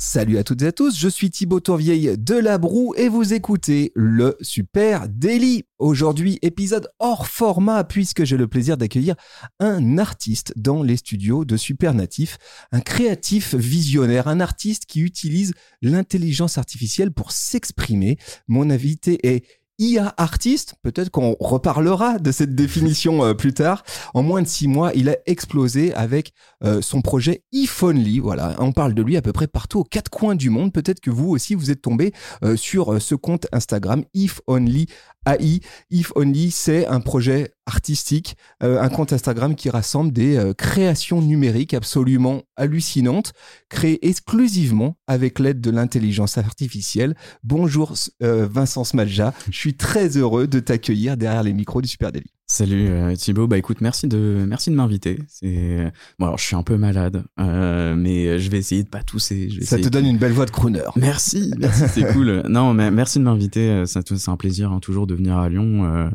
Salut 0.00 0.38
à 0.38 0.44
toutes 0.44 0.62
et 0.62 0.68
à 0.68 0.72
tous, 0.72 0.96
je 0.96 1.08
suis 1.08 1.28
Thibaut 1.28 1.58
Tourvieille 1.58 2.16
de 2.16 2.36
La 2.36 2.56
Broue 2.58 2.94
et 2.96 3.08
vous 3.08 3.34
écoutez 3.34 3.90
le 3.96 4.36
Super 4.40 5.08
Daily. 5.08 5.64
Aujourd'hui, 5.80 6.38
épisode 6.40 6.88
hors 7.00 7.26
format 7.26 7.82
puisque 7.82 8.22
j'ai 8.22 8.36
le 8.36 8.46
plaisir 8.46 8.76
d'accueillir 8.76 9.16
un 9.58 9.98
artiste 9.98 10.52
dans 10.54 10.84
les 10.84 10.96
studios 10.96 11.44
de 11.44 11.56
Supernatif, 11.56 12.38
un 12.70 12.80
créatif 12.80 13.56
visionnaire, 13.56 14.28
un 14.28 14.38
artiste 14.38 14.86
qui 14.86 15.00
utilise 15.00 15.52
l'intelligence 15.82 16.58
artificielle 16.58 17.10
pour 17.10 17.32
s'exprimer. 17.32 18.18
Mon 18.46 18.70
invité 18.70 19.26
est 19.26 19.44
IA 19.78 20.12
artiste, 20.16 20.74
peut-être 20.82 21.10
qu'on 21.10 21.36
reparlera 21.38 22.18
de 22.18 22.32
cette 22.32 22.54
définition 22.54 23.24
euh, 23.24 23.34
plus 23.34 23.54
tard. 23.54 23.84
En 24.12 24.22
moins 24.22 24.42
de 24.42 24.48
six 24.48 24.68
mois, 24.68 24.92
il 24.94 25.08
a 25.08 25.16
explosé 25.26 25.94
avec 25.94 26.32
euh, 26.64 26.82
son 26.82 27.00
projet 27.00 27.42
If 27.52 27.82
Only. 27.82 28.18
Voilà, 28.18 28.56
on 28.58 28.72
parle 28.72 28.94
de 28.94 29.02
lui 29.02 29.16
à 29.16 29.22
peu 29.22 29.32
près 29.32 29.46
partout 29.46 29.80
aux 29.80 29.84
quatre 29.84 30.10
coins 30.10 30.34
du 30.34 30.50
monde. 30.50 30.72
Peut-être 30.72 31.00
que 31.00 31.10
vous 31.10 31.28
aussi 31.28 31.54
vous 31.54 31.70
êtes 31.70 31.82
tombé 31.82 32.12
euh, 32.42 32.56
sur 32.56 33.00
ce 33.00 33.14
compte 33.14 33.46
Instagram 33.52 34.04
If 34.14 34.40
Only 34.46 34.86
AI. 35.28 35.60
If 35.90 36.12
Only, 36.16 36.50
c'est 36.50 36.86
un 36.86 37.00
projet 37.00 37.52
artistique, 37.66 38.36
un 38.60 38.88
compte 38.88 39.12
Instagram 39.12 39.54
qui 39.54 39.68
rassemble 39.68 40.12
des 40.12 40.52
créations 40.56 41.20
numériques 41.20 41.74
absolument 41.74 42.42
hallucinantes, 42.56 43.32
créées 43.68 44.06
exclusivement 44.08 44.96
avec 45.06 45.38
l'aide 45.38 45.60
de 45.60 45.70
l'intelligence 45.70 46.38
artificielle. 46.38 47.14
Bonjour 47.44 47.94
Vincent 48.20 48.84
Smalja, 48.84 49.34
je 49.50 49.58
suis 49.58 49.76
très 49.76 50.16
heureux 50.16 50.46
de 50.46 50.60
t'accueillir 50.60 51.16
derrière 51.16 51.42
les 51.42 51.52
micros 51.52 51.82
du 51.82 51.88
Super 51.88 52.10
Daily. 52.10 52.30
Salut 52.50 52.88
euh, 52.88 53.14
Thibaut, 53.14 53.46
bah 53.46 53.58
écoute, 53.58 53.82
merci 53.82 54.08
de 54.08 54.46
merci 54.48 54.70
de 54.70 54.74
m'inviter. 54.74 55.18
C'est 55.28 55.92
bon 56.18 56.24
alors 56.24 56.38
je 56.38 56.44
suis 56.44 56.56
un 56.56 56.62
peu 56.62 56.78
malade, 56.78 57.24
euh, 57.38 57.94
mais 57.94 58.38
je 58.38 58.50
vais 58.50 58.56
essayer 58.56 58.82
de 58.82 58.88
pas 58.88 59.02
tousser. 59.02 59.50
Ça 59.60 59.78
te 59.78 59.88
donne 59.88 60.06
une 60.06 60.16
belle 60.16 60.32
voix 60.32 60.46
de 60.46 60.50
crooner. 60.50 60.80
Merci, 60.96 61.52
merci 61.58 61.82
c'est 61.92 62.10
cool. 62.14 62.42
Non, 62.48 62.72
mais 62.72 62.90
merci 62.90 63.18
de 63.18 63.24
m'inviter. 63.24 63.84
C'est 63.84 64.28
un 64.28 64.36
plaisir 64.38 64.72
hein, 64.72 64.80
toujours 64.80 65.06
de 65.06 65.14
venir 65.14 65.36
à 65.36 65.50
Lyon. 65.50 65.84
Euh, 65.84 66.08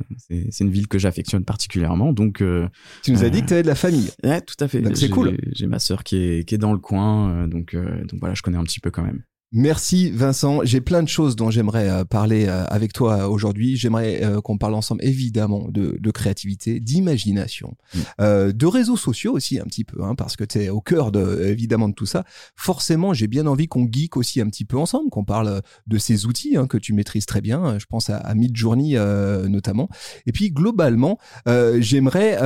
c'est 0.49 0.63
une 0.63 0.71
ville 0.71 0.87
que 0.87 0.97
j'affectionne 0.97 1.45
particulièrement, 1.45 2.13
donc. 2.13 2.43
tu 3.03 3.11
nous 3.11 3.23
as 3.23 3.29
dit 3.29 3.43
que 3.43 3.47
tu 3.47 3.53
avais 3.53 3.63
de 3.63 3.67
la 3.67 3.75
famille. 3.75 4.09
Ouais, 4.23 4.41
tout 4.41 4.55
à 4.59 4.67
fait. 4.67 4.83
C'est 4.95 5.09
cool. 5.09 5.37
J'ai 5.51 5.67
ma 5.67 5.77
sœur 5.77 6.03
qui 6.03 6.17
est 6.17 6.49
qui 6.49 6.55
est 6.55 6.57
dans 6.57 6.73
le 6.73 6.79
coin, 6.79 7.47
donc 7.47 7.75
donc 7.75 8.19
voilà, 8.19 8.33
je 8.33 8.41
connais 8.41 8.57
un 8.57 8.63
petit 8.63 8.79
peu 8.79 8.89
quand 8.89 9.03
même. 9.03 9.21
Merci 9.55 10.09
Vincent. 10.09 10.61
J'ai 10.63 10.81
plein 10.81 11.03
de 11.03 11.07
choses 11.07 11.35
dont 11.35 11.51
j'aimerais 11.51 11.87
euh, 11.87 12.03
parler 12.05 12.47
euh, 12.47 12.65
avec 12.69 12.91
toi 12.91 13.29
aujourd'hui. 13.29 13.77
J'aimerais 13.77 14.23
euh, 14.23 14.41
qu'on 14.41 14.57
parle 14.57 14.73
ensemble 14.73 15.05
évidemment 15.05 15.67
de, 15.69 15.99
créativité, 16.09 16.79
d'imagination, 16.79 17.75
mm. 17.93 18.51
de 18.51 18.65
réseaux 18.65 18.97
sociaux 18.97 19.33
aussi 19.33 19.59
un 19.59 19.65
petit 19.65 19.83
peu, 19.83 20.03
hein, 20.03 20.15
parce 20.15 20.35
que 20.35 20.43
tu 20.43 20.59
es 20.59 20.69
au 20.69 20.81
cœur 20.81 21.11
de, 21.11 21.43
évidemment 21.45 21.87
de 21.87 21.93
tout 21.93 22.07
ça. 22.07 22.23
Forcément, 22.55 23.13
j'ai 23.13 23.27
bien 23.27 23.45
envie 23.45 23.67
qu'on 23.67 23.87
geek 23.91 24.17
aussi 24.17 24.41
un 24.41 24.47
petit 24.47 24.65
peu 24.65 24.77
ensemble, 24.77 25.11
qu'on 25.11 25.23
parle 25.23 25.61
de 25.85 25.97
ces 25.99 26.25
outils 26.25 26.57
hein, 26.57 26.65
que 26.65 26.77
tu 26.77 26.93
maîtrises 26.93 27.27
très 27.27 27.41
bien. 27.41 27.77
Je 27.77 27.85
pense 27.85 28.09
à, 28.09 28.17
à 28.17 28.33
Midjourney 28.33 28.95
notamment. 29.47 29.87
Et 30.25 30.31
puis 30.31 30.51
globalement, 30.51 31.19
j'aimerais 31.45 32.37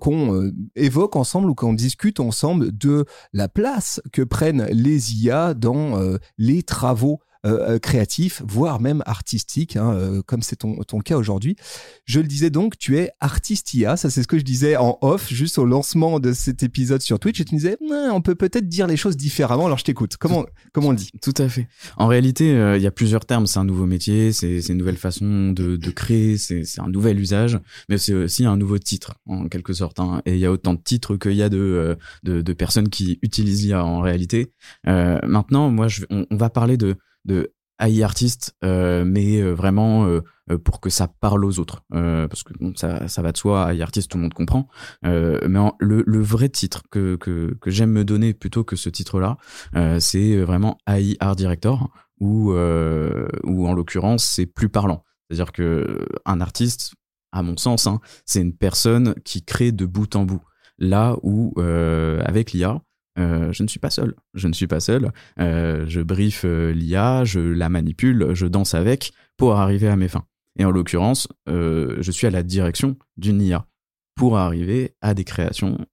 qu'on 0.00 0.50
évoque 0.76 1.16
ensemble 1.16 1.50
ou 1.50 1.54
qu'on 1.54 1.74
discute 1.74 2.20
ensemble 2.20 2.76
de 2.76 3.04
la 3.32 3.48
place 3.48 4.00
que 4.12 4.22
prennent 4.22 4.66
les 4.70 5.14
IA 5.14 5.54
dans 5.54 5.98
les 6.38 6.53
travaux 6.62 7.20
euh, 7.44 7.74
euh, 7.74 7.78
créatifs, 7.78 8.42
voire 8.46 8.80
même 8.80 9.02
artistiques, 9.04 9.76
hein, 9.76 9.92
euh, 9.92 10.22
comme 10.22 10.40
c'est 10.40 10.56
ton, 10.56 10.76
ton 10.84 11.00
cas 11.00 11.18
aujourd'hui. 11.18 11.56
Je 12.06 12.20
le 12.20 12.26
disais 12.26 12.48
donc, 12.48 12.78
tu 12.78 12.96
es 12.96 13.10
artistia, 13.20 13.98
ça 13.98 14.08
c'est 14.08 14.22
ce 14.22 14.28
que 14.28 14.38
je 14.38 14.44
disais 14.44 14.76
en 14.76 14.96
off, 15.02 15.28
juste 15.28 15.58
au 15.58 15.66
lancement 15.66 16.20
de 16.20 16.32
cet 16.32 16.62
épisode 16.62 17.02
sur 17.02 17.18
Twitch, 17.18 17.40
et 17.40 17.44
tu 17.44 17.54
me 17.54 17.60
disais, 17.60 17.76
on 17.82 18.22
peut 18.22 18.34
peut-être 18.34 18.66
dire 18.66 18.86
les 18.86 18.96
choses 18.96 19.18
différemment, 19.18 19.66
alors 19.66 19.76
je 19.76 19.84
t'écoute. 19.84 20.16
Comment, 20.16 20.46
comment 20.72 20.88
on 20.88 20.92
dit? 20.94 21.10
Tout 21.20 21.34
à 21.36 21.48
fait. 21.50 21.68
En 21.98 22.06
réalité, 22.06 22.48
il 22.76 22.82
y 22.82 22.86
a 22.86 22.90
plusieurs 22.90 23.26
termes, 23.26 23.46
c'est 23.46 23.58
un 23.58 23.64
nouveau 23.64 23.84
métier, 23.84 24.32
c'est 24.32 24.60
une 24.60 24.78
nouvelle 24.78 24.96
façon 24.96 25.52
de, 25.52 25.76
de 25.76 25.90
créer, 25.90 26.38
c'est 26.38 26.64
un 26.78 26.88
nouvel 26.88 27.20
usage, 27.20 27.58
mais 27.90 27.98
c'est 27.98 28.14
aussi 28.14 28.46
un 28.46 28.56
nouveau 28.56 28.78
titre, 28.78 29.16
en 29.26 29.48
quelque 29.48 29.74
sorte. 29.74 30.00
Hein. 30.00 30.22
Et 30.24 30.32
il 30.32 30.38
y 30.38 30.46
a 30.46 30.50
autant 30.50 30.72
de 30.72 30.80
titres 30.82 31.16
qu'il 31.16 31.34
y 31.34 31.42
a 31.42 31.50
de, 31.50 31.98
de, 32.22 32.40
de, 32.40 32.52
personnes 32.54 32.88
qui 32.88 33.18
utilisent 33.20 33.64
l'IA 33.64 33.84
en 33.84 34.00
réalité. 34.00 34.52
maintenant, 34.86 35.68
moi, 35.70 35.88
je, 35.88 36.06
on 36.08 36.24
va 36.30 36.48
parler 36.48 36.78
de 36.78 36.96
de 37.24 37.52
AI 37.80 38.02
artiste, 38.02 38.54
euh, 38.64 39.04
mais 39.04 39.40
euh, 39.40 39.52
vraiment 39.52 40.06
euh, 40.06 40.20
pour 40.62 40.80
que 40.80 40.90
ça 40.90 41.08
parle 41.08 41.44
aux 41.44 41.58
autres. 41.58 41.82
parce 41.90 42.42
que 42.42 42.52
ça, 42.76 43.08
ça 43.08 43.22
va 43.22 43.32
de 43.32 43.36
soi, 43.36 43.72
AI 43.74 43.82
artiste, 43.82 44.10
tout 44.10 44.18
le 44.18 44.22
monde 44.22 44.34
comprend. 44.34 44.68
mais 45.02 45.70
le, 45.80 46.04
le, 46.06 46.22
vrai 46.22 46.48
titre 46.48 46.82
que, 46.90 47.16
que, 47.16 47.56
que 47.60 47.70
j'aime 47.70 47.90
me 47.90 48.04
donner 48.04 48.34
plutôt 48.34 48.62
que 48.62 48.76
ce 48.76 48.90
titre-là, 48.90 49.38
c'est 50.00 50.36
vraiment 50.36 50.78
AI 50.86 51.16
Art 51.20 51.36
Director, 51.36 51.90
ou 52.20 52.52
ou 52.52 53.66
en 53.66 53.72
l'occurrence, 53.72 54.24
c'est 54.24 54.46
plus 54.46 54.68
parlant. 54.68 55.02
C'est-à-dire 55.28 55.52
que 55.52 56.06
un 56.26 56.40
artiste, 56.42 56.92
à 57.32 57.42
mon 57.42 57.56
sens, 57.56 57.86
hein, 57.86 58.00
c'est 58.26 58.42
une 58.42 58.54
personne 58.54 59.14
qui 59.24 59.44
crée 59.44 59.72
de 59.72 59.86
bout 59.86 60.14
en 60.14 60.24
bout. 60.24 60.42
Là 60.78 61.16
où, 61.22 61.54
avec 61.58 62.52
l'IA, 62.52 62.82
euh, 63.18 63.52
je 63.52 63.62
ne 63.62 63.68
suis 63.68 63.78
pas 63.78 63.90
seul. 63.90 64.14
Je 64.34 64.48
ne 64.48 64.52
suis 64.52 64.66
pas 64.66 64.80
seul. 64.80 65.12
Euh, 65.38 65.84
je 65.88 66.00
brief 66.00 66.44
euh, 66.44 66.72
l'IA, 66.72 67.24
je 67.24 67.40
la 67.40 67.68
manipule, 67.68 68.34
je 68.34 68.46
danse 68.46 68.74
avec 68.74 69.12
pour 69.36 69.56
arriver 69.56 69.88
à 69.88 69.96
mes 69.96 70.08
fins. 70.08 70.26
Et 70.58 70.64
en 70.64 70.70
l'occurrence, 70.70 71.26
je 71.48 72.10
suis 72.12 72.28
à 72.28 72.30
la 72.30 72.44
direction 72.44 72.96
d'une 73.16 73.42
IA 73.42 73.66
pour 74.14 74.38
arriver 74.38 74.94
à 75.00 75.12
des 75.12 75.24
créations 75.24 75.84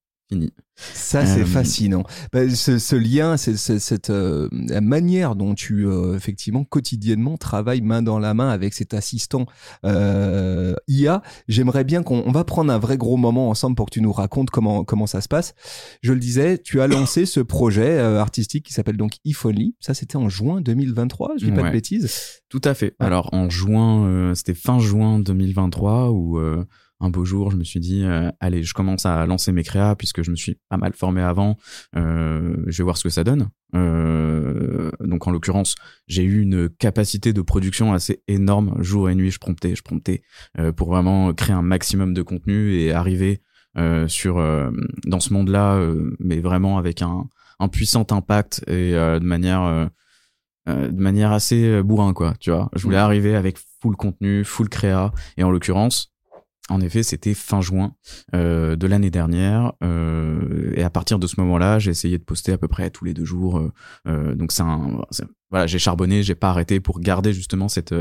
ça, 0.76 1.26
c'est 1.26 1.42
euh, 1.42 1.46
fascinant. 1.46 2.04
Bah, 2.34 2.50
ce, 2.50 2.96
lien, 2.96 3.38
c'est 3.38 3.58
cette 3.58 4.10
euh, 4.10 4.50
la 4.52 4.82
manière 4.82 5.36
dont 5.36 5.54
tu 5.54 5.86
euh, 5.86 6.16
effectivement 6.16 6.64
quotidiennement 6.64 7.38
travailles 7.38 7.82
main 7.82 8.02
dans 8.02 8.20
la 8.20 8.34
main 8.34 8.50
avec 8.50 8.74
cet 8.74 8.94
assistant 8.94 9.46
IA. 9.84 11.22
J'aimerais 11.48 11.84
bien 11.84 12.04
qu'on 12.04 12.32
va 12.32 12.44
prendre 12.44 12.72
un 12.72 12.80
vrai 12.80 12.98
gros 12.98 13.18
moment 13.18 13.50
ensemble 13.50 13.76
pour 13.76 13.88
que 13.88 13.92
tu 13.92 14.02
nous 14.02 14.12
racontes 14.12 14.50
comment 14.50 14.84
comment 14.84 15.08
ça 15.08 15.22
se 15.22 15.28
passe. 15.28 15.54
Je 16.02 16.14
le 16.14 16.20
disais, 16.20 16.58
tu 16.58 16.82
as 16.82 16.88
lancé 16.88 17.26
ce 17.26 17.40
projet 17.40 18.00
artistique 18.00 18.66
qui 18.66 18.74
s'appelle 18.74 18.98
donc 18.98 19.18
If 19.26 19.46
Only. 19.46 19.76
Ça, 19.80 19.94
c'était 19.94 20.16
en 20.16 20.30
juin 20.30 20.62
2023. 20.62 21.34
Je 21.40 21.46
dis 21.46 21.52
pas 21.52 21.64
de 21.64 21.72
bêtises. 21.72 22.42
Tout 22.50 22.62
à 22.64 22.74
fait. 22.74 22.96
Alors 23.00 23.34
en 23.34 23.50
juin, 23.50 24.34
c'était 24.36 24.56
fin 24.56 24.80
juin 24.80 25.20
2023 25.20 26.12
où 26.12 26.40
un 27.02 27.10
beau 27.10 27.26
jour, 27.26 27.50
je 27.52 27.58
me 27.58 27.64
suis 27.64 27.80
dit, 27.80 28.04
euh, 28.04 28.32
allez, 28.40 28.64
je 28.64 28.74
commence 28.74 29.06
à 29.06 29.26
lancer 29.26 29.52
mes 29.52 29.64
créas 29.64 29.96
puisque 29.96 30.22
je 30.22 30.30
me 30.30 30.36
suis 30.36 30.58
pas 30.70 30.78
mal 30.78 30.94
formé 30.94 31.22
avant. 31.22 31.58
Euh, 31.96 32.56
je 32.68 32.78
vais 32.78 32.84
voir 32.84 32.98
ce 32.98 33.04
que 33.04 33.10
ça 33.10 33.24
donne. 33.24 33.50
Euh, 33.76 34.92
donc 35.00 35.26
en 35.28 35.32
l'occurrence, 35.32 35.76
j'ai 36.08 36.24
eu 36.24 36.42
une 36.42 36.70
capacité 36.70 37.34
de 37.34 37.42
production 37.42 37.92
assez 37.92 38.22
énorme, 38.28 38.76
jour 38.80 39.10
et 39.10 39.16
nuit. 39.16 39.32
Je 39.32 39.40
promptais, 39.40 39.76
je 39.76 39.82
promptais 39.82 40.22
pour 40.76 40.90
vraiment 40.90 41.34
créer 41.34 41.56
un 41.56 41.64
maximum 41.64 42.14
de 42.14 42.22
contenu 42.22 42.76
et 42.76 42.92
arriver 42.92 43.42
sur 44.08 44.36
dans 45.06 45.20
ce 45.20 45.34
monde-là, 45.34 45.80
mais 46.20 46.40
vraiment 46.40 46.78
avec 46.78 47.02
un, 47.02 47.28
un 47.60 47.68
puissant 47.68 48.06
impact 48.12 48.64
et 48.68 48.92
de 48.92 49.26
manière 49.26 49.90
de 50.68 51.02
manière 51.02 51.32
assez 51.32 51.82
bourrin 51.82 52.14
quoi. 52.14 52.36
Tu 52.40 52.52
vois, 52.52 52.70
je 52.76 52.84
voulais 52.84 52.98
mmh. 52.98 53.00
arriver 53.00 53.36
avec 53.36 53.58
full 53.82 53.96
contenu, 53.96 54.44
full 54.44 54.68
créa 54.68 55.14
et 55.38 55.44
en 55.44 55.50
l'occurrence 55.50 56.11
en 56.72 56.82
effet, 56.82 57.04
c'était 57.04 57.34
fin 57.34 57.62
juin 57.62 57.94
euh, 58.34 58.76
de 58.76 58.88
l'année 58.88 59.12
dernière, 59.12 59.74
euh, 59.84 60.72
et 60.76 60.84
à 60.84 60.90
partir 60.90 61.20
de 61.20 61.28
ce 61.28 61.40
moment-là, 61.42 61.80
j'ai 61.80 61.92
essayé 61.92 62.18
de 62.18 62.24
poster 62.24 62.54
à 62.54 62.58
peu 62.58 62.68
près 62.68 62.90
tous 62.90 63.06
les 63.06 63.14
deux 63.14 63.26
jours. 63.26 63.72
Euh, 64.08 64.36
donc 64.36 64.52
c'est 64.52 64.64
un, 64.64 65.02
voilà, 65.52 65.68
j'ai 65.68 65.80
charbonné, 65.80 66.24
j'ai 66.24 66.36
pas 66.36 66.50
arrêté 66.50 66.80
pour 66.80 67.00
garder 67.02 67.34
justement 67.34 67.68
cette 67.68 67.94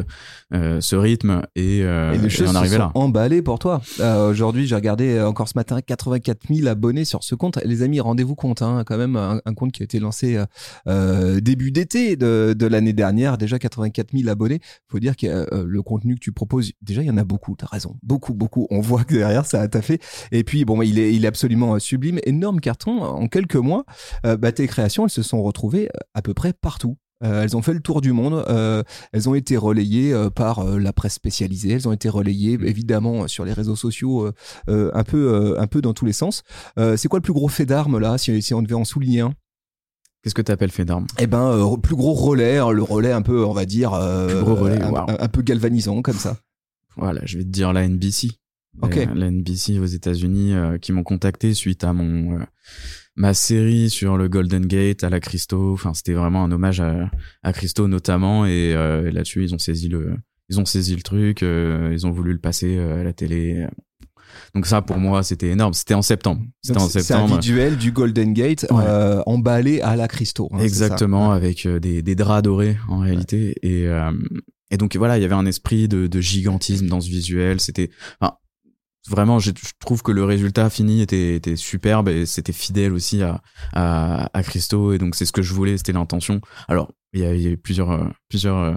euh, 0.54 0.80
ce 0.80 0.96
rythme 0.96 1.42
et, 1.56 1.82
euh, 1.82 2.12
et 2.12 2.18
les 2.18 2.30
choses 2.30 2.56
se 2.56 2.66
sont 2.68 2.90
emballées 2.94 3.42
pour 3.42 3.58
toi. 3.58 3.82
Euh, 3.98 4.30
Aujourd'hui, 4.30 4.66
j'ai 4.66 4.76
regardé 4.76 5.14
euh, 5.14 5.28
encore 5.28 5.48
ce 5.48 5.56
matin 5.56 5.80
84 5.80 6.46
000 6.48 6.68
abonnés 6.68 7.04
sur 7.04 7.24
ce 7.24 7.34
compte. 7.34 7.58
Les 7.64 7.82
amis, 7.82 7.98
rendez-vous 8.00 8.36
compte, 8.36 8.62
hein, 8.62 8.84
quand 8.86 8.96
même 8.96 9.16
un, 9.16 9.40
compte 9.54 9.72
qui 9.72 9.82
a 9.82 9.84
été 9.84 9.98
lancé 9.98 10.38
euh, 10.86 11.40
début 11.40 11.72
d'été 11.72 12.16
de, 12.16 12.54
de 12.56 12.66
l'année 12.66 12.92
dernière, 12.92 13.36
déjà 13.36 13.58
84 13.58 14.16
000 14.16 14.28
abonnés. 14.28 14.60
Faut 14.88 15.00
dire 15.00 15.16
que 15.16 15.46
le 15.64 15.82
contenu 15.82 16.14
que 16.14 16.20
tu 16.20 16.32
proposes, 16.32 16.70
déjà 16.82 17.02
il 17.02 17.08
y 17.08 17.10
en 17.10 17.16
a 17.16 17.24
beaucoup. 17.24 17.56
T'as 17.56 17.66
raison, 17.66 17.96
beaucoup, 18.02 18.34
beaucoup. 18.34 18.68
On 18.70 18.80
voit 18.80 19.02
que 19.02 19.14
derrière 19.14 19.44
ça 19.44 19.60
a 19.60 19.68
taffé. 19.68 19.98
Et 20.30 20.44
puis 20.44 20.64
bon, 20.64 20.82
il 20.82 20.98
est 20.98 21.12
il 21.12 21.24
est 21.24 21.28
absolument 21.28 21.78
sublime, 21.80 22.20
énorme 22.24 22.60
carton. 22.60 23.02
En 23.02 23.26
quelques 23.26 23.56
mois, 23.56 23.84
bah, 24.22 24.52
tes 24.52 24.68
créations, 24.68 25.04
elles 25.04 25.10
se 25.10 25.22
sont 25.22 25.42
retrouvées 25.42 25.88
à 26.14 26.22
peu 26.22 26.34
près 26.34 26.52
partout. 26.52 26.96
Euh, 27.22 27.42
elles 27.42 27.56
ont 27.56 27.62
fait 27.62 27.74
le 27.74 27.80
tour 27.80 28.00
du 28.00 28.12
monde. 28.12 28.44
Euh, 28.48 28.82
elles 29.12 29.28
ont 29.28 29.34
été 29.34 29.56
relayées 29.56 30.12
euh, 30.12 30.30
par 30.30 30.64
la 30.64 30.92
presse 30.92 31.14
spécialisée. 31.14 31.72
Elles 31.72 31.88
ont 31.88 31.92
été 31.92 32.08
relayées 32.08 32.56
mmh. 32.58 32.64
évidemment 32.66 33.28
sur 33.28 33.44
les 33.44 33.52
réseaux 33.52 33.76
sociaux, 33.76 34.30
un 34.68 35.04
peu, 35.04 35.56
un 35.58 35.66
peu 35.66 35.80
dans 35.80 35.92
tous 35.94 36.04
les 36.06 36.12
sens. 36.12 36.42
c'est 36.76 37.08
quoi 37.08 37.18
le 37.18 37.22
plus 37.22 37.32
gros 37.32 37.48
fait 37.48 37.66
d'armes 37.66 37.98
là, 37.98 38.18
si, 38.18 38.40
si 38.42 38.54
on 38.54 38.62
devait 38.62 38.74
en 38.74 38.84
souligner 38.84 39.20
un? 39.20 39.34
Qu'est-ce 40.22 40.34
que 40.34 40.42
tu 40.42 40.52
appelles 40.52 40.70
fait 40.70 40.84
d'armes? 40.84 41.06
Eh 41.18 41.26
ben, 41.26 41.50
euh, 41.52 41.76
plus 41.78 41.96
gros 41.96 42.12
relais, 42.12 42.58
hein, 42.58 42.70
le 42.72 42.82
relais 42.82 43.12
un 43.12 43.22
peu, 43.22 43.44
on 43.44 43.52
va 43.52 43.64
dire, 43.64 43.94
euh, 43.94 44.28
Plus 44.28 44.40
gros 44.44 44.54
relais, 44.54 44.82
un, 44.82 44.90
waouh. 44.90 45.10
un- 45.10 45.16
un 45.18 45.28
peu 45.28 45.40
galvanisant 45.40 46.02
comme 46.02 46.16
ça. 46.18 46.36
Voilà, 46.96 47.22
je 47.24 47.38
vais 47.38 47.44
te 47.44 47.48
dire 47.48 47.72
la 47.72 47.84
NBC. 47.88 48.32
Ok. 48.82 48.94
La, 48.96 49.14
la 49.14 49.30
NBC 49.30 49.78
aux 49.78 49.84
États-Unis 49.86 50.54
euh, 50.54 50.78
qui 50.78 50.92
m'ont 50.92 51.02
contacté 51.02 51.54
suite 51.54 51.84
à 51.84 51.92
mon 51.92 52.38
euh, 52.38 52.44
ma 53.16 53.34
série 53.34 53.90
sur 53.90 54.16
le 54.16 54.28
Golden 54.28 54.64
Gate 54.66 55.04
à 55.04 55.10
la 55.10 55.20
Christo. 55.20 55.72
Enfin, 55.72 55.92
c'était 55.94 56.12
vraiment 56.14 56.44
un 56.44 56.52
hommage 56.52 56.80
à, 56.80 57.10
à 57.42 57.52
Christo 57.52 57.88
notamment 57.88 58.46
et, 58.46 58.72
euh, 58.74 59.08
et 59.08 59.10
là-dessus 59.10 59.44
ils 59.44 59.54
ont 59.54 59.58
saisi 59.58 59.88
le 59.88 60.14
ils 60.48 60.58
ont 60.58 60.64
saisi 60.64 60.96
le 60.96 61.02
truc, 61.02 61.42
euh, 61.42 61.90
ils 61.92 62.06
ont 62.06 62.10
voulu 62.10 62.32
le 62.32 62.38
passer 62.40 62.76
euh, 62.76 63.00
à 63.00 63.04
la 63.04 63.12
télé. 63.12 63.66
Donc 64.54 64.66
ça 64.66 64.80
pour 64.82 64.96
moi 64.98 65.22
c'était 65.24 65.48
énorme. 65.48 65.74
C'était 65.74 65.94
en 65.94 66.02
septembre. 66.02 66.42
C'était 66.62 66.78
en 66.80 66.88
c'est- 66.88 67.02
C'est 67.02 67.14
un 67.14 67.18
septembre. 67.26 67.40
visuel 67.40 67.76
du 67.76 67.90
Golden 67.92 68.32
Gate 68.32 68.66
Ouais. 68.70 68.82
euh, 68.86 69.20
emballé 69.26 69.80
à 69.80 69.96
la 69.96 70.08
Christo. 70.08 70.48
hein, 70.52 70.58
Exactement, 70.60 71.32
avec 71.32 71.66
euh, 71.66 71.80
des, 71.80 72.02
des 72.02 72.14
draps 72.14 72.42
dorés 72.42 72.76
en 72.88 72.98
réalité. 72.98 73.54
Et, 73.62 73.86
euh, 73.88 74.10
et 74.70 74.76
donc 74.76 74.94
voilà, 74.96 75.18
il 75.18 75.22
y 75.22 75.24
avait 75.24 75.34
un 75.34 75.46
esprit 75.46 75.88
de, 75.88 76.06
de 76.06 76.20
gigantisme 76.20 76.86
dans 76.86 77.00
ce 77.00 77.08
visuel. 77.10 77.60
C'était 77.60 77.90
enfin, 78.20 78.34
vraiment, 79.10 79.38
je, 79.38 79.50
trouve 79.80 80.02
que 80.02 80.12
le 80.12 80.24
résultat 80.24 80.70
fini 80.70 81.02
était, 81.02 81.34
était 81.34 81.56
superbe 81.56 82.08
et 82.08 82.26
c'était 82.26 82.52
fidèle 82.52 82.92
aussi 82.92 83.22
à, 83.22 83.42
à, 83.72 84.30
à 84.32 84.42
Christo. 84.42 84.92
Et 84.92 84.98
donc 84.98 85.14
c'est 85.14 85.26
ce 85.26 85.32
que 85.32 85.42
je 85.42 85.52
voulais, 85.52 85.76
c'était 85.76 85.92
l'intention. 85.92 86.40
Alors 86.68 86.92
il 87.12 87.20
y 87.20 87.24
a, 87.24 87.34
eu 87.34 87.56
plusieurs, 87.56 87.90
euh, 87.90 88.08
plusieurs, 88.28 88.58
euh, 88.58 88.74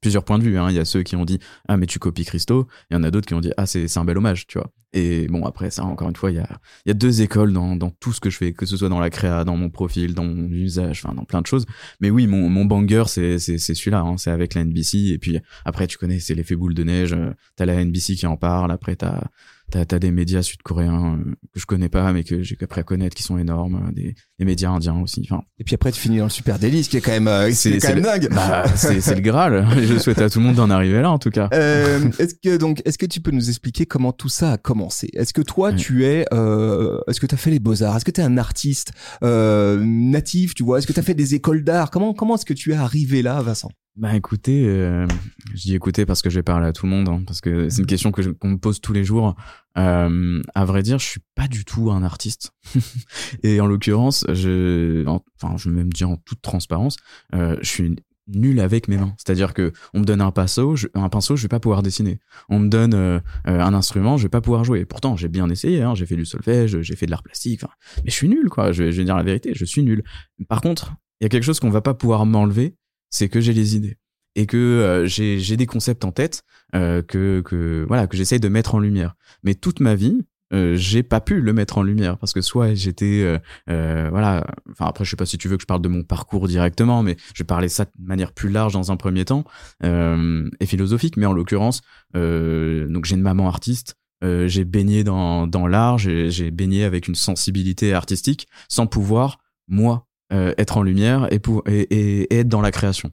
plusieurs 0.00 0.24
points 0.24 0.38
de 0.38 0.44
vue. 0.44 0.58
Hein. 0.58 0.70
Il 0.70 0.76
y 0.76 0.80
a 0.80 0.84
ceux 0.84 1.02
qui 1.02 1.16
ont 1.16 1.24
dit 1.24 1.38
ah 1.68 1.76
mais 1.76 1.86
tu 1.86 1.98
copies 1.98 2.24
Christo. 2.24 2.66
Il 2.90 2.94
y 2.94 2.96
en 2.96 3.04
a 3.04 3.10
d'autres 3.10 3.26
qui 3.26 3.34
ont 3.34 3.40
dit 3.40 3.52
ah 3.56 3.66
c'est 3.66 3.96
un 3.96 4.04
bel 4.04 4.18
hommage, 4.18 4.46
tu 4.46 4.58
vois. 4.58 4.70
Et 4.92 5.28
bon 5.28 5.44
après 5.46 5.70
ça 5.70 5.84
encore 5.84 6.08
une 6.08 6.16
fois 6.16 6.32
il 6.32 6.38
y 6.38 6.40
a 6.40 6.48
il 6.84 6.88
y 6.88 6.90
a 6.90 6.94
deux 6.94 7.22
écoles 7.22 7.52
dans, 7.52 7.76
dans 7.76 7.90
tout 7.90 8.12
ce 8.12 8.18
que 8.18 8.28
je 8.28 8.36
fais, 8.36 8.52
que 8.52 8.66
ce 8.66 8.76
soit 8.76 8.88
dans 8.88 8.98
la 8.98 9.08
créa, 9.10 9.44
dans 9.44 9.56
mon 9.56 9.70
profil, 9.70 10.14
dans 10.14 10.24
mon 10.24 10.48
usage, 10.50 11.02
enfin 11.04 11.14
dans 11.14 11.24
plein 11.24 11.42
de 11.42 11.46
choses. 11.46 11.64
Mais 12.00 12.10
oui, 12.10 12.26
mon, 12.26 12.48
mon 12.48 12.64
banger, 12.64 13.04
c'est 13.06 13.38
celui-là, 13.38 14.00
hein, 14.00 14.16
c'est 14.16 14.32
avec 14.32 14.54
la 14.54 14.64
NBC. 14.64 15.10
Et 15.12 15.18
puis 15.18 15.38
après, 15.64 15.86
tu 15.86 15.96
connais, 15.96 16.18
c'est 16.18 16.34
l'effet 16.34 16.56
boule 16.56 16.74
de 16.74 16.82
neige. 16.82 17.12
euh, 17.12 17.32
T'as 17.54 17.66
la 17.66 17.84
NBC 17.84 18.16
qui 18.16 18.26
en 18.26 18.36
parle. 18.36 18.72
Après, 18.72 18.96
t'as, 18.96 19.22
t'as, 19.70 19.84
t'as 19.84 19.98
des 19.98 20.10
médias 20.10 20.42
sud-coréens 20.42 21.18
euh, 21.18 21.32
que 21.54 21.60
je 21.60 21.66
connais 21.66 21.88
pas, 21.88 22.12
mais 22.12 22.24
que 22.24 22.42
j'ai 22.42 22.56
appris 22.60 22.80
à 22.80 22.84
connaître, 22.84 23.14
qui 23.16 23.22
sont 23.22 23.38
énormes. 23.38 23.86
euh, 23.88 23.92
Des, 23.92 24.14
des 24.38 24.44
médias 24.44 24.70
indiens 24.70 25.00
aussi. 25.00 25.22
Enfin, 25.30 25.42
Et 25.58 25.64
puis 25.64 25.74
après, 25.74 25.92
tu 25.92 26.00
finis 26.00 26.18
dans 26.18 26.24
le 26.24 26.30
Super 26.30 26.58
Délice, 26.58 26.88
qui 26.88 26.96
est 26.96 27.00
quand 27.00 27.12
même, 27.12 27.28
euh, 27.28 27.50
c'est 27.52 27.78
quand 27.78 27.88
même 27.88 27.96
le, 27.96 28.02
dingue. 28.02 28.28
bah, 28.30 28.64
c'est, 28.76 29.14
le 29.14 29.20
Graal. 29.20 29.66
Je 29.82 29.98
souhaite 29.98 30.20
à 30.20 30.28
tout 30.28 30.38
le 30.40 30.46
monde 30.46 30.56
d'en 30.56 30.70
arriver 30.70 31.00
là, 31.00 31.10
en 31.10 31.18
tout 31.18 31.30
cas. 31.30 31.48
Euh, 31.52 32.10
est-ce 32.18 32.34
que 32.42 32.56
donc, 32.56 32.82
est-ce 32.84 32.98
que 32.98 33.06
tu 33.06 33.20
peux 33.20 33.30
nous 33.30 33.48
expliquer 33.48 33.86
comment 33.86 34.12
tout 34.12 34.28
ça 34.28 34.52
a 34.52 34.58
commencé? 34.58 35.08
Est-ce 35.14 35.32
que 35.32 35.42
toi, 35.42 35.72
tu 35.72 36.04
es, 36.04 36.24
euh, 36.32 36.98
est-ce 37.08 37.20
que 37.20 37.26
tu 37.26 37.34
as 37.34 37.38
fait 37.38 37.50
les 37.50 37.58
beaux 37.60 37.82
arts 37.82 37.96
Est-ce 37.96 38.04
que 38.04 38.10
tu 38.10 38.20
es 38.20 38.24
un 38.24 38.38
artiste 38.38 38.92
euh, 39.22 39.80
natif 39.84 40.54
Tu 40.54 40.62
vois? 40.62 40.78
Est-ce 40.78 40.86
que 40.86 40.92
tu 40.92 41.00
as 41.00 41.04
fait 41.04 41.14
des 41.14 41.34
écoles 41.34 41.64
d'art? 41.64 41.90
Comment 41.90 42.12
comment 42.14 42.34
est-ce 42.36 42.44
que 42.44 42.54
tu 42.54 42.72
es 42.72 42.76
arrivé 42.76 43.22
là, 43.22 43.40
Vincent? 43.42 43.70
Bah 44.00 44.16
écoutez, 44.16 44.64
euh, 44.66 45.06
je 45.52 45.60
dis 45.60 45.74
écoutez 45.74 46.06
parce 46.06 46.22
que 46.22 46.30
je 46.30 46.36
vais 46.36 46.42
parler 46.42 46.66
à 46.66 46.72
tout 46.72 46.86
le 46.86 46.90
monde, 46.90 47.06
hein, 47.10 47.22
parce 47.26 47.42
que 47.42 47.68
c'est 47.68 47.80
une 47.82 47.86
question 47.86 48.12
que 48.12 48.22
qu'on 48.30 48.48
me 48.52 48.56
pose 48.56 48.80
tous 48.80 48.94
les 48.94 49.04
jours. 49.04 49.36
Euh, 49.76 50.42
à 50.54 50.64
vrai 50.64 50.82
dire, 50.82 50.98
je 50.98 51.04
suis 51.04 51.20
pas 51.34 51.48
du 51.48 51.66
tout 51.66 51.90
un 51.90 52.02
artiste. 52.02 52.52
Et 53.42 53.60
en 53.60 53.66
l'occurrence, 53.66 54.24
je, 54.32 55.06
en- 55.06 55.22
enfin, 55.42 55.58
je 55.58 55.68
vais 55.68 55.76
même 55.76 55.92
dire 55.92 56.08
en 56.08 56.16
toute 56.16 56.40
transparence, 56.40 56.96
euh, 57.34 57.58
je 57.60 57.68
suis 57.68 57.96
nul 58.26 58.60
avec 58.60 58.88
mes 58.88 58.96
mains. 58.96 59.14
C'est-à-dire 59.18 59.52
que 59.52 59.70
on 59.92 60.00
me 60.00 60.04
donne 60.06 60.22
un 60.22 60.30
pinceau, 60.30 60.76
je, 60.76 60.86
un 60.94 61.10
pinceau, 61.10 61.36
je 61.36 61.42
vais 61.42 61.48
pas 61.48 61.60
pouvoir 61.60 61.82
dessiner. 61.82 62.20
On 62.48 62.58
me 62.58 62.68
donne 62.70 62.94
euh, 62.94 63.20
euh, 63.48 63.60
un 63.60 63.74
instrument, 63.74 64.16
je 64.16 64.22
vais 64.22 64.28
pas 64.30 64.40
pouvoir 64.40 64.64
jouer. 64.64 64.86
Pourtant, 64.86 65.14
j'ai 65.18 65.28
bien 65.28 65.50
essayé. 65.50 65.82
Hein, 65.82 65.94
j'ai 65.94 66.06
fait 66.06 66.16
du 66.16 66.24
solfège, 66.24 66.80
j'ai 66.80 66.96
fait 66.96 67.04
de 67.04 67.10
l'art 67.10 67.22
plastique. 67.22 67.60
mais 68.02 68.10
je 68.10 68.14
suis 68.14 68.30
nul, 68.30 68.48
quoi. 68.48 68.72
Je, 68.72 68.84
vais- 68.84 68.92
je 68.92 68.96
vais 68.96 69.04
dire 69.04 69.16
la 69.16 69.24
vérité, 69.24 69.52
je 69.54 69.64
suis 69.66 69.82
nul. 69.82 70.02
Par 70.48 70.62
contre, 70.62 70.94
il 71.20 71.24
y 71.24 71.26
a 71.26 71.28
quelque 71.28 71.44
chose 71.44 71.60
qu'on 71.60 71.68
va 71.68 71.82
pas 71.82 71.92
pouvoir 71.92 72.24
m'enlever, 72.24 72.76
c'est 73.10 73.28
que 73.28 73.40
j'ai 73.40 73.52
les 73.52 73.76
idées 73.76 73.98
et 74.36 74.46
que 74.46 74.56
euh, 74.56 75.06
j'ai 75.06 75.56
des 75.56 75.66
concepts 75.66 76.04
en 76.04 76.12
tête 76.12 76.42
euh, 76.74 77.02
que 77.02 77.42
que 77.44 77.84
voilà 77.88 78.06
que 78.06 78.16
j'essaye 78.16 78.40
de 78.40 78.48
mettre 78.48 78.74
en 78.74 78.78
lumière. 78.78 79.16
Mais 79.42 79.54
toute 79.54 79.80
ma 79.80 79.94
vie, 79.94 80.24
euh, 80.52 80.76
j'ai 80.76 81.02
pas 81.02 81.20
pu 81.20 81.40
le 81.40 81.52
mettre 81.52 81.78
en 81.78 81.82
lumière 81.82 82.18
parce 82.18 82.32
que 82.32 82.40
soit 82.40 82.74
j'étais 82.74 83.22
euh, 83.22 83.38
euh, 83.68 84.08
voilà 84.10 84.44
enfin 84.70 84.86
après 84.86 85.04
je 85.04 85.10
sais 85.10 85.16
pas 85.16 85.26
si 85.26 85.38
tu 85.38 85.46
veux 85.46 85.56
que 85.56 85.62
je 85.62 85.66
parle 85.66 85.82
de 85.82 85.88
mon 85.88 86.02
parcours 86.02 86.48
directement 86.48 87.04
mais 87.04 87.16
je 87.34 87.44
vais 87.44 87.68
ça 87.68 87.84
de 87.84 87.90
manière 88.00 88.32
plus 88.32 88.48
large 88.48 88.72
dans 88.72 88.90
un 88.90 88.96
premier 88.96 89.24
temps 89.24 89.44
euh, 89.84 90.48
et 90.58 90.66
philosophique 90.66 91.16
mais 91.16 91.26
en 91.26 91.32
l'occurrence 91.32 91.82
donc 92.14 93.04
j'ai 93.04 93.14
une 93.14 93.22
maman 93.22 93.46
artiste 93.46 93.96
j'ai 94.22 94.64
baigné 94.64 95.04
dans 95.04 95.46
dans 95.46 95.68
l'art 95.68 95.98
j'ai 95.98 96.50
baigné 96.50 96.82
avec 96.82 97.06
une 97.06 97.14
sensibilité 97.14 97.94
artistique 97.94 98.48
sans 98.68 98.88
pouvoir 98.88 99.38
moi 99.68 100.08
euh, 100.32 100.52
être 100.58 100.76
en 100.76 100.82
lumière 100.82 101.28
et, 101.32 101.38
pour, 101.38 101.62
et, 101.66 101.80
et- 101.82 102.34
et 102.34 102.38
être 102.40 102.48
dans 102.48 102.60
la 102.60 102.70
création 102.70 103.10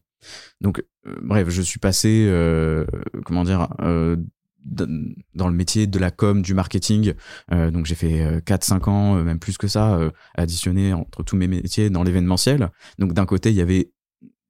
donc 0.61 0.83
euh, 1.07 1.15
bref 1.21 1.49
je 1.49 1.61
suis 1.61 1.79
passé 1.79 2.25
euh, 2.27 2.85
comment 3.25 3.43
dire 3.43 3.67
euh, 3.81 4.15
dans 4.69 5.47
le 5.47 5.53
métier 5.53 5.87
de 5.87 5.97
la 5.97 6.11
com, 6.11 6.41
du 6.41 6.53
marketing. 6.53 7.13
Euh, 7.53 7.71
donc 7.71 7.85
j'ai 7.85 7.95
fait 7.95 8.21
euh, 8.21 8.39
4-5 8.41 8.89
ans, 8.89 9.13
même 9.23 9.39
plus 9.39 9.57
que 9.57 9.67
ça, 9.69 9.97
additionné 10.35 10.91
entre 10.93 11.23
tous 11.23 11.37
mes 11.37 11.47
métiers 11.47 11.89
dans 11.89 12.03
l'événementiel. 12.03 12.69
Donc 12.99 13.13
d'un 13.13 13.25
côté, 13.25 13.49
il 13.49 13.55
y 13.55 13.61
avait 13.61 13.91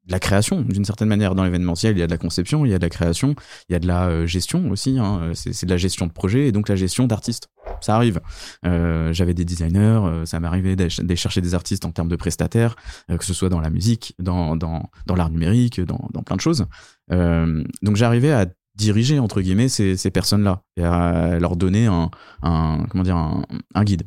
de 0.07 0.11
la 0.11 0.19
création, 0.19 0.61
d'une 0.61 0.85
certaine 0.85 1.07
manière. 1.09 1.35
Dans 1.35 1.43
l'événementiel, 1.43 1.95
il 1.95 1.99
y 1.99 2.03
a 2.03 2.07
de 2.07 2.11
la 2.11 2.17
conception, 2.17 2.65
il 2.65 2.71
y 2.71 2.73
a 2.73 2.79
de 2.79 2.83
la 2.83 2.89
création, 2.89 3.35
il 3.69 3.73
y 3.73 3.75
a 3.75 3.79
de 3.79 3.87
la 3.87 4.07
euh, 4.07 4.25
gestion 4.25 4.69
aussi. 4.71 4.97
Hein. 4.99 5.31
C'est 5.33 5.65
de 5.65 5.69
la 5.71 5.77
gestion 5.77 6.07
de 6.07 6.11
projet 6.11 6.47
et 6.47 6.51
donc 6.51 6.69
la 6.69 6.75
gestion 6.75 7.07
d'artistes. 7.07 7.49
Ça 7.81 7.95
arrive. 7.95 8.21
Euh, 8.65 9.11
J'avais 9.13 9.33
des 9.33 9.45
designers, 9.45 9.79
euh, 9.79 10.25
ça 10.25 10.39
m'arrivait 10.39 10.75
d'aller 10.75 10.89
ch- 10.89 11.05
d'aller 11.05 11.17
chercher 11.17 11.41
des 11.41 11.53
artistes 11.53 11.85
en 11.85 11.91
termes 11.91 12.07
de 12.07 12.15
prestataires, 12.15 12.75
euh, 13.11 13.17
que 13.17 13.25
ce 13.25 13.33
soit 13.33 13.49
dans 13.49 13.59
la 13.59 13.69
musique, 13.69 14.15
dans, 14.19 14.55
dans, 14.55 14.89
dans 15.05 15.15
l'art 15.15 15.29
numérique, 15.29 15.81
dans, 15.81 16.07
dans 16.13 16.23
plein 16.23 16.37
de 16.37 16.41
choses. 16.41 16.65
Euh, 17.11 17.63
donc 17.81 17.97
j'arrivais 17.97 18.31
à 18.31 18.47
diriger 18.75 19.19
entre 19.19 19.41
guillemets 19.41 19.69
ces, 19.69 19.97
ces 19.97 20.11
personnes-là 20.11 20.61
et 20.77 20.83
à 20.83 21.39
leur 21.39 21.55
donner 21.55 21.87
un, 21.87 22.09
un 22.43 22.85
comment 22.89 23.03
dire 23.03 23.17
un, 23.17 23.43
un 23.75 23.83
guide. 23.83 24.03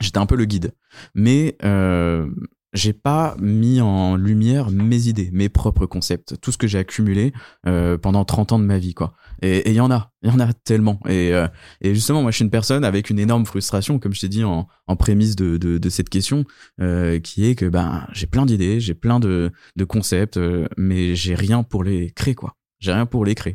J'étais 0.00 0.18
un 0.18 0.26
peu 0.26 0.36
le 0.36 0.44
guide, 0.44 0.72
mais 1.14 1.56
j'ai 2.76 2.92
pas 2.92 3.36
mis 3.40 3.80
en 3.80 4.16
lumière 4.16 4.70
mes 4.70 5.08
idées, 5.08 5.30
mes 5.32 5.48
propres 5.48 5.86
concepts, 5.86 6.38
tout 6.40 6.52
ce 6.52 6.58
que 6.58 6.66
j'ai 6.66 6.78
accumulé 6.78 7.32
euh, 7.66 7.96
pendant 7.96 8.24
30 8.24 8.52
ans 8.52 8.58
de 8.58 8.64
ma 8.64 8.78
vie, 8.78 8.94
quoi. 8.94 9.14
Et 9.42 9.70
il 9.70 9.74
y 9.74 9.80
en 9.80 9.90
a, 9.90 10.12
il 10.22 10.30
y 10.30 10.32
en 10.32 10.40
a 10.40 10.52
tellement. 10.52 11.00
Et, 11.08 11.32
euh, 11.32 11.48
et 11.80 11.94
justement, 11.94 12.22
moi, 12.22 12.30
je 12.30 12.36
suis 12.36 12.44
une 12.44 12.50
personne 12.50 12.84
avec 12.84 13.10
une 13.10 13.18
énorme 13.18 13.46
frustration, 13.46 13.98
comme 13.98 14.12
je 14.12 14.20
t'ai 14.20 14.28
dit 14.28 14.44
en, 14.44 14.68
en 14.86 14.96
prémisse 14.96 15.36
de, 15.36 15.88
cette 15.88 16.10
question, 16.10 16.44
euh, 16.80 17.18
qui 17.18 17.46
est 17.46 17.54
que 17.54 17.66
ben 17.66 18.06
j'ai 18.12 18.26
plein 18.26 18.44
d'idées, 18.44 18.78
j'ai 18.80 18.94
plein 18.94 19.20
de, 19.20 19.50
de 19.76 19.84
concepts, 19.84 20.38
mais 20.76 21.14
j'ai 21.14 21.34
rien 21.34 21.62
pour 21.62 21.82
les 21.82 22.10
créer, 22.10 22.34
quoi. 22.34 22.56
J'ai 22.78 22.92
rien 22.92 23.06
pour 23.06 23.24
les 23.24 23.34
créer. 23.34 23.54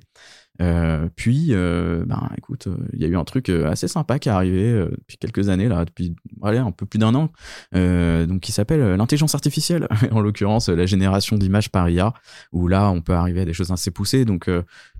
Euh, 0.59 1.07
puis, 1.15 1.47
euh, 1.51 2.03
ben, 2.05 2.29
écoute, 2.37 2.67
euh, 2.67 2.75
il 2.93 3.01
y 3.01 3.05
a 3.05 3.07
eu 3.07 3.15
un 3.15 3.23
truc 3.23 3.49
euh, 3.49 3.69
assez 3.69 3.87
sympa 3.87 4.19
qui 4.19 4.29
est 4.29 4.31
arrivé 4.31 4.73
depuis 4.73 5.17
quelques 5.17 5.49
années 5.49 5.67
là, 5.67 5.85
depuis 5.85 6.15
allez, 6.43 6.57
un 6.57 6.71
peu 6.71 6.85
plus 6.85 6.99
d'un 6.99 7.15
an, 7.15 7.31
donc 7.73 8.41
qui 8.41 8.51
s'appelle 8.51 8.95
l'intelligence 8.95 9.35
artificielle. 9.35 9.87
en 10.11 10.21
l'occurrence, 10.21 10.69
la 10.69 10.85
génération 10.85 11.37
d'images 11.37 11.69
par 11.69 11.89
IA, 11.89 12.13
où 12.51 12.67
là, 12.67 12.91
on 12.91 13.01
peut 13.01 13.13
arriver 13.13 13.41
à 13.41 13.45
des 13.45 13.53
choses 13.53 13.71
assez 13.71 13.91
poussées. 13.91 14.25
Donc, 14.25 14.49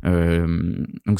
donc 0.03 1.19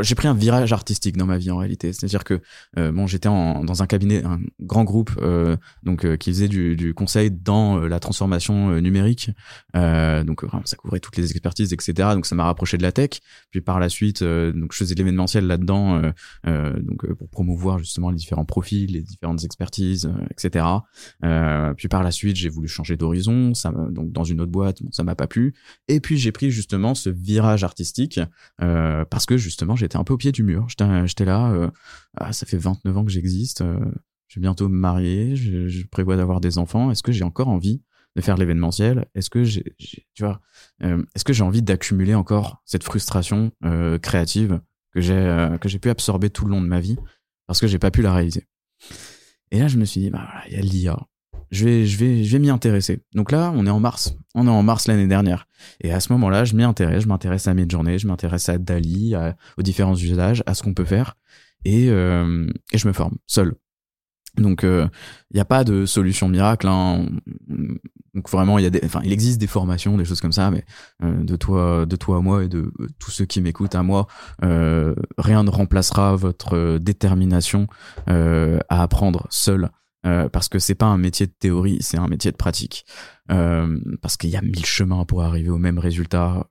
j'ai 0.00 0.14
pris 0.14 0.26
un 0.26 0.34
virage 0.34 0.72
artistique 0.72 1.16
dans 1.18 1.26
ma 1.26 1.36
vie 1.36 1.50
en 1.50 1.58
réalité. 1.58 1.92
C'est-à-dire 1.92 2.24
que 2.24 2.40
euh, 2.78 2.92
bon, 2.92 3.06
j'étais 3.06 3.28
dans 3.28 3.82
un 3.82 3.86
cabinet, 3.86 4.24
un 4.24 4.40
grand 4.60 4.84
groupe, 4.84 5.10
euh, 5.20 5.56
donc 5.82 6.06
euh, 6.06 6.16
qui 6.16 6.30
faisait 6.30 6.48
du, 6.48 6.76
du 6.76 6.94
conseil 6.94 7.30
dans 7.30 7.78
euh, 7.78 7.88
la 7.88 8.00
transformation 8.00 8.70
euh, 8.70 8.80
numérique. 8.80 9.30
Donc 9.74 10.44
ça 10.64 10.76
couvrait 10.76 11.00
toutes 11.00 11.16
les 11.16 11.30
expertises, 11.30 11.72
etc. 11.72 12.10
Donc 12.14 12.26
ça 12.26 12.34
m'a 12.34 12.44
rapproché 12.44 12.78
de 12.78 12.82
la 12.82 12.92
tech. 12.92 13.20
Puis 13.50 13.60
par 13.60 13.80
la 13.80 13.88
suite, 13.88 14.22
donc 14.22 14.72
je 14.72 14.78
faisais 14.78 14.94
de 14.94 14.98
l'événementiel 15.00 15.46
là-dedans, 15.46 16.00
donc 16.44 17.12
pour 17.14 17.28
promouvoir 17.28 17.78
justement 17.78 18.10
les 18.10 18.16
différents 18.16 18.44
profils, 18.44 18.90
les 18.92 19.02
différentes 19.02 19.44
expertises, 19.44 20.10
etc. 20.30 20.64
Puis 21.76 21.88
par 21.88 22.02
la 22.02 22.10
suite, 22.10 22.36
j'ai 22.36 22.48
voulu 22.48 22.68
changer 22.68 22.96
d'horizon. 22.96 23.54
Ça, 23.54 23.72
donc 23.90 24.12
dans 24.12 24.24
une 24.24 24.40
autre 24.40 24.52
boîte, 24.52 24.82
bon, 24.82 24.90
ça 24.92 25.02
m'a 25.02 25.14
pas 25.14 25.26
plu. 25.26 25.54
Et 25.88 26.00
puis 26.00 26.18
j'ai 26.18 26.32
pris 26.32 26.50
justement 26.50 26.94
ce 26.94 27.10
virage 27.10 27.64
artistique 27.64 28.20
parce 28.58 29.26
que 29.26 29.36
justement 29.36 29.76
j'étais 29.82 29.96
un 29.96 30.04
peu 30.04 30.14
au 30.14 30.16
pied 30.16 30.32
du 30.32 30.42
mur. 30.42 30.66
J'étais, 30.68 31.24
là. 31.24 31.50
euh, 31.52 31.70
ah, 32.16 32.32
ça 32.32 32.46
fait 32.46 32.56
29 32.56 32.96
ans 32.96 33.04
que 33.04 33.10
j'existe. 33.10 33.60
euh, 33.60 33.78
je 34.28 34.40
vais 34.40 34.42
bientôt 34.42 34.68
me 34.68 34.76
marier. 34.76 35.36
Je, 35.36 35.86
prévois 35.86 36.16
d'avoir 36.16 36.40
des 36.40 36.58
enfants. 36.58 36.90
Est-ce 36.90 37.02
que 37.02 37.12
j'ai 37.12 37.24
encore 37.24 37.48
envie 37.48 37.82
de 38.16 38.20
faire 38.22 38.36
l'événementiel? 38.36 39.06
Est-ce 39.14 39.30
que 39.30 39.44
j'ai, 39.44 39.64
tu 39.78 40.22
vois, 40.22 40.40
euh, 40.82 41.02
est-ce 41.14 41.24
que 41.24 41.32
j'ai 41.32 41.42
envie 41.42 41.62
d'accumuler 41.62 42.14
encore 42.14 42.62
cette 42.64 42.84
frustration 42.84 43.52
créative 44.02 44.60
que 44.92 45.00
j'ai 45.00 45.56
que 45.60 45.68
j'ai 45.68 45.78
pu 45.78 45.90
absorber 45.90 46.30
tout 46.30 46.44
le 46.44 46.52
long 46.52 46.62
de 46.62 46.66
ma 46.66 46.80
vie 46.80 46.96
parce 47.46 47.60
que 47.60 47.66
j'ai 47.66 47.78
pas 47.78 47.90
pu 47.90 48.02
la 48.02 48.12
réaliser? 48.14 48.46
Et 49.50 49.58
là, 49.58 49.68
je 49.68 49.76
me 49.76 49.84
suis 49.84 50.00
dit, 50.00 50.10
bah 50.10 50.28
il 50.48 50.54
y 50.54 50.56
a 50.56 50.60
l'IA. 50.60 50.98
Je 51.52 51.64
vais, 51.64 51.86
je 51.86 51.96
vais, 51.98 52.24
je 52.24 52.32
vais 52.32 52.38
m'y 52.40 52.50
intéresser. 52.50 53.04
Donc 53.14 53.30
là, 53.30 53.52
on 53.54 53.66
est 53.66 53.70
en 53.70 53.78
mars. 53.78 54.16
On 54.34 54.46
est 54.46 54.50
en 54.50 54.62
mars 54.62 54.88
l'année 54.88 55.06
dernière. 55.06 55.46
Et 55.82 55.92
à 55.92 56.00
ce 56.00 56.10
moment-là, 56.14 56.44
je 56.44 56.56
m'y 56.56 56.64
intéresse. 56.64 57.02
Je 57.04 57.08
m'intéresse 57.08 57.46
à 57.46 57.54
Midjourney, 57.54 57.98
je 57.98 58.06
m'intéresse 58.08 58.48
à 58.48 58.58
Dali, 58.58 59.14
à- 59.14 59.36
aux 59.58 59.62
différents 59.62 59.94
usages, 59.94 60.42
à 60.46 60.54
ce 60.54 60.62
qu'on 60.64 60.74
peut 60.74 60.84
faire. 60.86 61.14
Et, 61.64 61.88
euh, 61.90 62.48
et 62.72 62.78
je 62.78 62.88
me 62.88 62.92
forme 62.92 63.16
seul. 63.26 63.54
Donc, 64.38 64.62
il 64.64 64.88
n'y 65.34 65.40
a 65.40 65.44
pas 65.44 65.62
de 65.62 65.84
solution 65.84 66.26
miracle. 66.26 66.66
Hein. 66.66 67.06
Donc 68.14 68.30
vraiment, 68.30 68.58
il 68.58 68.62
y 68.62 68.66
a 68.66 68.70
des, 68.70 68.80
enfin, 68.84 69.00
il 69.04 69.12
existe 69.12 69.38
des 69.40 69.46
formations, 69.46 69.96
des 69.96 70.04
choses 70.06 70.20
comme 70.22 70.32
ça, 70.32 70.50
mais 70.50 70.64
euh, 71.02 71.22
de 71.22 71.36
toi, 71.36 71.86
de 71.86 71.96
toi 71.96 72.18
à 72.18 72.20
moi 72.20 72.44
et 72.44 72.48
de 72.48 72.72
euh, 72.80 72.86
tous 72.98 73.10
ceux 73.10 73.24
qui 73.26 73.40
m'écoutent 73.40 73.74
à 73.74 73.82
moi, 73.82 74.06
euh, 74.44 74.94
rien 75.18 75.44
ne 75.44 75.50
remplacera 75.50 76.16
votre 76.16 76.78
détermination 76.78 77.66
à 78.06 78.82
apprendre 78.82 79.26
seul, 79.30 79.70
parce 80.02 80.48
que 80.48 80.58
c'est 80.58 80.74
pas 80.74 80.86
un 80.86 80.98
métier 80.98 81.26
de 81.26 81.32
théorie, 81.32 81.78
c'est 81.80 81.98
un 81.98 82.08
métier 82.08 82.30
de 82.32 82.36
pratique. 82.36 82.84
parce 83.28 84.16
qu'il 84.16 84.30
y 84.30 84.36
a 84.36 84.42
mille 84.42 84.66
chemins 84.66 85.04
pour 85.04 85.22
arriver 85.22 85.50
au 85.50 85.58
même 85.58 85.78
résultat. 85.78 86.46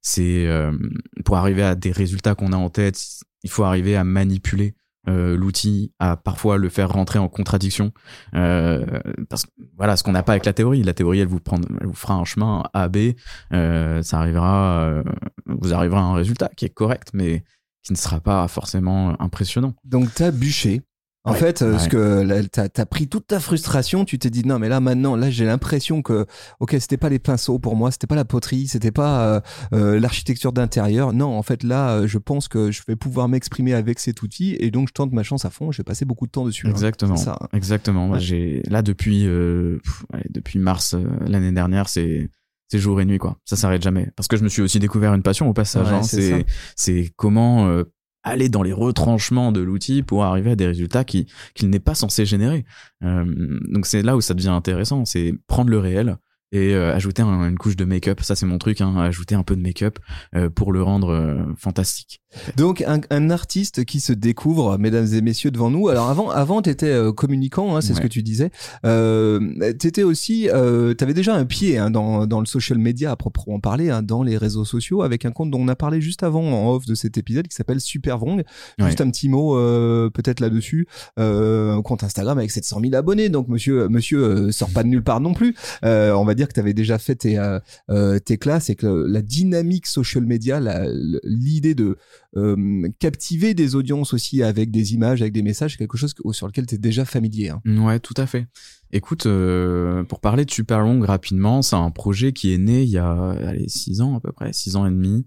c'est 0.00 0.48
pour 1.24 1.36
arriver 1.36 1.62
à 1.62 1.74
des 1.74 1.92
résultats 1.92 2.34
qu'on 2.34 2.52
a 2.52 2.56
en 2.56 2.70
tête, 2.70 2.98
il 3.42 3.50
faut 3.50 3.64
arriver 3.64 3.96
à 3.96 4.04
manipuler 4.04 4.74
euh, 5.08 5.36
l'outil 5.36 5.92
à 5.98 6.16
parfois 6.16 6.58
le 6.58 6.68
faire 6.68 6.90
rentrer 6.90 7.18
en 7.18 7.28
contradiction. 7.28 7.92
Euh, 8.34 9.00
parce 9.28 9.46
que 9.46 9.50
voilà 9.76 9.96
ce 9.96 10.02
qu'on 10.02 10.12
n'a 10.12 10.22
pas 10.22 10.32
avec 10.32 10.44
la 10.44 10.52
théorie. 10.52 10.82
La 10.82 10.92
théorie 10.92 11.20
elle 11.20 11.28
vous 11.28 11.40
prend 11.40 11.58
elle 11.80 11.86
vous 11.86 11.94
fera 11.94 12.14
un 12.14 12.24
chemin 12.24 12.64
A 12.74 12.88
B. 12.88 13.12
Euh, 13.52 14.02
ça 14.02 14.18
arrivera 14.18 14.82
euh, 14.82 15.02
vous 15.46 15.72
arriverez 15.72 15.98
à 15.98 16.04
un 16.04 16.14
résultat 16.14 16.50
qui 16.54 16.66
est 16.66 16.74
correct 16.74 17.10
mais 17.14 17.44
qui 17.82 17.92
ne 17.92 17.98
sera 17.98 18.20
pas 18.20 18.46
forcément 18.48 19.20
impressionnant. 19.20 19.74
Donc 19.84 20.14
tu 20.14 20.22
as 20.22 20.30
bûché 20.30 20.82
en 21.24 21.34
fait, 21.34 21.60
euh, 21.60 21.78
ce 21.78 21.88
que 21.88 22.46
t'as 22.46 22.68
as 22.74 22.86
pris 22.86 23.06
toute 23.06 23.26
ta 23.26 23.40
frustration, 23.40 24.06
tu 24.06 24.18
t'es 24.18 24.30
dit 24.30 24.46
non 24.46 24.58
mais 24.58 24.70
là 24.70 24.80
maintenant, 24.80 25.16
là 25.16 25.28
j'ai 25.28 25.44
l'impression 25.44 26.00
que 26.00 26.26
ok 26.60 26.76
c'était 26.80 26.96
pas 26.96 27.10
les 27.10 27.18
pinceaux 27.18 27.58
pour 27.58 27.76
moi, 27.76 27.90
c'était 27.90 28.06
pas 28.06 28.14
la 28.14 28.24
poterie, 28.24 28.66
c'était 28.68 28.90
pas 28.90 29.26
euh, 29.26 29.40
euh, 29.74 30.00
l'architecture 30.00 30.52
d'intérieur. 30.52 31.12
Non, 31.12 31.36
en 31.36 31.42
fait 31.42 31.62
là, 31.62 32.06
je 32.06 32.16
pense 32.16 32.48
que 32.48 32.70
je 32.70 32.80
vais 32.88 32.96
pouvoir 32.96 33.28
m'exprimer 33.28 33.74
avec 33.74 33.98
cet 33.98 34.22
outil 34.22 34.56
et 34.60 34.70
donc 34.70 34.88
je 34.88 34.94
tente 34.94 35.12
ma 35.12 35.22
chance 35.22 35.44
à 35.44 35.50
fond. 35.50 35.70
J'ai 35.70 35.82
passé 35.82 36.06
beaucoup 36.06 36.26
de 36.26 36.30
temps 36.30 36.46
dessus. 36.46 36.66
Hein. 36.66 36.70
Exactement. 36.70 37.16
Ça. 37.16 37.38
Exactement. 37.52 38.18
J'ai 38.18 38.62
là 38.68 38.80
depuis 38.80 39.24
depuis 40.30 40.58
mars 40.58 40.96
l'année 41.26 41.52
dernière, 41.52 41.88
c'est 41.90 42.30
c'est 42.68 42.78
jour 42.78 42.98
et 43.00 43.04
nuit 43.04 43.18
quoi. 43.18 43.36
Ça 43.44 43.56
s'arrête 43.56 43.82
jamais 43.82 44.10
parce 44.16 44.26
que 44.26 44.38
je 44.38 44.44
me 44.44 44.48
suis 44.48 44.62
aussi 44.62 44.78
découvert 44.78 45.12
une 45.12 45.22
passion 45.22 45.48
au 45.50 45.52
passage. 45.52 45.88
Hein. 45.92 46.02
C'est 46.76 47.12
comment 47.16 47.84
aller 48.22 48.48
dans 48.48 48.62
les 48.62 48.72
retranchements 48.72 49.52
de 49.52 49.60
l'outil 49.60 50.02
pour 50.02 50.24
arriver 50.24 50.52
à 50.52 50.56
des 50.56 50.66
résultats 50.66 51.04
qui 51.04 51.26
qu'il 51.54 51.70
n'est 51.70 51.80
pas 51.80 51.94
censé 51.94 52.26
générer. 52.26 52.64
Euh, 53.02 53.24
donc 53.68 53.86
c'est 53.86 54.02
là 54.02 54.16
où 54.16 54.20
ça 54.20 54.34
devient 54.34 54.48
intéressant, 54.48 55.04
c'est 55.04 55.34
prendre 55.46 55.70
le 55.70 55.78
réel 55.78 56.18
et 56.52 56.74
euh, 56.74 56.94
ajouter 56.94 57.22
une 57.22 57.58
couche 57.58 57.76
de 57.76 57.84
make-up. 57.84 58.20
Ça 58.22 58.36
c'est 58.36 58.46
mon 58.46 58.58
truc, 58.58 58.80
hein, 58.80 58.96
ajouter 58.96 59.34
un 59.34 59.42
peu 59.42 59.56
de 59.56 59.62
make-up 59.62 59.98
euh, 60.34 60.50
pour 60.50 60.72
le 60.72 60.82
rendre 60.82 61.54
fantastique. 61.56 62.20
Donc 62.56 62.82
un, 62.82 63.00
un, 63.10 63.30
artiste 63.30 63.84
qui 63.84 63.98
se 63.98 64.12
découvre, 64.12 64.78
mesdames 64.78 65.06
et 65.12 65.20
messieurs, 65.20 65.50
devant 65.50 65.70
nous. 65.70 65.88
Alors 65.88 66.08
avant, 66.08 66.30
avant, 66.30 66.62
t'étais 66.62 66.86
euh, 66.86 67.12
communicant, 67.12 67.76
hein, 67.76 67.80
c'est 67.80 67.92
ce 67.92 68.00
que 68.00 68.06
tu 68.06 68.22
disais. 68.22 68.50
Euh, 68.84 69.72
t'étais 69.78 70.04
aussi, 70.04 70.48
euh, 70.48 70.94
t'avais 70.94 71.14
déjà 71.14 71.34
un 71.34 71.44
pied 71.44 71.76
hein, 71.76 71.90
dans, 71.90 72.26
dans 72.26 72.38
le 72.38 72.46
social 72.46 72.78
media 72.78 73.10
à 73.10 73.16
proprement 73.16 73.58
parler, 73.58 73.90
hein, 73.90 74.02
dans 74.02 74.22
les 74.22 74.36
réseaux 74.36 74.64
sociaux, 74.64 75.02
avec 75.02 75.24
un 75.24 75.32
compte 75.32 75.50
dont 75.50 75.60
on 75.60 75.68
a 75.68 75.74
parlé 75.74 76.00
juste 76.00 76.22
avant 76.22 76.42
en 76.42 76.72
off 76.72 76.86
de 76.86 76.94
cet 76.94 77.18
épisode 77.18 77.48
qui 77.48 77.56
s'appelle 77.56 77.80
Supervrong. 77.80 78.44
Juste 78.78 79.00
un 79.00 79.10
petit 79.10 79.28
mot 79.28 79.56
euh, 79.56 80.08
peut-être 80.10 80.40
là-dessus. 80.40 80.86
Euh, 81.18 81.72
un 81.72 81.82
compte 81.82 82.04
Instagram 82.04 82.38
avec 82.38 82.52
700 82.52 82.80
000 82.80 82.94
abonnés, 82.94 83.28
donc 83.28 83.48
monsieur, 83.48 83.88
monsieur 83.88 84.52
sort 84.52 84.70
pas 84.70 84.84
de 84.84 84.88
nulle 84.88 85.02
part 85.02 85.20
non 85.20 85.34
plus. 85.34 85.56
on 85.82 86.24
va 86.24 86.34
dire 86.34 86.39
que 86.48 86.54
t'avais 86.54 86.74
déjà 86.74 86.98
fait 86.98 87.16
tes, 87.16 87.58
tes 88.24 88.38
classes 88.38 88.70
et 88.70 88.76
que 88.76 88.86
la 88.86 89.22
dynamique 89.22 89.86
social 89.86 90.24
media, 90.24 90.60
l'idée 91.24 91.74
de 91.74 91.96
euh, 92.36 92.88
captiver 92.98 93.54
des 93.54 93.74
audiences 93.74 94.14
aussi 94.14 94.42
avec 94.42 94.70
des 94.70 94.94
images, 94.94 95.20
avec 95.20 95.32
des 95.32 95.42
messages, 95.42 95.76
quelque 95.76 95.96
chose 95.96 96.14
sur 96.32 96.46
lequel 96.46 96.66
tu 96.66 96.76
es 96.76 96.78
déjà 96.78 97.04
familier. 97.04 97.50
Hein. 97.50 97.60
Ouais, 97.66 97.98
tout 97.98 98.14
à 98.16 98.26
fait. 98.26 98.46
Écoute, 98.92 99.26
euh, 99.26 100.02
pour 100.04 100.20
parler 100.20 100.44
de 100.44 100.50
Super 100.50 100.80
Long 100.80 101.00
rapidement, 101.00 101.62
c'est 101.62 101.76
un 101.76 101.90
projet 101.90 102.32
qui 102.32 102.52
est 102.52 102.58
né 102.58 102.82
il 102.82 102.90
y 102.90 102.98
a 102.98 103.30
allez, 103.30 103.68
six 103.68 104.00
ans 104.00 104.16
à 104.16 104.20
peu 104.20 104.32
près, 104.32 104.52
six 104.52 104.74
ans 104.76 104.86
et 104.86 104.90
demi. 104.90 105.26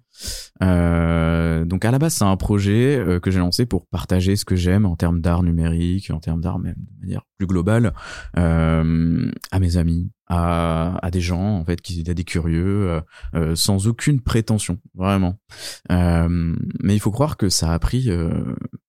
Euh, 0.62 1.66
donc 1.66 1.86
à 1.86 1.92
la 1.92 2.00
base, 2.00 2.14
c'est 2.14 2.26
un 2.26 2.38
projet 2.38 2.98
euh, 2.98 3.20
que 3.20 3.32
j'ai 3.32 3.40
lancé 3.40 3.66
pour 3.66 3.88
partager 3.88 4.36
ce 4.36 4.46
que 4.46 4.56
j'aime 4.56 4.86
en 4.86 4.96
termes 4.96 5.22
d'art 5.22 5.44
numérique, 5.44 6.12
en 6.12 6.20
termes 6.20 6.42
d'art 6.42 6.60
même 6.60 6.76
de 6.78 7.06
manière 7.06 7.24
plus 7.38 7.48
globale, 7.48 7.94
euh, 8.38 9.32
à 9.52 9.60
mes 9.60 9.78
amis, 9.78 10.12
à, 10.28 10.98
à, 11.06 11.12
des 11.12 11.22
gens 11.22 11.58
en 11.58 11.66
fait, 11.66 11.82
qui 11.82 12.04
à 12.08 12.14
des 12.14 12.24
curieux, 12.24 13.02
euh, 13.36 13.56
sans 13.56 13.88
aucune 13.88 14.22
prétention, 14.22 14.80
vraiment. 14.96 15.40
mais 15.90 16.96
il 16.96 17.00
faut 17.00 17.12
croire 17.12 17.38
que 17.38 17.50
ça 17.50 17.74
a 17.74 17.80
pris 17.80 18.10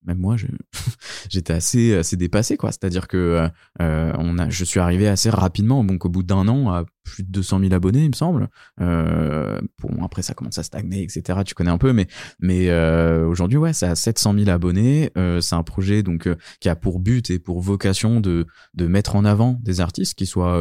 même 0.05 0.19
moi, 0.19 0.35
j'étais 1.29 1.53
assez 1.53 1.95
assez 1.95 2.17
dépassé 2.17 2.57
quoi. 2.57 2.71
C'est-à-dire 2.71 3.07
que 3.07 3.49
euh, 3.81 4.13
on 4.17 4.37
a, 4.37 4.49
je 4.49 4.63
suis 4.63 4.79
arrivé 4.79 5.07
assez 5.07 5.29
rapidement, 5.29 5.83
donc 5.83 6.05
au 6.05 6.09
bout 6.09 6.23
d'un 6.23 6.47
an, 6.47 6.71
à 6.71 6.85
plus 7.05 7.23
de 7.23 7.29
200 7.29 7.59
000 7.59 7.73
abonnés, 7.73 8.03
il 8.03 8.09
me 8.09 8.15
semble. 8.15 8.49
Euh, 8.81 9.61
bon, 9.81 10.03
après 10.03 10.21
ça 10.23 10.33
commence 10.33 10.57
à 10.57 10.63
stagner, 10.63 11.03
etc. 11.03 11.39
Tu 11.45 11.53
connais 11.53 11.69
un 11.69 11.77
peu, 11.77 11.93
mais 11.93 12.07
mais 12.39 12.69
euh, 12.69 13.25
aujourd'hui, 13.25 13.57
ouais, 13.57 13.71
ça 13.71 13.91
a 13.91 13.95
700 13.95 14.33
000 14.33 14.49
abonnés. 14.49 15.11
Euh, 15.17 15.39
c'est 15.39 15.55
un 15.55 15.63
projet 15.63 16.03
donc 16.03 16.27
euh, 16.27 16.35
qui 16.59 16.67
a 16.67 16.75
pour 16.75 16.99
but 16.99 17.29
et 17.29 17.39
pour 17.39 17.61
vocation 17.61 18.19
de 18.19 18.45
de 18.73 18.87
mettre 18.87 19.15
en 19.15 19.23
avant 19.23 19.57
des 19.61 19.79
artistes, 19.79 20.15
qui 20.15 20.25
soient 20.25 20.57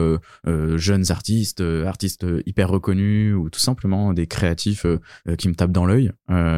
euh, 0.47 0.77
jeunes 0.77 1.11
artistes, 1.11 1.63
artistes 1.87 2.27
hyper 2.47 2.69
reconnus 2.69 3.35
ou 3.35 3.51
tout 3.51 3.61
simplement 3.61 4.13
des 4.13 4.27
créatifs 4.27 4.87
qui 5.39 5.49
me 5.49 5.55
tapent 5.55 5.73
dans 5.73 5.87
l'œil, 5.87 6.13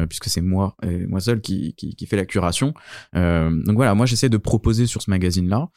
puisque 0.09 0.25
c'est 0.25 0.41
moi 0.41 0.75
et 0.83 1.07
moi 1.07 1.21
seul 1.21 1.39
qui, 1.39 1.73
qui 1.75 1.95
qui 1.95 2.05
fait 2.05 2.17
la 2.17 2.25
curation. 2.25 2.73
Donc 3.13 3.75
voilà, 3.75 3.95
moi 3.95 4.05
j'essaie 4.05 4.29
de 4.29 4.37
proposer 4.37 4.87
sur 4.87 5.01
ce 5.01 5.09
magazine-là 5.09 5.69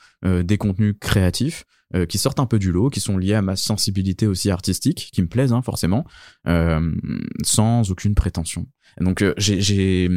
des 0.43 0.59
contenus 0.59 0.95
créatifs. 1.01 1.65
Euh, 1.97 2.07
qui 2.07 2.19
sortent 2.19 2.39
un 2.39 2.47
peu 2.47 2.61
du 2.61 2.71
lot, 2.71 2.89
qui 2.89 3.01
sont 3.01 3.19
liés 3.19 3.35
à 3.35 3.43
ma 3.43 3.57
sensibilité 3.57 4.29
aussi 4.29 4.49
artistique, 4.49 5.11
qui 5.13 5.23
me 5.23 5.27
plaisent 5.27 5.53
hein, 5.53 5.61
forcément, 5.61 6.07
euh, 6.47 6.95
sans 7.43 7.91
aucune 7.91 8.15
prétention. 8.15 8.69
donc 9.01 9.23
euh, 9.23 9.35
j'ai 9.39 10.09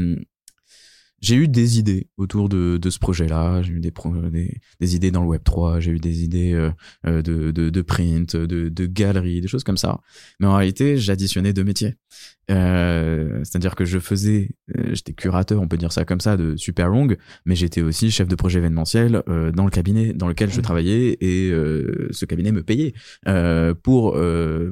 j'ai 1.23 1.35
eu 1.35 1.47
des 1.47 1.79
idées 1.79 2.09
autour 2.17 2.49
de, 2.49 2.77
de 2.77 2.89
ce 2.89 2.99
projet-là. 2.99 3.61
J'ai 3.61 3.71
eu 3.71 3.79
des, 3.79 3.93
des, 4.31 4.57
des, 4.81 4.95
idées 4.95 5.09
dans 5.09 5.21
le 5.21 5.29
Web 5.29 5.41
3, 5.43 5.79
j'ai 5.79 5.91
eu 5.91 5.99
des 5.99 6.23
idées 6.23 6.51
euh, 6.51 6.69
euh, 7.07 7.21
de, 7.21 7.51
de, 7.51 7.69
de, 7.69 7.81
print, 7.81 8.35
de, 8.35 8.67
de 8.67 8.85
galerie, 8.85 9.39
des 9.39 9.47
choses 9.47 9.63
comme 9.63 9.77
ça. 9.77 10.01
Mais 10.41 10.47
en 10.47 10.55
réalité, 10.55 10.97
j'additionnais 10.97 11.53
deux 11.53 11.63
métiers. 11.63 11.95
Euh, 12.51 13.39
C'est-à-dire 13.45 13.75
que 13.75 13.85
je 13.85 13.99
faisais, 13.99 14.49
euh, 14.77 14.93
j'étais 14.93 15.13
curateur, 15.13 15.61
on 15.61 15.67
peut 15.69 15.77
dire 15.77 15.93
ça 15.93 16.03
comme 16.03 16.19
ça, 16.19 16.35
de 16.35 16.57
super 16.57 16.89
long, 16.89 17.07
mais 17.45 17.55
j'étais 17.55 17.81
aussi 17.81 18.11
chef 18.11 18.27
de 18.27 18.35
projet 18.35 18.59
événementiel 18.59 19.23
euh, 19.29 19.53
dans 19.53 19.63
le 19.63 19.71
cabinet 19.71 20.11
dans 20.11 20.27
lequel 20.27 20.51
je 20.51 20.59
travaillais 20.59 21.17
et 21.21 21.51
ce 22.11 22.25
cabinet 22.25 22.51
me 22.51 22.63
payait 22.63 22.93
pour 23.83 24.17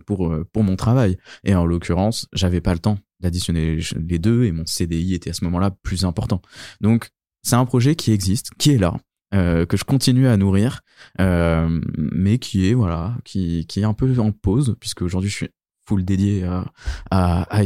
pour 0.06 0.36
pour 0.52 0.64
mon 0.64 0.76
travail. 0.76 1.18
Et 1.46 1.56
en 1.56 1.66
l'occurrence, 1.66 2.28
j'avais 2.34 2.62
pas 2.62 2.74
le 2.74 2.80
temps 2.80 2.98
d'additionner 3.22 3.80
les 3.96 4.20
deux 4.20 4.44
et 4.44 4.52
mon 4.52 4.66
CDI 4.66 5.14
était 5.14 5.30
à 5.30 5.34
ce 5.34 5.44
moment-là 5.46 5.72
plus 5.84 6.06
important. 6.06 6.42
Donc 6.82 7.10
c'est 7.44 7.56
un 7.56 7.66
projet 7.66 7.96
qui 7.96 8.12
existe, 8.12 8.52
qui 8.58 8.72
est 8.72 8.78
là, 8.78 8.96
euh, 9.34 9.66
que 9.66 9.78
je 9.78 9.84
continue 9.84 10.28
à 10.28 10.38
nourrir, 10.38 10.82
euh, 11.20 11.82
mais 11.98 12.38
qui 12.38 12.68
est 12.68 12.74
voilà, 12.74 13.18
qui, 13.24 13.66
qui 13.68 13.80
est 13.80 13.86
un 13.86 13.94
peu 13.94 14.20
en 14.20 14.32
pause 14.32 14.76
puisque 14.80 15.02
aujourd'hui 15.02 15.30
je 15.30 15.36
suis 15.36 15.50
full 15.88 16.04
dédié 16.04 16.44
à, 16.44 16.66
à, 17.10 17.62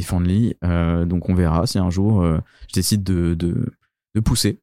euh, 0.64 1.06
donc 1.06 1.30
on 1.30 1.36
verra 1.36 1.68
si 1.68 1.78
un 1.78 1.90
jour 1.90 2.22
euh, 2.22 2.40
je 2.70 2.76
décide 2.76 3.04
de, 3.04 3.34
de, 3.34 3.74
de 4.14 4.20
pousser. 4.20 4.62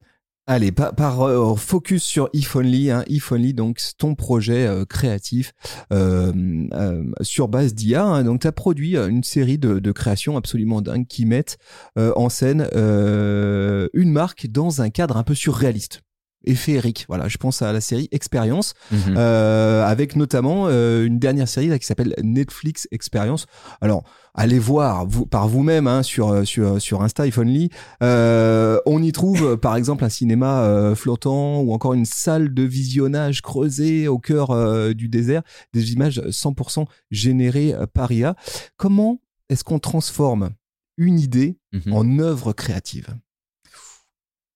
Allez, 0.48 0.72
par, 0.72 0.92
par 0.96 1.22
euh, 1.22 1.54
focus 1.54 2.02
sur 2.02 2.28
If 2.32 2.56
Only, 2.56 2.90
hein, 2.90 3.04
If 3.06 3.30
Only, 3.30 3.54
donc 3.54 3.80
ton 3.96 4.16
projet 4.16 4.66
euh, 4.66 4.84
créatif 4.84 5.52
euh, 5.92 6.32
euh, 6.72 7.04
sur 7.20 7.46
base 7.46 7.74
d'IA. 7.74 8.04
Hein, 8.04 8.24
donc, 8.24 8.40
tu 8.40 8.48
as 8.48 8.52
produit 8.52 8.96
une 8.96 9.22
série 9.22 9.58
de, 9.58 9.78
de, 9.78 9.92
créations 9.92 10.36
absolument 10.36 10.82
dingues 10.82 11.06
qui 11.06 11.26
mettent 11.26 11.58
en 11.96 12.28
scène 12.28 12.68
une 12.74 14.12
marque 14.12 14.48
dans 14.48 14.82
un 14.82 14.90
cadre 14.90 15.16
un 15.16 15.22
peu 15.22 15.34
surréaliste 15.34 16.02
et 16.44 16.54
féerique. 16.54 17.04
Voilà, 17.08 17.28
je 17.28 17.36
pense 17.36 17.62
à 17.62 17.72
la 17.72 17.80
série 17.80 18.08
Expérience, 18.12 18.74
mhm. 18.90 19.14
euh, 19.16 19.84
avec 19.84 20.16
notamment 20.16 20.66
euh, 20.68 21.04
une 21.04 21.18
dernière 21.18 21.48
série 21.48 21.68
là, 21.68 21.78
qui 21.78 21.86
s'appelle 21.86 22.14
Netflix 22.22 22.88
Expérience. 22.90 23.46
Alors, 23.80 24.04
allez 24.34 24.58
voir 24.58 25.06
vous, 25.06 25.26
par 25.26 25.48
vous-même 25.48 25.86
hein, 25.86 26.02
sur 26.02 26.30
euh, 26.30 26.44
sur 26.44 26.80
sur 26.80 27.02
Insta 27.02 27.26
if 27.26 27.38
only. 27.38 27.70
Euh, 28.02 28.78
on 28.86 29.02
y 29.02 29.12
trouve 29.12 29.56
par 29.56 29.76
exemple 29.76 30.04
un 30.04 30.08
cinéma 30.08 30.64
euh, 30.64 30.94
flottant 30.94 31.60
ou 31.60 31.72
encore 31.72 31.94
une 31.94 32.04
salle 32.04 32.54
de 32.54 32.62
visionnage 32.62 33.42
creusée 33.42 34.08
au 34.08 34.18
cœur 34.18 34.50
euh, 34.50 34.92
du 34.92 35.08
désert, 35.08 35.42
des 35.72 35.92
images 35.92 36.20
100% 36.20 36.86
générées 37.10 37.74
par 37.92 38.12
IA. 38.12 38.34
Comment 38.76 39.20
est-ce 39.48 39.64
qu'on 39.64 39.78
transforme 39.78 40.50
une 40.96 41.18
idée 41.18 41.58
mhm. 41.72 41.92
en 41.92 42.18
œuvre 42.18 42.52
créative? 42.52 43.08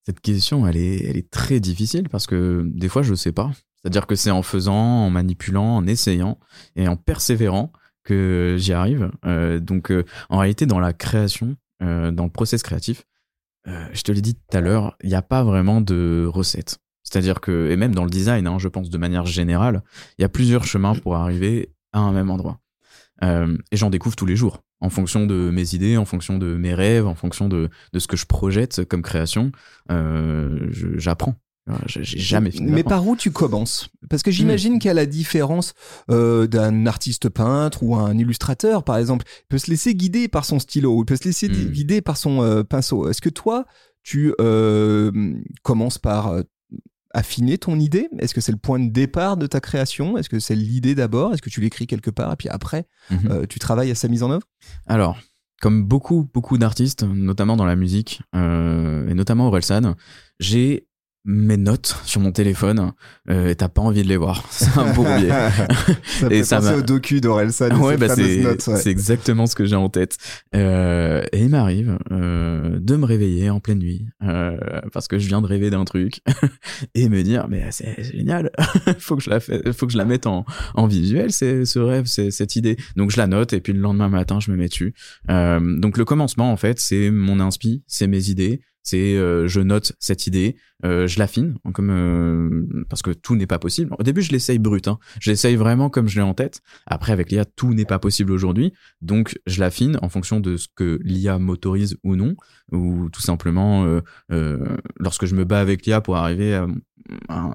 Cette 0.06 0.20
question, 0.20 0.66
elle 0.66 0.76
est, 0.76 1.04
elle 1.04 1.16
est 1.16 1.30
très 1.30 1.58
difficile 1.58 2.08
parce 2.08 2.28
que 2.28 2.62
des 2.72 2.88
fois, 2.88 3.02
je 3.02 3.10
ne 3.10 3.16
sais 3.16 3.32
pas. 3.32 3.50
C'est-à-dire 3.74 4.06
que 4.06 4.14
c'est 4.14 4.30
en 4.30 4.42
faisant, 4.42 4.74
en 4.74 5.10
manipulant, 5.10 5.76
en 5.76 5.86
essayant 5.86 6.38
et 6.76 6.86
en 6.86 6.96
persévérant 6.96 7.72
que 8.06 8.56
j'y 8.58 8.72
arrive. 8.72 9.10
Euh, 9.26 9.60
donc, 9.60 9.90
euh, 9.90 10.04
en 10.30 10.38
réalité, 10.38 10.64
dans 10.64 10.80
la 10.80 10.92
création, 10.92 11.56
euh, 11.82 12.10
dans 12.10 12.24
le 12.24 12.30
process 12.30 12.62
créatif, 12.62 13.04
je 13.92 14.02
te 14.02 14.12
l'ai 14.12 14.20
dit 14.20 14.36
tout 14.36 14.56
à 14.56 14.60
l'heure, 14.60 14.96
il 15.02 15.08
n'y 15.08 15.16
a 15.16 15.22
pas 15.22 15.42
vraiment 15.42 15.80
de 15.80 16.24
recette. 16.32 16.78
C'est-à-dire 17.02 17.40
que, 17.40 17.68
et 17.68 17.76
même 17.76 17.96
dans 17.96 18.04
le 18.04 18.10
design, 18.10 18.46
hein, 18.46 18.58
je 18.60 18.68
pense 18.68 18.90
de 18.90 18.98
manière 18.98 19.26
générale, 19.26 19.82
il 20.18 20.22
y 20.22 20.24
a 20.24 20.28
plusieurs 20.28 20.62
chemins 20.62 20.94
pour 20.94 21.16
arriver 21.16 21.72
à 21.92 21.98
un 21.98 22.12
même 22.12 22.30
endroit. 22.30 22.60
Et 23.22 23.76
j'en 23.76 23.90
découvre 23.90 24.14
tous 24.14 24.26
les 24.26 24.36
jours, 24.36 24.62
en 24.80 24.88
fonction 24.88 25.26
de 25.26 25.50
mes 25.50 25.74
idées, 25.74 25.96
en 25.96 26.04
fonction 26.04 26.38
de 26.38 26.54
mes 26.54 26.74
rêves, 26.74 27.08
en 27.08 27.16
fonction 27.16 27.48
de, 27.48 27.68
de 27.92 27.98
ce 27.98 28.06
que 28.06 28.16
je 28.16 28.26
projette 28.26 28.84
comme 28.84 29.02
création. 29.02 29.50
J'apprends. 29.88 31.34
J'ai 31.86 32.04
jamais 32.04 32.50
fini. 32.52 32.70
Mais 32.70 32.84
par 32.84 33.06
où 33.06 33.16
tu 33.16 33.30
commences? 33.32 33.88
Parce 34.08 34.22
que 34.22 34.30
j'imagine 34.30 34.78
qu'à 34.78 34.94
la 34.94 35.04
différence 35.06 35.74
euh, 36.10 36.46
d'un 36.46 36.86
artiste 36.86 37.28
peintre 37.28 37.82
ou 37.82 37.96
un 37.96 38.16
illustrateur, 38.16 38.84
par 38.84 38.96
exemple, 38.98 39.24
il 39.44 39.46
peut 39.48 39.58
se 39.58 39.70
laisser 39.70 39.94
guider 39.94 40.28
par 40.28 40.44
son 40.44 40.58
stylo, 40.60 40.94
ou 40.96 41.02
il 41.02 41.06
peut 41.06 41.16
se 41.16 41.24
laisser 41.24 41.48
Mm. 41.48 41.70
guider 41.72 42.00
par 42.02 42.16
son 42.16 42.42
euh, 42.42 42.62
pinceau. 42.62 43.08
Est-ce 43.08 43.20
que 43.20 43.28
toi, 43.30 43.66
tu 44.04 44.32
euh, 44.40 45.10
commences 45.62 45.98
par 45.98 46.32
affiner 47.12 47.58
ton 47.58 47.78
idée? 47.80 48.08
Est-ce 48.18 48.34
que 48.34 48.40
c'est 48.40 48.52
le 48.52 48.58
point 48.58 48.78
de 48.78 48.90
départ 48.90 49.36
de 49.36 49.46
ta 49.46 49.60
création? 49.60 50.16
Est-ce 50.18 50.28
que 50.28 50.38
c'est 50.38 50.54
l'idée 50.54 50.94
d'abord? 50.94 51.32
Est-ce 51.34 51.42
que 51.42 51.50
tu 51.50 51.60
l'écris 51.60 51.86
quelque 51.86 52.10
part 52.10 52.32
et 52.32 52.36
puis 52.36 52.48
après, 52.48 52.86
Mhm. 53.10 53.46
tu 53.48 53.58
travailles 53.58 53.90
à 53.90 53.94
sa 53.94 54.06
mise 54.08 54.22
en 54.22 54.30
œuvre? 54.30 54.46
Alors, 54.86 55.18
comme 55.60 55.82
beaucoup, 55.84 56.28
beaucoup 56.34 56.58
d'artistes, 56.58 57.02
notamment 57.04 57.56
dans 57.56 57.64
la 57.64 57.76
musique, 57.76 58.20
euh, 58.34 59.08
et 59.08 59.14
notamment 59.14 59.46
Orelsan, 59.48 59.94
j'ai 60.38 60.86
mes 61.26 61.56
notes 61.56 61.96
sur 62.04 62.20
mon 62.20 62.30
téléphone 62.30 62.92
euh, 63.28 63.48
et 63.48 63.56
t'as 63.56 63.68
pas 63.68 63.82
envie 63.82 64.02
de 64.02 64.08
les 64.08 64.16
voir. 64.16 64.44
C'est 64.50 64.78
un 64.78 64.92
bourbier. 64.94 65.28
ça 65.28 66.26
Et 66.26 66.38
fait 66.38 66.44
ça 66.44 66.60
penser 66.60 66.74
au 66.74 66.82
docu 66.82 67.20
d'Orelsan. 67.20 67.76
ouais, 67.80 67.96
bah 67.96 68.08
c'est 68.08 68.44
ouais. 68.44 68.88
exactement 68.88 69.46
ce 69.46 69.56
que 69.56 69.64
j'ai 69.64 69.76
en 69.76 69.88
tête. 69.88 70.16
Euh, 70.54 71.24
et 71.32 71.42
il 71.42 71.50
m'arrive 71.50 71.98
euh, 72.12 72.78
de 72.80 72.96
me 72.96 73.04
réveiller 73.04 73.50
en 73.50 73.60
pleine 73.60 73.80
nuit 73.80 74.06
euh, 74.22 74.56
parce 74.92 75.08
que 75.08 75.18
je 75.18 75.26
viens 75.26 75.42
de 75.42 75.46
rêver 75.46 75.68
d'un 75.70 75.84
truc 75.84 76.20
et 76.94 77.08
me 77.08 77.22
dire 77.22 77.46
mais 77.48 77.64
c'est 77.70 78.04
génial, 78.04 78.50
faut 78.98 79.16
que 79.16 79.22
je 79.22 79.30
la 79.30 79.40
faut 79.40 79.86
que 79.86 79.92
je 79.92 79.98
la 79.98 80.04
mette 80.04 80.26
en, 80.26 80.44
en 80.74 80.86
visuel, 80.86 81.32
c'est 81.32 81.64
ce 81.64 81.78
rêve, 81.80 82.06
c'est 82.06 82.30
cette 82.30 82.54
idée. 82.56 82.76
Donc 82.94 83.10
je 83.10 83.16
la 83.16 83.26
note 83.26 83.52
et 83.52 83.60
puis 83.60 83.72
le 83.72 83.80
lendemain 83.80 84.08
matin 84.08 84.38
je 84.40 84.50
me 84.50 84.56
mets 84.56 84.68
dessus. 84.68 84.94
Euh, 85.30 85.60
donc 85.78 85.98
le 85.98 86.04
commencement 86.04 86.52
en 86.52 86.56
fait 86.56 86.78
c'est 86.78 87.10
mon 87.10 87.40
inspi, 87.40 87.82
c'est 87.86 88.06
mes 88.06 88.30
idées. 88.30 88.60
C'est 88.86 89.16
euh, 89.16 89.48
je 89.48 89.60
note 89.60 89.94
cette 89.98 90.28
idée, 90.28 90.54
euh, 90.84 91.08
je 91.08 91.18
l'affine 91.18 91.56
comme 91.74 91.90
euh, 91.90 92.84
parce 92.88 93.02
que 93.02 93.10
tout 93.10 93.34
n'est 93.34 93.48
pas 93.48 93.58
possible. 93.58 93.92
Au 93.98 94.04
début 94.04 94.22
je 94.22 94.30
l'essaye 94.30 94.60
brut, 94.60 94.86
hein. 94.86 95.00
je 95.20 95.32
l'essaye 95.32 95.56
vraiment 95.56 95.90
comme 95.90 96.06
je 96.06 96.14
l'ai 96.14 96.22
en 96.22 96.34
tête. 96.34 96.60
Après, 96.86 97.12
avec 97.12 97.32
l'IA, 97.32 97.44
tout 97.44 97.74
n'est 97.74 97.84
pas 97.84 97.98
possible 97.98 98.30
aujourd'hui. 98.30 98.72
Donc, 99.02 99.36
je 99.48 99.58
l'affine 99.58 99.98
en 100.02 100.08
fonction 100.08 100.38
de 100.38 100.56
ce 100.56 100.68
que 100.72 101.00
l'IA 101.02 101.40
m'autorise 101.40 101.96
ou 102.04 102.14
non. 102.14 102.36
Ou 102.70 103.08
tout 103.10 103.20
simplement, 103.20 103.84
euh, 103.86 104.02
euh, 104.30 104.76
lorsque 105.00 105.26
je 105.26 105.34
me 105.34 105.44
bats 105.44 105.60
avec 105.60 105.84
l'IA 105.84 106.00
pour 106.00 106.16
arriver 106.16 106.54
à, 106.54 106.66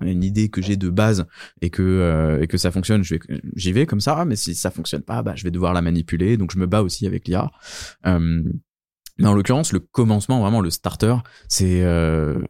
une 0.01 0.23
idée 0.23 0.49
que 0.49 0.61
j'ai 0.61 0.75
de 0.75 0.89
base 0.89 1.25
et 1.61 1.69
que, 1.69 1.81
euh, 1.81 2.41
et 2.41 2.47
que 2.47 2.57
ça 2.57 2.71
fonctionne, 2.71 3.03
je 3.03 3.15
vais- 3.15 3.41
j'y 3.55 3.71
vais 3.71 3.85
comme 3.85 4.01
ça. 4.01 4.25
Mais 4.25 4.35
si 4.35 4.53
ça 4.53 4.69
fonctionne 4.69 5.03
pas, 5.03 5.23
bah, 5.23 5.35
je 5.37 5.45
vais 5.45 5.51
devoir 5.51 5.73
la 5.73 5.81
manipuler. 5.81 6.35
Donc, 6.35 6.51
je 6.51 6.59
me 6.59 6.67
bats 6.67 6.81
aussi 6.83 7.07
avec 7.07 7.27
l'IA. 7.27 7.49
Euh, 8.05 8.43
mais 9.17 9.27
en 9.27 9.33
l'occurrence, 9.33 9.71
le 9.71 9.79
commencement, 9.79 10.39
vraiment 10.41 10.61
le 10.61 10.69
starter, 10.69 11.15
c'est 11.47 11.83
euh, 11.83 12.41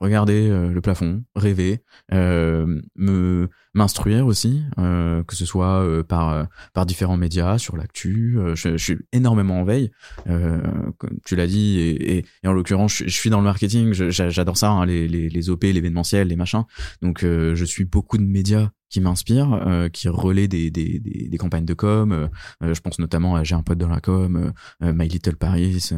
regarder 0.00 0.48
euh, 0.48 0.72
le 0.72 0.80
plafond, 0.80 1.24
rêver, 1.34 1.82
euh, 2.12 2.80
me 2.96 3.48
m'instruire 3.74 4.26
aussi, 4.26 4.62
euh, 4.78 5.22
que 5.24 5.34
ce 5.34 5.46
soit 5.46 5.82
euh, 5.82 6.02
par 6.02 6.30
euh, 6.30 6.44
par 6.74 6.86
différents 6.86 7.16
médias, 7.16 7.58
sur 7.58 7.76
l'actu. 7.76 8.38
je, 8.54 8.76
suis 8.76 8.98
énormément 9.12 9.60
en 9.60 9.64
veille, 9.64 9.90
comme 10.26 11.18
tu 11.24 11.36
l'as 11.36 11.46
dit, 11.46 11.78
et, 11.78 12.24
en 12.44 12.52
l'occurrence, 12.52 12.92
je, 12.92 13.08
suis 13.08 13.30
dans 13.30 13.38
le 13.38 13.44
marketing, 13.44 13.92
j'adore 13.92 14.56
ça, 14.56 14.70
hein, 14.70 14.86
les, 14.86 15.08
les, 15.08 15.50
OP, 15.50 15.64
l'événementiel, 15.64 16.28
les 16.28 16.36
machins. 16.36 16.64
Donc, 17.00 17.20
je 17.22 17.64
suis 17.64 17.84
beaucoup 17.84 18.18
de 18.18 18.24
médias 18.24 18.70
qui 18.88 19.00
m'inspirent, 19.00 19.88
qui 19.92 20.08
relaient 20.08 20.48
des, 20.48 20.70
des, 20.70 20.98
des, 20.98 21.38
campagnes 21.38 21.64
de 21.64 21.72
com. 21.72 22.28
je 22.60 22.78
pense 22.80 22.98
notamment 22.98 23.36
à 23.36 23.44
J'ai 23.44 23.54
un 23.54 23.62
pote 23.62 23.78
dans 23.78 23.88
la 23.88 24.00
com, 24.00 24.52
My 24.80 25.08
Little 25.08 25.36
Paris, 25.36 25.90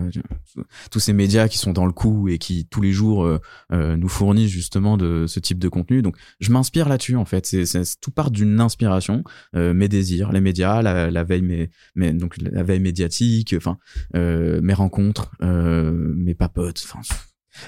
tous 0.90 1.00
ces 1.00 1.12
médias 1.12 1.49
qui 1.49 1.59
sont 1.59 1.73
dans 1.73 1.87
le 1.87 1.93
coup 1.93 2.28
et 2.28 2.38
qui 2.38 2.66
tous 2.66 2.81
les 2.81 2.93
jours 2.93 3.28
nous 3.73 4.09
fournissent 4.09 4.51
justement 4.51 4.96
de 4.96 5.27
ce 5.27 5.40
type 5.40 5.59
de 5.59 5.68
contenu. 5.68 6.03
Donc, 6.03 6.16
je 6.40 6.53
m'inspire 6.53 6.88
là-dessus 6.88 7.16
en 7.16 7.25
fait. 7.25 7.46
C'est- 7.66 8.00
tout 8.00 8.11
part 8.11 8.31
d'une 8.31 8.61
inspiration, 8.61 9.24
euh, 9.57 9.72
mes 9.74 9.88
désirs, 9.88 10.33
les 10.33 10.40
médias, 10.40 10.83
la, 10.83 11.11
la 11.11 11.24
veille, 11.24 11.42
mes, 11.42 11.70
mes- 11.94 12.12
donc 12.12 12.37
la 12.38 12.62
veille 12.62 12.81
médiatique, 12.81 13.55
enfin 13.57 13.79
euh, 14.16 14.61
mes 14.62 14.74
rencontres, 14.74 15.33
euh, 15.42 15.92
mes 16.16 16.35
papotes. 16.35 16.83
Enfin, 16.85 17.00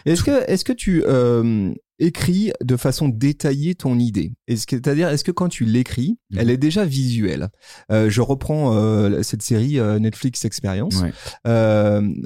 Est-ce 0.04 0.24
que, 0.24 0.50
est-ce 0.50 0.64
que 0.64 0.72
tu 0.72 1.02
euh, 1.06 1.72
écris 1.98 2.52
de 2.62 2.76
façon 2.76 3.08
détaillée 3.08 3.74
ton 3.74 3.98
idée 3.98 4.32
c'est-à-dire, 4.48 5.08
est-ce 5.08 5.24
que 5.24 5.32
quand 5.32 5.48
tu 5.48 5.64
l'écris, 5.64 6.18
Mhm. 6.30 6.38
elle 6.38 6.50
est 6.50 6.56
déjà 6.56 6.84
visuelle? 6.84 7.48
Euh, 7.90 8.08
Je 8.10 8.20
reprends 8.20 8.74
euh, 8.76 9.22
cette 9.22 9.42
série 9.42 9.78
euh, 9.78 9.98
Netflix 9.98 10.44
Experience. 10.44 11.02
ouais, 11.02 11.12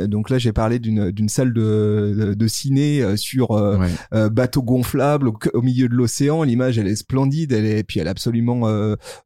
donc 0.09 0.28
là, 0.30 0.38
j'ai 0.38 0.52
parlé 0.52 0.78
d'une 0.78 1.28
salle 1.28 1.52
de, 1.52 2.14
de, 2.18 2.35
de 2.35 2.46
ciné 2.48 3.16
sur 3.16 3.50
ouais. 3.50 4.28
bateau 4.30 4.62
gonflable 4.62 5.28
au, 5.28 5.38
au 5.54 5.62
milieu 5.62 5.88
de 5.88 5.94
l'océan. 5.94 6.42
L'image, 6.42 6.78
elle 6.78 6.88
est 6.88 6.96
splendide, 6.96 7.52
elle 7.52 7.64
est, 7.66 7.83
puis 7.85 8.00
elle 8.00 8.06
est 8.06 8.11
absolument 8.11 8.68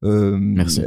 Merci. 0.03 0.81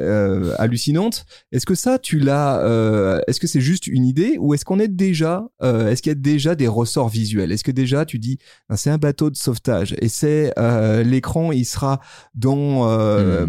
hallucinante. 0.58 1.26
Est-ce 1.52 1.66
que 1.66 1.76
ça, 1.76 2.00
tu 2.00 2.20
l'as 2.20 3.22
Est-ce 3.28 3.40
que 3.40 3.48
c'est 3.48 3.62
juste 3.62 3.88
une 3.88 4.06
idée 4.06 4.38
ou 4.40 4.54
est-ce 4.54 4.66
qu'on 4.66 4.80
est 4.80 4.88
déjà 4.88 5.48
Est-ce 5.62 6.02
qu'il 6.02 6.12
y 6.12 6.16
a 6.16 6.16
déjà 6.16 6.56
des 6.56 6.68
ressorts 6.68 7.10
visuels? 7.10 7.52
Est-ce 7.52 7.64
que 7.64 7.72
déjà 7.72 8.06
tu 8.06 8.20
dis 8.20 8.38
Ah, 8.70 8.78
c'est 8.78 8.90
un 8.90 8.98
bateau 8.98 9.30
de 9.30 9.36
sauvetage 9.48 9.96
et 10.02 10.08
c'est 10.10 10.52
euh, 10.60 11.04
l'écran, 11.04 11.52
il 11.52 11.66
sera 11.66 12.00
dans. 12.36 12.88
euh, 12.90 13.46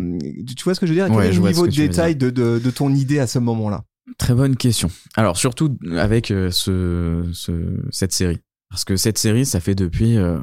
Tu 0.57 0.65
vois 0.65 0.75
ce 0.75 0.81
que 0.81 0.87
je 0.87 0.93
veux 0.93 0.97
dire? 0.99 1.07
Quel 1.07 1.15
Hmm. 1.15 1.19
Ouais, 1.19 1.27
est 1.29 1.33
le 1.33 1.41
niveau 1.49 1.67
de 1.67 1.73
détail 1.89 2.17
de, 2.17 2.31
de, 2.31 2.59
de 2.59 2.71
ton 2.71 2.93
idée 2.95 3.19
à 3.19 3.27
ce 3.27 3.39
moment-là 3.39 3.85
Très 4.17 4.35
bonne 4.35 4.57
question. 4.57 4.89
Alors 5.17 5.37
surtout 5.37 5.77
avec 5.97 6.31
euh, 6.31 6.51
ce, 6.51 7.29
ce 7.33 7.53
cette 7.91 8.13
série, 8.13 8.39
parce 8.71 8.85
que 8.85 8.97
cette 8.97 9.19
série, 9.19 9.45
ça 9.45 9.61
fait 9.61 9.75
depuis, 9.75 10.17
euh, 10.17 10.39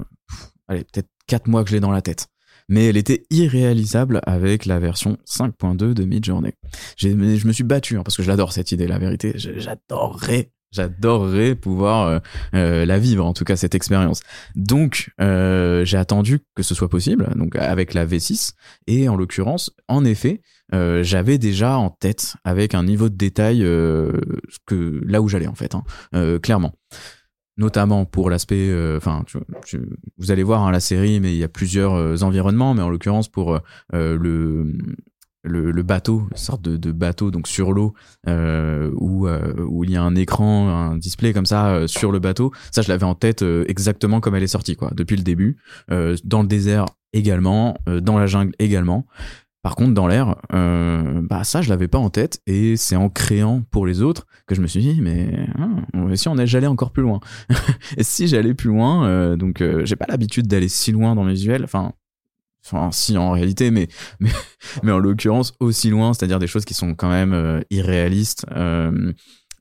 allez 0.67 0.83
peut-être 0.83 1.09
quatre 1.27 1.47
mois 1.47 1.63
que 1.63 1.69
je 1.71 1.75
l'ai 1.75 1.79
dans 1.81 1.91
la 1.91 2.01
tête. 2.01 2.27
Mais 2.67 2.85
elle 2.87 2.97
était 2.97 3.25
irréalisable 3.29 4.21
avec 4.25 4.65
la 4.65 4.79
version 4.79 5.17
5.2 5.29 5.93
de 5.93 6.03
Midjourney. 6.03 6.53
Je 6.97 7.09
me 7.09 7.51
suis 7.53 7.63
battu 7.63 7.95
hein, 7.97 8.01
parce 8.03 8.17
que 8.17 8.23
je 8.23 8.27
l'adore 8.27 8.53
cette 8.53 8.71
idée, 8.71 8.87
la 8.87 8.97
vérité. 8.97 9.33
J'adorerais, 9.35 10.51
j'adorerais 10.75 11.55
pouvoir 11.55 12.07
euh, 12.07 12.19
euh, 12.53 12.85
la 12.85 12.99
vivre, 12.99 13.25
en 13.25 13.33
tout 13.33 13.43
cas 13.43 13.55
cette 13.55 13.75
expérience. 13.75 14.21
Donc 14.55 15.11
euh, 15.21 15.85
j'ai 15.85 15.97
attendu 15.97 16.39
que 16.55 16.63
ce 16.63 16.75
soit 16.75 16.89
possible, 16.89 17.29
donc 17.35 17.55
avec 17.55 17.93
la 17.93 18.05
V6 18.05 18.53
et 18.87 19.09
en 19.09 19.15
l'occurrence, 19.15 19.71
en 19.87 20.05
effet, 20.05 20.41
j'avais 20.71 21.37
déjà 21.37 21.77
en 21.77 21.89
tête 21.89 22.35
avec 22.43 22.75
un 22.75 22.83
niveau 22.83 23.07
de 23.07 23.15
détail 23.15 23.61
là 23.61 25.21
où 25.21 25.29
j'allais 25.29 25.47
en 25.47 25.55
fait, 25.55 25.73
hein, 25.75 26.39
clairement. 26.39 26.73
Notamment 27.57 28.03
pour 28.03 28.29
l'aspect, 28.29 28.73
enfin, 28.97 29.23
vous 30.17 30.31
allez 30.31 30.43
voir 30.43 30.63
hein, 30.63 30.71
la 30.71 30.81
série, 30.81 31.21
mais 31.21 31.31
il 31.31 31.37
y 31.37 31.43
a 31.43 31.47
plusieurs 31.47 32.23
environnements, 32.23 32.73
mais 32.73 32.81
en 32.81 32.89
l'occurrence 32.89 33.29
pour 33.29 33.59
le, 33.93 34.73
le 35.45 35.83
bateau, 35.83 36.27
une 36.31 36.37
sorte 36.37 36.61
de, 36.61 36.91
bateau 36.91 37.31
donc 37.31 37.47
sur 37.47 37.73
l'eau 37.73 37.93
euh, 38.27 38.91
où 38.95 39.27
euh, 39.27 39.53
où 39.67 39.83
il 39.83 39.91
y 39.91 39.95
a 39.95 40.03
un 40.03 40.15
écran, 40.15 40.69
un 40.69 40.97
display 40.97 41.33
comme 41.33 41.45
ça 41.45 41.69
euh, 41.69 41.87
sur 41.87 42.11
le 42.11 42.19
bateau. 42.19 42.51
Ça, 42.71 42.81
je 42.81 42.89
l'avais 42.89 43.05
en 43.05 43.15
tête 43.15 43.43
exactement 43.67 44.19
comme 44.19 44.35
elle 44.35 44.43
est 44.43 44.47
sortie 44.47 44.75
quoi, 44.75 44.91
depuis 44.93 45.15
le 45.15 45.23
début. 45.23 45.57
Dans 46.23 46.41
le 46.41 46.47
désert 46.47 46.85
également, 47.13 47.75
dans 48.01 48.17
la 48.17 48.25
jungle 48.25 48.53
également. 48.59 49.05
Par 49.61 49.75
contre, 49.75 49.95
dans 49.95 50.05
l'air, 50.05 50.35
bah 50.51 51.43
ça, 51.43 51.61
je 51.63 51.69
l'avais 51.69 51.87
pas 51.87 51.97
en 51.97 52.11
tête, 52.11 52.39
et 52.45 52.77
c'est 52.77 52.95
en 52.95 53.09
créant 53.09 53.63
pour 53.71 53.87
les 53.87 54.03
autres 54.03 54.27
que 54.45 54.53
je 54.53 54.61
me 54.61 54.67
suis 54.67 54.81
dit, 54.81 55.01
mais 55.01 55.47
hein, 55.57 56.15
si 56.15 56.27
on 56.27 56.37
est, 56.37 56.45
j'allais 56.45 56.67
encore 56.67 56.91
plus 56.91 57.01
loin. 57.01 57.19
et 57.97 58.03
si 58.03 58.27
j'allais 58.27 58.53
plus 58.53 58.69
loin, 58.69 59.35
donc 59.37 59.63
j'ai 59.83 59.95
pas 59.95 60.05
l'habitude 60.07 60.45
d'aller 60.45 60.69
si 60.69 60.91
loin 60.91 61.15
dans 61.15 61.23
mes 61.23 61.33
visuels, 61.33 61.63
enfin, 61.63 61.93
enfin 62.65 62.91
si 62.91 63.17
en 63.17 63.31
réalité, 63.31 63.71
mais 63.71 63.87
mais, 64.19 64.31
mais 64.83 64.91
en 64.91 64.99
l'occurrence 64.99 65.53
aussi 65.59 65.89
loin, 65.89 66.13
c'est-à-dire 66.13 66.39
des 66.39 66.47
choses 66.47 66.65
qui 66.65 66.73
sont 66.73 66.95
quand 66.95 67.09
même 67.09 67.33
euh, 67.33 67.61
irréalistes. 67.69 68.45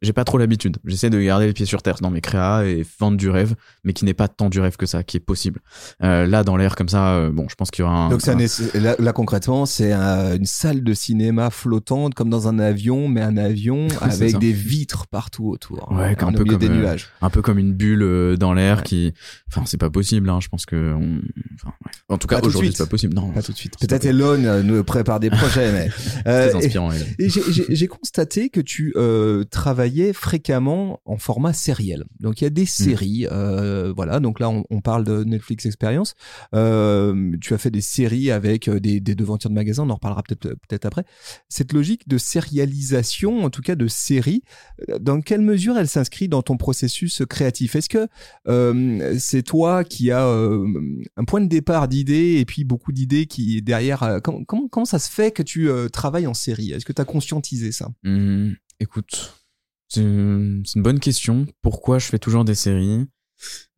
J'ai 0.05 0.13
pas 0.13 0.25
trop 0.25 0.39
l'habitude. 0.39 0.77
J'essaie 0.85 1.11
de 1.11 1.21
garder 1.21 1.47
les 1.47 1.53
pieds 1.53 1.67
sur 1.67 1.83
terre 1.83 1.97
dans 2.01 2.11
mes 2.11 2.21
créas 2.21 2.65
et 2.65 2.85
vendre 3.01 3.17
du 3.17 3.29
rêve, 3.31 3.55
mais 3.85 3.93
qui 3.93 4.05
n'est 4.05 4.15
pas 4.15 4.29
tant 4.29 4.49
du 4.51 4.61
rêve 4.61 4.77
que 4.77 4.87
ça, 4.87 5.03
qui 5.03 5.17
est 5.17 5.21
possible. 5.21 5.61
Euh, 6.03 6.27
là, 6.27 6.45
dans 6.45 6.57
l'air 6.57 6.77
comme 6.77 6.89
ça, 6.89 7.15
euh, 7.17 7.31
bon, 7.31 7.47
je 7.49 7.55
pense 7.55 7.71
qu'il 7.71 7.83
y 7.83 7.87
aura 7.87 7.95
un. 7.97 8.09
Donc 8.11 8.21
ça, 8.21 8.33
un- 8.33 8.79
là, 8.81 8.95
là, 8.99 9.13
concrètement, 9.13 9.67
c'est 9.67 9.93
un- 9.93 10.37
une 10.37 10.45
salle 10.47 10.85
de 10.85 10.95
cinéma 10.95 11.51
flottante 11.51 12.15
comme 12.15 12.31
dans 12.31 12.47
un 12.49 12.59
avion, 12.59 13.09
mais 13.09 13.23
un 13.23 13.37
avion 13.37 13.89
C'est 14.11 14.23
avec 14.23 14.39
des 14.39 14.53
vitres 14.53 15.07
partout 15.07 15.49
autour, 15.49 15.91
Ouais, 15.91 16.17
hein, 16.21 16.27
un 16.29 16.33
peu 16.33 16.45
comme, 16.45 16.59
des 16.59 16.69
euh, 16.69 16.75
nuages. 16.77 17.09
un 17.23 17.31
peu 17.31 17.43
comme 17.43 17.59
une 17.59 17.73
bulle 17.73 18.37
dans 18.39 18.53
l'air 18.53 18.79
Ouais. 18.79 18.83
qui 18.85 19.15
enfin 19.49 19.63
c'est 19.67 19.79
pas 19.79 19.91
possible 19.91 20.29
hein, 20.29 20.39
je 20.43 20.49
pense 20.49 20.67
que 20.67 20.93
on... 20.95 21.21
enfin, 21.55 21.73
ouais. 21.85 21.91
en 22.09 22.19
tout 22.19 22.27
cas 22.27 22.41
aujourd'hui 22.43 22.73
c'est 22.73 22.83
pas 22.85 22.89
possible 22.91 23.15
non 23.15 23.31
Pas 23.31 23.43
tout 23.43 23.53
de 23.53 23.57
suite. 23.57 23.75
c'est 23.81 23.89
Peut-être 23.89 24.05
Elon 24.05 24.63
nous 24.63 24.83
prépare 24.85 25.21
des 25.21 25.31
projets, 25.31 25.73
mais 25.73 25.89
très 26.25 26.51
et- 26.51 26.55
inspirant 26.57 26.91
j'ai- 27.19 27.87
constaté 27.87 28.49
que 28.49 28.61
tu 28.61 28.93
euh, 28.97 29.45
fréquemment 30.13 31.01
en 31.05 31.17
format 31.17 31.53
sériel. 31.53 32.05
Donc 32.21 32.41
il 32.41 32.45
y 32.45 32.47
a 32.47 32.51
des 32.51 32.67
séries, 32.67 33.27
euh, 33.31 33.93
voilà. 33.95 34.21
Donc 34.21 34.41
là, 34.41 34.51
on, 34.51 34.65
on 34.71 34.81
parle 34.81 35.05
de 35.05 35.25
Netflix 35.25 35.67
Experience. 35.67 36.15
Euh, 36.55 37.37
tu 37.41 37.55
as 37.55 37.59
fait 37.59 37.71
des 37.71 37.81
séries 37.81 38.31
avec 38.31 38.69
euh, 38.69 38.81
des, 38.81 39.01
des 39.01 39.15
devantures 39.15 39.51
de 39.51 39.55
magasins. 39.55 39.85
On 39.85 39.91
en 39.91 39.95
reparlera 39.95 40.23
peut-être 40.23 40.55
peut-être 40.69 40.85
après. 40.87 41.05
Cette 41.49 41.73
logique 41.73 42.09
de 42.09 42.19
sérialisation, 42.19 43.45
en 43.45 43.51
tout 43.51 43.63
cas 43.63 43.75
de 43.75 43.87
série, 43.87 44.43
dans 45.01 45.21
quelle 45.21 45.41
mesure 45.43 45.77
elle 45.79 45.89
s'inscrit 45.89 46.29
dans 46.29 46.43
ton 46.43 46.57
processus 46.57 47.23
créatif? 47.29 47.77
Est-ce 47.77 47.89
que 47.89 48.09
euh, 48.49 49.17
c'est 49.19 49.43
toi 49.43 49.85
qui 49.85 50.11
as 50.11 50.27
un 50.27 51.25
point 51.27 51.41
de 51.41 51.49
départ 51.49 51.89
d'idées 51.89 52.39
et 52.39 52.45
puis 52.45 52.65
beaucoup 52.65 52.93
d'idées 52.93 53.27
qui 53.27 53.63
derrière 53.63 54.21
comment, 54.23 54.45
comment 54.45 54.69
comment 54.69 54.85
ça 54.85 54.99
se 54.99 55.11
fait 55.11 55.31
que 55.31 55.43
tu 55.43 55.69
travailles 55.93 56.27
en 56.27 56.35
série? 56.35 56.73
Est-ce 56.73 56.85
que 56.85 56.93
tu 56.93 57.01
as 57.01 57.05
conscientisé 57.05 57.73
ça? 57.73 57.91
Hmm, 58.03 58.53
écoute, 58.81 59.44
c'est 59.89 60.01
une, 60.01 60.63
bonne 60.77 61.01
question. 61.01 61.47
Pourquoi 61.63 61.99
je 61.99 62.07
fais 62.07 62.19
toujours 62.19 62.45
des 62.45 62.55
séries? 62.55 63.07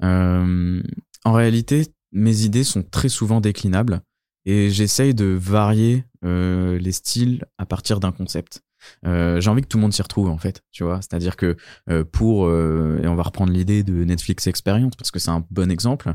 Euh, 0.02 0.82
En 1.24 1.32
réalité, 1.32 1.86
mes 2.12 2.42
idées 2.42 2.64
sont 2.64 2.82
très 2.82 3.08
souvent 3.08 3.40
déclinables 3.40 4.00
et 4.44 4.70
j'essaye 4.70 5.14
de 5.14 5.26
varier 5.26 6.04
euh, 6.24 6.78
les 6.78 6.92
styles 6.92 7.44
à 7.58 7.66
partir 7.66 8.00
d'un 8.00 8.12
concept. 8.12 8.62
Euh, 9.06 9.40
j'ai 9.40 9.50
envie 9.50 9.62
que 9.62 9.66
tout 9.68 9.78
le 9.78 9.82
monde 9.82 9.92
s'y 9.92 10.02
retrouve 10.02 10.28
en 10.28 10.38
fait, 10.38 10.62
tu 10.70 10.84
vois. 10.84 11.00
C'est-à-dire 11.02 11.36
que 11.36 11.56
euh, 11.90 12.04
pour 12.04 12.46
euh, 12.46 13.00
et 13.02 13.08
on 13.08 13.14
va 13.14 13.22
reprendre 13.22 13.52
l'idée 13.52 13.82
de 13.82 14.04
Netflix 14.04 14.46
Experience 14.46 14.94
parce 14.96 15.10
que 15.10 15.18
c'est 15.18 15.30
un 15.30 15.44
bon 15.50 15.70
exemple. 15.70 16.14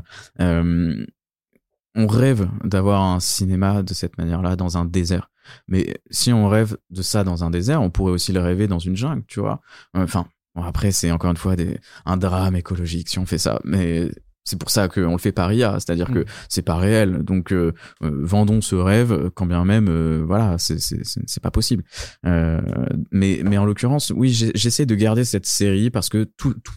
On 1.94 2.06
rêve 2.06 2.48
d'avoir 2.64 3.02
un 3.02 3.20
cinéma 3.20 3.82
de 3.82 3.92
cette 3.94 4.16
manière-là 4.18 4.56
dans 4.56 4.78
un 4.78 4.84
désert. 4.84 5.30
Mais 5.68 5.94
si 6.10 6.32
on 6.32 6.48
rêve 6.48 6.76
de 6.90 7.02
ça 7.02 7.24
dans 7.24 7.44
un 7.44 7.50
désert, 7.50 7.82
on 7.82 7.90
pourrait 7.90 8.12
aussi 8.12 8.32
le 8.32 8.40
rêver 8.40 8.66
dans 8.68 8.78
une 8.78 8.96
jungle, 8.96 9.24
tu 9.26 9.40
vois. 9.40 9.60
Enfin, 9.92 10.26
bon, 10.54 10.62
après, 10.62 10.92
c'est 10.92 11.10
encore 11.10 11.30
une 11.30 11.36
fois 11.36 11.56
des, 11.56 11.78
un 12.06 12.16
drame 12.16 12.56
écologique 12.56 13.08
si 13.08 13.18
on 13.18 13.26
fait 13.26 13.38
ça. 13.38 13.60
Mais 13.64 14.10
c'est 14.44 14.58
pour 14.58 14.70
ça 14.70 14.88
qu'on 14.88 15.12
le 15.12 15.18
fait 15.18 15.32
par 15.32 15.52
IA, 15.52 15.78
c'est-à-dire 15.80 16.10
Mm. 16.10 16.14
que 16.14 16.24
c'est 16.48 16.62
pas 16.62 16.76
réel. 16.76 17.18
Donc, 17.24 17.52
euh, 17.52 17.72
euh, 18.02 18.10
vendons 18.24 18.60
ce 18.60 18.74
rêve, 18.74 19.30
quand 19.34 19.46
bien 19.46 19.64
même, 19.64 19.88
euh, 19.88 20.24
voilà, 20.26 20.58
c'est- 20.58 20.78
c'est 20.80 21.04
c'est- 21.04 21.22
c'est 21.26 21.42
pas 21.42 21.50
possible. 21.50 21.84
Euh, 22.26 22.60
mais, 23.10 23.42
mais 23.44 23.58
en 23.58 23.64
l'occurrence, 23.64 24.12
oui, 24.16 24.30
j'essaie 24.54 24.86
de 24.86 24.94
garder 24.94 25.24
cette 25.24 25.46
série 25.46 25.90
parce 25.90 26.08
que 26.08 26.24
tout, 26.24 26.54
tout- 26.54 26.72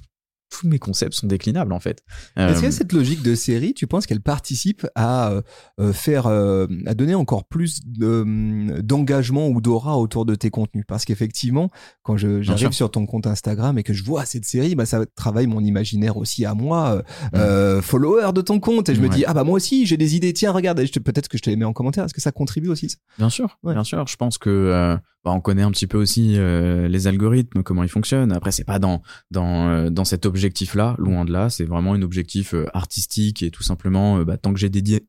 tous 0.49 0.67
mes 0.67 0.79
concepts 0.79 1.13
sont 1.13 1.27
déclinables, 1.27 1.73
en 1.73 1.79
fait. 1.79 2.03
Est-ce 2.37 2.61
que 2.61 2.67
Euh, 2.67 2.71
cette 2.71 2.93
logique 2.93 3.21
de 3.23 3.35
série, 3.35 3.73
tu 3.73 3.87
penses 3.87 4.05
qu'elle 4.05 4.21
participe 4.21 4.87
à 4.95 5.29
euh, 5.31 5.41
euh, 5.81 5.91
faire, 5.91 6.27
euh, 6.27 6.67
à 6.85 6.93
donner 6.93 7.15
encore 7.15 7.45
plus 7.47 7.81
de- 7.85 8.81
d'engagement 8.81 9.47
ou 9.49 9.59
d'aura 9.59 9.97
autour 9.97 10.25
de 10.25 10.35
tes 10.35 10.49
contenus? 10.49 10.85
Parce 10.87 11.03
qu'effectivement, 11.05 11.69
quand 12.03 12.15
je- 12.17 12.41
j'arrive 12.41 12.71
sur 12.71 12.89
ton 12.91 13.05
compte 13.05 13.27
Instagram 13.27 13.77
et 13.77 13.83
que 13.83 13.93
je 13.93 14.03
vois 14.03 14.25
cette 14.25 14.45
série, 14.45 14.75
bah, 14.75 14.85
ça 14.85 15.05
travaille 15.15 15.47
mon 15.47 15.61
imaginaire 15.61 16.17
aussi 16.17 16.45
à 16.45 16.53
moi, 16.53 17.01
Mm. 17.33 17.81
follower 17.81 18.31
de 18.33 18.41
ton 18.41 18.59
compte, 18.59 18.89
et 18.89 18.95
je 18.95 19.01
me 19.01 19.07
Ouais. 19.09 19.15
dis 19.15 19.25
ah 19.25 19.33
bah 19.33 19.43
moi 19.43 19.55
aussi 19.55 19.85
j'ai 19.85 19.97
des 19.97 20.15
idées, 20.15 20.31
tiens 20.33 20.51
regarde, 20.51 20.79
peut-être 21.03 21.27
que 21.27 21.37
je 21.37 21.43
te 21.43 21.49
les 21.49 21.55
mets 21.55 21.65
en 21.65 21.73
commentaire. 21.73 22.05
Est-ce 22.05 22.13
que 22.13 22.21
ça 22.21 22.31
contribue 22.31 22.69
aussi 22.69 22.89
ça? 22.89 22.97
Bien 23.17 23.29
sûr, 23.29 23.57
Ouais. 23.63 23.73
bien 23.73 23.83
sûr. 23.83 24.05
Je 24.07 24.15
pense 24.15 24.37
que 24.37 24.97
bah, 25.25 25.31
on 25.31 25.41
connaît 25.41 25.63
un 25.63 25.71
petit 25.71 25.87
peu 25.87 25.97
aussi 25.97 26.35
euh, 26.37 26.87
les 26.87 27.07
algorithmes, 27.07 27.63
comment 27.63 27.83
ils 27.83 27.89
fonctionnent. 27.89 28.31
Après, 28.31 28.51
c'est 28.51 28.63
pas 28.63 28.79
dans 28.79 29.01
dans 29.31 29.67
euh, 29.69 29.89
dans 29.89 30.05
cet 30.05 30.25
objectif-là, 30.25 30.95
loin 30.99 31.25
de 31.25 31.31
là. 31.33 31.49
C'est 31.49 31.65
vraiment 31.65 31.93
un 31.93 32.01
objectif 32.03 32.53
euh, 32.53 32.65
artistique 32.73 33.41
et 33.43 33.51
tout 33.51 33.63
simplement, 33.63 34.19
euh, 34.19 34.23
bah, 34.23 34.37
tant 34.37 34.53
que 34.53 34.59
j'ai 34.59 34.69
des, 34.69 35.01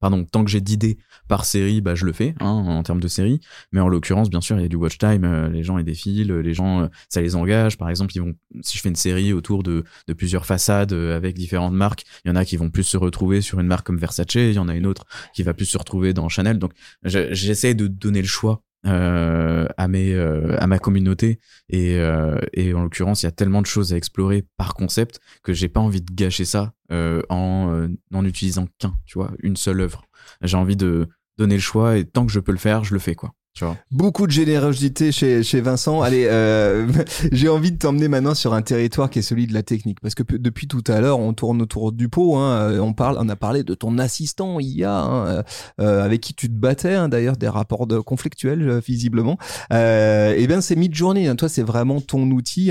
pardon, 0.00 0.24
tant 0.24 0.44
que 0.44 0.50
j'ai 0.50 0.60
d'idées 0.60 0.98
par 1.28 1.44
série, 1.44 1.80
bah 1.80 1.94
je 1.94 2.06
le 2.06 2.12
fais 2.12 2.34
hein, 2.40 2.46
en 2.48 2.82
termes 2.84 3.00
de 3.00 3.08
série. 3.08 3.40
Mais 3.72 3.80
en 3.80 3.88
l'occurrence, 3.88 4.30
bien 4.30 4.40
sûr, 4.40 4.56
il 4.58 4.62
y 4.62 4.64
a 4.64 4.68
du 4.68 4.76
watch 4.76 4.96
time. 4.98 5.24
euh, 5.24 5.48
les 5.48 5.62
gens 5.64 5.76
ils 5.78 5.84
défilent, 5.84 6.32
les 6.32 6.54
gens 6.54 6.88
ça 7.08 7.20
les 7.20 7.34
engage. 7.34 7.76
Par 7.76 7.90
exemple, 7.90 8.12
ils 8.14 8.20
vont 8.20 8.34
si 8.62 8.76
je 8.78 8.82
fais 8.82 8.88
une 8.88 8.96
série 8.96 9.32
autour 9.32 9.62
de 9.64 9.84
de 10.06 10.12
plusieurs 10.12 10.46
façades 10.46 10.92
avec 10.92 11.36
différentes 11.36 11.74
marques, 11.74 12.04
il 12.24 12.28
y 12.28 12.30
en 12.30 12.36
a 12.36 12.44
qui 12.44 12.56
vont 12.56 12.70
plus 12.70 12.84
se 12.84 12.96
retrouver 12.96 13.40
sur 13.40 13.58
une 13.60 13.66
marque 13.66 13.86
comme 13.86 13.98
Versace, 13.98 14.34
il 14.34 14.52
y 14.52 14.58
en 14.58 14.68
a 14.68 14.74
une 14.76 14.86
autre 14.86 15.04
qui 15.34 15.42
va 15.42 15.52
plus 15.54 15.66
se 15.66 15.76
retrouver 15.78 16.12
dans 16.14 16.28
Chanel. 16.28 16.58
Donc 16.58 16.72
je- 17.02 17.32
j'essaie 17.34 17.74
de 17.74 17.86
donner 17.88 18.22
le 18.22 18.28
choix 18.28 18.62
euh, 18.86 19.66
à 19.76 19.88
mes 19.88 20.14
euh, 20.14 20.56
à 20.58 20.66
ma 20.66 20.78
communauté. 20.78 21.40
Et 21.68 21.96
euh, 21.98 22.38
et 22.52 22.74
en 22.74 22.82
l'occurrence 22.82 23.22
il 23.22 23.26
y 23.26 23.28
a 23.28 23.32
tellement 23.32 23.62
de 23.62 23.66
choses 23.66 23.92
à 23.92 23.96
explorer 23.96 24.44
par 24.56 24.74
concept 24.74 25.20
que 25.42 25.52
j'ai 25.52 25.68
pas 25.68 25.80
envie 25.80 26.02
de 26.02 26.12
gâcher 26.14 26.44
ça 26.44 26.72
euh, 26.92 27.22
en 27.28 27.70
euh, 27.72 27.88
en 28.14 28.24
utilisant 28.24 28.66
qu'un 28.78 28.94
tu 29.04 29.18
vois 29.18 29.32
une 29.42 29.56
seule 29.56 29.80
œuvre. 29.80 30.04
J'ai 30.42 30.56
envie 30.56 30.76
de 30.76 31.08
donner 31.38 31.56
le 31.56 31.60
choix 31.60 31.96
et 31.98 32.04
tant 32.04 32.26
que 32.26 32.32
je 32.32 32.40
peux 32.40 32.52
le 32.52 32.58
faire 32.58 32.84
je 32.84 32.94
le 32.94 33.00
fais 33.00 33.14
quoi 33.14 33.32
tu 33.54 33.64
vois 33.64 33.76
Beaucoup 33.90 34.26
de 34.26 34.32
générosité 34.32 35.10
chez, 35.10 35.42
chez 35.42 35.60
Vincent. 35.60 36.00
Allez, 36.02 36.26
euh, 36.30 36.86
j'ai 37.32 37.48
envie 37.48 37.72
de 37.72 37.78
t'emmener 37.78 38.08
maintenant 38.08 38.34
sur 38.34 38.54
un 38.54 38.62
territoire 38.62 39.10
qui 39.10 39.18
est 39.18 39.22
celui 39.22 39.46
de 39.46 39.54
la 39.54 39.62
technique, 39.62 40.00
parce 40.00 40.14
que 40.14 40.22
depuis 40.36 40.68
tout 40.68 40.84
à 40.86 41.00
l'heure, 41.00 41.18
on 41.18 41.32
tourne 41.32 41.60
autour 41.62 41.92
du 41.92 42.08
pot. 42.08 42.36
Hein, 42.36 42.70
Euh, 42.70 42.78
on 42.80 42.92
parle, 42.92 43.16
on 43.20 43.28
a 43.28 43.36
parlé 43.36 43.64
de 43.64 43.74
ton 43.74 43.98
assistant 43.98 44.60
IA, 44.60 45.00
hein, 45.00 45.44
euh, 45.80 46.04
avec 46.04 46.20
qui 46.20 46.34
tu 46.34 46.48
te 46.48 46.54
battais, 46.54 46.94
hein, 46.94 47.08
d'ailleurs, 47.08 47.36
des 47.36 47.48
rapports 47.48 47.86
de 47.86 47.98
conflictuels 47.98 48.68
euh, 48.68 48.80
visiblement. 48.80 49.38
Et 49.70 50.46
bien, 50.46 50.60
c'est 50.60 50.76
Midjourney. 50.76 51.26
Hein, 51.28 51.36
toi, 51.36 51.48
c'est 51.48 51.62
vraiment 51.62 52.00
ton 52.00 52.30
outil. 52.30 52.70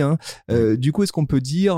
Du 0.77 0.91
coup, 0.91 1.03
est-ce 1.03 1.11
qu'on 1.11 1.25
peut 1.25 1.41
dire 1.41 1.77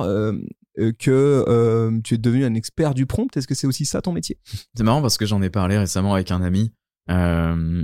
que 0.97 1.45
euh, 1.47 1.99
tu 2.03 2.15
es 2.15 2.17
devenu 2.17 2.45
un 2.45 2.53
expert 2.53 2.93
du 2.93 3.05
prompt? 3.05 3.35
Est-ce 3.35 3.47
que 3.47 3.55
c'est 3.55 3.67
aussi 3.67 3.85
ça 3.85 4.01
ton 4.01 4.11
métier? 4.11 4.37
C'est 4.75 4.83
marrant 4.83 5.01
parce 5.01 5.17
que 5.17 5.25
j'en 5.25 5.41
ai 5.41 5.49
parlé 5.49 5.77
récemment 5.77 6.13
avec 6.13 6.31
un 6.31 6.41
ami. 6.41 6.71
Euh, 7.09 7.83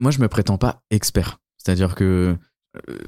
moi, 0.00 0.10
je 0.10 0.20
me 0.20 0.28
prétends 0.28 0.58
pas 0.58 0.82
expert. 0.90 1.40
C'est-à-dire 1.58 1.94
que 1.94 2.36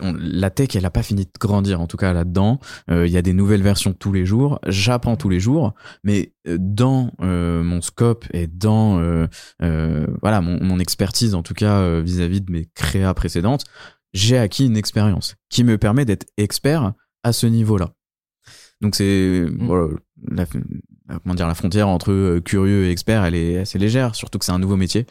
euh, 0.02 0.16
la 0.18 0.50
tech, 0.50 0.74
elle 0.74 0.86
a 0.86 0.90
pas 0.90 1.02
fini 1.02 1.24
de 1.26 1.30
grandir, 1.38 1.80
en 1.80 1.86
tout 1.86 1.96
cas 1.98 2.12
là-dedans. 2.12 2.58
Euh, 2.90 3.06
Il 3.06 3.12
y 3.12 3.16
a 3.18 3.22
des 3.22 3.34
nouvelles 3.34 3.62
versions 3.62 3.92
tous 3.92 4.12
les 4.12 4.24
jours. 4.24 4.58
J'apprends 4.66 5.16
tous 5.16 5.28
les 5.28 5.40
jours, 5.40 5.74
mais 6.04 6.32
euh, 6.46 6.56
dans 6.58 7.12
euh, 7.20 7.62
mon 7.62 7.80
scope 7.82 8.24
et 8.32 8.46
dans 8.46 8.98
euh, 9.00 9.26
euh, 9.62 10.06
voilà 10.22 10.40
mon, 10.40 10.62
mon 10.64 10.78
expertise, 10.78 11.34
en 11.34 11.42
tout 11.42 11.54
cas 11.54 11.80
euh, 11.80 12.02
vis-à-vis 12.02 12.40
de 12.40 12.50
mes 12.50 12.64
créas 12.74 13.12
précédentes, 13.14 13.64
j'ai 14.14 14.38
acquis 14.38 14.64
une 14.66 14.76
expérience 14.78 15.36
qui 15.50 15.64
me 15.64 15.76
permet 15.76 16.06
d'être 16.06 16.26
expert 16.38 16.94
à 17.22 17.32
ce 17.34 17.46
niveau-là. 17.46 17.90
Donc 18.80 18.94
c'est 18.94 19.44
voilà, 19.58 19.88
la, 20.30 20.44
la- 20.44 20.60
comment 21.22 21.34
dire 21.34 21.46
la 21.48 21.54
frontière 21.54 21.88
entre 21.88 22.12
euh, 22.12 22.40
curieux 22.40 22.86
et 22.86 22.90
expert, 22.90 23.24
elle 23.24 23.34
est 23.34 23.58
assez 23.58 23.78
légère, 23.78 24.14
surtout 24.14 24.38
que 24.38 24.44
c'est 24.44 24.52
un 24.52 24.58
nouveau 24.58 24.76
métier. 24.76 25.06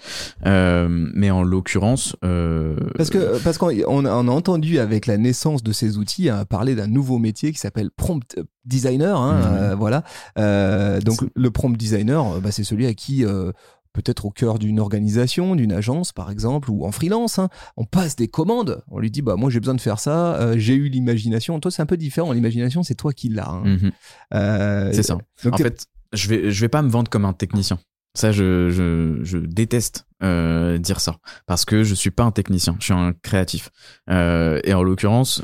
Euh, 0.46 0.88
mais 0.90 1.32
en 1.32 1.44
l'occurrence, 1.44 2.16
euh, 2.24 2.76
Parce 2.98 3.10
que 3.10 3.42
parce 3.44 3.58
qu'on 3.58 3.72
on 3.88 4.06
a, 4.06 4.12
entendu 4.12 4.80
avec 4.80 5.06
la 5.08 5.18
naissance 5.18 5.64
de 5.64 5.72
ces 5.72 5.98
outils 5.98 6.30
hein, 6.30 6.46
parler 6.46 6.76
d'un 6.76 6.88
nouveau 6.88 7.18
métier 7.18 7.52
qui 7.52 7.60
s'appelle 7.60 7.90
prompt 7.92 8.36
designer. 8.66 9.18
Hein, 9.20 9.38
Mhm. 9.38 9.58
euh, 9.58 9.76
voilà. 9.76 10.04
Euh, 10.38 11.00
donc 11.00 11.20
le 11.36 11.52
prompt 11.52 11.76
designer, 11.76 12.34
euh, 12.36 12.40
bah, 12.40 12.52
c'est 12.52 12.64
celui 12.66 12.86
à 12.86 12.94
qui 12.94 13.26
euh, 13.26 13.52
peut-être 13.94 14.26
au 14.26 14.30
cœur 14.32 14.60
d'une 14.60 14.80
organisation, 14.80 15.56
d'une 15.56 15.72
agence 15.72 16.12
par 16.14 16.30
exemple, 16.32 16.70
ou 16.72 16.86
en 16.86 16.92
freelance, 16.92 17.40
hein, 17.40 17.50
on 17.76 17.86
passe 17.86 18.16
des 18.16 18.28
commandes. 18.28 18.84
On 18.90 19.00
lui 19.00 19.12
dit 19.12 19.22
bah 19.22 19.36
moi 19.36 19.50
j'ai 19.50 19.60
besoin 19.60 19.76
de 19.76 19.82
faire 19.82 20.00
ça. 20.00 20.36
euh, 20.42 20.56
j'ai 20.58 20.76
eu 20.76 20.90
l'imagination. 20.90 21.60
Toi 21.60 21.72
c'est 21.72 21.82
un 21.82 21.86
peu 21.88 21.98
différent. 21.98 22.32
L'imagination 22.32 22.84
c'est 22.84 22.96
toi 22.96 23.14
qui 23.14 23.30
l'as. 23.30 23.50
hein. 23.50 23.64
mhm, 23.66 23.92
Euh, 24.34 24.92
c'est 24.94 25.04
ça. 25.04 25.18
donc 25.44 25.54
en 25.54 25.58
fait, 25.58 25.86
je 26.14 26.28
vais 26.30 26.52
je 26.52 26.62
vais 26.62 26.70
pas 26.70 26.82
me 26.82 26.90
vendre 26.90 27.10
comme 27.10 27.26
un 27.26 27.34
technicien. 27.34 27.80
Ça, 28.16 28.32
je, 28.32 28.72
je, 28.72 29.20
je 29.24 29.38
déteste 29.38 30.08
euh, 30.24 30.80
dire 30.80 31.00
ça 31.02 31.18
parce 31.46 31.66
que 31.66 31.84
je 31.84 31.94
suis 31.94 32.10
pas 32.10 32.24
un 32.24 32.32
technicien, 32.32 32.76
je 32.80 32.86
suis 32.86 32.94
un 32.94 33.14
créatif. 33.22 33.70
Et 34.10 34.74
en 34.74 34.82
l'occurrence, 34.84 35.44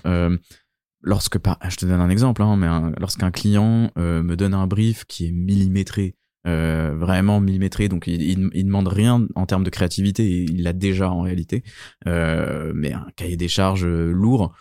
lorsque 1.01 1.37
je 1.69 1.75
te 1.75 1.85
donne 1.85 1.99
un 2.01 2.09
exemple, 2.09 2.41
hein, 2.41 2.55
mais 2.57 2.67
un- 2.67 2.91
lorsqu'un 2.99 3.29
client 3.31 3.91
me 3.95 4.35
donne 4.35 4.53
un 4.53 4.67
brief 4.67 5.05
qui 5.05 5.27
est 5.27 5.31
millimétré, 5.31 6.15
euh, 6.47 6.93
vraiment 6.95 7.39
millimétré, 7.39 7.89
donc 7.89 8.07
il, 8.07 8.21
il, 8.21 8.49
il 8.53 8.65
demande 8.65 8.87
rien 8.87 9.27
en 9.35 9.45
termes 9.45 9.63
de 9.63 9.69
créativité, 9.69 10.43
il 10.43 10.63
l'a 10.63 10.73
déjà 10.73 11.09
en 11.09 11.21
réalité, 11.21 11.63
euh, 12.07 12.71
mais 12.75 12.93
un 12.93 13.07
cahier 13.15 13.37
des 13.37 13.47
charges 13.47 13.85
euh, 13.85 14.11
lourd, 14.11 14.53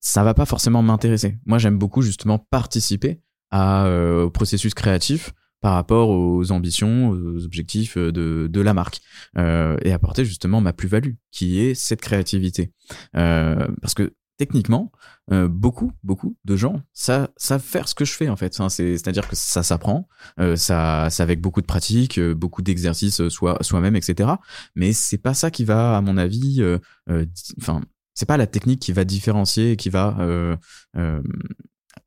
ça 0.00 0.24
va 0.24 0.34
pas 0.34 0.46
forcément 0.46 0.82
m'intéresser. 0.82 1.38
Moi, 1.46 1.58
j'aime 1.58 1.78
beaucoup 1.78 2.02
justement 2.02 2.38
participer 2.38 3.20
à, 3.50 3.86
euh, 3.86 4.24
au 4.24 4.30
processus 4.30 4.74
créatif 4.74 5.32
par 5.60 5.74
rapport 5.74 6.08
aux 6.10 6.50
ambitions, 6.50 7.10
aux 7.10 7.44
objectifs 7.44 7.96
euh, 7.96 8.10
de, 8.10 8.48
de 8.50 8.60
la 8.60 8.74
marque 8.74 9.00
euh, 9.38 9.76
et 9.82 9.92
apporter 9.92 10.24
justement 10.24 10.60
ma 10.60 10.72
plus-value 10.72 11.12
qui 11.30 11.60
est 11.60 11.74
cette 11.74 12.00
créativité. 12.00 12.72
Parce 13.12 13.94
que 13.94 14.12
techniquement, 14.42 14.90
euh, 15.30 15.46
beaucoup, 15.46 15.92
beaucoup 16.02 16.36
de 16.44 16.56
gens 16.56 16.82
savent 16.92 17.28
faire 17.60 17.86
ce 17.86 17.94
que 17.94 18.04
je 18.04 18.12
fais 18.12 18.28
en 18.28 18.34
fait. 18.34 18.60
C'est-à-dire 18.68 19.28
que 19.28 19.36
ça 19.36 19.62
s'apprend, 19.62 20.08
euh, 20.40 20.56
ça, 20.56 21.06
avec 21.20 21.40
beaucoup 21.40 21.60
de 21.60 21.66
pratique, 21.66 22.18
euh, 22.18 22.34
beaucoup 22.34 22.60
d'exercices 22.60 23.20
euh, 23.20 23.30
soi, 23.30 23.56
soi-même, 23.60 23.94
etc. 23.94 24.30
Mais 24.74 24.92
c'est 24.92 25.18
pas 25.18 25.32
ça 25.32 25.52
qui 25.52 25.64
va, 25.64 25.96
à 25.96 26.00
mon 26.00 26.16
avis, 26.16 26.60
enfin, 27.60 27.82
c'est 28.14 28.26
pas 28.26 28.36
la 28.36 28.48
technique 28.48 28.80
qui 28.80 28.92
va 28.92 29.04
différencier, 29.04 29.76
qui 29.76 29.90
va 29.90 30.16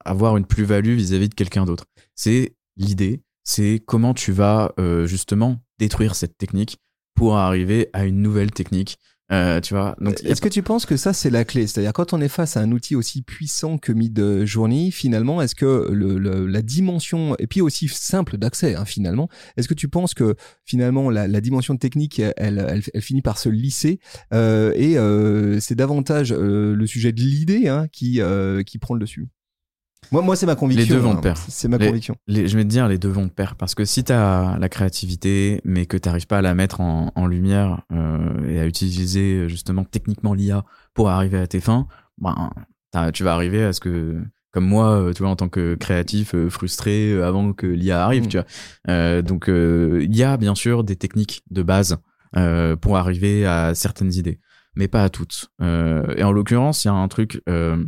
avoir 0.04 0.36
une 0.36 0.46
plus-value 0.46 0.96
vis-à-vis 0.96 1.30
de 1.30 1.36
quelqu'un 1.36 1.64
d'autre. 1.64 1.86
C'est 2.16 2.58
l'idée, 2.76 3.24
c'est 3.46 3.82
comment 3.86 4.14
tu 4.14 4.34
vas 4.34 4.74
justement 5.06 5.64
détruire 5.80 6.16
cette 6.16 6.38
technique 6.38 6.80
pour 7.14 7.38
arriver 7.38 7.90
à 7.94 8.04
une 8.04 8.22
nouvelle 8.22 8.52
technique 8.52 8.98
Euh, 9.32 9.60
tu 9.60 9.74
vois. 9.74 9.96
Est-ce 10.24 10.40
que 10.40 10.50
tu 10.50 10.62
penses 10.62 10.86
que 10.86 10.98
ça 10.98 11.12
c'est 11.12 11.32
la 11.32 11.46
clé? 11.46 11.66
C'est-à-dire 11.66 11.94
quand 11.94 12.14
on 12.14 12.22
est 12.22 12.28
face 12.30 12.58
à 12.58 12.60
un 12.62 12.72
outil 12.72 12.96
aussi 12.96 13.24
puissant 13.24 13.80
que 13.80 13.92
Midjourney, 13.92 14.92
finalement, 14.92 15.42
est-ce 15.42 15.56
que 15.56 15.90
le, 15.92 16.20
le- 16.20 16.46
la 16.46 16.62
dimension 16.62 17.36
et 17.40 17.48
puis 17.48 17.60
aussi 17.62 17.88
simple 17.88 18.38
d'accès, 18.38 18.76
hein, 18.76 18.86
finalement, 18.86 19.28
est-ce 19.58 19.68
que 19.68 19.74
tu 19.74 19.88
penses 19.90 20.14
que 20.14 20.36
finalement 20.64 21.10
la, 21.10 21.28
la 21.28 21.42
dimension 21.42 21.76
technique, 21.76 22.20
elle, 22.20 22.64
elle, 22.70 22.84
elle 22.94 23.02
finit 23.02 23.24
par 23.24 23.40
se 23.40 23.50
lisser 23.50 24.00
euh, 24.32 24.74
et 24.76 24.96
euh, 25.00 25.60
c'est 25.60 25.76
davantage 25.76 26.32
euh, 26.32 26.76
le 26.76 26.86
sujet 26.86 27.12
de 27.12 27.22
l'idée 27.22 27.68
hein, 27.68 27.88
qui 27.92 28.22
euh, 28.22 28.62
qui 28.62 28.78
prend 28.78 28.94
le 28.94 29.00
dessus? 29.00 29.28
Moi, 30.12 30.22
moi 30.22 30.36
c'est 30.36 30.46
ma 30.46 30.56
conviction. 30.56 30.96
deux 30.96 31.02
vont 31.02 31.14
de 31.14 31.18
hein. 31.20 31.22
pair. 31.22 31.38
C'est 31.38 31.68
ma 31.68 31.78
Les- 31.78 31.88
conviction. 31.88 32.16
les- 32.28 32.48
je 32.48 32.56
vais 32.58 32.64
te 32.64 32.70
dire, 32.70 32.88
les 32.88 32.98
deux 32.98 33.10
vont 33.10 33.26
de 33.26 33.32
pair. 33.32 33.56
Parce 33.56 33.76
que 33.76 33.86
si 33.86 34.04
tu 34.04 34.12
as 34.14 34.58
la 34.60 34.70
créativité, 34.70 35.62
mais 35.64 35.86
que 35.86 35.98
tu 35.98 36.08
n'arrives 36.10 36.28
pas 36.28 36.38
à 36.40 36.42
la 36.42 36.54
mettre 36.56 36.82
en, 36.82 37.12
en 37.16 37.28
lumière 37.28 37.82
euh, 37.92 38.48
et 38.50 38.60
à 38.60 38.66
utiliser 38.68 39.48
justement 39.50 39.84
techniquement 39.84 40.34
l'IA 40.34 40.64
pour 40.94 41.10
arriver 41.10 41.38
à 41.40 41.48
tes 41.48 41.60
fins, 41.60 41.88
ben, 42.18 42.50
tu 43.14 43.24
vas 43.24 43.34
arriver 43.34 43.64
à 43.64 43.74
ce 43.74 43.80
que, 43.82 44.22
comme 44.52 44.66
moi, 44.66 44.92
euh, 45.02 45.14
tu 45.14 45.22
vois, 45.24 45.32
en 45.32 45.36
tant 45.36 45.50
que 45.50 45.76
créatif 45.76 46.34
euh, 46.34 46.50
frustré 46.50 47.12
euh, 47.12 47.28
avant 47.28 47.52
que 47.54 47.68
l'IA 47.68 48.04
arrive, 48.06 48.26
Mm. 48.26 48.28
tu 48.28 48.38
vois. 48.38 48.46
Euh, 48.90 49.22
donc, 49.22 49.50
euh, 49.50 50.00
il 50.04 50.16
y 50.16 50.24
a 50.24 50.38
bien 50.38 50.56
sûr 50.56 50.84
des 50.84 50.96
techniques 50.96 51.42
de 51.52 51.62
base 51.64 51.98
euh, 52.38 52.76
pour 52.76 52.98
arriver 52.98 53.46
à 53.46 53.74
certaines 53.76 54.14
idées, 54.14 54.40
mais 54.76 54.88
pas 54.88 55.04
à 55.04 55.10
toutes. 55.10 55.48
Euh, 55.62 56.14
et 56.18 56.24
en 56.24 56.32
l'occurrence, 56.32 56.84
il 56.86 56.88
y 56.88 56.92
a 56.92 56.94
un 56.94 57.08
truc 57.08 57.42
euh, 57.50 57.84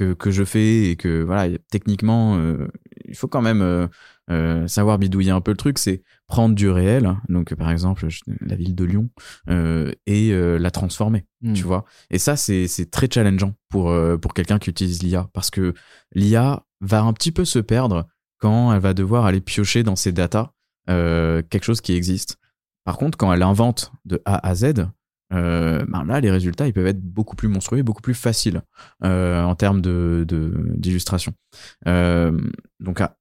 que, 0.00 0.14
que 0.14 0.30
je 0.30 0.44
fais 0.44 0.90
et 0.90 0.96
que, 0.96 1.22
voilà, 1.22 1.58
techniquement, 1.70 2.38
euh, 2.38 2.68
il 3.06 3.14
faut 3.14 3.28
quand 3.28 3.42
même 3.42 3.60
euh, 3.60 3.86
euh, 4.30 4.66
savoir 4.66 4.98
bidouiller 4.98 5.30
un 5.30 5.42
peu 5.42 5.50
le 5.50 5.56
truc, 5.58 5.78
c'est 5.78 6.02
prendre 6.26 6.54
du 6.54 6.70
réel, 6.70 7.14
donc 7.28 7.54
par 7.54 7.70
exemple 7.70 8.08
je- 8.08 8.22
la 8.40 8.56
ville 8.56 8.74
de 8.74 8.84
Lyon, 8.84 9.10
et 10.06 10.32
la 10.58 10.70
transformer, 10.70 11.26
Hmm. 11.42 11.52
tu 11.54 11.64
vois. 11.64 11.84
Et 12.10 12.18
ça, 12.18 12.36
c'est 12.36 12.66
c'est 12.68 12.90
très 12.90 13.08
challengeant 13.12 13.54
pour, 13.68 13.94
pour 14.22 14.32
quelqu'un 14.34 14.58
qui 14.58 14.70
utilise 14.70 15.02
l'IA, 15.02 15.28
parce 15.32 15.50
que 15.50 15.74
l'IA 16.14 16.64
va 16.80 17.02
un 17.02 17.12
petit 17.12 17.32
peu 17.32 17.44
se 17.44 17.58
perdre 17.58 18.06
quand 18.38 18.72
elle 18.72 18.80
va 18.80 18.94
devoir 18.94 19.26
aller 19.26 19.40
piocher 19.40 19.82
dans 19.82 19.96
ses 19.96 20.12
datas 20.12 20.52
quelque 20.86 21.64
chose 21.64 21.80
qui 21.80 21.92
existe. 21.94 22.36
Par 22.84 22.96
contre, 22.96 23.18
quand 23.18 23.32
elle 23.32 23.42
invente 23.42 23.92
de 24.06 24.22
A 24.24 24.46
à 24.48 24.54
Z, 24.54 24.86
euh, 25.32 25.84
ben 25.88 26.04
là, 26.04 26.20
les 26.20 26.30
résultats, 26.30 26.66
ils 26.66 26.72
peuvent 26.72 26.86
être 26.86 27.00
beaucoup 27.00 27.36
plus 27.36 27.48
monstrueux 27.48 27.82
beaucoup 27.82 28.02
plus 28.02 28.14
faciles 28.14 28.62
euh, 29.04 29.42
en 29.42 29.54
termes 29.54 29.80
de 29.80 30.26
d'illustration. 30.76 31.32
Euh, 31.86 32.38
donc, 32.80 33.00
à- 33.00 33.16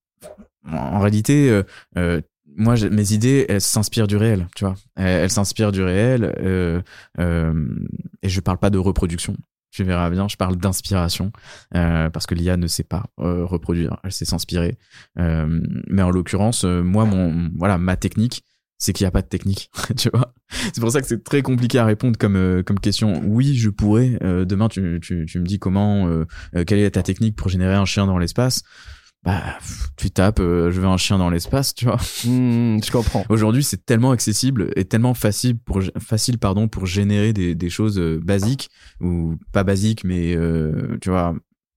en 0.72 1.00
réalité, 1.00 1.50
euh, 1.50 1.64
euh, 1.98 2.22
moi, 2.58 2.76
mes 2.90 3.14
idées, 3.14 3.46
elles 3.48 3.62
s'inspirent 3.62 4.08
du 4.08 4.18
réel, 4.18 4.48
tu 4.56 4.66
vois. 4.66 4.76
Elles, 4.96 5.30
s'inspirent 5.30 5.72
du 5.72 5.82
réel, 5.82 6.36
euh, 6.40 6.82
et 7.18 8.30
je 8.30 8.42
parle 8.42 8.58
pas 8.58 8.70
de 8.70 8.78
reproduction. 8.78 9.38
Tu 9.72 9.84
verras 9.84 10.10
bien, 10.10 10.28
je 10.28 10.36
parle 10.36 10.58
d'inspiration, 10.58 11.32
parce 11.72 12.26
que 12.26 12.34
l'IA 12.36 12.58
ne 12.58 12.68
sait 12.68 12.84
pas 12.84 13.06
reproduire, 13.18 13.98
elle 14.04 14.12
sait 14.12 14.26
s'inspirer. 14.26 14.78
Mais 15.16 16.02
en 16.02 16.10
l'occurrence, 16.10 16.64
moi, 16.66 17.06
mon, 17.06 17.50
voilà, 17.56 17.78
ma 17.78 17.96
technique, 17.96 18.44
c'est 18.80 18.94
qu'il 18.94 19.04
n'y 19.04 19.10
a 19.10 19.12
pas 19.12 19.22
de 19.22 19.28
technique, 19.28 19.70
tu 19.98 20.10
vois. 20.12 20.34
C'est 20.50 20.80
pour 20.80 20.92
ça 20.92 21.02
que 21.02 21.08
c'est 21.08 21.24
très 21.24 21.42
compliqué 21.44 21.78
à 21.78 21.86
répondre 21.86 22.18
comme 22.18 22.38
euh, 22.38 22.64
comme 22.64 22.80
question. 22.80 23.22
Oui, 23.26 23.56
je 23.56 23.70
pourrais. 23.70 24.18
Euh, 24.24 24.46
demain, 24.46 24.70
tu, 24.70 25.00
tu, 25.02 25.26
tu 25.28 25.40
me 25.40 25.46
dis 25.46 25.60
comment, 25.60 26.08
euh, 26.08 26.26
euh, 26.56 26.64
quelle 26.64 26.80
est 26.80 26.92
ta 26.92 27.04
technique 27.04 27.36
pour 27.36 27.50
générer 27.50 27.76
un 27.76 27.86
chien 27.86 28.08
dans 28.08 28.18
l'espace? 28.18 28.64
Bah, 29.24 29.44
tu 29.98 30.12
tapes, 30.12 30.40
euh, 30.40 30.72
je 30.72 30.80
veux 30.80 30.88
un 30.88 30.96
chien 30.96 31.18
dans 31.18 31.30
l'espace, 31.30 31.76
tu 31.76 31.84
vois. 31.86 31.98
Hmm, 32.24 32.82
je 32.82 32.90
comprends. 32.90 33.26
Aujourd'hui, 33.28 33.64
c'est 33.64 33.86
tellement 33.86 34.12
accessible 34.12 34.72
et 34.78 34.86
tellement 34.86 35.14
facile 35.14 35.58
pour 35.58 35.82
facile 36.00 36.38
pardon 36.38 36.70
pour 36.70 36.86
générer 36.86 37.34
des, 37.34 37.54
des 37.54 37.70
choses 37.70 38.00
euh, 38.00 38.18
basiques 38.24 38.70
ou 39.02 39.36
pas 39.52 39.66
basiques, 39.66 40.06
mais 40.06 40.36
euh, 40.38 40.98
tu 41.02 41.10
vois 41.10 41.36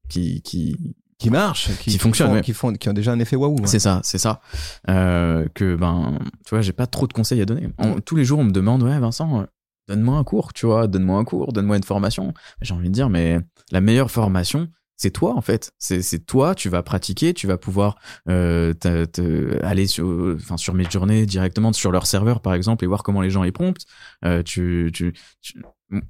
qui 0.08 0.40
qui 0.42 0.76
Qui 1.22 1.30
marche, 1.30 1.70
Qui 1.78 1.98
fonctionne, 1.98 2.28
font, 2.28 2.34
ouais. 2.34 2.40
qui 2.42 2.52
font, 2.52 2.72
qui 2.72 2.88
ont 2.88 2.92
déjà 2.92 3.12
un 3.12 3.18
effet 3.18 3.36
waouh. 3.36 3.56
hein. 3.60 3.66
c'est 3.66 3.78
ça, 3.78 4.00
c'est 4.02 4.18
ça. 4.18 4.40
Euh, 4.88 5.46
que 5.54 5.76
ben, 5.76 6.18
tu 6.44 6.50
vois, 6.50 6.60
j'ai 6.62 6.72
pas 6.72 6.86
trop 6.86 7.06
de 7.06 7.12
conseils 7.12 7.40
à 7.40 7.44
donner. 7.44 7.68
On- 7.78 8.00
tous 8.00 8.16
les 8.16 8.24
jours, 8.24 8.38
on 8.40 8.44
me 8.44 8.50
demande, 8.52 8.82
ouais, 8.82 8.98
Vincent, 8.98 9.40
euh, 9.42 9.44
donne-moi 9.88 10.16
un 10.16 10.24
cours, 10.24 10.52
tu 10.52 10.66
vois, 10.66 10.86
donne-moi 10.86 11.18
un 11.18 11.24
cours, 11.24 11.52
donne-moi 11.52 11.76
une 11.76 11.82
formation. 11.84 12.32
J'ai 12.60 12.74
envie 12.74 12.88
de 12.88 12.94
dire, 12.94 13.08
mais 13.08 13.38
la 13.70 13.80
meilleure 13.80 14.10
formation, 14.10 14.68
c'est 14.96 15.10
toi 15.10 15.34
en 15.36 15.40
fait. 15.40 15.72
C'est 15.78 16.00
c'est 16.02 16.20
toi, 16.20 16.54
tu 16.54 16.68
vas 16.68 16.82
pratiquer, 16.84 17.34
tu 17.34 17.46
vas 17.48 17.56
pouvoir 17.58 17.96
euh, 18.28 18.72
te- 18.74 19.04
te- 19.04 19.58
aller 19.64 19.86
sur, 19.88 20.36
enfin 20.36 20.56
sur 20.56 20.74
mes 20.74 20.88
journées 20.88 21.26
directement 21.26 21.72
sur 21.72 21.90
leur 21.90 22.06
serveur 22.06 22.40
par 22.40 22.54
exemple 22.54 22.84
et 22.84 22.86
voir 22.86 23.02
comment 23.02 23.20
les 23.20 23.30
gens 23.30 23.42
y 23.42 23.50
promptent. 23.50 23.84
Euh, 24.24 24.42
tu, 24.44 24.90
tu, 24.94 25.12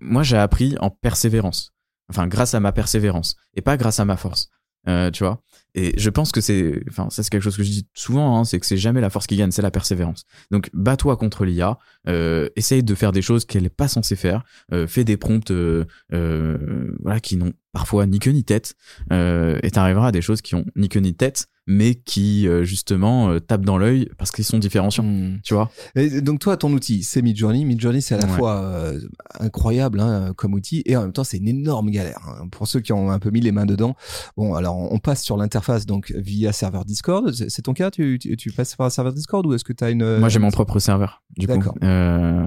moi, 0.01 0.23
j'ai 0.23 0.37
appris 0.37 0.77
en 0.81 0.91
persévérance. 0.91 1.73
Enfin, 2.11 2.27
grâce 2.27 2.55
à 2.55 2.61
ma 2.61 2.73
persévérance 2.73 3.37
et 3.55 3.63
pas 3.63 3.77
grâce 3.79 3.99
à 3.99 4.05
ma 4.05 4.17
force. 4.19 4.49
Euh, 4.89 5.11
tu 5.11 5.23
vois. 5.25 5.43
Et 5.75 5.99
je 5.99 6.11
pense 6.11 6.33
que 6.33 6.41
c'est, 6.41 6.83
enfin, 6.91 7.09
ça 7.09 7.23
c'est 7.23 7.31
quelque 7.31 7.43
chose 7.43 7.57
que 7.57 7.63
je 7.63 7.71
dis 7.71 7.89
souvent, 7.95 8.39
hein, 8.39 8.45
c'est 8.45 8.61
que 8.61 8.67
c'est 8.67 8.77
jamais 8.77 9.01
la 9.01 9.09
force 9.11 9.27
qui 9.27 9.37
gagne, 9.37 9.51
c'est 9.53 9.63
la 9.63 9.71
persévérance. 9.71 10.25
Donc, 10.51 10.69
bats-toi 10.75 11.17
contre 11.17 11.45
l'IA, 11.45 11.79
euh, 12.09 12.49
essaye 12.57 12.83
de 12.83 12.95
faire 12.95 13.13
des 13.13 13.23
choses 13.23 13.45
qu'elle 13.47 13.63
n'est 13.63 13.71
pas 13.71 13.89
censée 13.89 14.17
faire, 14.17 14.45
euh, 14.73 14.87
fais 14.87 15.05
des 15.05 15.17
prompts, 15.17 15.51
euh, 15.51 15.87
euh, 16.13 16.95
voilà, 17.01 17.21
qui 17.21 17.37
n'ont 17.37 17.53
parfois 17.73 18.07
ni 18.07 18.19
queue 18.19 18.33
ni 18.33 18.45
tête, 18.45 18.75
euh, 19.13 19.59
et 19.63 19.71
t'arriveras 19.71 20.09
à 20.09 20.13
des 20.13 20.21
choses 20.21 20.43
qui 20.43 20.55
ont 20.55 20.67
ni 20.77 20.89
queue 20.91 21.01
ni 21.01 21.15
tête, 21.15 21.47
mais 21.67 21.95
qui 21.95 22.49
euh, 22.49 22.65
justement 22.65 23.31
euh, 23.31 23.39
tapent 23.39 23.65
dans 23.65 23.79
l'œil 23.79 24.09
parce 24.19 24.31
qu'ils 24.33 24.45
sont 24.45 24.59
différenciants. 24.59 25.05
Hmm. 25.05 25.39
Tu 25.45 25.55
vois 25.55 25.71
Et 25.95 26.21
donc 26.21 26.41
toi, 26.41 26.57
ton 26.57 26.73
outil, 26.73 27.03
c'est 27.05 27.23
Midjourney. 27.23 27.65
Midjourney, 27.65 28.03
c'est 28.03 28.15
à 28.17 28.19
la 28.19 28.27
Ouais. 28.27 28.37
fois 28.37 28.57
euh, 28.63 29.01
incroyable 29.39 30.01
hein, 30.01 30.33
comme 30.37 30.55
outil 30.55 30.83
et 30.87 30.97
en 30.97 31.03
même 31.03 31.13
temps, 31.13 31.25
c'est 31.25 31.37
une 31.39 31.49
énorme 31.49 31.91
galère. 31.91 32.19
hein. 32.27 32.49
Pour 32.51 32.67
ceux 32.67 32.81
qui 32.81 32.93
ont 32.93 33.11
un 33.11 33.19
peu 33.19 33.31
mis 33.31 33.41
les 33.41 33.53
mains 33.53 33.67
dedans, 33.67 33.95
bon, 34.37 34.55
alors 34.55 34.77
on 34.77 34.99
passe 34.99 35.23
sur 35.23 35.37
l'interface 35.37 35.87
donc 35.87 36.13
via 36.17 36.53
serveur 36.53 36.85
Discord. 36.85 37.33
C'est 37.33 37.63
ton 37.63 37.75
cas 37.75 37.91
tu, 37.91 38.19
tu, 38.21 38.37
tu 38.37 38.51
passes 38.51 38.75
par 38.75 38.87
un 38.87 38.91
serveur 38.91 39.13
Discord 39.13 39.47
ou 39.47 39.55
est-ce 39.55 39.65
que 39.65 39.73
tu 39.73 39.85
as 39.85 39.91
une 39.91 40.19
Moi, 40.19 40.29
j'ai 40.29 40.39
mon 40.41 40.51
propre 40.51 40.79
serveur, 40.79 41.23
du 41.37 41.47
coup. 41.47 41.55
D'accord. 41.55 41.75
Euh, 41.85 42.47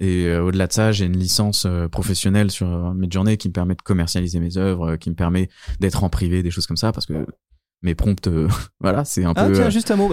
et 0.00 0.26
euh, 0.26 0.42
au-delà 0.44 0.66
de 0.66 0.72
ça, 0.72 0.92
j'ai 0.92 1.04
une 1.06 1.16
licence 1.16 1.64
euh, 1.66 1.88
professionnelle 1.88 2.50
sur 2.50 2.94
Midjourney 2.94 3.36
qui 3.36 3.48
me 3.48 3.52
permet 3.52 3.74
de 3.74 3.82
commercialiser 3.82 4.40
mes 4.40 4.56
œuvres, 4.56 4.92
euh, 4.92 4.96
qui 4.96 5.10
me 5.10 5.14
permet 5.14 5.48
d'être 5.80 6.02
en 6.04 6.08
privé, 6.08 6.42
des 6.42 6.50
choses 6.50 6.66
comme 6.66 6.76
ça, 6.76 6.92
parce 6.92 7.06
que 7.06 7.24
mes 7.82 7.94
prompts, 7.94 8.26
euh, 8.28 8.48
voilà, 8.80 9.04
c'est 9.04 9.24
un 9.24 9.32
Ah 9.36 9.46
peu. 9.46 9.52
tiens, 9.54 9.66
euh, 9.66 9.70
juste 9.70 9.90
un 9.90 9.96
mot. 9.96 10.12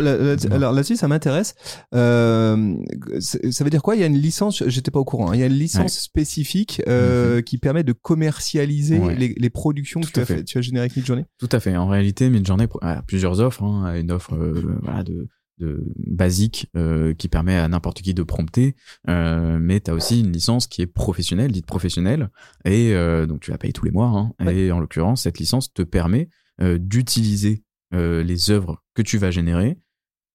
Alors 0.52 0.74
là-dessus, 0.74 0.96
ça 0.96 1.08
m'intéresse. 1.08 1.56
Euh, 1.96 2.76
ça 3.20 3.64
veut 3.64 3.70
dire 3.70 3.82
quoi? 3.82 3.96
Il 3.96 4.02
y 4.02 4.04
a 4.04 4.08
une 4.08 4.18
licence. 4.18 4.64
J'étais 4.68 4.92
pas 4.92 5.00
au 5.00 5.06
courant. 5.06 5.30
hein. 5.32 5.36
Il 5.36 5.40
y 5.40 5.44
a 5.44 5.48
une 5.48 5.54
licence 5.54 5.80
Ouais. 5.84 5.90
spécifique 5.90 6.82
euh, 6.88 7.42
qui 7.42 7.58
permet 7.58 7.84
de 7.84 7.94
commercialiser 7.94 9.00
Ouais. 9.00 9.16
les, 9.16 9.34
les 9.38 9.50
productions 9.50 10.02
que 10.02 10.08
tu 10.12 10.20
as, 10.20 10.26
fait. 10.26 10.44
tu 10.44 10.58
as 10.58 10.62
générées 10.62 10.86
avec 10.86 10.96
Midjourney? 10.98 11.26
Tout 11.38 11.50
à 11.52 11.60
fait. 11.60 11.76
En 11.76 11.88
réalité, 11.88 12.30
Midjourney 12.30 12.68
a 12.82 13.02
plusieurs 13.04 13.40
offres. 13.40 13.64
Hein, 13.64 13.96
une 14.00 14.12
offre 14.12 14.36
voilà, 14.84 15.04
de, 15.04 15.28
de 15.60 15.84
basique 15.98 16.68
euh, 16.78 17.14
qui 17.14 17.28
permet 17.28 17.56
à 17.56 17.68
n'importe 17.68 18.02
qui 18.02 18.14
de 18.14 18.24
prompter, 18.24 18.76
euh, 19.10 19.58
mais 19.60 19.80
tu 19.82 19.92
as 19.92 19.94
aussi 19.94 20.22
une 20.22 20.32
licence 20.32 20.68
qui 20.68 20.82
est 20.82 20.88
professionnelle, 20.88 21.52
dite 21.52 21.66
professionnelle, 21.66 22.30
et 22.66 22.94
euh, 22.94 23.26
donc 23.26 23.42
tu 23.42 23.52
la 23.52 23.58
payes 23.58 23.74
tous 23.74 23.84
les 23.86 23.92
mois. 23.92 24.08
Hein, 24.08 24.32
Ouais. 24.46 24.56
Et 24.56 24.72
en 24.72 24.80
l'occurrence, 24.80 25.24
cette 25.24 25.38
licence 25.40 25.74
te 25.74 25.82
permet 25.82 26.30
d'utiliser 26.78 27.64
euh, 27.94 28.24
les 28.24 28.52
œuvres 28.52 28.84
que 28.94 29.02
tu 29.02 29.18
vas 29.18 29.32
générer 29.32 29.78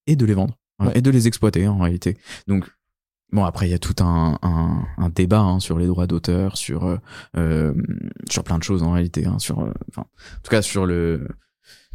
et 0.07 0.17
de 0.17 0.25
les 0.27 0.35
vendre 0.35 0.55
hein, 0.79 0.87
Ouais. 0.87 0.99
et 0.99 1.03
de 1.03 1.11
les 1.11 1.27
exploiter 1.29 1.67
en 1.69 1.79
réalité. 1.79 2.17
Donc 2.47 2.69
Bon 3.33 3.45
après 3.45 3.67
il 3.67 3.71
y 3.71 3.75
a 3.75 3.79
tout 3.79 3.97
un, 4.01 4.39
un, 4.43 4.85
un 4.97 5.09
débat 5.09 5.41
hein, 5.41 5.59
sur 5.59 5.77
les 5.79 5.87
droits 5.87 6.07
d'auteur, 6.07 6.57
sur 6.57 6.85
euh, 6.85 6.99
euh, 7.37 7.75
sur 8.31 8.45
plein 8.45 8.59
de 8.59 8.63
choses 8.63 8.83
en 8.85 8.93
réalité, 8.93 9.27
hein, 9.27 9.39
sur 9.41 9.61
euh, 9.61 9.73
enfin 9.91 10.03
en 10.03 10.41
tout 10.43 10.51
cas 10.51 10.63
sur 10.63 10.87
le 10.87 11.27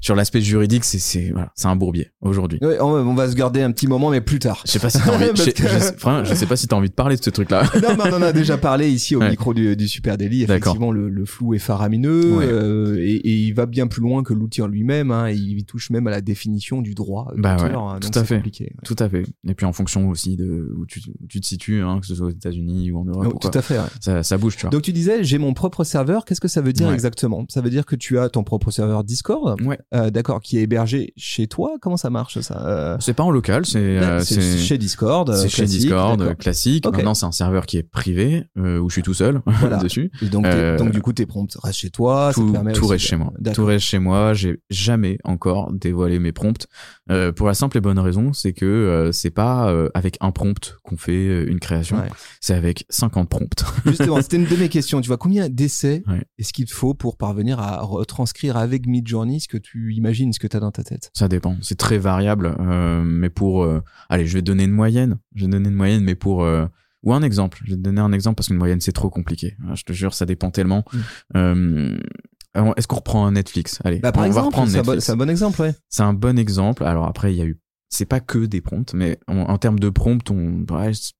sur 0.01 0.15
l'aspect 0.15 0.41
juridique 0.41 0.83
c'est 0.83 0.99
c'est 0.99 1.31
voilà 1.31 1.51
c'est 1.55 1.67
un 1.67 1.75
bourbier 1.75 2.09
aujourd'hui. 2.21 2.59
Ouais, 2.61 2.79
on, 2.81 2.85
on 2.87 3.13
va 3.15 3.29
se 3.29 3.35
garder 3.35 3.61
un 3.61 3.71
petit 3.71 3.87
moment, 3.87 4.09
mais 4.09 4.21
plus 4.21 4.39
tard. 4.39 4.61
Je 4.65 4.71
sais 4.71 4.79
pas 4.79 4.89
si 4.89 4.99
t'as 4.99 5.13
envie. 5.15 5.25
Je, 5.35 5.43
je 5.43 5.79
sais, 5.79 5.93
Fran, 5.97 6.23
je 6.23 6.33
sais 6.33 6.45
pas 6.45 6.55
si 6.55 6.67
t'as 6.67 6.75
envie 6.75 6.89
de 6.89 6.93
parler 6.93 7.15
de 7.17 7.23
ce 7.23 7.29
truc-là. 7.29 7.63
non, 7.81 7.89
mais 7.97 8.11
on 8.11 8.17
en 8.17 8.21
a 8.21 8.31
déjà 8.33 8.57
parlé 8.57 8.89
ici 8.89 9.15
au 9.15 9.19
Ouais. 9.19 9.31
micro 9.31 9.53
du, 9.53 9.75
du 9.75 9.87
Super 9.87 10.17
Daily. 10.17 10.43
Effectivement, 10.43 10.91
le, 10.91 11.09
le 11.09 11.25
flou 11.25 11.53
est 11.53 11.59
faramineux 11.59 12.37
Ouais. 12.37 12.45
euh, 12.47 12.97
et, 12.99 13.15
et 13.15 13.33
il 13.35 13.53
va 13.53 13.65
bien 13.65 13.87
plus 13.87 14.01
loin 14.01 14.23
que 14.23 14.33
l'outil 14.33 14.61
en 14.61 14.67
lui-même. 14.67 15.11
Hein, 15.11 15.29
il 15.29 15.63
touche 15.65 15.89
même 15.89 16.07
à 16.07 16.11
la 16.11 16.21
définition 16.21 16.81
du 16.81 16.93
droit 16.95 17.31
Bah 17.37 17.55
d'auteur, 17.55 17.83
ouais, 17.85 17.91
hein, 17.95 17.99
tout 17.99 18.17
à 18.17 18.23
fait. 18.23 18.35
compliqué. 18.37 18.73
Tout 18.85 18.95
à 18.99 19.09
fait. 19.09 19.23
Et 19.47 19.53
puis 19.53 19.65
en 19.65 19.73
fonction 19.73 20.07
aussi 20.09 20.37
de 20.37 20.73
où 20.77 20.85
tu, 20.85 21.01
où 21.21 21.27
tu 21.27 21.41
te 21.41 21.45
situes, 21.45 21.81
hein, 21.81 21.99
que 21.99 22.05
ce 22.07 22.15
soit 22.15 22.27
aux 22.27 22.31
États-Unis 22.31 22.91
ou 22.91 22.99
en 22.99 23.05
Europe, 23.05 23.25
Oh, 23.31 23.35
ou 23.35 23.39
tout 23.39 23.57
à 23.57 23.61
fait. 23.61 23.77
ça, 23.99 24.23
ça 24.23 24.37
bouge, 24.37 24.55
tu 24.55 24.61
vois. 24.61 24.69
Donc 24.69 24.81
tu 24.83 24.93
disais, 24.93 25.23
j'ai 25.23 25.37
mon 25.37 25.53
propre 25.53 25.83
serveur. 25.83 26.23
Qu'est-ce 26.25 26.41
que 26.41 26.47
ça 26.47 26.61
veut 26.61 26.73
dire 26.73 26.91
exactement? 26.93 27.45
Ça 27.49 27.61
veut 27.61 27.69
dire 27.69 27.85
que 27.85 27.95
tu 27.95 28.17
as 28.19 28.29
ton 28.29 28.43
propre 28.43 28.71
serveur 28.71 29.03
Discord? 29.03 29.59
Ouais. 29.61 29.77
Euh, 29.95 30.11
D'accord, 30.11 30.39
qui 30.39 30.57
est 30.57 30.61
hébergé 30.61 31.13
chez 31.17 31.47
toi. 31.47 31.77
Comment 31.81 31.97
ça 31.97 32.09
marche 32.11 32.39
ça 32.41 32.63
Euh, 32.67 32.97
C'est 32.99 33.15
pas 33.15 33.23
en 33.23 33.31
local, 33.31 33.65
c'est 33.65 33.79
euh, 33.79 34.19
C'est 34.19 34.39
c'est 34.39 34.57
chez 34.59 34.77
Discord. 34.77 35.27
euh, 35.29 35.35
c'est 35.35 35.49
chez 35.49 35.65
Discord 35.65 36.21
euh, 36.21 36.35
classique. 36.35 36.85
Ok. 36.87 36.95
Maintenant, 36.97 37.15
c'est 37.15 37.25
un 37.25 37.31
serveur 37.31 37.65
qui 37.65 37.77
est 37.77 37.83
privé 37.83 38.43
euh, 38.57 38.77
où 38.77 38.89
je 38.89 38.93
suis 38.93 39.01
tout 39.01 39.15
seul 39.15 39.41
Voilà. 39.47 39.77
dessus. 39.77 40.11
Et 40.21 40.27
donc, 40.29 40.45
Euh, 40.45 40.77
du 40.91 41.01
coup, 41.01 41.11
tes 41.13 41.25
prompts 41.25 41.57
restent 41.63 41.79
chez 41.79 41.89
toi. 41.89 42.31
ça 42.33 42.39
te 42.41 42.45
tout, 42.45 42.53
tout 42.79 42.87
reste 42.87 43.03
de- 43.03 43.09
chez 43.09 43.15
moi. 43.15 43.33
Tout 43.53 43.65
reste 43.65 43.85
chez 43.85 43.97
moi. 43.99 44.33
J'ai 44.35 44.59
jamais 44.69 45.17
encore 45.23 45.71
dévoilé 45.73 46.19
mes 46.19 46.31
prompts 46.33 46.67
euh, 47.09 47.31
pour 47.31 47.47
la 47.47 47.55
simple 47.55 47.77
et 47.77 47.81
bonne 47.81 47.97
raison, 47.99 48.31
c'est 48.33 48.53
que 48.53 48.65
euh, 48.65 49.11
c'est 49.11 49.31
pas 49.31 49.71
euh, 49.71 49.89
avec 49.95 50.17
un 50.21 50.31
prompt 50.31 50.77
qu'on 50.83 50.97
fait 50.97 51.11
euh, 51.27 51.49
une 51.49 51.59
création, 51.59 51.97
Ouais. 51.97 52.09
c'est 52.41 52.53
avec 52.53 52.85
50 52.89 53.27
prompts. 53.27 53.63
Justement, 53.87 54.21
c'était 54.21 54.37
une 54.37 54.45
de 54.45 54.55
mes 54.55 54.69
questions. 54.69 55.01
Tu 55.01 55.07
vois, 55.07 55.17
combien 55.17 55.49
d'essais 55.49 56.03
Ouais. 56.07 56.23
est-ce 56.37 56.53
qu'il 56.53 56.65
te 56.65 56.73
faut 56.73 56.93
pour 56.93 57.17
parvenir 57.17 57.59
à 57.59 57.81
retranscrire 57.81 58.55
avec 58.55 58.85
Midjourney 58.85 59.39
ce 59.39 59.47
que 59.47 59.57
tu 59.57 59.78
imagines, 59.91 60.31
ce 60.33 60.39
que 60.39 60.47
tu 60.47 60.57
as 60.57 60.59
dans 60.59 60.71
ta 60.71 60.83
tête 60.83 61.11
Ça 61.13 61.27
dépend. 61.27 61.55
C'est 61.61 61.77
très 61.77 61.97
variable. 61.97 62.55
euh, 62.59 63.03
mais 63.03 63.29
pour, 63.29 63.63
euh, 63.63 63.81
allez, 64.09 64.25
je 64.25 64.33
vais 64.33 64.41
donner 64.41 64.63
une 64.65 64.71
moyenne. 64.71 65.17
Je 65.35 65.45
vais 65.45 65.51
donner 65.51 65.69
une 65.69 65.75
moyenne, 65.75 66.03
mais 66.03 66.15
pour 66.15 66.43
euh, 66.43 66.65
ou 67.03 67.13
un 67.13 67.21
exemple. 67.21 67.59
Je 67.63 67.71
vais 67.71 67.77
te 67.77 67.81
donner 67.81 68.01
un 68.01 68.11
exemple 68.11 68.35
parce 68.35 68.47
qu'une 68.49 68.57
moyenne 68.57 68.81
c'est 68.81 68.91
trop 68.91 69.09
compliqué. 69.09 69.55
Euh, 69.69 69.75
Je 69.75 69.83
te 69.83 69.93
jure, 69.93 70.13
ça 70.13 70.25
dépend 70.25 70.51
tellement. 70.51 70.83
Mm. 70.91 71.37
Euh, 71.37 72.73
Est-ce 72.75 72.87
qu'on 72.87 72.97
reprend 72.97 73.25
un 73.25 73.31
Netflix? 73.31 73.79
Allez, 73.85 73.99
Bah, 73.99 74.11
par 74.11 74.21
on 74.21 74.23
va 74.23 74.27
exemple, 74.27 74.45
reprendre 74.47 74.69
c'est 74.69 74.79
un, 74.79 74.81
bon, 74.81 74.91
Netflix. 74.91 75.05
c'est 75.05 75.11
un 75.13 75.17
bon 75.17 75.29
exemple, 75.29 75.61
ouais. 75.61 75.73
C'est 75.89 76.03
un 76.03 76.13
bon 76.13 76.37
exemple. 76.37 76.83
Alors 76.83 77.05
après, 77.05 77.33
il 77.33 77.37
y 77.37 77.41
a 77.41 77.45
eu, 77.45 77.59
c'est 77.89 78.05
pas 78.05 78.19
que 78.19 78.45
des 78.45 78.59
prompts, 78.61 78.93
mais 78.93 79.17
en, 79.27 79.37
en 79.37 79.57
termes 79.57 79.79
de 79.79 79.89
prompts, 79.89 80.29
on, 80.31 80.65
ouais, 80.71 80.93
c'est- 80.93 81.13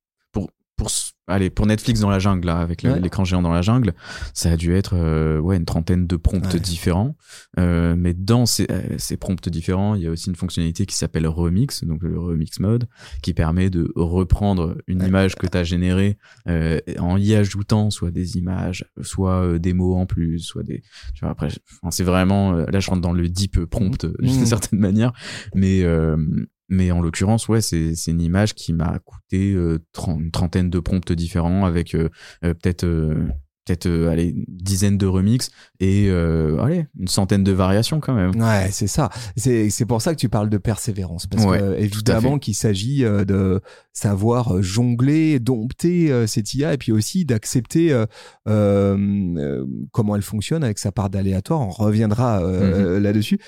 pour, 0.79 0.89
allez, 1.27 1.49
pour 1.51 1.65
Netflix 1.67 1.99
dans 1.99 2.09
la 2.09 2.17
jungle, 2.17 2.47
là, 2.47 2.57
avec 2.57 2.83
Ouais. 2.83 2.99
l'écran 2.99 3.23
géant 3.25 3.41
dans 3.43 3.51
la 3.51 3.61
jungle, 3.61 3.93
ça 4.33 4.51
a 4.51 4.57
dû 4.57 4.73
être, 4.73 4.95
euh, 4.95 5.37
ouais, 5.39 5.57
une 5.57 5.65
trentaine 5.65 6.07
de 6.07 6.15
prompts 6.15 6.51
Ouais. 6.53 6.59
différents. 6.59 7.15
Euh, 7.59 7.95
mais 7.97 8.13
dans 8.13 8.45
ces, 8.47 8.65
euh, 8.71 8.95
ces 8.97 9.17
prompts 9.17 9.47
différents, 9.49 9.93
il 9.95 10.01
y 10.01 10.07
a 10.07 10.09
aussi 10.09 10.29
une 10.29 10.35
fonctionnalité 10.35 10.85
qui 10.85 10.95
s'appelle 10.95 11.27
remix, 11.27 11.83
donc 11.83 12.01
le 12.01 12.17
remix 12.17 12.59
mode, 12.59 12.87
qui 13.21 13.33
permet 13.33 13.69
de 13.69 13.91
reprendre 13.95 14.77
une 14.87 15.03
image 15.03 15.35
que 15.35 15.45
tu 15.45 15.57
as 15.57 15.63
générée 15.63 16.17
euh, 16.47 16.79
en 16.97 17.17
y 17.17 17.35
ajoutant 17.35 17.89
soit 17.91 18.11
des 18.11 18.37
images, 18.37 18.85
soit 19.01 19.43
euh, 19.43 19.59
des 19.59 19.73
mots 19.73 19.95
en 19.95 20.05
plus, 20.05 20.39
soit 20.39 20.63
des, 20.63 20.81
tu 21.13 21.19
vois, 21.21 21.29
après, 21.31 21.49
c'est 21.91 22.03
vraiment, 22.03 22.53
euh, 22.53 22.65
là, 22.71 22.79
je 22.79 22.89
rentre 22.89 23.01
dans 23.01 23.13
le 23.13 23.27
deep 23.29 23.65
prompt 23.65 24.03
euh, 24.05 24.13
d'une 24.19 24.39
Mhm. 24.39 24.45
certaine 24.45 24.79
manière, 24.79 25.11
mais, 25.53 25.83
euh, 25.83 26.17
mais 26.69 26.91
en 26.91 27.01
l'occurrence, 27.01 27.47
ouais, 27.47 27.61
c'est, 27.61 27.95
c'est 27.95 28.11
une 28.11 28.21
image 28.21 28.53
qui 28.53 28.73
m'a 28.73 28.99
coûté 28.99 29.53
euh, 29.53 29.79
une 30.07 30.31
trentaine 30.31 30.69
de 30.69 30.79
prompts 30.79 31.11
différents 31.11 31.65
avec 31.65 31.95
euh, 31.95 32.09
euh, 32.43 32.53
peut-être, 32.53 32.83
euh, 32.85 33.27
peut-être, 33.65 33.85
euh, 33.87 34.09
allez, 34.09 34.29
une 34.29 34.45
dizaine 34.47 34.97
de 34.97 35.05
remix 35.05 35.51
et, 35.79 36.07
euh, 36.09 36.59
allez, 36.59 36.87
une 36.99 37.07
centaine 37.07 37.43
de 37.43 37.51
variations 37.51 37.99
quand 37.99 38.13
même. 38.15 38.31
Ouais, 38.41 38.69
c'est 38.71 38.87
ça. 38.87 39.09
C'est 39.35 39.69
c'est 39.69 39.85
pour 39.85 40.01
ça 40.01 40.13
que 40.15 40.19
tu 40.19 40.29
parles 40.29 40.49
de 40.49 40.57
persévérance, 40.57 41.27
parce 41.27 41.45
Ouais, 41.45 41.59
que 41.59 41.77
évidemment 41.79 42.39
qu'il 42.39 42.55
s'agit 42.55 43.03
euh, 43.05 43.25
de 43.25 43.61
savoir 43.93 44.61
jongler, 44.61 45.39
dompter 45.39 46.25
cette 46.25 46.53
IA, 46.53 46.73
et 46.73 46.77
puis 46.77 46.91
aussi 46.91 47.25
d'accepter 47.25 47.93
euh, 48.47 49.65
comment 49.91 50.15
elle 50.15 50.21
fonctionne 50.21 50.63
avec 50.63 50.79
sa 50.79 50.91
part 50.91 51.09
d'aléatoire. 51.09 51.59
On 51.59 51.69
reviendra 51.69 52.41
euh, 52.41 52.99
là-dessus. 52.99 53.39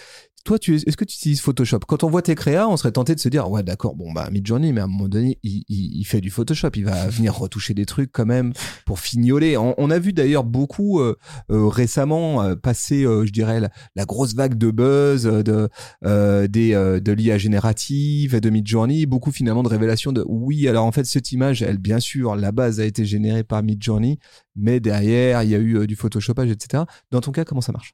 Toi, 0.43 0.57
tu 0.59 0.75
est-ce 0.75 0.97
que 0.97 1.05
tu 1.05 1.15
utilises 1.15 1.41
Photoshop? 1.41 1.79
Quand 1.87 2.03
on 2.03 2.09
voit 2.09 2.21
tes 2.21 2.35
créas, 2.35 2.67
on 2.67 2.77
serait 2.77 2.91
tenté 2.91 3.13
de 3.15 3.19
se 3.19 3.29
dire 3.29 3.49
ouais, 3.49 3.63
d'accord, 3.63 3.95
bon 3.95 4.11
bah 4.11 4.29
Midjourney, 4.31 4.73
mais 4.73 4.81
à 4.81 4.85
un 4.85 4.87
moment 4.87 5.07
donné, 5.07 5.37
il, 5.43 5.63
il, 5.69 5.99
il 5.99 6.03
fait 6.03 6.21
du 6.21 6.29
Photoshop, 6.29 6.69
il 6.75 6.85
va 6.85 7.07
venir 7.09 7.35
retoucher 7.35 7.73
des 7.73 7.85
trucs 7.85 8.11
quand 8.11 8.25
même 8.25 8.53
pour 8.85 8.99
fignoler. 8.99 9.57
On, 9.57 9.75
on 9.77 9.91
a 9.91 9.99
vu 9.99 10.13
d'ailleurs 10.13 10.43
beaucoup 10.43 10.99
euh, 10.99 11.17
euh, 11.51 11.67
récemment 11.67 12.43
euh, 12.43 12.55
passer, 12.55 13.03
euh, 13.03 13.25
je 13.25 13.31
dirais, 13.31 13.59
la, 13.59 13.69
la 13.95 14.05
grosse 14.05 14.33
vague 14.33 14.57
de 14.57 14.71
buzz 14.71 15.27
euh, 15.27 15.43
de 15.43 15.69
euh, 16.05 16.47
des 16.47 16.73
euh, 16.73 16.99
de 16.99 17.11
l'IA 17.11 17.37
générative 17.37 18.35
et 18.35 18.41
de 18.41 18.49
Midjourney, 18.49 19.05
beaucoup 19.05 19.31
finalement 19.31 19.63
de 19.63 19.69
révélations 19.69 20.11
de 20.11 20.25
oui, 20.27 20.67
alors 20.67 20.85
en 20.85 20.91
fait 20.91 21.05
cette 21.05 21.31
image, 21.31 21.61
elle 21.61 21.77
bien 21.77 21.99
sûr, 21.99 22.35
la 22.35 22.51
base 22.51 22.79
a 22.79 22.85
été 22.85 23.05
générée 23.05 23.43
par 23.43 23.63
Midjourney, 23.63 24.17
mais 24.55 24.79
derrière 24.79 25.43
il 25.43 25.49
y 25.49 25.55
a 25.55 25.59
eu 25.59 25.87
du 25.87 25.95
photoshopage, 25.95 26.49
etc. 26.49 26.83
Dans 27.11 27.21
ton 27.21 27.31
cas, 27.31 27.45
comment 27.45 27.61
ça 27.61 27.71
marche? 27.71 27.93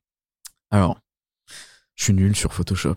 Alors, 0.70 1.00
je 1.98 2.04
suis 2.06 2.14
nul 2.14 2.36
sur 2.36 2.54
Photoshop. 2.54 2.96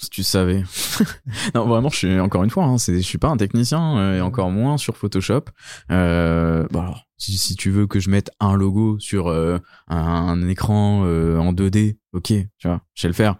Si 0.00 0.10
tu 0.10 0.22
savais. 0.22 0.62
non, 1.56 1.66
vraiment, 1.66 1.88
je 1.88 1.96
suis 1.96 2.20
encore 2.20 2.44
une 2.44 2.50
fois, 2.50 2.64
hein, 2.64 2.76
je 2.78 2.98
suis 3.00 3.18
pas 3.18 3.28
un 3.28 3.36
technicien 3.36 3.98
euh, 3.98 4.18
et 4.18 4.20
encore 4.20 4.50
moins 4.50 4.78
sur 4.78 4.96
Photoshop. 4.96 5.46
Euh, 5.90 6.68
bon 6.70 6.82
alors, 6.82 7.08
si, 7.16 7.36
si 7.36 7.56
tu 7.56 7.70
veux 7.70 7.88
que 7.88 7.98
je 7.98 8.08
mette 8.08 8.30
un 8.38 8.54
logo 8.54 8.96
sur 9.00 9.26
euh, 9.26 9.58
un, 9.88 9.96
un 9.98 10.48
écran 10.48 11.02
euh, 11.04 11.36
en 11.38 11.52
2D, 11.52 11.96
ok, 12.12 12.26
tu 12.26 12.68
vois, 12.68 12.80
je 12.94 13.02
sais 13.02 13.08
le 13.08 13.14
faire. 13.14 13.38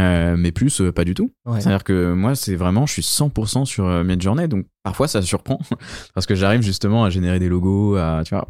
Euh, 0.00 0.34
mais 0.36 0.50
plus, 0.50 0.80
euh, 0.80 0.90
pas 0.90 1.04
du 1.04 1.14
tout. 1.14 1.32
Ouais. 1.46 1.60
C'est-à-dire 1.60 1.84
que 1.84 2.12
moi, 2.12 2.34
c'est 2.34 2.56
vraiment, 2.56 2.86
je 2.86 2.94
suis 2.94 3.02
100% 3.02 3.64
sur 3.64 3.86
euh, 3.86 4.02
Midjourney, 4.02 4.48
donc 4.48 4.66
parfois 4.82 5.06
ça 5.06 5.22
surprend 5.22 5.60
parce 6.14 6.26
que 6.26 6.34
j'arrive 6.34 6.62
justement 6.62 7.04
à 7.04 7.10
générer 7.10 7.38
des 7.38 7.48
logos, 7.48 7.94
à, 7.94 8.22
tu 8.26 8.34
vois, 8.34 8.48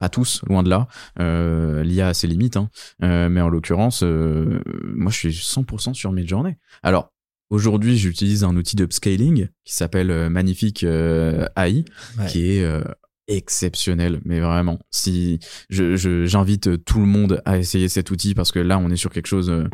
pas 0.00 0.08
tous, 0.08 0.42
loin 0.48 0.62
de 0.64 0.68
là. 0.70 0.88
Euh, 1.20 1.84
L'IA 1.84 2.08
a 2.08 2.14
ses 2.14 2.26
limites, 2.26 2.56
hein. 2.56 2.68
Euh, 3.04 3.28
mais 3.28 3.40
en 3.40 3.48
l'occurrence, 3.48 4.02
euh, 4.02 4.60
moi, 4.82 5.12
je 5.12 5.16
suis 5.18 5.30
100% 5.32 5.94
sur 5.94 6.10
Midjourney. 6.10 6.56
Alors, 6.82 7.12
aujourd'hui, 7.50 7.96
j'utilise 7.96 8.42
un 8.42 8.56
outil 8.56 8.74
d'upscaling 8.76 9.48
qui 9.64 9.74
s'appelle 9.74 10.10
euh, 10.10 10.28
Magnifique 10.28 10.82
AI, 10.84 11.84
Ouais. 12.18 12.26
qui 12.28 12.50
est 12.50 12.64
euh, 12.64 12.82
exceptionnel, 13.28 14.20
mais 14.24 14.40
vraiment. 14.40 14.78
Si 14.90 15.38
je, 15.68 15.96
je- 15.96 16.24
j'invite 16.24 16.84
tout 16.84 16.98
le 16.98 17.06
monde 17.06 17.42
à 17.44 17.58
essayer 17.58 17.88
cet 17.88 18.10
outil 18.10 18.34
parce 18.34 18.50
que 18.52 18.58
là, 18.58 18.78
on 18.78 18.90
est 18.90 18.96
sur 18.96 19.10
quelque 19.10 19.26
chose 19.28 19.50
euh, 19.50 19.64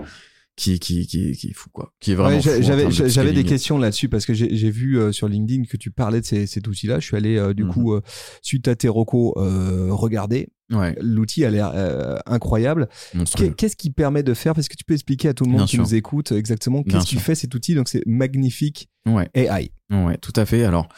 qui, 0.56 0.78
qui, 0.80 1.06
qui, 1.06 1.32
qui 1.32 1.48
est 1.48 1.52
fou, 1.52 1.68
quoi. 1.70 1.92
Qui 2.00 2.12
est 2.12 2.14
vraiment 2.14 2.36
Ouais, 2.38 2.62
j'avais 2.62 2.90
j'avais 2.90 3.32
des 3.32 3.44
questions 3.44 3.76
là-dessus 3.78 4.08
parce 4.08 4.24
que 4.24 4.32
j'ai 4.34 4.56
j'ai 4.56 4.70
vu 4.70 4.98
euh, 4.98 5.12
sur 5.12 5.28
LinkedIn 5.28 5.64
que 5.64 5.76
tu 5.76 5.90
parlais 5.90 6.20
de 6.22 6.26
ces- 6.26 6.46
cet 6.46 6.66
outil-là. 6.66 6.98
Je 6.98 7.04
suis 7.06 7.16
allé 7.16 7.36
euh, 7.36 7.52
du 7.52 7.64
Mhm. 7.64 7.72
coup 7.72 7.92
euh, 7.94 8.00
suite 8.42 8.66
à 8.68 8.74
tes 8.74 8.88
recos 8.88 9.34
euh, 9.36 9.88
regarder. 9.92 10.48
Ouais, 10.72 10.96
L'outil 11.00 11.44
a 11.44 11.50
l'air 11.50 11.70
euh, 11.74 12.16
incroyable. 12.26 12.88
Qu'est- 13.36 13.54
Qu'est-ce 13.54 13.76
qui 13.76 13.90
permet 13.90 14.22
de 14.24 14.34
faire? 14.34 14.54
Parce 14.54 14.68
que 14.68 14.74
tu 14.76 14.82
peux 14.84 14.94
expliquer 14.94 15.28
à 15.28 15.34
tout 15.34 15.44
le 15.44 15.50
monde 15.50 15.58
Bien 15.60 15.66
qui 15.66 15.76
sûr. 15.76 15.84
nous 15.84 15.94
écoute 15.94 16.32
exactement 16.32 16.80
Bien 16.80 16.98
qu'est-ce 16.98 17.06
qui 17.08 17.14
sûr. 17.16 17.22
fait 17.22 17.34
cet 17.36 17.54
outil. 17.54 17.74
Donc 17.74 17.88
c'est 17.88 18.02
magnifique 18.06 18.88
Ouais. 19.06 19.28
AI. 19.34 19.70
Ouais, 19.90 20.16
tout 20.18 20.32
à 20.34 20.44
fait. 20.46 20.64
Alors, 20.64 20.88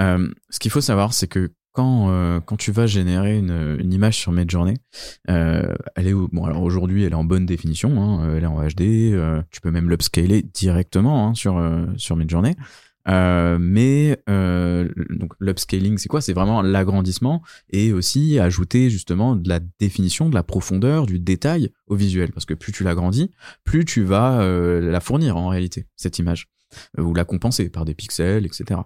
euh, 0.00 0.28
ce 0.48 0.58
qu'il 0.60 0.70
faut 0.70 0.80
savoir, 0.80 1.12
c'est 1.12 1.26
que 1.26 1.50
quand 1.72 2.10
euh, 2.10 2.40
quand 2.40 2.56
tu 2.56 2.70
vas 2.72 2.86
générer 2.86 3.38
une, 3.38 3.76
une 3.80 3.92
image 3.92 4.18
sur 4.18 4.32
Midjourney, 4.32 4.76
euh, 5.30 5.74
elle 5.96 6.06
est 6.06 6.14
bon. 6.14 6.44
Alors 6.44 6.62
aujourd'hui, 6.62 7.04
elle 7.04 7.12
est 7.12 7.16
en 7.16 7.24
bonne 7.24 7.46
définition. 7.46 8.02
Hein, 8.02 8.24
euh, 8.24 8.36
elle 8.36 8.44
est 8.44 8.46
en 8.46 8.60
HD. 8.62 9.12
euh, 9.12 9.42
tu 9.50 9.60
peux 9.60 9.70
même 9.70 9.88
l'upscaler 9.88 10.42
directement 10.42 11.28
hein, 11.28 11.34
sur 11.34 11.56
euh, 11.56 11.86
sur 11.96 12.16
Midjourney. 12.16 12.54
Euh, 13.08 13.58
mais 13.60 14.16
donc 14.28 15.32
l'upscaling, 15.40 15.98
c'est 15.98 16.08
quoi? 16.08 16.20
C'est 16.20 16.34
vraiment 16.34 16.62
l'agrandissement 16.62 17.42
et 17.70 17.92
aussi 17.92 18.38
ajouter 18.38 18.90
justement 18.90 19.34
de 19.34 19.48
la 19.48 19.58
définition, 19.80 20.28
de 20.28 20.34
la 20.34 20.44
profondeur, 20.44 21.06
du 21.06 21.18
détail 21.18 21.70
au 21.88 21.96
visuel. 21.96 22.30
Parce 22.32 22.46
que 22.46 22.54
plus 22.54 22.72
tu 22.72 22.84
l'agrandis, 22.84 23.32
plus 23.64 23.84
tu 23.84 24.02
vas 24.02 24.46
la 24.80 25.00
fournir 25.00 25.36
en 25.36 25.48
réalité 25.48 25.86
cette 25.96 26.20
image 26.20 26.46
ou 26.98 27.14
la 27.14 27.24
compenser 27.24 27.68
par 27.68 27.84
des 27.84 27.94
pixels, 27.94 28.46
etc. 28.46 28.80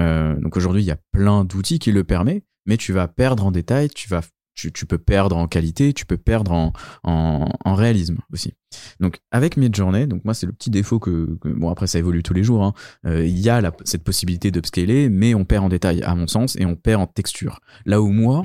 Euh, 0.00 0.36
donc 0.40 0.56
aujourd'hui, 0.56 0.82
il 0.82 0.86
y 0.86 0.90
a 0.90 0.98
plein 1.12 1.44
d'outils 1.44 1.78
qui 1.78 1.92
le 1.92 2.04
permettent, 2.04 2.44
mais 2.66 2.76
tu 2.76 2.92
vas 2.92 3.08
perdre 3.08 3.44
en 3.46 3.50
détail, 3.50 3.88
tu 3.90 4.08
vas 4.08 4.22
tu, 4.54 4.86
peux 4.86 4.98
perdre 4.98 5.36
en 5.36 5.46
qualité, 5.46 5.92
tu 5.92 6.04
peux 6.04 6.16
perdre 6.16 6.50
en, 6.52 6.72
en, 7.04 7.74
réalisme 7.74 8.18
aussi. 8.32 8.54
Donc 8.98 9.20
avec 9.30 9.56
Midjourney, 9.56 10.06
donc 10.06 10.24
moi 10.24 10.34
c'est 10.34 10.46
le 10.46 10.52
petit 10.52 10.70
défaut 10.70 10.98
que, 10.98 11.38
bon 11.44 11.70
après 11.70 11.86
ça 11.86 11.98
évolue 11.98 12.22
tous 12.22 12.34
les 12.34 12.42
jours. 12.42 12.64
hein, 12.64 12.74
euh, 13.06 13.24
il 13.24 13.38
y 13.38 13.48
a 13.48 13.72
cette 13.84 14.02
possibilité 14.02 14.50
d'upscaler, 14.50 15.08
mais 15.08 15.34
on 15.34 15.44
perd 15.44 15.64
en 15.64 15.68
détail 15.68 16.02
à 16.02 16.14
mon 16.14 16.26
sens 16.26 16.56
et 16.56 16.66
on 16.66 16.74
perd 16.74 17.02
en 17.02 17.06
texture. 17.06 17.60
Là 17.86 18.02
où 18.02 18.08
moi 18.08 18.42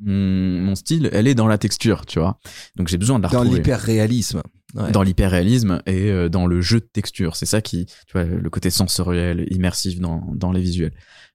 mon, 0.00 0.60
mon 0.60 0.74
style, 0.74 1.08
elle 1.12 1.26
est 1.26 1.34
dans 1.34 1.46
la 1.46 1.58
texture, 1.58 2.06
tu 2.06 2.18
vois. 2.18 2.38
Donc 2.76 2.88
j'ai 2.88 2.98
besoin 2.98 3.18
de 3.18 3.24
la 3.24 3.28
Dans 3.28 3.40
retrouver 3.40 3.58
l'hyper-réalisme. 3.58 4.42
Ouais. 4.74 4.90
dans 4.90 5.04
l'hyperréalisme 5.04 5.82
et 5.86 6.10
euh, 6.10 6.28
dans 6.28 6.48
le 6.48 6.60
jeu 6.60 6.80
de 6.80 6.88
texture. 6.92 7.36
C'est 7.36 7.46
ça 7.46 7.60
qui, 7.60 7.86
tu 7.86 8.12
vois, 8.12 8.24
le 8.24 8.50
côté 8.50 8.70
sensoriel, 8.70 9.46
immersif 9.52 10.00
dans, 10.00 10.26
dans 10.34 10.50
les 10.50 10.60
visuels. 10.60 10.94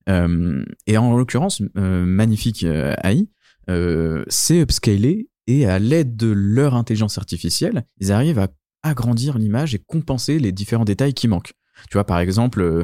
Euh, 0.10 0.65
et 0.88 0.98
en 0.98 1.15
l'occurrence, 1.15 1.62
euh, 1.78 2.06
magnifique 2.06 2.63
euh, 2.63 2.93
AI, 3.02 3.30
euh, 3.69 4.26
c'est 4.28 4.60
upscalé 4.60 5.30
et 5.48 5.65
à 5.65 5.80
l'aide 5.80 6.17
de 6.17 6.28
leur 6.28 6.76
intelligence 6.76 7.17
artificielle, 7.17 7.86
ils 8.00 8.12
arrivent 8.12 8.39
à 8.39 8.50
agrandir 8.84 9.38
l'image 9.38 9.74
et 9.74 9.80
compenser 9.80 10.38
les 10.39 10.52
différents 10.52 10.86
détails 10.86 11.13
qui 11.13 11.28
manquent. 11.28 11.54
Tu 11.89 11.93
vois, 11.93 12.05
par 12.05 12.19
exemple, 12.19 12.61
euh, 12.61 12.83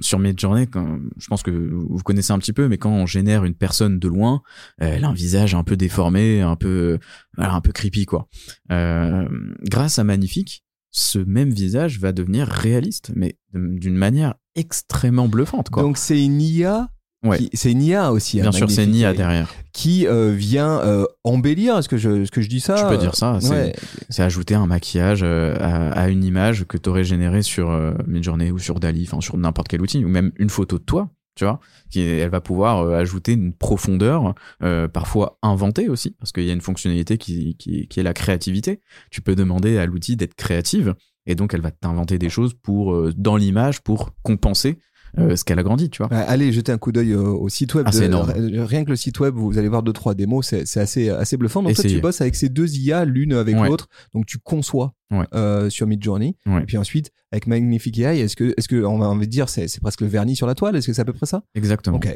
sur 0.00 0.18
Midjourney, 0.18 0.66
quand, 0.66 0.98
je 1.18 1.26
pense 1.28 1.42
que 1.42 1.50
vous 1.50 1.98
connaissez 2.04 2.32
un 2.32 2.38
petit 2.38 2.52
peu, 2.52 2.68
mais 2.68 2.78
quand 2.78 2.90
on 2.90 3.06
génère 3.06 3.44
une 3.44 3.54
personne 3.54 3.98
de 3.98 4.08
loin, 4.08 4.42
elle 4.78 5.04
a 5.04 5.08
un 5.08 5.14
visage 5.14 5.54
un 5.54 5.64
peu 5.64 5.76
déformé, 5.76 6.40
un 6.42 6.56
peu, 6.56 6.98
voilà, 7.36 7.54
un 7.54 7.60
peu 7.60 7.72
creepy, 7.72 8.06
quoi. 8.06 8.28
Euh, 8.70 9.28
grâce 9.62 9.98
à 9.98 10.04
Magnifique, 10.04 10.64
ce 10.90 11.18
même 11.18 11.50
visage 11.50 12.00
va 12.00 12.12
devenir 12.12 12.48
réaliste, 12.48 13.12
mais 13.14 13.38
d'une 13.52 13.96
manière 13.96 14.34
extrêmement 14.54 15.28
bluffante, 15.28 15.70
quoi. 15.70 15.82
Donc 15.82 15.98
c'est 15.98 16.22
une 16.22 16.40
IA 16.40 16.88
Ouais. 17.24 17.38
C'est 17.54 17.72
une 17.72 17.82
IA 17.82 18.12
aussi. 18.12 18.38
hein, 18.38 18.42
Bien 18.42 18.52
sûr, 18.52 18.70
c'est 18.70 18.84
une 18.84 18.94
IA 18.94 19.12
derrière. 19.12 19.52
Qui 19.72 20.06
euh, 20.06 20.32
vient 20.32 20.80
euh, 20.80 21.06
embellir. 21.24 21.76
Est-ce 21.78 21.88
que 21.88 21.96
je, 21.96 22.22
est-ce 22.22 22.30
que 22.30 22.40
je 22.40 22.48
dis 22.48 22.60
ça 22.60 22.76
Tu 22.76 22.84
peux 22.88 22.98
dire 23.00 23.14
ça. 23.16 23.38
c'est- 23.40 23.50
Ouais. 23.50 24.22
Ajouter 24.22 24.54
un 24.54 24.66
maquillage 24.66 25.20
euh, 25.22 25.56
à, 25.58 25.90
à 25.92 26.08
une 26.08 26.22
image 26.24 26.64
que 26.66 26.76
tu 26.78 26.88
aurais 26.88 27.04
générée 27.04 27.42
sur 27.42 27.70
euh, 27.70 27.94
Midjourney 28.06 28.50
ou 28.50 28.58
sur 28.58 28.78
Dali, 28.80 29.06
enfin 29.10 29.20
sur 29.20 29.36
n'importe 29.38 29.68
quel 29.68 29.80
outil, 29.82 30.04
ou 30.04 30.08
même 30.08 30.32
une 30.36 30.50
photo 30.50 30.78
de 30.78 30.84
toi, 30.84 31.10
tu 31.34 31.44
vois. 31.44 31.58
Qui, 31.90 32.00
elle 32.00 32.30
va 32.30 32.40
pouvoir 32.40 32.80
euh, 32.80 32.96
ajouter 32.96 33.32
une 33.32 33.52
profondeur, 33.52 34.34
euh, 34.62 34.86
parfois 34.88 35.38
inventée 35.42 35.88
aussi, 35.88 36.10
parce 36.12 36.32
qu'il 36.32 36.44
y 36.44 36.50
a 36.50 36.52
une 36.52 36.60
fonctionnalité 36.60 37.18
qui, 37.18 37.56
qui, 37.56 37.88
qui 37.88 38.00
est 38.00 38.04
la 38.04 38.14
créativité. 38.14 38.80
Tu 39.10 39.20
peux 39.20 39.34
demander 39.34 39.78
à 39.78 39.86
l'outil 39.86 40.16
d'être 40.16 40.34
créative, 40.34 40.94
et 41.26 41.34
donc 41.34 41.54
elle 41.54 41.60
va 41.62 41.70
t'inventer 41.72 42.18
des 42.18 42.28
choses 42.30 42.54
pour 42.54 42.94
euh, 42.94 43.12
dans 43.16 43.36
l'image 43.36 43.80
pour 43.82 44.12
compenser 44.22 44.70
euh, 44.70 44.80
ce 45.16 45.44
qu'elle 45.44 45.58
a 45.58 45.62
grandi, 45.62 45.90
tu 45.90 46.02
vois. 46.02 46.12
Ouais, 46.12 46.24
allez, 46.26 46.52
jetez 46.52 46.72
un 46.72 46.78
coup 46.78 46.92
d'œil 46.92 47.14
au, 47.14 47.48
site 47.48 47.74
web. 47.74 47.86
Ah, 47.88 47.90
de- 47.90 48.02
énorme. 48.02 48.30
Rien 48.30 48.84
que 48.84 48.90
le 48.90 48.96
site 48.96 49.18
web, 49.20 49.34
vous 49.34 49.58
allez 49.58 49.68
voir 49.68 49.82
deux 49.82 49.92
trois 49.92 50.14
démos, 50.14 50.46
c'est 50.64 50.80
assez 50.80 51.08
assez 51.10 51.36
bluffant. 51.36 51.62
Donc 51.62 51.74
toi, 51.74 51.84
tu 51.84 52.00
bosses 52.00 52.20
avec 52.20 52.34
ces 52.36 52.48
deux 52.48 52.74
IA, 52.76 53.04
l'une 53.04 53.32
avec 53.34 53.56
Ouais. 53.56 53.68
l'autre. 53.68 53.88
Donc 54.14 54.26
tu 54.26 54.38
conçois 54.38 54.94
Ouais. 55.10 55.24
euh, 55.34 55.70
sur 55.70 55.86
Midjourney. 55.86 56.36
Ouais. 56.46 56.62
Et 56.62 56.66
puis 56.66 56.76
ensuite, 56.78 57.10
avec 57.32 57.46
Magnific 57.46 57.98
AI, 57.98 58.20
est-ce 58.20 58.34
que 58.36 58.52
est-ce 58.56 58.68
que 58.68 58.84
on 58.84 58.98
va 58.98 59.06
envie 59.06 59.26
de 59.26 59.30
dire 59.32 59.48
c'est 59.48 59.68
presque 59.80 60.00
le 60.00 60.08
vernis 60.08 60.36
sur 60.36 60.46
la 60.46 60.54
toile? 60.54 60.74
Est-ce 60.76 60.86
que 60.88 60.92
c'est 60.92 61.02
à 61.02 61.04
peu 61.04 61.12
près 61.12 61.26
ça? 61.26 61.42
Exactement. 61.54 61.96
Ok. 61.96 62.08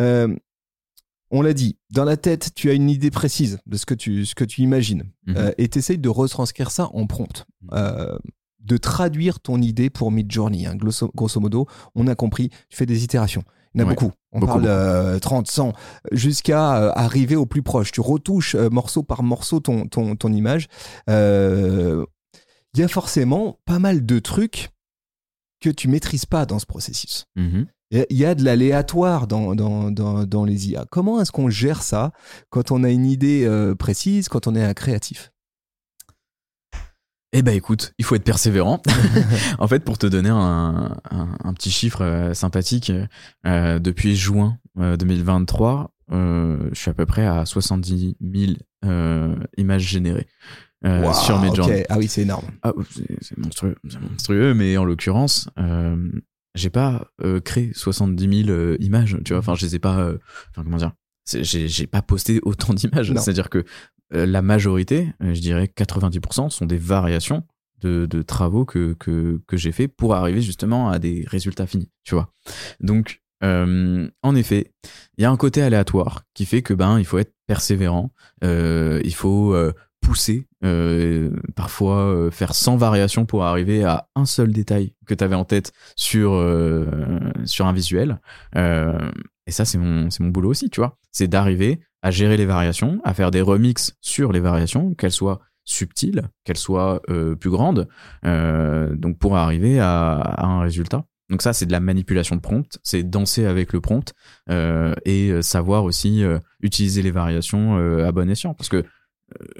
Euh, 0.00 0.34
on 1.34 1.40
l'a 1.40 1.54
dit, 1.54 1.78
dans 1.90 2.04
la 2.04 2.18
tête, 2.18 2.50
tu 2.54 2.68
as 2.68 2.74
une 2.74 2.90
idée 2.90 3.10
précise 3.10 3.58
de 3.66 3.78
ce 3.78 3.86
que 3.86 3.94
tu, 3.94 4.26
ce 4.26 4.34
que 4.34 4.44
tu 4.44 4.60
imagines. 4.60 5.04
Mhm. 5.26 5.34
Euh, 5.38 5.50
et 5.56 5.66
tu 5.68 5.78
essayes 5.78 5.96
de 5.98 6.08
retranscrire 6.10 6.70
ça 6.70 6.90
en 6.92 7.06
prompt. 7.06 7.46
Mhm. 7.62 7.68
Euh, 7.72 8.18
de 8.64 8.76
traduire 8.76 9.40
ton 9.40 9.60
idée 9.60 9.90
pour 9.90 10.10
Midjourney. 10.12 10.66
Hein. 10.66 10.76
Grosso, 10.76 11.10
grosso 11.14 11.40
modo, 11.40 11.66
on 11.94 12.06
a 12.06 12.14
compris, 12.14 12.48
tu 12.68 12.76
fais 12.76 12.86
des 12.86 13.04
itérations. 13.04 13.42
Il 13.74 13.80
y 13.80 13.84
en 13.84 13.86
a 13.86 13.88
Ouais. 13.90 13.94
beaucoup. 13.96 14.12
On 14.32 14.40
Beaucoup, 14.40 14.52
parle 14.52 14.66
euh, 14.66 15.18
30, 15.18 15.50
100, 15.50 15.72
jusqu'à 16.12 16.76
euh, 16.76 16.92
arriver 16.94 17.36
au 17.36 17.46
plus 17.46 17.62
proche. 17.62 17.90
Tu 17.92 18.00
retouches 18.00 18.54
euh, 18.54 18.68
morceau 18.70 19.02
par 19.02 19.22
morceau 19.22 19.60
ton, 19.60 19.86
ton, 19.86 20.14
ton 20.16 20.32
image. 20.32 20.68
Euh, 21.10 22.04
Il 22.74 22.80
y 22.80 22.82
a 22.82 22.88
forcément 22.88 23.58
pas 23.66 23.78
mal 23.78 24.04
de 24.06 24.18
trucs 24.18 24.70
que 25.60 25.70
tu 25.70 25.88
maîtrises 25.88 26.26
pas 26.26 26.46
dans 26.46 26.58
ce 26.58 26.66
processus. 26.66 27.26
Mhm. 27.36 27.66
Il 27.90 28.16
y 28.16 28.24
a 28.24 28.34
de 28.34 28.42
l'aléatoire 28.42 29.26
dans, 29.26 29.54
dans, 29.54 29.90
dans, 29.90 30.24
dans 30.24 30.44
les 30.46 30.70
IA. 30.70 30.86
Comment 30.90 31.20
est-ce 31.20 31.30
qu'on 31.32 31.50
gère 31.50 31.82
ça 31.82 32.12
quand 32.48 32.70
on 32.70 32.84
a 32.84 32.90
une 32.90 33.04
idée 33.04 33.46
précise, 33.78 34.30
quand 34.30 34.46
on 34.46 34.54
est 34.54 34.64
un 34.64 34.72
créatif? 34.72 35.31
Eh 37.34 37.42
ben 37.42 37.54
écoute, 37.54 37.94
il 37.98 38.04
faut 38.04 38.14
être 38.14 38.24
persévérant. 38.24 38.82
en 39.58 39.66
fait, 39.68 39.84
pour 39.84 39.96
te 39.98 40.06
donner 40.06 40.28
un, 40.28 40.98
un- 41.10 41.36
un 41.42 41.54
petit 41.54 41.70
chiffre 41.70 42.02
euh, 42.02 42.34
sympathique, 42.34 42.92
euh, 43.46 43.78
depuis 43.78 44.16
juin 44.16 44.58
euh, 44.78 44.96
2023, 44.98 45.94
euh, 46.12 46.68
je 46.72 46.78
suis 46.78 46.90
à 46.90 46.94
peu 46.94 47.06
près 47.06 47.24
à 47.26 47.46
70 47.46 48.16
000 48.20 48.52
euh, 48.84 49.34
images 49.56 49.82
générées 49.88 50.26
euh, 50.84 51.10
sur 51.14 51.38
Midjourney. 51.40 51.80
ok. 51.80 51.86
Ah 51.88 51.98
oui, 51.98 52.08
c'est 52.08 52.22
énorme. 52.22 52.44
Ah, 52.62 52.72
c'est 53.20 53.38
monstrueux, 53.38 53.76
monstrueux, 54.10 54.52
mais 54.52 54.76
en 54.76 54.84
l'occurrence, 54.84 55.48
euh, 55.58 55.96
j'ai 56.54 56.68
pas 56.70 57.06
euh, 57.24 57.40
créé 57.40 57.72
70 57.74 58.44
000 58.44 58.50
euh, 58.50 58.76
images, 58.80 59.16
tu 59.24 59.32
vois. 59.32 59.38
Enfin, 59.40 59.54
je 59.54 59.64
les 59.64 59.76
ai 59.76 59.78
pas. 59.78 59.98
euh, 60.00 60.18
Enfin, 60.50 60.64
comment 60.64 60.76
dire 60.76 60.92
J'ai 61.24 61.86
pas 61.86 62.02
posté 62.02 62.40
autant 62.42 62.74
d'images. 62.74 63.14
C'est-à-dire 63.22 63.48
que 63.48 63.64
la 64.12 64.42
majorité, 64.42 65.08
euh, 65.22 65.34
je 65.34 65.40
dirais 65.40 65.70
90%, 65.74 66.50
sont 66.50 66.66
des 66.66 66.76
variations 66.76 67.44
de, 67.80 68.22
travaux 68.22 68.64
que, 68.64 68.94
que, 68.94 69.56
j'ai 69.56 69.72
fait 69.72 69.88
pour 69.88 70.14
arriver 70.14 70.40
justement 70.40 70.88
à 70.88 71.00
des 71.00 71.24
résultats 71.26 71.66
finis, 71.66 71.90
tu 72.04 72.14
vois. 72.14 72.32
Donc, 72.78 73.22
euh, 73.42 74.08
en 74.22 74.36
effet, 74.36 74.72
il 75.18 75.22
y 75.22 75.24
a 75.24 75.30
un 75.30 75.36
côté 75.36 75.62
aléatoire 75.62 76.22
qui 76.32 76.46
fait 76.46 76.62
que 76.62 76.74
ben 76.74 76.98
il 77.00 77.04
faut 77.04 77.18
être 77.18 77.34
persévérant, 77.46 78.12
euh, 78.44 79.00
il 79.04 79.14
faut 79.14 79.52
euh, 79.52 79.72
pousser, 80.02 80.46
euh, 80.64 81.30
parfois 81.54 81.98
euh, 81.98 82.30
faire 82.30 82.54
100 82.54 82.76
variations 82.76 83.24
pour 83.24 83.44
arriver 83.44 83.84
à 83.84 84.08
un 84.14 84.26
seul 84.26 84.52
détail 84.52 84.92
que 85.06 85.14
tu 85.14 85.24
avais 85.24 85.34
en 85.34 85.44
tête 85.44 85.72
sur 85.96 86.32
euh, 86.34 86.86
sur 87.44 87.66
un 87.66 87.72
visuel. 87.72 88.20
Euh, 88.56 89.10
et 89.46 89.50
ça 89.52 89.64
c'est 89.64 89.78
mon 89.78 90.08
mon 90.20 90.28
boulot 90.28 90.50
aussi, 90.50 90.68
tu 90.68 90.80
vois. 90.80 90.98
C'est 91.12 91.28
d'arriver 91.28 91.80
à 92.02 92.10
gérer 92.10 92.36
les 92.36 92.46
variations, 92.46 93.00
à 93.04 93.14
faire 93.14 93.30
des 93.30 93.40
remixes 93.40 93.96
sur 94.00 94.32
les 94.32 94.40
variations, 94.40 94.92
qu'elles 94.94 95.12
soient 95.12 95.40
subtiles, 95.64 96.28
qu'elles 96.44 96.58
soient 96.58 97.00
euh, 97.08 97.36
plus 97.36 97.50
grandes, 97.50 97.88
euh, 98.26 98.94
donc 98.96 99.18
pour 99.18 99.36
arriver 99.36 99.78
à, 99.78 100.14
à 100.16 100.46
un 100.46 100.60
résultat. 100.60 101.04
Donc 101.30 101.40
ça, 101.40 101.54
c'est 101.54 101.64
de 101.64 101.72
la 101.72 101.80
manipulation 101.80 102.36
de 102.36 102.40
prompt, 102.42 102.78
c'est 102.82 103.04
danser 103.04 103.46
avec 103.46 103.72
le 103.72 103.80
prompt 103.80 104.12
euh, 104.50 104.94
et 105.06 105.40
savoir 105.40 105.84
aussi 105.84 106.22
euh, 106.22 106.38
utiliser 106.60 107.00
les 107.00 107.10
variations 107.10 107.78
euh, 107.78 108.06
à 108.06 108.12
bon 108.12 108.28
escient. 108.28 108.52
Parce 108.52 108.68
que, 108.68 108.84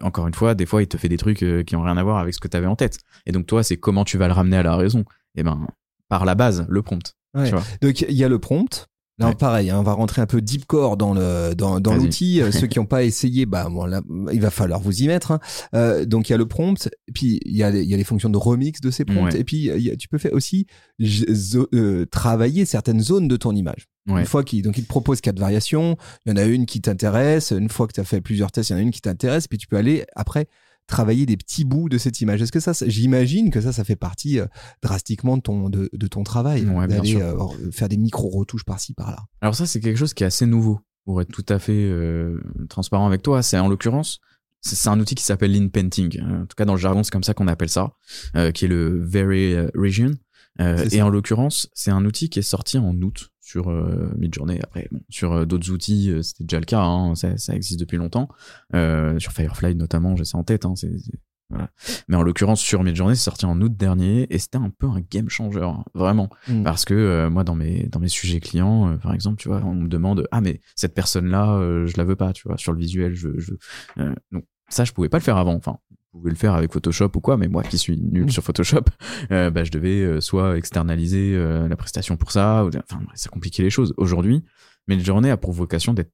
encore 0.00 0.26
une 0.26 0.34
fois, 0.34 0.54
des 0.54 0.66
fois, 0.66 0.82
il 0.82 0.88
te 0.88 0.96
fait 0.96 1.08
des 1.08 1.16
trucs 1.16 1.42
euh, 1.42 1.62
qui 1.62 1.76
ont 1.76 1.82
rien 1.82 1.96
à 1.96 2.02
voir 2.02 2.18
avec 2.18 2.34
ce 2.34 2.40
que 2.40 2.48
tu 2.48 2.56
avais 2.56 2.66
en 2.66 2.76
tête. 2.76 2.98
Et 3.26 3.32
donc 3.32 3.46
toi, 3.46 3.62
c'est 3.62 3.76
comment 3.76 4.04
tu 4.04 4.18
vas 4.18 4.26
le 4.26 4.32
ramener 4.32 4.56
à 4.56 4.62
la 4.62 4.76
raison? 4.76 5.04
Et 5.34 5.42
ben, 5.42 5.66
par 6.08 6.24
la 6.24 6.34
base, 6.34 6.66
le 6.68 6.82
prompt. 6.82 7.16
Ouais. 7.34 7.46
Tu 7.46 7.52
vois? 7.52 7.62
Donc 7.80 8.00
il 8.02 8.14
y 8.14 8.24
a 8.24 8.28
le 8.28 8.38
prompt. 8.38 8.88
Ouais. 9.28 9.34
pareil, 9.34 9.70
hein, 9.70 9.78
on 9.78 9.82
va 9.82 9.92
rentrer 9.92 10.22
un 10.22 10.26
peu 10.26 10.40
deep 10.40 10.64
core 10.66 10.96
dans 10.96 11.14
le 11.14 11.54
dans, 11.54 11.80
dans 11.80 11.94
l'outil. 11.94 12.40
Euh, 12.40 12.50
Ceux 12.50 12.66
qui 12.68 12.78
n'ont 12.78 12.86
pas 12.86 13.04
essayé, 13.04 13.46
bah 13.46 13.68
bon, 13.70 13.84
là, 13.86 14.00
il 14.32 14.40
va 14.40 14.50
falloir 14.50 14.80
vous 14.80 15.02
y 15.02 15.06
mettre. 15.06 15.30
hein. 15.32 15.40
Euh, 15.74 16.04
donc 16.04 16.28
il 16.28 16.32
y 16.32 16.34
a 16.34 16.38
le 16.38 16.46
prompt, 16.46 16.88
et 17.08 17.12
puis 17.12 17.40
il 17.44 17.56
y 17.56 17.62
a 17.62 17.70
les, 17.70 17.82
il 17.82 17.88
y 17.88 17.94
a 17.94 17.96
les 17.96 18.04
fonctions 18.04 18.30
de 18.30 18.36
remix 18.38 18.80
de 18.80 18.90
ces 18.90 19.04
prompts, 19.04 19.32
Ouais. 19.32 19.40
et 19.40 19.44
puis 19.44 19.66
il 19.74 19.82
y 19.82 19.90
a- 19.90 19.96
tu 19.96 20.08
peux 20.08 20.18
faire 20.18 20.32
aussi 20.32 20.66
euh, 21.74 22.06
travailler 22.06 22.64
certaines 22.64 23.00
zones 23.00 23.28
de 23.28 23.36
ton 23.36 23.54
image. 23.54 23.88
Ouais. 24.08 24.20
Une 24.20 24.26
fois 24.26 24.42
qu'il 24.42 24.62
donc 24.62 24.78
il 24.78 24.82
te 24.82 24.88
propose 24.88 25.20
quatre 25.20 25.38
variations, 25.38 25.96
il 26.26 26.30
y 26.30 26.32
en 26.32 26.36
a 26.36 26.44
une 26.44 26.66
qui 26.66 26.80
t'intéresse. 26.80 27.52
Une 27.52 27.68
fois 27.68 27.86
que 27.86 27.92
tu 27.92 28.00
as 28.00 28.04
fait 28.04 28.20
plusieurs 28.20 28.50
tests, 28.50 28.70
il 28.70 28.72
y 28.72 28.76
en 28.76 28.78
a 28.78 28.82
une 28.82 28.90
qui 28.90 29.00
t'intéresse, 29.00 29.46
puis 29.46 29.58
tu 29.58 29.66
peux 29.68 29.76
aller 29.76 30.04
après 30.16 30.46
travailler 30.92 31.26
des 31.26 31.36
petits 31.36 31.64
bouts 31.64 31.88
de 31.88 31.98
cette 31.98 32.20
image. 32.20 32.40
Est-ce 32.42 32.52
que 32.52 32.60
ça, 32.60 32.74
ça- 32.74 32.88
j'imagine 32.88 33.50
que 33.50 33.60
ça, 33.60 33.72
ça 33.72 33.82
fait 33.82 33.96
partie 33.96 34.38
euh, 34.38 34.46
drastiquement 34.82 35.36
de 35.38 35.42
ton 35.42 35.68
de, 35.70 35.88
de 35.92 36.06
ton 36.06 36.22
travail, 36.22 36.64
Ouais, 36.66 36.86
bien 36.86 36.98
d'aller 36.98 37.10
sûr. 37.12 37.20
euh, 37.20 37.70
faire 37.72 37.88
des 37.88 37.96
micro 37.96 38.28
retouches 38.28 38.64
par-ci 38.64 38.92
par-là? 38.94 39.18
Alors 39.40 39.54
ça, 39.54 39.66
c'est 39.66 39.80
quelque 39.80 39.96
chose 39.98 40.14
qui 40.14 40.22
est 40.22 40.26
assez 40.26 40.46
nouveau, 40.46 40.80
pour 41.04 41.20
être 41.22 41.32
tout 41.32 41.46
à 41.48 41.58
fait 41.58 41.72
euh, 41.72 42.40
transparent 42.68 43.06
avec 43.06 43.22
toi. 43.22 43.42
C'est 43.42 43.58
en 43.58 43.68
l'occurrence, 43.68 44.20
c'est 44.60 44.88
un 44.88 45.00
outil 45.00 45.14
qui 45.16 45.24
s'appelle 45.24 45.52
l'in-painting. 45.52 46.20
Euh, 46.20 46.42
En 46.42 46.46
tout 46.46 46.54
cas, 46.56 46.64
dans 46.64 46.74
le 46.74 46.78
jargon, 46.80 47.02
c'est 47.02 47.10
comme 47.10 47.24
ça 47.24 47.34
qu'on 47.34 47.48
appelle 47.48 47.70
ça, 47.70 47.92
qui 48.54 48.64
est 48.66 48.68
le 48.68 49.02
Very 49.04 49.56
Region. 49.74 50.12
Euh, 50.60 50.86
et 50.92 51.00
en 51.02 51.08
l'occurrence, 51.08 51.68
c'est 51.72 51.90
un 51.90 52.04
outil 52.04 52.28
qui 52.28 52.38
est 52.38 52.42
sorti 52.42 52.76
en 52.78 52.94
août 53.00 53.30
sur 53.40 53.70
euh, 53.70 54.12
Midjourney. 54.18 54.60
Après, 54.62 54.86
bon, 54.92 55.00
sur 55.08 55.32
euh, 55.32 55.44
d'autres 55.46 55.70
outils, 55.70 56.10
euh, 56.10 56.22
c'était 56.22 56.44
déjà 56.44 56.60
le 56.60 56.66
cas. 56.66 56.82
hein, 56.82 57.14
ça, 57.14 57.36
ça 57.38 57.54
existe 57.54 57.80
depuis 57.80 57.96
longtemps. 57.96 58.28
Euh, 58.74 59.18
sur 59.18 59.32
Firefly 59.32 59.74
notamment, 59.76 60.14
j'ai 60.16 60.24
ça 60.24 60.38
en 60.38 60.44
tête. 60.44 60.64
Hein, 60.66 60.74
c'est- 60.76 60.90
voilà. 61.50 61.70
Mais 62.08 62.16
en 62.16 62.22
l'occurrence, 62.22 62.60
sur 62.60 62.82
Midjourney, 62.82 63.14
c'est 63.16 63.24
sorti 63.24 63.44
en 63.44 63.60
août 63.60 63.76
dernier 63.76 64.26
et 64.30 64.38
c'était 64.38 64.56
un 64.58 64.70
peu 64.70 64.86
un 64.86 65.00
game 65.10 65.28
changer, 65.28 65.60
hein, 65.62 65.84
vraiment. 65.94 66.30
Mm. 66.48 66.62
Parce 66.62 66.84
que 66.86 66.94
euh, 66.94 67.28
moi, 67.30 67.44
dans 67.44 67.54
mes, 67.54 67.88
dans 67.88 68.00
mes 68.00 68.08
sujets 68.08 68.40
clients, 68.40 68.96
par 68.98 69.12
exemple, 69.12 69.36
tu 69.36 69.48
vois, 69.48 69.62
on 69.64 69.74
me 69.74 69.88
demande 69.88 70.26
Ah, 70.32 70.40
mais 70.40 70.60
cette 70.76 70.94
personne-là, 70.94 71.58
je 71.86 71.96
la 71.98 72.04
veux 72.04 72.16
pas, 72.16 72.32
tu 72.32 72.48
vois, 72.48 72.56
sur 72.56 72.72
le 72.72 72.78
visuel, 72.78 73.14
je. 73.14 73.38
je 73.38 73.52
euh, 73.98 74.14
donc, 74.30 74.44
ça, 74.68 74.84
je 74.84 74.92
pouvais 74.92 75.10
pas 75.10 75.18
le 75.18 75.22
faire 75.22 75.36
avant. 75.36 75.54
Enfin, 75.54 75.76
pouvais 76.12 76.30
le 76.30 76.36
faire 76.36 76.54
avec 76.54 76.72
Photoshop 76.72 77.10
ou 77.14 77.20
quoi, 77.20 77.36
mais 77.36 77.48
moi 77.48 77.62
qui 77.62 77.78
suis 77.78 77.98
nul 77.98 78.26
Mm. 78.26 78.30
sur 78.30 78.42
Photoshop, 78.42 78.84
euh, 79.30 79.50
bah, 79.50 79.64
je 79.64 79.70
devais 79.70 80.02
euh, 80.02 80.20
soit 80.20 80.56
externaliser 80.56 81.34
euh, 81.34 81.68
la 81.68 81.76
prestation 81.76 82.16
pour 82.16 82.32
ça, 82.32 82.64
ou, 82.64 82.68
enfin, 82.68 83.00
ça 83.14 83.28
compliquait 83.30 83.62
les 83.62 83.70
choses. 83.70 83.94
Aujourd'hui, 83.96 84.44
mais 84.86 84.96
le 84.96 85.02
journée 85.02 85.30
a 85.30 85.36
pour 85.36 85.52
vocation 85.52 85.94
d'être 85.94 86.12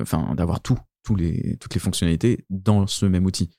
enfin, 0.00 0.34
d'avoir 0.34 0.60
tout, 0.60 0.78
tous 1.02 1.16
les, 1.16 1.56
toutes 1.60 1.74
les 1.74 1.80
fonctionnalités 1.80 2.44
dans 2.50 2.86
ce 2.86 3.06
même 3.06 3.26
outil. 3.26 3.50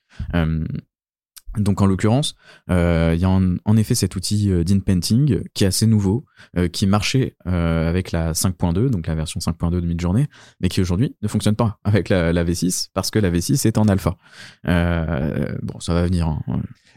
Euh, 1.56 1.60
donc 1.60 1.80
en 1.80 1.86
l'occurrence, 1.86 2.34
euh, 2.70 3.12
il 3.14 3.20
y 3.20 3.24
a 3.24 3.30
en, 3.30 3.76
effet 3.76 3.94
cet 3.94 4.16
outil 4.16 4.50
euh, 4.50 4.64
d'in-painting 4.64 5.42
qui 5.54 5.64
est 5.64 5.66
assez 5.66 5.86
nouveau, 5.86 6.24
euh, 6.56 6.68
qui 6.68 6.86
marchait 6.86 7.36
euh, 7.46 7.88
avec 7.88 8.12
la 8.12 8.32
5.2, 8.32 8.88
donc 8.88 9.06
la 9.06 9.14
version 9.14 9.40
5.2 9.40 9.80
de 9.80 9.86
Midjourney, 9.86 10.26
mais 10.60 10.68
qui 10.68 10.80
aujourd'hui 10.80 11.16
ne 11.22 11.28
fonctionne 11.28 11.56
pas 11.56 11.78
avec 11.84 12.08
la, 12.08 12.32
la 12.32 12.44
V6 12.44 12.88
parce 12.94 13.10
que 13.10 13.18
la 13.18 13.30
V6 13.30 13.66
est 13.66 13.78
en 13.78 13.88
alpha. 13.88 14.16
Euh, 14.68 15.56
bon, 15.62 15.80
ça 15.80 15.94
va 15.94 16.04
venir. 16.04 16.26
hein. 16.28 16.42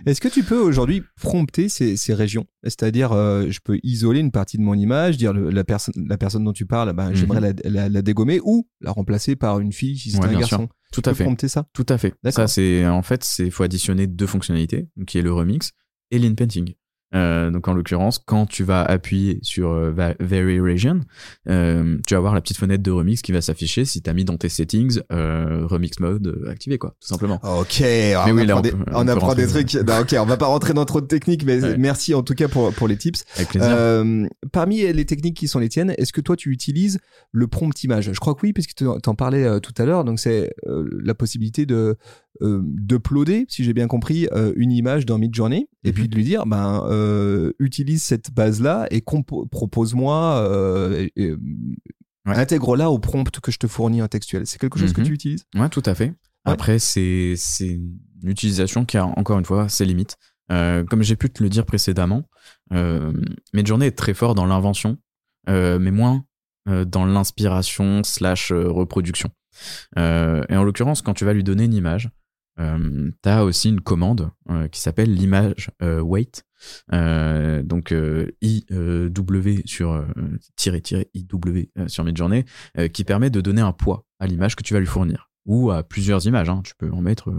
Est-ce 0.05 0.19
que 0.21 0.27
tu 0.27 0.43
peux 0.43 0.59
aujourd'hui 0.59 1.03
prompter 1.21 1.69
ces, 1.69 1.95
ces 1.97 2.13
régions? 2.13 2.45
C'est-à-dire, 2.63 3.11
euh, 3.13 3.47
je 3.49 3.59
peux 3.63 3.79
isoler 3.83 4.19
une 4.19 4.31
partie 4.31 4.57
de 4.57 4.61
mon 4.63 4.73
image, 4.75 5.17
dire 5.17 5.33
le- 5.33 5.49
la, 5.49 5.63
personne, 5.63 5.93
la 6.07 6.17
personne 6.17 6.43
dont 6.43 6.53
tu 6.53 6.65
parles, 6.65 6.93
ben, 6.93 7.09
Mhm. 7.09 7.15
j'aimerais 7.15 7.41
la, 7.41 7.53
la- 7.69 7.89
la 7.89 8.01
dégommer 8.01 8.39
ou 8.43 8.67
la 8.81 8.91
remplacer 8.91 9.35
par 9.35 9.59
une 9.59 9.71
fille 9.71 9.97
si 9.97 10.11
c'est 10.11 10.19
Ouais, 10.19 10.27
un 10.27 10.39
garçon. 10.39 10.57
sûr. 10.57 10.67
Tout 10.91 11.01
Tu 11.01 11.09
à 11.09 11.11
peux 11.11 11.17
fait. 11.17 11.23
prompter 11.23 11.47
ça? 11.47 11.67
Tout 11.73 11.85
à 11.89 11.97
fait. 11.97 12.13
Ça, 12.29 12.47
c'est 12.47 12.85
en 12.87 13.01
fait, 13.01 13.23
c'est 13.23 13.49
faut 13.49 13.63
additionner 13.63 14.07
deux 14.07 14.27
fonctionnalités, 14.27 14.87
qui 15.07 15.17
est 15.17 15.21
le 15.21 15.31
remix 15.33 15.71
et 16.11 16.19
l'in-painting. 16.19 16.73
Euh, 17.15 17.49
donc 17.49 17.67
en 17.67 17.73
l'occurrence, 17.73 18.19
quand 18.19 18.45
tu 18.45 18.63
vas 18.63 18.83
appuyer 18.83 19.39
sur 19.41 19.69
euh, 19.71 19.91
Vary 20.19 20.59
Region, 20.59 20.99
euh, 21.49 21.97
tu 22.05 22.13
vas 22.13 22.17
avoir 22.17 22.33
la 22.33 22.41
petite 22.41 22.57
fenêtre 22.57 22.83
de 22.83 22.91
remix 22.91 23.21
qui 23.21 23.31
va 23.31 23.41
s'afficher 23.41 23.85
si 23.85 24.01
tu 24.01 24.09
as 24.09 24.13
mis 24.13 24.25
dans 24.25 24.37
tes 24.37 24.49
settings 24.49 24.99
euh, 25.11 25.65
remix 25.65 25.99
mode 25.99 26.43
activé 26.49 26.77
quoi, 26.77 26.95
tout 26.99 27.07
simplement. 27.07 27.39
Ok, 27.43 27.81
on 27.81 28.31
oui, 28.33 28.45
là, 28.45 28.57
apprend, 28.57 28.57
on 28.57 28.61
des, 28.61 28.73
on 28.73 28.77
on 29.01 29.05
peut 29.05 29.11
apprend 29.11 29.33
des 29.35 29.45
rentrer 29.45 29.63
trucs. 29.65 29.87
Non, 29.87 29.99
ok, 30.01 30.15
on 30.19 30.25
va 30.25 30.37
pas 30.37 30.45
rentrer 30.47 30.73
dans 30.73 30.85
trop 30.85 30.99
de 31.01 31.07
techniques, 31.07 31.45
mais 31.45 31.63
Ouais. 31.63 31.77
merci 31.77 32.13
en 32.13 32.21
tout 32.21 32.33
cas 32.35 32.47
pour, 32.49 32.73
pour 32.73 32.87
les 32.87 32.97
tips. 32.97 33.23
Avec 33.37 33.49
plaisir. 33.49 34.03
Parmi 34.51 34.81
les 34.91 35.05
techniques 35.05 35.37
qui 35.37 35.47
sont 35.47 35.59
les 35.59 35.69
tiennes, 35.69 35.93
est-ce 35.97 36.11
que 36.11 36.21
toi 36.21 36.35
tu 36.35 36.51
utilises 36.51 36.99
le 37.31 37.47
prompt 37.47 37.81
image? 37.83 38.11
Je 38.11 38.19
crois 38.19 38.35
que 38.35 38.41
oui, 38.43 38.51
puisque 38.51 38.73
tu 38.75 38.85
en 38.85 39.15
parlais 39.15 39.59
tout 39.61 39.73
à 39.77 39.85
l'heure. 39.85 40.03
Donc 40.03 40.19
c'est 40.19 40.53
la 40.65 41.13
possibilité 41.15 41.65
de 41.65 41.95
d'uploader, 42.41 43.45
si 43.47 43.63
j'ai 43.63 43.73
bien 43.73 43.87
compris, 43.87 44.27
une 44.55 44.71
image 44.71 45.05
dans 45.05 45.17
Midjourney 45.17 45.67
et 45.83 45.89
Mhm. 45.89 45.93
puis 45.93 46.07
de 46.09 46.15
lui 46.15 46.23
dire, 46.23 46.45
ben 46.45 46.83
euh, 47.05 47.53
utilise 47.59 48.01
cette 48.03 48.31
base 48.33 48.61
là 48.61 48.87
et 48.91 49.01
propose-moi, 49.51 50.47
euh, 50.49 51.07
Ouais. 52.27 52.35
intègre-la 52.35 52.89
au 52.89 52.97
prompt 52.97 53.29
que 53.39 53.51
je 53.51 53.59
te 53.59 53.67
fournis 53.67 54.01
en 54.01 54.07
textuel. 54.07 54.47
C'est 54.47 54.57
quelque 54.59 54.79
chose 54.79 54.93
que 54.93 55.01
Mhm. 55.01 55.07
tu 55.07 55.13
utilises? 55.13 55.45
Ouais, 55.55 55.69
tout 55.69 55.83
à 55.85 55.93
fait. 55.93 56.13
Après, 56.43 56.79
c'est 56.79 57.35
une 57.59 57.99
utilisation 58.23 58.83
qui 58.85 58.97
a 58.97 59.05
encore 59.05 59.37
une 59.37 59.45
fois 59.45 59.69
ses 59.69 59.85
limites. 59.85 60.15
Euh, 60.51 60.83
comme 60.83 61.03
j'ai 61.03 61.15
pu 61.15 61.29
te 61.29 61.41
le 61.43 61.49
dire 61.49 61.65
précédemment, 61.65 62.23
euh, 62.73 63.13
Midjourney 63.53 63.85
est 63.87 63.97
très 63.97 64.13
fort 64.15 64.33
dans 64.35 64.45
l'invention, 64.47 64.97
mais 65.47 65.91
moins 65.91 66.25
dans 66.87 67.05
l'inspiration 67.05 68.03
slash 68.03 68.51
reproduction. 68.51 69.29
Et 69.97 70.01
en 70.55 70.63
l'occurrence, 70.63 71.01
quand 71.03 71.13
tu 71.13 71.25
vas 71.25 71.33
lui 71.33 71.43
donner 71.43 71.65
une 71.65 71.73
image, 71.75 72.09
euh, 72.59 73.11
tu 73.21 73.29
as 73.29 73.43
aussi 73.43 73.69
une 73.69 73.81
commande 73.81 74.31
euh, 74.49 74.67
qui 74.69 74.79
s'appelle 74.79 75.13
l'image 75.13 75.71
euh, 75.83 75.99
weight. 75.99 76.43
Euh, 76.93 77.63
donc 77.63 77.91
euh, 77.91 78.31
IW 78.41 79.61
sur 79.65 79.91
euh, 79.91 80.05
tiré 80.55 80.81
tiré 80.81 81.09
IW 81.13 81.69
euh, 81.77 81.87
sur 81.87 82.03
Midjourney 82.03 82.45
qui 82.93 83.03
permet 83.03 83.29
de 83.29 83.41
donner 83.41 83.61
un 83.61 83.71
poids 83.71 84.05
à 84.19 84.27
l'image 84.27 84.55
que 84.55 84.63
tu 84.63 84.73
vas 84.73 84.79
lui 84.79 84.87
fournir 84.87 85.29
ou 85.45 85.69
à 85.71 85.83
plusieurs 85.83 86.25
images. 86.25 86.49
hein. 86.49 86.61
Tu 86.63 86.73
peux 86.75 86.91
en 86.91 87.01
mettre. 87.01 87.31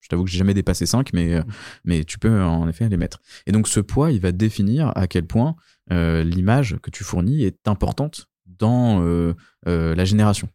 Je 0.00 0.08
t'avoue 0.08 0.24
que 0.24 0.30
j'ai 0.30 0.38
jamais 0.38 0.52
dépassé 0.54 0.84
5, 0.84 1.12
mais, 1.14 1.40
mais 1.84 2.04
tu 2.04 2.18
peux 2.18 2.42
en 2.42 2.68
effet 2.68 2.88
les 2.88 2.98
mettre. 2.98 3.20
Et 3.46 3.52
donc 3.52 3.66
ce 3.66 3.80
poids, 3.80 4.10
il 4.12 4.20
va 4.20 4.32
définir 4.32 4.92
à 4.94 5.06
quel 5.06 5.26
point 5.26 5.56
l'image 5.90 6.76
que 6.82 6.90
tu 6.90 7.02
fournis 7.02 7.44
est 7.44 7.66
importante 7.66 8.26
dans 8.46 9.00
la 9.64 10.04
génération. 10.04 10.48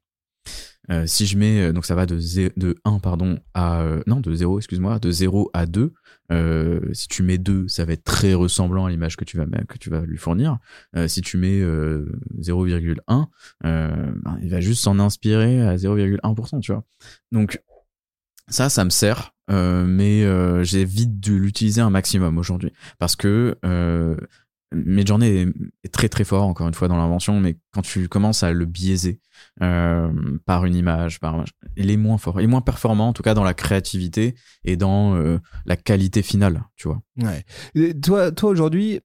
Euh, 0.92 1.06
si 1.08 1.26
je 1.26 1.38
mets, 1.38 1.62
euh, 1.62 1.74
donc 1.74 1.86
ça 1.86 1.96
va 1.96 2.06
de, 2.06 2.18
zé- 2.20 2.52
de 2.58 2.76
1 2.86 3.00
pardon, 3.00 3.40
à. 3.54 3.82
euh, 3.82 4.02
non, 4.08 4.20
de 4.20 4.34
0, 4.34 4.60
excuse-moi, 4.60 5.00
de 5.00 5.10
0 5.12 5.50
à 5.54 5.66
2. 5.66 5.94
Euh, 6.32 6.80
si 6.94 7.08
tu 7.08 7.24
mets 7.24 7.38
2, 7.38 7.68
ça 7.68 7.86
va 7.86 7.94
être 7.94 8.04
très 8.04 8.34
ressemblant 8.34 8.86
à 8.86 8.90
l'image 8.90 9.16
que, 9.16 9.26
tu 9.26 9.38
vas 9.38 9.46
mettre- 9.46 9.68
que 9.68 9.78
tu 9.78 9.90
vas 9.90 10.02
lui 10.02 10.18
fournir. 10.18 10.58
Euh, 10.96 11.08
si 11.08 11.22
tu 11.22 11.38
mets 11.38 11.60
euh, 11.62 12.12
0,1, 12.40 13.28
euh, 13.66 14.14
ben, 14.24 14.38
il 14.42 14.50
va 14.50 14.60
juste 14.62 14.84
s'en 14.84 15.00
inspirer 15.00 15.62
à 15.62 15.76
0,1%, 15.78 16.60
tu 16.62 16.72
vois. 16.72 16.84
Donc, 17.32 17.62
ça, 18.48 18.70
ça 18.70 18.86
me 18.86 18.92
sert, 18.92 19.34
mais 19.50 20.24
j'évite 20.64 21.20
de 21.20 21.34
l'utiliser 21.34 21.82
un 21.82 21.90
maximum 21.90 22.38
aujourd'hui. 22.38 22.72
Parce 23.00 23.16
que 23.16 23.56
Midjourney 24.74 25.28
est, 25.28 25.48
est 25.84 25.94
très 25.94 26.10
très 26.10 26.24
fort, 26.24 26.44
encore 26.46 26.68
une 26.68 26.74
fois, 26.74 26.88
dans 26.88 26.98
l'invention, 26.98 27.40
mais 27.40 27.56
quand 27.72 27.82
tu 27.82 28.10
commences 28.10 28.44
à 28.44 28.52
le 28.52 28.66
biaiser 28.66 29.22
euh, 29.62 30.12
par 30.46 30.66
une 30.66 30.76
image, 30.76 31.20
par, 31.20 31.46
il 31.78 31.92
est 31.92 31.98
moins 31.98 32.18
fort, 32.18 32.42
il 32.42 32.46
est 32.46 32.48
moins 32.48 32.62
performant, 32.62 33.10
en 33.10 33.14
tout 33.14 33.24
cas 33.24 33.34
dans 33.34 33.44
la 33.44 33.54
créativité 33.54 34.36
et 34.64 34.76
dans 34.76 35.16
euh, 35.16 35.40
la 35.66 35.78
qualité 35.78 36.22
finale, 36.24 36.64
tu 36.76 36.88
vois. 36.88 37.02
Ouais. 37.22 37.94
Toi, 38.02 38.32
toi 38.32 38.50
aujourd'hui, 38.50 39.00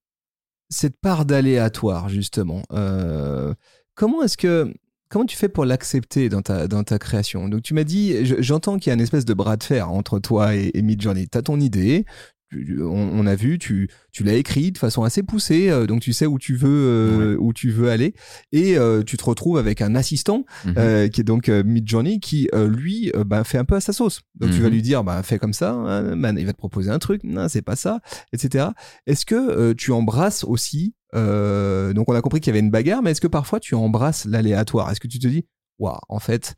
cette 0.70 0.98
part 1.00 1.24
d'aléatoire 1.24 2.08
justement, 2.08 2.62
euh, 2.72 3.54
comment 3.94 4.22
est-ce 4.22 4.36
que 4.36 4.72
comment 5.08 5.24
tu 5.26 5.36
fais 5.36 5.48
pour 5.48 5.64
l'accepter 5.64 6.28
dans 6.28 6.42
ta 6.42 6.68
dans 6.68 6.84
ta 6.84 6.98
création? 6.98 7.48
Donc 7.48 7.62
tu 7.62 7.74
m'as 7.74 7.84
dit, 7.84 8.24
je- 8.24 8.40
j'entends 8.40 8.78
qu'il 8.78 8.90
y 8.90 8.92
a 8.92 8.94
une 8.94 9.00
espèce 9.00 9.24
de 9.24 9.34
bras 9.34 9.56
de 9.56 9.64
fer 9.64 9.90
entre 9.90 10.20
toi 10.20 10.54
et, 10.54 10.70
et 10.74 10.82
Midjourney. 10.82 11.26
T'as 11.28 11.42
ton 11.42 11.60
idée. 11.60 12.06
Tu- 12.50 12.82
On, 12.82 13.10
on 13.20 13.26
a 13.26 13.34
vu, 13.36 13.58
tu, 13.58 13.88
tu 14.12 14.24
l'as 14.24 14.34
écrit 14.34 14.72
de 14.72 14.78
façon 14.78 15.02
assez 15.04 15.22
poussée, 15.22 15.70
euh, 15.70 15.86
donc 15.86 16.00
tu 16.00 16.12
sais 16.12 16.26
où 16.26 16.38
tu 16.38 16.56
veux 16.56 16.68
euh, 16.68 17.36
où 17.38 17.52
tu 17.52 17.70
veux 17.70 17.90
aller, 17.90 18.14
et 18.52 18.76
euh, 18.76 19.02
tu 19.02 19.16
te 19.16 19.24
retrouves 19.24 19.56
avec 19.58 19.80
un 19.82 19.94
assistant 19.94 20.44
Mhm. 20.64 20.74
euh, 20.78 21.08
qui 21.08 21.20
est 21.20 21.24
donc 21.24 21.48
euh, 21.48 21.62
Midjourney, 21.64 22.18
qui 22.20 22.48
euh, 22.54 22.68
lui 22.68 23.12
bah, 23.26 23.44
fait 23.44 23.58
un 23.58 23.64
peu 23.64 23.76
à 23.76 23.80
sa 23.80 23.92
sauce. 23.92 24.22
Donc 24.34 24.50
tu 24.50 24.60
vas 24.60 24.68
Mhm. 24.68 24.74
lui 24.74 24.82
dire, 24.82 25.04
bah, 25.04 25.22
fais 25.22 25.38
comme 25.38 25.52
ça, 25.52 25.72
hein, 25.72 26.16
man, 26.16 26.36
il 26.38 26.46
va 26.46 26.52
te 26.52 26.58
proposer 26.58 26.90
un 26.90 26.98
truc, 26.98 27.22
non, 27.24 27.48
c'est 27.48 27.62
pas 27.62 27.76
ça, 27.76 28.00
etc. 28.32 28.68
Est-ce 29.06 29.24
que 29.26 29.34
euh, 29.36 29.74
tu 29.74 29.92
embrasses 29.92 30.44
aussi, 30.44 30.94
euh, 31.14 31.92
donc 31.92 32.08
on 32.08 32.14
a 32.14 32.20
compris 32.20 32.40
qu'il 32.40 32.48
y 32.50 32.54
avait 32.56 32.64
une 32.64 32.70
bagarre, 32.70 33.02
mais 33.02 33.12
est-ce 33.12 33.20
que 33.20 33.26
parfois 33.28 33.60
tu 33.60 33.74
embrasses 33.74 34.24
l'aléatoire? 34.24 34.90
Est-ce 34.90 35.00
que 35.00 35.08
tu 35.08 35.18
te 35.18 35.28
dis, 35.28 35.46
waouh, 35.78 35.96
en 36.08 36.18
fait, 36.18 36.56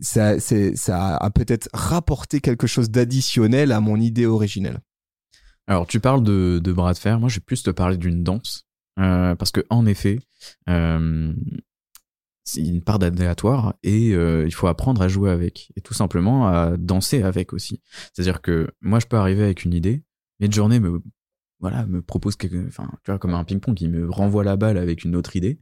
ça, 0.00 0.38
ça 0.38 1.16
a 1.16 1.30
peut-être 1.30 1.68
rapporté 1.72 2.40
quelque 2.40 2.66
chose 2.68 2.90
d'additionnel 2.90 3.72
à 3.72 3.80
mon 3.80 3.98
idée 4.00 4.26
originelle? 4.26 4.78
Alors, 5.68 5.86
tu 5.86 6.00
parles 6.00 6.24
de, 6.24 6.72
bras 6.72 6.94
de 6.94 6.98
fer. 6.98 7.20
Moi, 7.20 7.28
je 7.28 7.36
vais 7.36 7.44
plus 7.44 7.62
te 7.62 7.70
parler 7.70 7.98
d'une 7.98 8.24
danse. 8.24 8.66
Euh, 8.98 9.36
parce 9.36 9.52
que, 9.52 9.60
en 9.68 9.84
effet, 9.84 10.18
euh, 10.68 11.32
c'est 12.42 12.62
une 12.62 12.82
part 12.82 12.98
d'aléatoire 12.98 13.74
et 13.82 14.14
euh, 14.14 14.46
il 14.46 14.52
faut 14.52 14.66
apprendre 14.66 15.02
à 15.02 15.08
jouer 15.08 15.30
avec. 15.30 15.70
Et 15.76 15.82
tout 15.82 15.92
simplement 15.92 16.48
à 16.48 16.76
danser 16.78 17.22
avec 17.22 17.52
aussi. 17.52 17.82
C'est-à-dire 18.12 18.40
que 18.40 18.70
moi, 18.80 18.98
je 18.98 19.06
peux 19.06 19.18
arriver 19.18 19.44
avec 19.44 19.64
une 19.64 19.74
idée, 19.74 20.02
mais 20.40 20.48
de 20.48 20.54
journée 20.54 20.80
me, 20.80 21.02
voilà, 21.60 21.84
me 21.84 22.00
propose 22.00 22.34
quelque, 22.34 22.66
enfin, 22.66 22.90
tu 23.04 23.10
vois, 23.10 23.18
comme 23.18 23.34
un 23.34 23.44
ping-pong 23.44 23.76
qui 23.76 23.88
me 23.88 24.10
renvoie 24.10 24.44
la 24.44 24.56
balle 24.56 24.78
avec 24.78 25.04
une 25.04 25.14
autre 25.14 25.36
idée. 25.36 25.60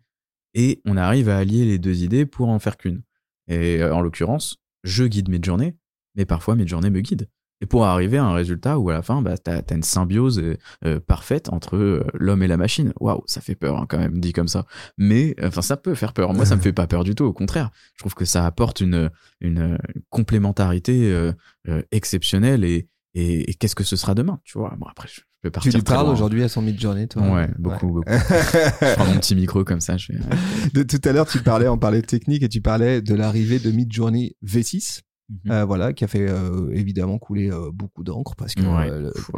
Et 0.55 0.81
on 0.87 0.97
arrive 0.97 1.29
à 1.29 1.37
allier 1.37 1.65
les 1.65 1.81
deux 1.81 2.05
idées 2.05 2.27
pour 2.27 2.49
en 2.49 2.61
faire 2.61 2.77
qu'une. 2.77 3.03
Et 3.49 3.83
en 3.83 4.01
l'occurrence, 4.01 4.57
je 4.85 5.05
guide 5.05 5.29
mes 5.29 5.43
journées, 5.43 5.77
mais 6.15 6.25
parfois 6.25 6.55
mes 6.55 6.67
journées 6.67 6.91
me 6.91 7.01
guident. 7.01 7.27
Et 7.63 7.67
pour 7.67 7.87
arriver 7.87 8.19
à 8.19 8.25
un 8.25 8.35
résultat 8.35 8.79
où 8.79 8.91
à 8.91 8.93
la 8.93 9.03
fin, 9.03 9.23
bah, 9.23 9.39
t'as 9.39 9.63
as 9.69 9.75
une 9.75 9.83
symbiose 9.83 10.39
euh, 10.39 10.57
euh, 10.85 11.01
parfaite 11.01 11.49
entre 11.51 11.77
euh, 11.77 12.05
l'homme 12.15 12.43
et 12.43 12.47
la 12.49 12.59
machine. 12.59 12.93
Waouh, 13.01 13.23
ça 13.27 13.41
fait 13.41 13.55
peur 13.55 13.79
hein, 13.79 13.87
quand 13.89 13.99
même 13.99 14.21
dit 14.21 14.33
comme 14.33 14.49
ça. 14.49 14.67
Mais 14.99 15.35
enfin, 15.43 15.63
ça 15.63 15.77
peut 15.77 15.95
faire 15.95 16.13
peur. 16.13 16.35
Moi, 16.35 16.45
ça 16.45 16.57
me 16.57 16.61
fait 16.61 16.75
pas 16.75 16.87
peur 16.87 17.03
du 17.03 17.15
tout. 17.15 17.25
Au 17.25 17.33
contraire, 17.33 17.71
je 17.95 18.01
trouve 18.01 18.15
que 18.15 18.27
ça 18.27 18.45
apporte 18.45 18.81
une 18.81 19.11
une 19.41 19.79
complémentarité 20.11 21.11
euh, 21.13 21.33
euh, 21.69 21.83
exceptionnelle. 21.93 22.65
Et, 22.65 22.89
et, 23.15 23.51
et 23.51 23.55
qu'est-ce 23.55 23.75
que 23.75 23.85
ce 23.85 23.97
sera 23.97 24.15
demain 24.15 24.41
Tu 24.45 24.59
vois? 24.59 24.75
Bon 24.79 24.87
après, 24.87 25.09
je 25.09 25.21
peux 25.43 25.51
partir. 25.51 25.73
Tu 25.73 25.79
lui 25.79 25.85
parles 25.85 26.09
aujourd'hui 26.09 26.43
à 26.43 26.49
son 26.49 26.63
mid-journée, 26.63 27.09
toi? 27.09 27.23
Ouais, 27.23 27.49
beaucoup, 27.59 27.87
beaucoup. 27.89 28.11
Je 28.11 28.95
prends 28.95 29.07
mon 29.07 29.19
petit 29.19 29.35
micro 29.35 29.65
comme 29.65 29.81
ça. 29.81 29.97
Je 29.97 30.07
fais, 30.07 30.19
de 30.75 30.83
tout 30.83 31.01
à 31.09 31.13
l'heure, 31.13 31.27
tu 31.27 31.41
parlais, 31.41 31.69
on 31.69 31.79
parlait 31.79 32.03
de 32.03 32.07
technique 32.07 32.43
et 32.43 32.49
tu 32.49 32.61
parlais 32.61 33.01
de 33.01 33.15
l'arrivée 33.15 33.59
de 33.59 33.71
Midjourney 33.71 34.37
V6, 34.45 35.01
Mhm. 35.29 35.51
euh, 35.53 35.65
voilà, 35.65 35.93
qui 35.93 36.05
a 36.05 36.09
fait 36.09 36.29
euh, 36.29 36.71
évidemment 36.73 37.19
couler 37.19 37.51
euh, 37.51 37.71
beaucoup 37.73 38.05
d'encre 38.05 38.37
parce 38.37 38.55
que 38.55 38.63
Ouais. 38.63 39.11
Pff, 39.13 39.31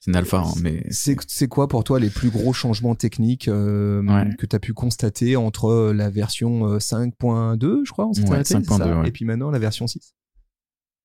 C'est 0.00 0.10
une 0.10 0.16
alpha, 0.16 0.38
hein, 0.46 0.52
mais 0.62 0.84
c'est 0.90 1.48
quoi 1.48 1.66
pour 1.66 1.82
toi 1.82 1.98
les 1.98 2.10
plus 2.10 2.30
gros 2.30 2.52
changements 2.52 2.94
techniques 2.94 3.48
Ouais. 3.48 4.30
que 4.38 4.46
tu 4.46 4.54
as 4.54 4.60
pu 4.60 4.74
constater 4.74 5.34
entre 5.36 5.92
la 5.92 6.10
version 6.10 6.66
euh, 6.74 6.78
5.2, 6.78 7.84
je 7.84 7.90
crois, 7.92 8.06
on 8.06 8.12
s'était 8.12 8.28
Ouais, 8.28 8.34
arrêté, 8.34 8.48
c'est 8.54 8.58
5.2, 8.60 8.76
ça? 8.78 9.00
ouais. 9.00 9.08
et 9.08 9.12
puis 9.12 9.24
maintenant 9.24 9.50
la 9.50 9.58
version 9.58 9.86
6 9.86 10.14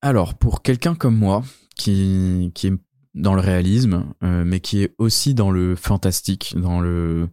Alors, 0.01 0.37
pour 0.37 0.61
quelqu'un 0.61 0.95
comme 0.95 1.15
moi, 1.15 1.43
qui, 1.75 2.51
qui 2.53 2.67
est 2.67 2.73
dans 3.15 3.33
le 3.33 3.41
réalisme, 3.41 4.05
mais 4.21 4.59
qui 4.59 4.83
est 4.83 4.93
aussi 4.99 5.33
dans 5.33 5.49
le 5.49 5.75
fantastique, 5.75 6.53
dans 6.57 6.79
le, 6.79 7.29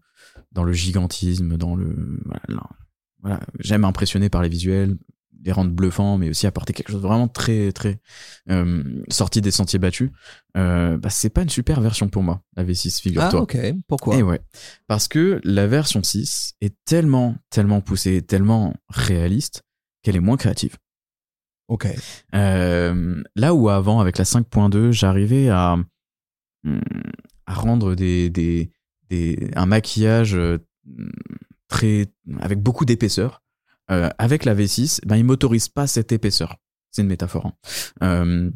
dans 0.52 0.64
le 0.64 0.72
gigantisme, 0.72 1.56
dans 1.58 1.74
le. 1.76 2.20
Voilà, 2.24 2.42
là, 2.48 2.62
voilà. 3.20 3.40
j'aime 3.58 3.84
impressionner 3.84 4.30
par 4.30 4.42
les 4.42 4.48
visuels, 4.48 4.96
les 5.44 5.52
rendre 5.52 5.70
bluffants, 5.70 6.18
mais 6.18 6.28
aussi 6.30 6.46
apporter 6.46 6.72
quelque 6.72 6.90
chose 6.90 7.02
de 7.02 7.06
vraiment 7.06 7.28
très, 7.28 7.72
très 7.72 8.00
euh, 8.50 8.82
sorti 9.08 9.40
des 9.40 9.50
sentiers 9.50 9.78
battus. 9.78 10.10
Euh, 10.56 10.96
bah, 10.98 11.10
c'est 11.10 11.30
pas 11.30 11.42
une 11.42 11.48
super 11.48 11.80
version 11.80 12.08
pour 12.08 12.22
moi, 12.22 12.42
la 12.56 12.64
V6, 12.64 12.96
Ah 12.98 13.00
figure-toi. 13.02 13.40
ok, 13.42 13.56
pourquoi? 13.86 14.16
Et 14.16 14.22
ouais. 14.22 14.40
Parce 14.86 15.08
que 15.08 15.40
la 15.44 15.66
version 15.66 16.02
6 16.02 16.54
est 16.60 16.74
tellement, 16.84 17.36
tellement 17.50 17.80
poussée, 17.80 18.22
tellement 18.22 18.74
réaliste 18.88 19.62
qu'elle 20.02 20.16
est 20.16 20.20
moins 20.20 20.36
créative. 20.36 20.76
Ok. 21.68 21.88
Euh, 22.34 23.22
là 23.34 23.54
où 23.54 23.68
avant, 23.68 24.00
avec 24.00 24.18
la 24.18 24.24
5.2, 24.24 24.92
j'arrivais 24.92 25.48
à, 25.48 25.76
hum, 26.64 26.80
à 27.46 27.54
rendre 27.54 27.94
des, 27.94 28.30
des, 28.30 28.70
des, 29.10 29.50
un 29.56 29.66
maquillage 29.66 30.34
euh, 30.34 30.58
très, 31.68 32.06
avec 32.40 32.60
beaucoup 32.60 32.84
d'épaisseur. 32.84 33.42
Euh, 33.90 34.08
avec 34.18 34.44
la 34.44 34.54
V6, 34.54 35.00
ben, 35.06 35.16
il 35.16 35.24
m'autorise 35.24 35.68
pas 35.68 35.86
cette 35.86 36.12
épaisseur. 36.12 36.56
C'est 36.90 37.02
une 37.02 37.08
métaphore. 37.08 37.46
hein. 37.46 37.52
Euh, 38.02 38.50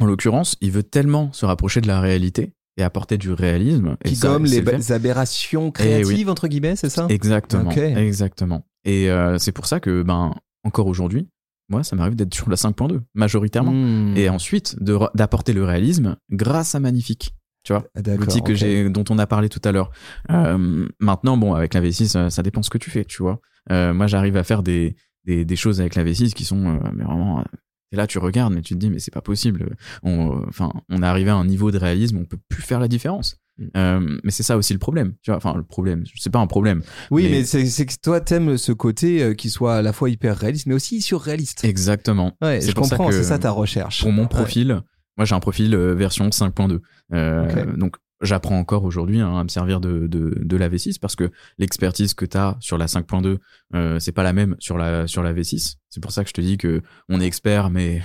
en 0.00 0.06
l'occurrence, 0.06 0.56
il 0.60 0.72
veut 0.72 0.82
tellement 0.82 1.32
se 1.32 1.46
rapprocher 1.46 1.80
de 1.80 1.86
la 1.86 2.00
réalité 2.00 2.52
et 2.76 2.82
apporter 2.82 3.16
du 3.16 3.32
réalisme. 3.32 3.96
et 4.04 4.10
Qui 4.10 4.18
gomme 4.18 4.46
sait 4.46 4.60
les 4.60 4.92
aberrations 4.92 5.70
créatives 5.70 6.28
entre 6.28 6.48
guillemets, 6.48 6.76
c'est 6.76 6.90
ça? 6.90 7.06
Exactement. 7.08 7.70
Exactement. 7.70 8.66
Et 8.84 9.10
euh, 9.10 9.38
c'est 9.38 9.52
pour 9.52 9.66
ça 9.66 9.80
que, 9.80 10.02
ben, 10.02 10.34
encore 10.64 10.88
aujourd'hui, 10.88 11.28
moi, 11.68 11.82
ça 11.82 11.96
m'arrive 11.96 12.16
d'être 12.16 12.34
sur 12.34 12.50
la 12.50 12.56
5.2, 12.56 13.00
majoritairement. 13.14 13.72
Hmm. 13.72 14.16
Et 14.16 14.28
ensuite, 14.28 14.76
d'apporter 15.14 15.52
le 15.52 15.64
réalisme 15.64 16.16
grâce 16.30 16.74
à 16.74 16.80
Magnifique. 16.80 17.34
Tu 17.64 17.72
vois, 17.72 17.84
Ah, 17.96 18.00
l'outil 18.16 18.42
que 18.42 18.54
j'ai, 18.54 18.88
dont 18.90 19.04
on 19.10 19.18
a 19.18 19.26
parlé 19.26 19.48
tout 19.48 19.60
à 19.64 19.72
l'heure. 19.72 19.90
Euh, 20.30 20.86
maintenant, 21.00 21.36
bon, 21.38 21.54
avec 21.54 21.72
la 21.74 21.80
V6, 21.80 22.06
ça, 22.08 22.30
ça 22.30 22.42
dépend 22.42 22.62
ce 22.62 22.70
que 22.70 22.78
tu 22.78 22.90
fais, 22.90 23.04
tu 23.04 23.22
vois. 23.22 23.40
Euh, 23.72 23.94
moi, 23.94 24.06
j'arrive 24.06 24.36
à 24.36 24.44
faire 24.44 24.62
des, 24.62 24.96
des, 25.24 25.44
des 25.46 25.56
choses 25.56 25.80
avec 25.80 25.94
la 25.94 26.04
V6 26.04 26.34
qui 26.34 26.44
sont, 26.44 26.66
euh, 26.66 26.78
mais 26.94 27.04
vraiment, 27.04 27.40
euh, 27.40 27.44
et 27.92 27.96
là, 27.96 28.06
tu 28.06 28.18
regardes, 28.18 28.52
mais 28.52 28.60
tu 28.60 28.74
te 28.74 28.78
dis, 28.78 28.90
mais 28.90 28.98
c'est 28.98 29.14
pas 29.14 29.22
possible. 29.22 29.76
On, 30.02 30.36
euh, 30.36 30.44
enfin, 30.48 30.70
on 30.90 31.02
est 31.02 31.06
arrivé 31.06 31.30
à 31.30 31.36
un 31.36 31.46
niveau 31.46 31.70
de 31.70 31.78
réalisme, 31.78 32.18
on 32.18 32.24
peut 32.26 32.38
plus 32.48 32.62
faire 32.62 32.80
la 32.80 32.88
différence. 32.88 33.36
Mm. 33.56 33.64
Euh, 33.76 34.18
mais 34.24 34.30
c'est 34.30 34.42
ça 34.42 34.56
aussi 34.58 34.72
le 34.74 34.78
problème, 34.78 35.14
tu 35.22 35.30
vois. 35.30 35.36
Enfin, 35.36 35.54
le 35.56 35.62
problème, 35.62 36.04
c'est 36.16 36.30
pas 36.30 36.40
un 36.40 36.46
problème. 36.46 36.82
Oui, 37.10 37.28
mais, 37.30 37.44
mais- 37.54 37.66
c'est 37.66 37.86
que 37.86 37.94
toi, 38.02 38.20
t'aimes 38.20 38.58
ce 38.58 38.72
côté 38.72 39.22
euh, 39.22 39.32
qui 39.34 39.48
soit 39.48 39.76
à 39.76 39.82
la 39.82 39.92
fois 39.92 40.10
hyper 40.10 40.36
réaliste, 40.36 40.66
mais 40.66 40.74
aussi 40.74 41.00
surréaliste. 41.00 41.64
Exactement. 41.64 42.32
Ouais, 42.42 42.60
je 42.60 42.72
comprends, 42.72 43.10
c'est 43.10 43.22
ça 43.22 43.38
ta 43.38 43.52
recherche. 43.52 44.02
Pour 44.02 44.12
mon 44.12 44.26
profil, 44.26 44.82
moi 45.16 45.24
j'ai 45.24 45.34
un 45.34 45.40
profil 45.40 45.74
euh, 45.74 45.94
version 45.94 46.28
5.2. 46.28 46.80
Euh. 47.12 47.76
Donc 47.76 47.96
j'apprends 48.20 48.58
encore 48.58 48.84
aujourd'hui 48.84 49.20
hein, 49.20 49.38
à 49.38 49.44
me 49.44 49.48
servir 49.48 49.80
de, 49.80 50.06
de, 50.06 50.34
de 50.36 50.56
la 50.56 50.68
V6 50.68 50.98
parce 50.98 51.16
que 51.16 51.30
l'expertise 51.58 52.14
que 52.14 52.24
tu 52.24 52.36
as 52.36 52.56
sur 52.60 52.78
la 52.78 52.86
5.2, 52.86 53.38
euh, 53.74 53.98
c'est 53.98 54.12
pas 54.12 54.22
la 54.22 54.32
même 54.32 54.56
sur 54.58 54.78
la, 54.78 55.06
sur 55.06 55.22
la 55.22 55.32
V6. 55.32 55.76
C'est 55.90 56.00
pour 56.02 56.12
ça 56.12 56.22
que 56.24 56.28
je 56.28 56.34
te 56.34 56.40
dis 56.40 56.56
que 56.56 56.82
on 57.08 57.20
est 57.20 57.26
expert, 57.26 57.70
mais 57.70 58.02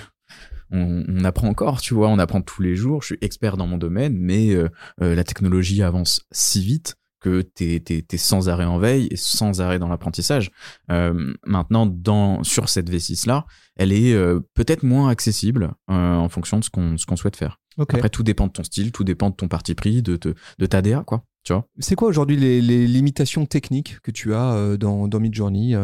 on, 0.71 1.03
on 1.07 1.23
apprend 1.23 1.47
encore, 1.47 1.81
tu 1.81 1.93
vois, 1.93 2.09
on 2.09 2.19
apprend 2.19 2.41
tous 2.41 2.61
les 2.61 2.75
jours. 2.75 3.01
Je 3.01 3.07
suis 3.07 3.17
expert 3.21 3.57
dans 3.57 3.67
mon 3.67 3.77
domaine, 3.77 4.17
mais 4.17 4.53
euh, 4.53 4.69
euh, 5.01 5.15
la 5.15 5.23
technologie 5.23 5.81
avance 5.81 6.21
si 6.31 6.61
vite 6.61 6.95
que 7.19 7.41
t'es 7.41 7.83
es, 7.87 8.17
sans 8.17 8.49
arrêt 8.49 8.65
en 8.65 8.79
veille 8.79 9.07
et 9.11 9.17
sans 9.17 9.61
arrêt 9.61 9.79
dans 9.79 9.87
l'apprentissage. 9.87 10.51
Euh, 10.91 11.33
maintenant, 11.45 11.85
dans 11.85 12.43
sur 12.43 12.69
cette 12.69 12.89
V6 12.89 13.27
là, 13.27 13.45
elle 13.75 13.91
est 13.91 14.13
euh, 14.13 14.39
peut-être 14.53 14.83
moins 14.83 15.09
accessible 15.09 15.71
euh, 15.89 16.15
en 16.15 16.29
fonction 16.29 16.59
de 16.59 16.63
ce 16.63 16.69
qu'on 16.69 17.15
souhaite 17.15 17.35
faire. 17.35 17.59
Après, 17.77 18.09
tout 18.09 18.23
dépend 18.23 18.47
de 18.47 18.51
ton 18.51 18.63
style, 18.63 18.91
tout 18.91 19.05
dépend 19.05 19.29
de 19.29 19.35
ton 19.35 19.47
parti 19.47 19.73
pris, 19.73 20.01
de, 20.01 20.17
ta 20.17 20.81
DA, 20.81 21.03
quoi. 21.05 21.23
Tu 21.43 21.53
vois 21.53 21.65
C'est 21.79 21.95
quoi 21.95 22.09
aujourd'hui 22.09 22.35
les, 22.35 22.61
les 22.61 22.85
limitations 22.85 23.45
techniques 23.45 24.01
que 24.01 24.11
tu 24.11 24.33
as 24.33 24.75
dans, 24.77 25.07
dans 25.07 25.19
Midjourney 25.21 25.75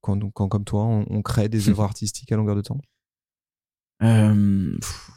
quand, 0.00 0.18
quand, 0.32 0.48
comme 0.48 0.64
toi, 0.64 0.84
on, 0.84 1.04
on 1.10 1.20
crée 1.20 1.50
des 1.50 1.68
œuvres 1.68 1.82
artistiques 1.82 2.32
à 2.32 2.36
longueur 2.36 2.56
de 2.56 2.62
temps? 2.62 2.80
Pff, 4.00 5.10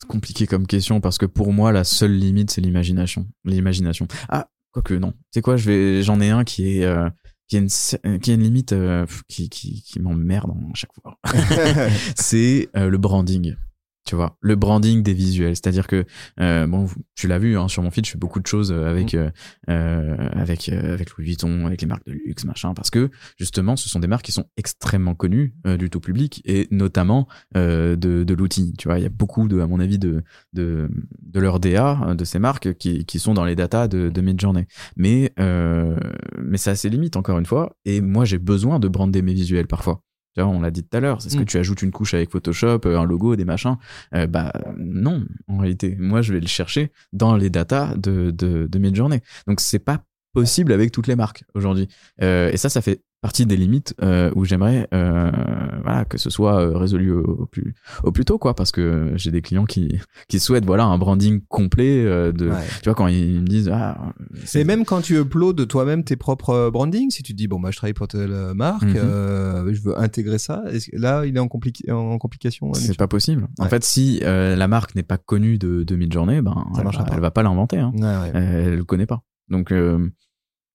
C'est 0.00 0.08
compliqué 0.08 0.46
comme 0.46 0.68
question 0.68 1.00
parce 1.00 1.18
que 1.18 1.26
pour 1.26 1.52
moi, 1.52 1.72
la 1.72 1.82
seule 1.82 2.16
limite, 2.16 2.52
c'est 2.52 2.60
l'imagination. 2.60 3.26
L'imagination. 3.44 4.06
Ah, 4.28 4.48
quoique 4.82 4.94
non. 4.94 5.12
Tu 5.12 5.18
sais 5.34 5.40
quoi, 5.42 5.56
j'en 5.56 6.20
ai 6.20 6.28
un 6.30 6.44
qui 6.44 6.78
est, 6.78 6.84
euh, 6.84 7.08
qui 7.48 7.56
a 7.56 7.60
une, 7.60 7.66
cer- 7.68 7.98
euh, 8.04 8.18
qui 8.18 8.30
a 8.30 8.34
une 8.34 8.42
limite 8.42 8.72
euh, 8.72 9.06
qui, 9.28 9.48
qui, 9.48 9.82
qui 9.82 10.00
m'emmerde 10.00 10.50
à 10.50 10.74
chaque 10.74 10.90
fois. 11.00 11.18
c'est 12.16 12.68
euh, 12.76 12.90
le 12.90 12.98
branding. 12.98 13.56
Tu 14.06 14.14
vois, 14.14 14.36
le 14.40 14.54
branding 14.54 15.02
des 15.02 15.14
visuels, 15.14 15.56
c'est-à-dire 15.56 15.88
que 15.88 16.04
euh, 16.40 16.66
bon, 16.68 16.88
tu 17.16 17.26
l'as 17.26 17.40
vu 17.40 17.58
hein, 17.58 17.66
sur 17.66 17.82
mon 17.82 17.90
feed, 17.90 18.06
je 18.06 18.12
fais 18.12 18.18
beaucoup 18.18 18.38
de 18.38 18.46
choses 18.46 18.70
euh, 18.70 18.88
avec 18.88 19.14
euh, 19.14 19.30
euh, 19.68 20.16
avec 20.30 20.68
euh, 20.68 20.94
avec 20.94 21.10
Louis 21.10 21.26
Vuitton, 21.26 21.66
avec 21.66 21.80
les 21.80 21.88
marques 21.88 22.06
de 22.06 22.12
luxe, 22.12 22.44
machin, 22.44 22.72
parce 22.72 22.90
que 22.90 23.10
justement, 23.36 23.74
ce 23.74 23.88
sont 23.88 23.98
des 23.98 24.06
marques 24.06 24.24
qui 24.24 24.30
sont 24.30 24.44
extrêmement 24.56 25.16
connues 25.16 25.56
euh, 25.66 25.76
du 25.76 25.90
tout 25.90 25.98
public 25.98 26.40
et 26.44 26.68
notamment 26.70 27.26
euh, 27.56 27.96
de, 27.96 28.22
de 28.22 28.34
l'outil. 28.34 28.74
Tu 28.78 28.86
vois, 28.86 29.00
il 29.00 29.02
y 29.02 29.06
a 29.06 29.10
beaucoup 29.10 29.48
de, 29.48 29.58
à 29.58 29.66
mon 29.66 29.80
avis, 29.80 29.98
de 29.98 30.22
de 30.52 30.88
de 31.22 31.40
leurs 31.40 31.58
DA 31.58 32.14
de 32.16 32.24
ces 32.24 32.38
marques 32.38 32.74
qui 32.74 33.04
qui 33.06 33.18
sont 33.18 33.34
dans 33.34 33.44
les 33.44 33.56
datas 33.56 33.88
de, 33.88 34.08
de 34.08 34.20
Midjourney. 34.20 34.66
Mais 34.96 35.32
euh, 35.40 35.96
mais 36.40 36.58
ça 36.58 36.70
a 36.70 36.74
ses 36.76 36.90
limites 36.90 37.16
encore 37.16 37.40
une 37.40 37.46
fois. 37.46 37.76
Et 37.84 38.00
moi, 38.00 38.24
j'ai 38.24 38.38
besoin 38.38 38.78
de 38.78 38.86
brander 38.86 39.20
mes 39.20 39.34
visuels 39.34 39.66
parfois. 39.66 40.00
Tu 40.36 40.42
vois, 40.42 40.50
on 40.50 40.60
l'a 40.60 40.70
dit 40.70 40.82
tout 40.82 40.96
à 40.96 41.00
l'heure, 41.00 41.22
c'est 41.22 41.30
ce 41.30 41.36
que 41.36 41.42
Mm. 41.42 41.46
tu 41.46 41.56
ajoutes 41.58 41.82
une 41.82 41.90
couche 41.92 42.12
avec 42.14 42.30
Photoshop, 42.30 42.80
euh, 42.84 42.98
un 42.98 43.04
logo, 43.04 43.36
des 43.36 43.44
machins. 43.46 43.76
Euh, 44.14 44.26
bah 44.26 44.52
non, 44.76 45.24
en 45.48 45.58
réalité, 45.58 45.96
moi 45.98 46.20
je 46.22 46.34
vais 46.34 46.40
le 46.40 46.46
chercher 46.46 46.92
dans 47.12 47.36
les 47.36 47.48
datas 47.50 47.94
de 47.96 48.30
de, 48.30 48.66
de 48.70 48.78
Midjourney. 48.78 49.20
Donc 49.46 49.60
c'est 49.60 49.78
pas 49.78 50.02
possible 50.34 50.72
avec 50.72 50.92
toutes 50.92 51.06
les 51.06 51.16
marques 51.16 51.44
aujourd'hui. 51.54 51.88
Euh, 52.22 52.50
et 52.52 52.58
ça, 52.58 52.68
ça 52.68 52.82
fait 52.82 53.00
partie 53.26 53.44
des 53.46 53.56
limites 53.56 53.92
euh, 54.02 54.30
où 54.36 54.44
j'aimerais 54.44 54.86
euh, 54.94 55.30
voilà 55.82 56.04
que 56.04 56.16
ce 56.18 56.30
soit 56.30 56.60
euh, 56.60 56.76
résolu 56.78 57.10
au, 57.12 57.24
au 57.42 57.46
plus 57.46 57.74
au 58.04 58.12
plus 58.12 58.24
tôt 58.24 58.38
quoi, 58.38 58.54
parce 58.54 58.70
que 58.72 59.12
j'ai 59.16 59.30
des 59.32 59.42
clients 59.42 59.64
qui 59.64 59.98
qui 60.28 60.38
souhaitent 60.38 60.64
voilà 60.66 60.84
un 60.84 60.98
branding 60.98 61.40
complet 61.48 62.04
de 62.32 62.46
Ouais. 62.48 62.64
tu 62.82 62.84
vois 62.88 62.94
quand 62.94 63.08
ils 63.08 63.40
me 63.40 63.46
disent 63.46 63.68
ah 63.72 64.12
Et 64.54 64.64
même 64.64 64.84
quand 64.84 65.00
tu 65.00 65.16
uploads 65.18 65.66
toi-même 65.66 66.04
tes 66.04 66.16
propres 66.16 66.70
brandings, 66.72 67.10
si 67.10 67.22
tu 67.24 67.32
te 67.32 67.36
dis 67.38 67.48
bon 67.48 67.58
bah 67.60 67.70
je 67.72 67.76
travaille 67.78 67.94
pour 67.94 68.06
telle 68.08 68.34
marque, 68.54 68.84
Mhm. 68.84 69.72
je 69.72 69.80
veux 69.82 69.98
intégrer 69.98 70.38
ça, 70.38 70.62
là 70.92 71.24
il 71.26 71.36
est 71.36 71.40
en, 71.40 71.46
compli- 71.48 71.90
en 71.90 72.18
complication. 72.18 72.72
c'est 72.74 72.96
pas 72.96 73.08
possible. 73.08 73.48
En 73.58 73.68
fait, 73.68 73.82
si 73.84 74.20
la 74.20 74.68
marque 74.68 74.94
n'est 74.94 75.02
pas 75.12 75.18
connue 75.18 75.58
de, 75.58 75.82
de 75.82 75.96
Midjourney, 75.96 76.40
ben 76.42 76.54
Ça 76.74 76.80
elle 76.80 76.84
va, 76.84 76.90
pas. 76.92 77.06
elle 77.14 77.20
va 77.20 77.30
pas 77.32 77.42
l'inventer. 77.42 77.78
Hein. 77.78 77.92
Ouais, 77.96 78.02
ouais. 78.02 78.30
Elle 78.34 78.76
le 78.76 78.84
connaît 78.84 79.06
pas. 79.06 79.22
Donc 79.48 79.72
euh, 79.72 80.08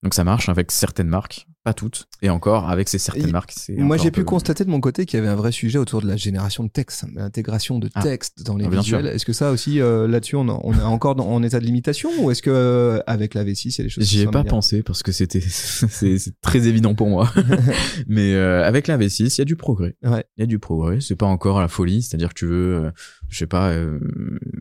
donc 0.02 0.14
ça 0.14 0.24
marche 0.24 0.48
avec 0.48 0.70
certaines 0.72 1.08
marques, 1.08 1.46
pas 1.64 1.74
toutes. 1.74 2.06
Et 2.22 2.30
encore 2.30 2.68
avec 2.68 2.88
ces 2.88 2.98
certaines 2.98 3.28
Et 3.28 3.32
marques, 3.32 3.52
c'est 3.56 3.74
Moi, 3.74 3.96
j'ai 3.96 4.10
pu 4.10 4.20
peu- 4.20 4.24
constater 4.24 4.64
de 4.64 4.70
mon 4.70 4.80
côté 4.80 5.06
qu'il 5.06 5.18
y 5.18 5.22
avait 5.22 5.30
un 5.30 5.36
vrai 5.36 5.52
sujet 5.52 5.78
autour 5.78 6.02
de 6.02 6.08
la 6.08 6.16
génération 6.16 6.64
de 6.64 6.68
texte, 6.68 7.04
l'intégration 7.14 7.78
de 7.78 7.88
Ah. 7.94 8.02
texte 8.02 8.42
dans 8.44 8.56
les 8.56 8.64
Ah, 8.66 8.70
visuels. 8.70 9.06
Est-ce 9.06 9.24
que 9.24 9.32
ça 9.32 9.50
aussi, 9.52 9.80
euh, 9.80 10.08
là-dessus, 10.08 10.36
on, 10.36 10.48
on 10.48 10.72
est 10.74 10.82
encore 10.82 11.14
dans- 11.14 11.28
en 11.28 11.42
état 11.42 11.60
de 11.60 11.64
limitation 11.64 12.10
ou 12.20 12.30
est-ce 12.30 12.42
que 12.42 12.50
euh, 12.50 13.00
avec 13.06 13.34
la 13.34 13.44
V6, 13.44 13.76
il 13.76 13.78
y 13.78 13.80
a 13.80 13.84
des 13.84 13.90
choses 13.90 14.04
J'y 14.04 14.20
ai 14.22 14.26
pas 14.26 14.42
pensé 14.44 14.82
parce 14.82 15.02
que 15.02 15.12
c'était 15.12 15.40
c'est 15.88 16.40
très 16.40 16.66
évident 16.66 16.94
pour 16.94 17.08
moi. 17.08 17.30
Mais 18.06 18.34
euh, 18.34 18.64
avec 18.64 18.86
la 18.88 18.98
V6, 18.98 19.36
il 19.36 19.38
y 19.38 19.42
a 19.42 19.44
du 19.44 19.56
progrès. 19.56 19.94
Ouais. 20.02 20.24
Il 20.36 20.40
y 20.40 20.44
a 20.44 20.46
du 20.46 20.58
progrès. 20.58 21.00
C'est 21.00 21.16
pas 21.16 21.26
encore 21.26 21.60
la 21.60 21.68
folie, 21.68 22.02
c'est-à-dire 22.02 22.30
que 22.30 22.34
tu 22.34 22.46
veux, 22.46 22.84
euh, 22.86 22.90
je 23.28 23.38
sais 23.38 23.46
pas, 23.46 23.70
euh, 23.70 23.98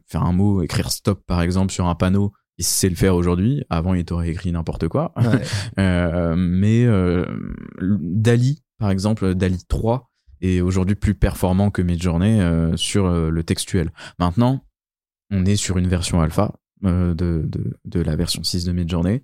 faire 0.07 0.23
un 0.23 0.33
mot, 0.33 0.61
écrire 0.61 0.91
stop 0.91 1.23
par 1.25 1.41
exemple 1.41 1.71
sur 1.73 1.87
un 1.87 1.95
panneau. 1.95 2.31
Il 2.57 2.63
sait 2.63 2.89
le 2.89 2.95
faire 2.95 3.15
aujourd'hui. 3.15 3.63
Avant, 3.69 3.93
il 3.93 4.05
t'aurait 4.05 4.29
écrit 4.29 4.51
n'importe 4.51 4.87
quoi. 4.87 5.13
Ouais. 5.17 5.41
Euh, 5.79 6.35
mais 6.37 6.85
euh, 6.85 7.25
Dali, 7.81 8.61
par 8.77 8.91
exemple, 8.91 9.33
Dali 9.35 9.63
3 9.67 10.11
est 10.41 10.61
aujourd'hui 10.61 10.95
plus 10.95 11.15
performant 11.15 11.71
que 11.71 11.81
Midjourney 11.81 12.41
euh, 12.41 12.75
sur 12.75 13.09
le 13.09 13.43
textuel. 13.43 13.91
Maintenant, 14.19 14.63
on 15.31 15.45
est 15.45 15.55
sur 15.55 15.77
une 15.77 15.87
version 15.87 16.21
alpha 16.21 16.53
de, 16.83 17.13
de, 17.15 17.79
de 17.85 17.99
la 18.01 18.15
version 18.15 18.43
6 18.43 18.65
de 18.65 18.71
Midjourney. 18.71 19.23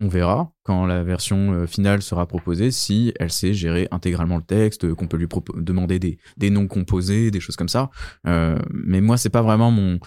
On 0.00 0.08
verra 0.08 0.52
quand 0.64 0.84
la 0.84 1.04
version 1.04 1.66
finale 1.66 2.02
sera 2.02 2.26
proposée 2.26 2.70
si 2.70 3.14
elle 3.20 3.30
sait 3.30 3.54
gérer 3.54 3.86
intégralement 3.92 4.36
le 4.36 4.42
texte, 4.42 4.92
qu'on 4.94 5.06
peut 5.06 5.16
lui 5.16 5.28
demander 5.56 5.98
des, 5.98 6.18
des 6.36 6.50
noms 6.50 6.66
composés, 6.66 7.30
des 7.30 7.40
choses 7.40 7.56
comme 7.56 7.68
ça. 7.68 7.90
Mais 8.24 9.00
moi, 9.00 9.16
c'est 9.16 9.30
pas 9.30 9.42
vraiment 9.42 9.70
mon 9.70 10.00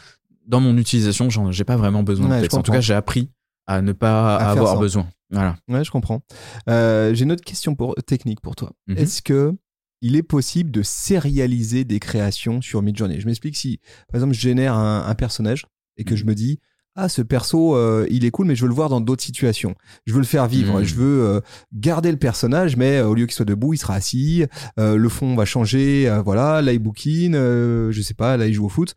dans 0.47 0.59
mon 0.59 0.77
utilisation, 0.77 1.29
j'en- 1.29 1.51
j'ai 1.51 1.63
pas 1.65 1.77
vraiment 1.77 2.03
besoin 2.03 2.25
Ouais, 2.27 2.31
de 2.31 2.37
je 2.37 2.41
texte. 2.43 2.57
En 2.57 2.63
tout 2.63 2.71
cas, 2.71 2.81
j'ai 2.81 2.93
appris 2.93 3.29
à 3.67 3.81
ne 3.81 3.91
pas 3.91 4.37
À 4.37 4.51
avoir 4.51 4.79
besoin. 4.79 5.07
Voilà. 5.29 5.57
Ouais, 5.67 5.83
je 5.83 5.91
comprends. 5.91 6.21
Euh, 6.69 7.13
J'ai 7.13 7.23
une 7.25 7.33
autre 7.33 7.43
question 7.43 7.75
pour, 7.75 7.95
technique 8.07 8.39
pour 8.39 8.55
toi. 8.55 8.71
Mhm. 8.87 8.97
Est-ce 8.97 9.21
que 9.21 9.53
il 10.01 10.15
est 10.15 10.23
possible 10.23 10.71
de 10.71 10.83
sérialiser 10.83 11.83
des 11.83 11.99
créations 11.99 12.61
sur 12.61 12.81
Midjourney? 12.81 13.19
Je 13.19 13.25
m'explique 13.25 13.57
si, 13.57 13.79
par 14.07 14.19
exemple, 14.19 14.33
je 14.35 14.39
génère 14.39 14.73
un, 14.75 15.05
un 15.07 15.15
personnage 15.15 15.65
et 15.97 16.03
que 16.05 16.11
Mhm. 16.11 16.17
je 16.17 16.25
me 16.25 16.35
dis 16.35 16.59
ah 16.99 17.09
ce 17.09 17.21
perso 17.21 17.75
euh, 17.75 18.07
il 18.09 18.25
est 18.25 18.31
cool 18.31 18.47
mais 18.47 18.55
je 18.55 18.63
veux 18.63 18.67
le 18.69 18.73
voir 18.73 18.89
dans 18.89 18.99
d'autres 19.01 19.23
situations 19.23 19.75
je 20.07 20.13
veux 20.13 20.19
le 20.19 20.25
faire 20.25 20.47
vivre 20.47 20.79
Mhm. 20.79 20.83
je 20.83 20.95
veux 20.95 21.25
euh, 21.27 21.41
garder 21.71 22.09
le 22.09 22.17
personnage 22.17 22.75
mais 22.75 22.97
euh, 22.97 23.07
au 23.07 23.13
lieu 23.13 23.27
qu'il 23.27 23.35
soit 23.35 23.45
debout 23.45 23.73
il 23.73 23.77
sera 23.77 23.93
assis 23.93 24.45
le 24.77 25.07
fond 25.09 25.35
va 25.35 25.45
changer 25.45 26.09
voilà 26.25 26.59
là 26.63 26.73
il 26.73 26.79
bouquine 26.79 27.33
je 27.35 28.01
sais 28.03 28.15
pas 28.15 28.35
là 28.35 28.47
il 28.47 28.53
joue 28.53 28.65
au 28.65 28.69
foot 28.69 28.95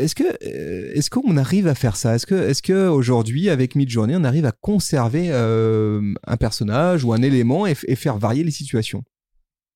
est-ce 0.00 0.14
que 0.14 0.24
euh, 0.24 0.92
est-ce 0.94 1.10
qu'on 1.10 1.36
arrive 1.36 1.68
à 1.68 1.74
faire 1.74 1.96
ça? 1.96 2.14
Est-ce 2.14 2.26
que 2.26 2.34
est-ce 2.34 2.62
que 2.62 2.88
aujourd'hui 2.88 3.50
avec 3.50 3.74
Midjourney 3.74 4.16
on 4.16 4.24
arrive 4.24 4.46
à 4.46 4.52
conserver 4.52 5.28
euh, 5.30 6.14
un 6.26 6.36
personnage 6.36 7.04
ou 7.04 7.12
un 7.12 7.22
élément 7.22 7.66
et, 7.66 7.74
faire 7.74 8.16
varier 8.18 8.42
les 8.42 8.50
situations? 8.50 9.04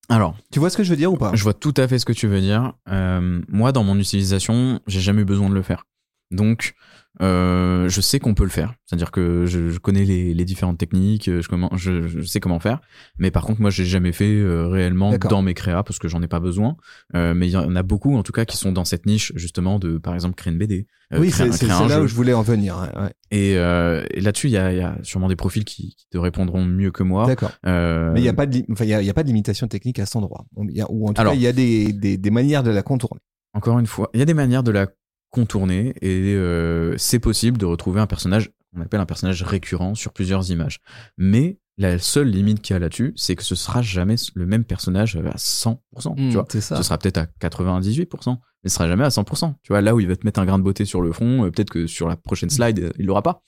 Alors, 0.09 0.37
Tu 0.51 0.59
vois 0.59 0.69
ce 0.69 0.77
que 0.77 0.83
je 0.83 0.89
veux 0.89 0.95
dire 0.95 1.11
ou 1.11 1.17
pas? 1.17 1.31
je 1.33 1.43
vois 1.43 1.53
tout 1.53 1.73
à 1.77 1.87
fait 1.87 1.97
ce 1.99 2.05
que 2.05 2.13
tu 2.13 2.27
veux 2.27 2.41
dire. 2.41 2.73
Euh, 2.89 3.41
moi, 3.47 3.71
dans 3.71 3.83
mon 3.83 3.97
utilisation, 3.97 4.79
j'ai 4.87 4.99
jamais 4.99 5.21
eu 5.21 5.25
besoin 5.25 5.49
de 5.49 5.55
le 5.55 5.63
faire. 5.63 5.85
Donc, 6.31 6.73
euh, 7.21 7.87
je 7.89 8.01
sais 8.01 8.19
qu'on 8.19 8.33
peut 8.33 8.43
le 8.43 8.49
faire. 8.49 8.73
C'est-à-dire 8.85 9.11
que 9.11 9.45
je, 9.45 9.69
je 9.69 9.79
connais 9.79 10.03
les, 10.03 10.33
les 10.33 10.45
différentes 10.45 10.77
techniques, 10.77 11.25
je, 11.25 11.47
comment, 11.47 11.69
je, 11.75 12.07
je 12.07 12.21
sais 12.21 12.39
comment 12.39 12.59
faire. 12.59 12.81
Mais 13.17 13.31
par 13.31 13.43
contre, 13.43 13.61
moi, 13.61 13.69
j'ai 13.69 13.85
jamais 13.85 14.11
fait 14.11 14.33
euh, 14.35 14.67
réellement 14.67 15.17
dans 15.17 15.41
mes 15.41 15.53
créas 15.53 15.83
parce 15.83 15.97
que 15.99 16.07
j'en 16.07 16.21
ai 16.21 16.27
pas 16.27 16.39
besoin. 16.39 16.75
Euh, 17.15 17.33
mais 17.33 17.47
il 17.47 17.51
y 17.51 17.57
en 17.57 17.75
a 17.75 17.83
beaucoup, 17.83 18.15
en 18.17 18.23
tout 18.23 18.31
cas, 18.33 18.45
qui 18.45 18.57
sont 18.57 18.71
dans 18.71 18.85
cette 18.85 19.05
niche 19.05 19.31
justement 19.35 19.79
de, 19.79 19.97
par 19.97 20.13
exemple, 20.13 20.35
créer 20.35 20.51
une 20.53 20.59
BD. 20.59 20.87
euh, 21.13 21.19
Oui, 21.19 21.31
c'est 21.31 21.45
là 21.67 22.01
où 22.01 22.07
je 22.07 22.13
voulais 22.15 22.33
en 22.33 22.41
venir. 22.41 22.77
ouais. 22.97 23.09
Et, 23.31 23.57
euh, 23.57 24.03
et 24.11 24.21
là-dessus, 24.21 24.47
il 24.47 24.53
y 24.53 24.57
a, 24.57 24.73
y 24.73 24.81
a 24.81 24.97
sûrement 25.03 25.27
des 25.27 25.35
profils 25.35 25.65
qui, 25.65 25.95
qui 25.95 26.07
te 26.09 26.17
répondront 26.17 26.63
mieux 26.65 26.91
que 26.91 27.03
moi. 27.03 27.25
D'accord. 27.27 27.51
Euh, 27.65 28.11
Mais 28.13 28.19
il 28.19 28.23
n'y 28.23 28.29
a 28.29 28.33
pas 28.33 28.45
de, 28.45 28.63
enfin, 28.71 28.85
y 28.85 28.93
a, 28.93 29.01
y 29.01 29.09
a 29.09 29.13
pas 29.13 29.23
de 29.23 29.27
limitation 29.27 29.67
technique 29.67 29.99
à 29.99 30.05
cet 30.05 30.17
endroit. 30.17 30.45
Y 30.69 30.81
a- 30.81 30.85
ou 30.91 31.07
en 31.07 31.13
tout 31.13 31.21
Alors- 31.21 31.33
cas, 31.33 31.37
il 31.37 31.41
y 31.41 31.47
a 31.47 31.53
des, 31.53 31.91
des, 31.93 32.17
des 32.17 32.29
manières 32.31 32.63
de 32.63 32.71
la 32.71 32.83
contourner. 32.83 33.21
Encore 33.53 33.79
une 33.79 33.87
fois, 33.87 34.09
il 34.13 34.19
y 34.19 34.23
a 34.23 34.25
des 34.25 34.33
manières 34.33 34.63
de 34.63 34.71
la 34.71 34.87
contourner 35.29 35.93
et 36.01 36.33
euh, 36.35 36.95
c'est 36.97 37.19
possible 37.19 37.57
de 37.57 37.65
retrouver 37.65 37.99
un 38.01 38.07
personnage 38.07 38.51
qu'on 38.73 38.81
appelle 38.81 38.99
un 38.99 39.05
personnage 39.05 39.43
récurrent 39.43 39.95
sur 39.95 40.13
plusieurs 40.13 40.49
images. 40.51 40.79
Mais 41.17 41.59
La 41.77 41.99
seule 41.99 42.29
limite 42.29 42.61
qu'il 42.61 42.73
y 42.73 42.77
a 42.77 42.79
là-dessus, 42.79 43.11
c'est 43.17 43.35
que 43.35 43.43
ce 43.43 43.53
sera 43.55 43.81
jamais 43.81 44.15
le 44.33 44.45
même 44.45 44.63
personnage 44.63 45.17
à 45.17 45.35
100%. 45.35 45.77
tu 46.15 46.31
vois, 46.31 46.45
ça. 46.61 46.77
ce 46.77 46.83
sera 46.83 46.97
peut-être 46.97 47.17
à 47.17 47.25
98%, 47.25 48.37
mais 48.63 48.69
ce 48.69 48.75
sera 48.75 48.87
jamais 48.87 49.03
à 49.03 49.09
100%. 49.09 49.55
Tu 49.61 49.73
vois, 49.73 49.81
là 49.81 49.93
où 49.93 49.99
il 49.99 50.07
va 50.07 50.15
te 50.15 50.25
mettre 50.25 50.39
un 50.39 50.45
grain 50.45 50.57
de 50.57 50.63
beauté 50.63 50.85
sur 50.85 51.01
le 51.01 51.11
front, 51.11 51.45
euh, 51.45 51.51
peut-être 51.51 51.69
que 51.69 51.85
sur 51.85 52.07
la 52.07 52.15
prochaine 52.15 52.49
slide, 52.49 52.79
euh, 52.79 52.91
il 52.97 53.05
l'aura 53.07 53.21
pas. 53.21 53.41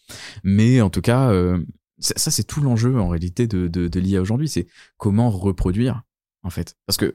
Mais 0.43 0.81
en 0.81 0.89
tout 0.89 0.99
cas, 1.01 1.31
euh, 1.31 1.57
ça, 1.99 2.13
ça, 2.17 2.31
c'est 2.31 2.43
tout 2.43 2.59
l'enjeu 2.61 2.99
en 2.99 3.07
réalité 3.07 3.47
de, 3.47 3.67
de, 3.67 3.87
de 3.87 3.99
l'IA 3.99 4.21
aujourd'hui, 4.21 4.49
c'est 4.49 4.67
comment 4.97 5.29
reproduire 5.29 6.03
en 6.43 6.49
fait, 6.49 6.75
parce 6.85 6.97
que 6.97 7.11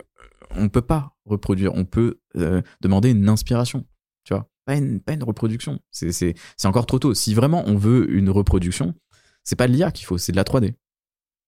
on 0.56 0.68
peut 0.68 0.82
pas 0.82 1.14
reproduire, 1.24 1.74
on 1.74 1.84
peut 1.84 2.20
euh, 2.36 2.60
demander 2.80 3.10
une 3.10 3.28
inspiration, 3.28 3.86
tu 4.24 4.34
vois, 4.34 4.50
pas 4.64 4.76
une, 4.76 5.00
pas 5.00 5.12
une 5.14 5.22
reproduction. 5.24 5.80
C'est 5.90 6.12
c'est 6.12 6.34
c'est 6.56 6.68
encore 6.68 6.86
trop 6.86 6.98
tôt. 6.98 7.14
Si 7.14 7.34
vraiment 7.34 7.64
on 7.66 7.76
veut 7.76 8.10
une 8.14 8.30
reproduction, 8.30 8.94
c'est 9.44 9.56
pas 9.56 9.66
de 9.68 9.72
l'IA 9.72 9.90
qu'il 9.90 10.06
faut, 10.06 10.18
c'est 10.18 10.32
de 10.32 10.36
la 10.36 10.44
3D. 10.44 10.74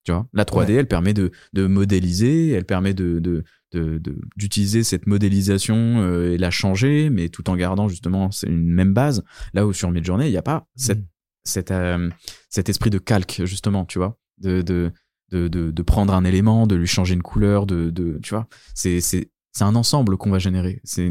Tu 0.05 0.12
vois, 0.12 0.27
la 0.35 0.45
3D, 0.45 0.73
elle 0.75 0.87
permet 0.89 1.15
de, 1.15 1.31
de 1.55 1.67
modéliser, 1.67 2.51
elle 2.51 2.67
permet 2.67 2.93
de, 2.93 3.21
de, 3.21 3.43
de, 3.73 3.97
de- 3.97 4.21
d'utiliser 4.37 4.83
cette 4.85 5.07
modélisation 5.07 5.77
euh, 6.03 6.33
et 6.33 6.37
la 6.39 6.51
changer, 6.51 7.09
mais 7.09 7.31
tout 7.31 7.49
en 7.49 7.57
gardant 7.57 7.89
justement 7.89 8.31
c'est 8.31 8.49
une 8.49 8.69
même 8.69 8.93
base. 8.93 9.25
Là 9.55 9.67
où 9.67 9.73
sur 9.73 9.91
Midjourney, 9.91 10.27
il 10.29 10.31
n'y 10.31 10.37
a 10.37 10.43
pas 10.43 10.67
cette, 10.77 10.99
Mm. 10.99 11.07
cet, 11.45 11.71
euh, 11.71 12.11
cet 12.51 12.69
esprit 12.69 12.91
de 12.91 12.99
calque 12.99 13.41
justement, 13.45 13.87
tu 13.87 13.99
vois, 13.99 14.19
de, 14.39 14.61
de, 14.61 14.93
de, 15.31 15.49
de, 15.49 15.71
de 15.71 15.83
prendre 15.83 16.12
un 16.12 16.25
élément, 16.25 16.67
de 16.67 16.75
lui 16.75 16.87
changer 16.87 17.15
une 17.15 17.23
couleur, 17.23 17.65
de, 17.65 17.89
de 17.89 18.19
tu 18.23 18.31
vois, 18.35 18.47
c'est, 18.75 19.01
c'est, 19.01 19.31
c'est 19.57 19.64
un 19.64 19.74
ensemble 19.76 20.16
qu'on 20.16 20.30
va 20.30 20.38
générer. 20.38 20.80
C'est, 20.84 21.11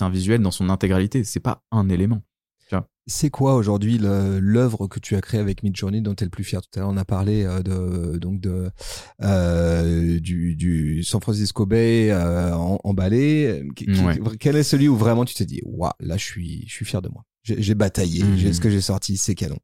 un 0.00 0.10
visuel 0.10 0.42
dans 0.42 0.50
son 0.50 0.68
intégralité. 0.70 1.24
C'est 1.24 1.40
pas 1.40 1.62
un 1.70 1.88
élément. 1.88 2.22
C'est 3.08 3.30
quoi 3.30 3.54
aujourd'hui 3.54 3.98
l'œuvre 4.00 4.88
que 4.88 4.98
tu 4.98 5.14
as 5.14 5.20
créée 5.20 5.38
avec 5.38 5.62
Midjourney 5.62 6.00
dont 6.02 6.16
tu 6.16 6.24
es 6.24 6.26
le 6.26 6.30
plus 6.32 6.42
fier? 6.42 6.60
Tout 6.60 6.70
à 6.74 6.80
l'heure, 6.80 6.88
on 6.88 6.96
a 6.96 7.04
parlé 7.04 7.44
euh, 7.44 7.62
de, 7.62 8.18
donc 8.18 8.40
de, 8.40 8.68
euh, 9.22 10.18
du, 10.18 10.56
du 10.56 11.04
San 11.04 11.20
Francisco 11.20 11.66
Bay 11.66 12.10
euh, 12.10 12.52
en- 12.56 12.80
emballé. 12.82 13.62
Ouais. 14.02 14.18
Quel 14.40 14.56
est 14.56 14.64
celui 14.64 14.88
où 14.88 14.96
vraiment 14.96 15.24
tu 15.24 15.36
t'es 15.36 15.44
dit, 15.46 15.60
waouh, 15.64 15.92
là 16.00 16.16
je 16.16 16.24
suis, 16.24 16.64
je 16.66 16.72
suis 16.72 16.84
fier 16.84 17.00
de 17.00 17.08
moi. 17.08 17.22
J'ai 17.44 17.76
bataillé, 17.76 18.24
j'ai 18.36 18.52
ce 18.52 18.60
que 18.60 18.70
j'ai 18.70 18.80
sorti, 18.80 19.16
c'est 19.16 19.36
canon. 19.36 19.60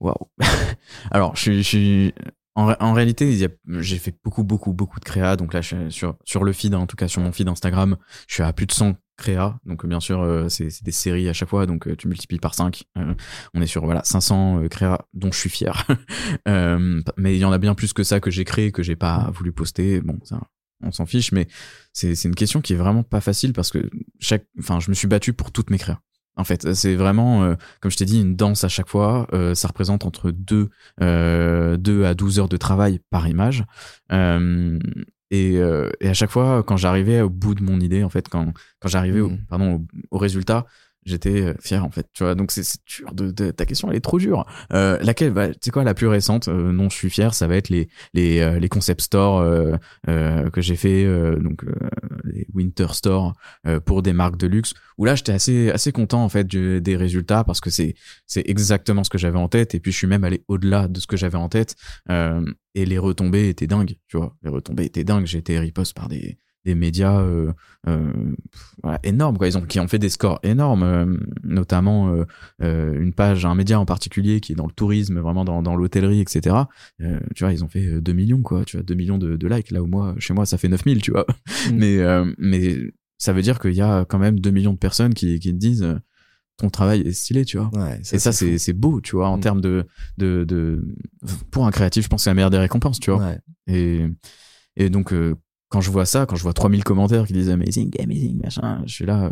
Waouh. 0.00 0.28
Alors, 1.10 1.36
je 1.36 1.40
suis, 1.40 1.56
je 1.62 1.62
suis- 1.68 2.14
en, 2.58 2.66
ré- 2.66 2.76
en 2.80 2.92
réalité, 2.92 3.48
j'ai 3.68 3.98
fait 3.98 4.16
beaucoup, 4.24 4.42
beaucoup, 4.42 4.72
beaucoup 4.72 4.98
de 4.98 5.04
créa. 5.04 5.36
Donc 5.36 5.54
là, 5.54 5.62
sur, 5.62 6.44
le 6.44 6.52
feed, 6.52 6.74
hein, 6.74 6.78
en 6.78 6.86
tout 6.88 6.96
cas 6.96 7.06
sur 7.06 7.22
mon 7.22 7.30
feed 7.30 7.46
Instagram, 7.48 7.96
je 8.26 8.34
suis 8.34 8.42
à 8.42 8.52
plus 8.52 8.66
de 8.66 8.72
100 8.72 8.96
créa. 9.16 9.60
Donc 9.64 9.86
bien 9.86 10.00
sûr, 10.00 10.20
euh, 10.20 10.48
c'est 10.48 10.82
des 10.82 10.90
séries 10.90 11.28
à 11.28 11.32
chaque 11.32 11.48
fois. 11.48 11.66
Donc 11.66 11.86
euh, 11.86 11.94
tu 11.94 12.08
multiplies 12.08 12.40
par 12.40 12.56
5. 12.56 12.82
Euh, 12.96 13.14
on 13.54 13.62
est 13.62 13.68
sur 13.68 13.84
voilà 13.84 14.02
500 14.02 14.64
euh, 14.64 14.68
créa 14.68 15.06
dont 15.14 15.30
je 15.30 15.38
suis 15.38 15.50
fier. 15.50 15.86
Mais 16.46 17.36
il 17.36 17.38
y 17.38 17.44
en 17.44 17.52
a 17.52 17.58
bien 17.58 17.76
plus 17.76 17.92
que 17.92 18.02
ça 18.02 18.18
que 18.18 18.32
j'ai 18.32 18.44
créé, 18.44 18.72
que 18.72 18.82
j'ai 18.82 18.96
pas 18.96 19.30
voulu 19.32 19.52
poster. 19.52 20.00
Bon, 20.00 20.18
ça, 20.24 20.40
on 20.82 20.90
s'en 20.90 21.06
fiche. 21.06 21.30
Mais 21.30 21.46
c'est 21.92 22.16
c'est 22.16 22.26
une 22.26 22.34
question 22.34 22.60
qui 22.60 22.72
est 22.72 22.76
vraiment 22.76 23.04
pas 23.04 23.20
facile 23.20 23.52
parce 23.52 23.70
que 23.70 23.88
chaque, 24.18 24.46
enfin, 24.58 24.80
je 24.80 24.90
me 24.90 24.94
suis 24.94 25.06
battu 25.06 25.32
pour 25.32 25.52
toutes 25.52 25.70
mes 25.70 25.78
créas. 25.78 26.00
En 26.38 26.44
fait, 26.44 26.72
c'est 26.74 26.94
vraiment, 26.94 27.42
euh, 27.42 27.54
comme 27.80 27.90
je 27.90 27.96
t'ai 27.96 28.04
dit, 28.04 28.20
une 28.20 28.36
danse 28.36 28.62
à 28.62 28.68
chaque 28.68 28.88
fois. 28.88 29.26
Euh, 29.32 29.54
ça 29.54 29.68
représente 29.68 30.06
entre 30.06 30.30
2 30.30 30.70
euh, 31.02 31.76
deux 31.76 32.04
à 32.04 32.14
12 32.14 32.38
heures 32.38 32.48
de 32.48 32.56
travail 32.56 33.00
par 33.10 33.26
image. 33.28 33.64
Euh, 34.12 34.78
et, 35.30 35.58
euh, 35.58 35.90
et 36.00 36.08
à 36.08 36.14
chaque 36.14 36.30
fois, 36.30 36.62
quand 36.62 36.76
j'arrivais 36.76 37.20
au 37.20 37.28
bout 37.28 37.54
de 37.54 37.62
mon 37.62 37.80
idée, 37.80 38.04
en 38.04 38.08
fait, 38.08 38.28
quand, 38.28 38.52
quand 38.80 38.88
j'arrivais 38.88 39.20
au, 39.20 39.32
pardon, 39.48 39.74
au, 39.74 40.16
au 40.16 40.18
résultat, 40.18 40.64
j'étais 41.08 41.42
euh, 41.42 41.54
fier, 41.60 41.84
en 41.84 41.90
fait. 41.90 42.06
Tu 42.12 42.22
vois, 42.22 42.34
donc 42.34 42.50
c'est 42.52 42.62
dur. 42.86 43.12
De, 43.12 43.30
de- 43.30 43.50
ta 43.50 43.66
question, 43.66 43.90
elle 43.90 43.96
est 43.96 44.00
trop 44.00 44.18
dure. 44.18 44.44
Euh, 44.72 44.98
laquelle, 45.02 45.32
bah, 45.32 45.48
tu 45.54 45.70
quoi, 45.70 45.84
la 45.84 45.94
plus 45.94 46.06
récente, 46.06 46.48
euh, 46.48 46.72
non, 46.72 46.88
je 46.88 46.94
suis 46.96 47.10
fier, 47.10 47.34
ça 47.34 47.46
va 47.46 47.56
être 47.56 47.68
les, 47.68 47.88
les, 48.14 48.40
euh, 48.40 48.58
les 48.58 48.68
concept 48.68 49.00
stores 49.00 49.40
euh, 49.40 49.76
euh, 50.08 50.50
que 50.50 50.60
j'ai 50.60 50.76
fait, 50.76 51.04
donc 51.40 51.64
les 52.24 52.46
Winter 52.54 52.86
Store 52.92 53.34
pour 53.84 54.02
des 54.02 54.12
marques 54.12 54.36
de 54.36 54.46
luxe. 54.46 54.74
Où 54.98 55.04
là, 55.04 55.14
j'étais 55.14 55.32
assez, 55.32 55.70
assez 55.70 55.92
content 55.92 56.24
en 56.24 56.28
fait 56.28 56.46
des 56.46 56.96
résultats 56.96 57.44
parce 57.44 57.60
que 57.60 57.70
c'est, 57.70 57.94
c'est 58.26 58.42
exactement 58.48 59.04
ce 59.04 59.10
que 59.10 59.18
j'avais 59.18 59.38
en 59.38 59.48
tête. 59.48 59.74
Et 59.74 59.80
puis 59.80 59.92
je 59.92 59.96
suis 59.96 60.06
même 60.06 60.24
allé 60.24 60.42
au-delà 60.48 60.88
de 60.88 60.98
ce 61.00 61.06
que 61.06 61.16
j'avais 61.16 61.38
en 61.38 61.48
tête. 61.48 61.76
Et 62.74 62.84
les 62.84 62.98
retombées 62.98 63.48
étaient 63.48 63.66
dingues, 63.66 63.96
tu 64.08 64.16
vois. 64.16 64.36
Les 64.42 64.50
retombées 64.50 64.84
étaient 64.84 65.04
dingues. 65.04 65.26
J'ai 65.26 65.38
été 65.38 65.58
riposte 65.58 65.94
par 65.96 66.08
des, 66.08 66.38
des 66.68 66.74
médias 66.74 67.20
euh, 67.20 67.50
euh, 67.88 68.12
voilà, 68.82 69.00
énormes, 69.02 69.38
quoi. 69.38 69.48
Ils 69.48 69.56
ont, 69.56 69.62
qui 69.62 69.80
ont 69.80 69.88
fait 69.88 69.98
des 69.98 70.10
scores 70.10 70.38
énormes, 70.42 70.82
euh, 70.82 71.16
notamment 71.44 72.14
une 72.60 73.12
page, 73.14 73.44
un 73.46 73.54
média 73.54 73.80
en 73.80 73.86
particulier 73.86 74.40
qui 74.40 74.52
est 74.52 74.54
dans 74.54 74.66
le 74.66 74.72
tourisme, 74.72 75.18
vraiment 75.20 75.44
dans, 75.44 75.62
dans 75.62 75.76
l'hôtellerie, 75.76 76.20
etc. 76.20 76.56
Tu 77.34 77.44
vois, 77.44 77.52
ils 77.52 77.64
ont 77.64 77.68
fait 77.68 77.86
euh, 77.86 78.00
2 78.00 78.12
millions, 78.12 78.42
quoi. 78.42 78.64
Tu 78.64 78.76
vois, 78.76 78.84
2 78.84 78.94
millions 78.94 79.18
de, 79.18 79.36
de 79.36 79.48
likes. 79.48 79.70
Là 79.70 79.82
où 79.82 79.86
moi, 79.86 80.14
chez 80.18 80.34
moi, 80.34 80.44
ça 80.44 80.58
fait 80.58 80.68
9000, 80.68 81.00
tu 81.00 81.10
vois. 81.12 81.26
Mm. 81.70 81.76
mais, 81.76 82.24
mais 82.38 82.76
ça 83.16 83.32
veut 83.32 83.42
dire 83.42 83.58
qu'il 83.58 83.72
y 83.74 83.80
a 83.80 84.04
quand 84.04 84.18
même 84.18 84.38
2 84.40 84.50
millions 84.50 84.74
de 84.74 84.78
personnes 84.78 85.14
qui, 85.14 85.38
qui 85.40 85.52
disent 85.54 85.86
ton 86.58 86.70
travail 86.70 87.00
est 87.02 87.12
stylé, 87.12 87.44
tu 87.44 87.56
vois. 87.56 87.70
Ouais, 87.72 88.00
Et 88.12 88.18
ça, 88.18 88.32
c'est 88.32 88.58
c'est 88.58 88.72
beau, 88.72 89.00
tu 89.00 89.16
vois, 89.16 89.28
en 89.28 89.38
Mm. 89.38 89.40
termes 89.40 89.60
de, 89.60 89.86
de, 90.18 90.44
de. 90.44 90.84
Pour 91.50 91.66
un 91.66 91.70
créatif, 91.70 92.04
je 92.04 92.08
pense 92.08 92.20
que 92.20 92.24
c'est 92.24 92.30
la 92.30 92.34
meilleure 92.34 92.50
des 92.50 92.58
récompenses, 92.58 93.00
tu 93.00 93.10
vois. 93.12 93.20
Ouais. 93.24 93.38
Et, 93.68 94.06
et 94.76 94.90
donc, 94.90 95.12
euh, 95.12 95.34
quand 95.68 95.80
je 95.80 95.90
vois 95.90 96.06
ça, 96.06 96.26
quand 96.26 96.36
je 96.36 96.42
vois 96.42 96.52
3000 96.52 96.84
commentaires 96.84 97.26
qui 97.26 97.32
disent 97.32 97.50
amazing, 97.50 97.90
amazing, 98.02 98.40
machin, 98.42 98.82
je 98.86 98.92
suis 98.94 99.04
là. 99.06 99.24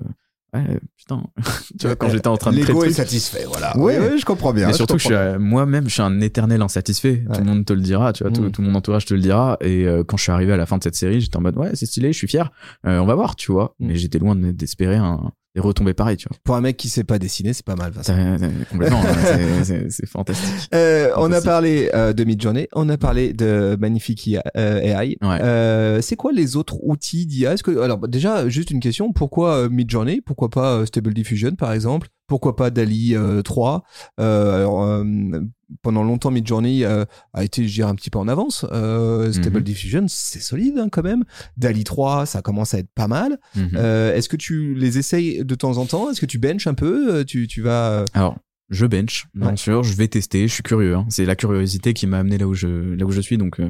euh, 0.55 0.59
ouais, 0.59 0.80
putain. 0.97 1.22
tu 1.78 1.87
vois, 1.87 1.97
quand 1.97 2.09
j'étais 2.09 2.28
en 2.28 2.37
train 2.37 2.51
de 2.53 2.57
L'ego 2.57 2.82
le 2.82 2.89
est 2.91 2.93
satisfait, 2.93 3.45
voilà. 3.47 3.76
Ouais. 3.76 3.99
Ouais, 3.99 4.11
ouais, 4.11 4.18
je 4.18 4.24
comprends 4.24 4.53
bien. 4.53 4.66
Mais 4.66 4.72
je 4.72 4.76
surtout 4.76 4.97
euh, 5.11 5.39
moi-même, 5.39 5.84
je 5.89 5.95
suis 5.95 6.03
un 6.03 6.20
éternel 6.20 6.62
insatisfait. 6.62 7.24
Tout 7.32 7.41
le 7.41 7.47
monde 7.47 7.64
te 7.64 7.72
le 7.72 7.80
dira, 7.80 8.12
tu 8.12 8.22
vois, 8.24 8.32
tout, 8.32 8.43
Mm. 8.43 8.51
tout 8.53 8.62
mon 8.62 8.74
entourage 8.74 9.05
te 9.07 9.14
le 9.14 9.20
dira. 9.20 9.57
Et 9.61 9.87
euh, 9.87 10.05
quand 10.05 10.16
je 10.16 10.22
suis 10.24 10.32
arrivé 10.32 10.53
à 10.53 10.57
la 10.57 10.66
fin 10.66 10.78
de 10.78 10.82
cette 10.82 10.95
série, 10.97 11.20
j'étais 11.20 11.37
en 11.37 11.41
mode, 11.43 11.57
ouais, 11.57 11.70
c'est 11.74 11.87
stylé, 11.87 12.12
je 12.12 12.18
suis 12.18 12.28
fier. 12.28 12.51
Euh, 12.87 12.99
on 12.99 13.07
va 13.07 13.14
voir, 13.14 13.34
tu 13.37 13.51
vois. 13.53 13.74
Mm. 13.80 13.87
Mais 13.87 13.97
j'étais 13.97 14.18
loin 14.18 14.34
de- 14.37 14.51
d'espérer 14.53 14.97
un, 14.97 15.32
des 15.57 15.63
retombées 15.63 15.95
pareilles, 15.95 16.19
tu 16.19 16.29
vois. 16.29 16.37
Pour 16.45 16.55
un 16.55 16.61
mec 16.61 16.77
qui 16.77 16.89
sait 16.91 17.03
pas 17.03 17.19
dessiner, 17.19 17.53
c'est 17.55 17.65
pas 17.65 17.77
mal. 17.77 17.91
Vincent. 17.91 18.15
Complètement, 18.71 19.01
hein, 19.01 19.65
c'est- 19.65 20.07
fantastique. 20.07 20.69
Euh, 20.75 21.11
on 21.17 21.33
a 21.33 21.41
parlé 21.41 21.91
euh, 21.95 22.13
de 22.13 22.25
Midjourney, 22.25 22.69
on 22.75 22.89
a 22.91 22.99
parlé 22.99 23.33
de 23.33 23.77
Magnifique 23.81 24.27
IA, 24.27 24.43
euh, 24.57 24.81
AI. 24.81 25.17
Ouais. 25.23 25.39
Euh, 25.41 26.01
c'est 26.03 26.17
quoi 26.17 26.33
les 26.33 26.57
autres 26.57 26.77
outils 26.83 27.27
d'IA 27.27 27.55
Est-ce 27.55 27.63
que 27.63 27.81
alors 27.81 27.97
bah, 27.99 28.07
déjà 28.09 28.49
juste 28.49 28.71
une 28.71 28.81
question 28.81 29.13
pourquoi 29.13 29.55
euh, 29.57 29.69
Midjourney? 29.71 30.21
Pourquoi 30.21 30.51
pas 30.51 30.85
Stable 30.87 31.15
Diffusion 31.15 31.53
par 31.57 31.73
exemple? 31.73 32.09
Pourquoi 32.27 32.55
pas 32.57 32.71
Dali 32.71 33.15
euh, 33.15 33.41
3 33.43 33.85
euh, 34.21 34.57
alors, 34.57 34.83
euh, 34.83 35.05
pendant 35.83 36.03
longtemps 36.05 36.31
Midjourney 36.31 36.85
euh, 36.85 37.05
a 37.33 37.43
été 37.45 37.67
je 37.67 37.75
dirais 37.75 37.91
un 37.91 37.95
petit 37.95 38.11
peu 38.11 38.19
en 38.19 38.29
avance. 38.29 38.64
Euh, 38.73 39.33
Stable 39.33 39.59
Mhm. 39.59 39.64
Diffusion 39.64 40.05
c'est 40.09 40.41
solide 40.41 40.79
hein, 40.79 40.89
quand 40.91 41.03
même. 41.03 41.25
Dali 41.57 41.85
3 41.85 42.27
ça 42.27 42.43
commence 42.43 42.75
à 42.75 42.79
être 42.79 42.91
pas 42.95 43.09
mal. 43.09 43.39
Mhm. 43.55 43.71
Euh, 43.75 44.14
Est-ce 44.14 44.29
que 44.29 44.37
tu 44.37 44.75
les 44.75 44.99
essayes 44.99 45.45
de 45.45 45.55
temps 45.55 45.77
en 45.79 45.87
temps? 45.87 46.11
Est-ce 46.11 46.21
que 46.21 46.27
tu 46.27 46.39
benches 46.39 46.67
un 46.67 46.75
peu? 46.75 47.14
Euh, 47.17 47.25
Tu 47.25 47.47
tu 47.49 47.62
vas 47.62 48.05
Alors, 48.12 48.37
je 48.69 48.85
bench, 48.87 49.27
bien 49.35 49.51
Ouais. 49.51 49.57
sûr, 49.57 49.83
je 49.85 49.95
vais 49.95 50.09
tester, 50.09 50.49
je 50.49 50.53
suis 50.53 50.62
curieux. 50.62 50.95
hein. 50.97 51.07
C'est 51.09 51.25
la 51.25 51.37
curiosité 51.37 51.95
qui 51.95 52.07
m'a 52.07 52.19
amené 52.19 52.37
là 52.39 52.49
où 52.49 52.55
je 52.55 52.95
là 52.95 53.05
où 53.07 53.11
je 53.12 53.21
suis, 53.21 53.39
donc 53.39 53.61
euh, 53.61 53.69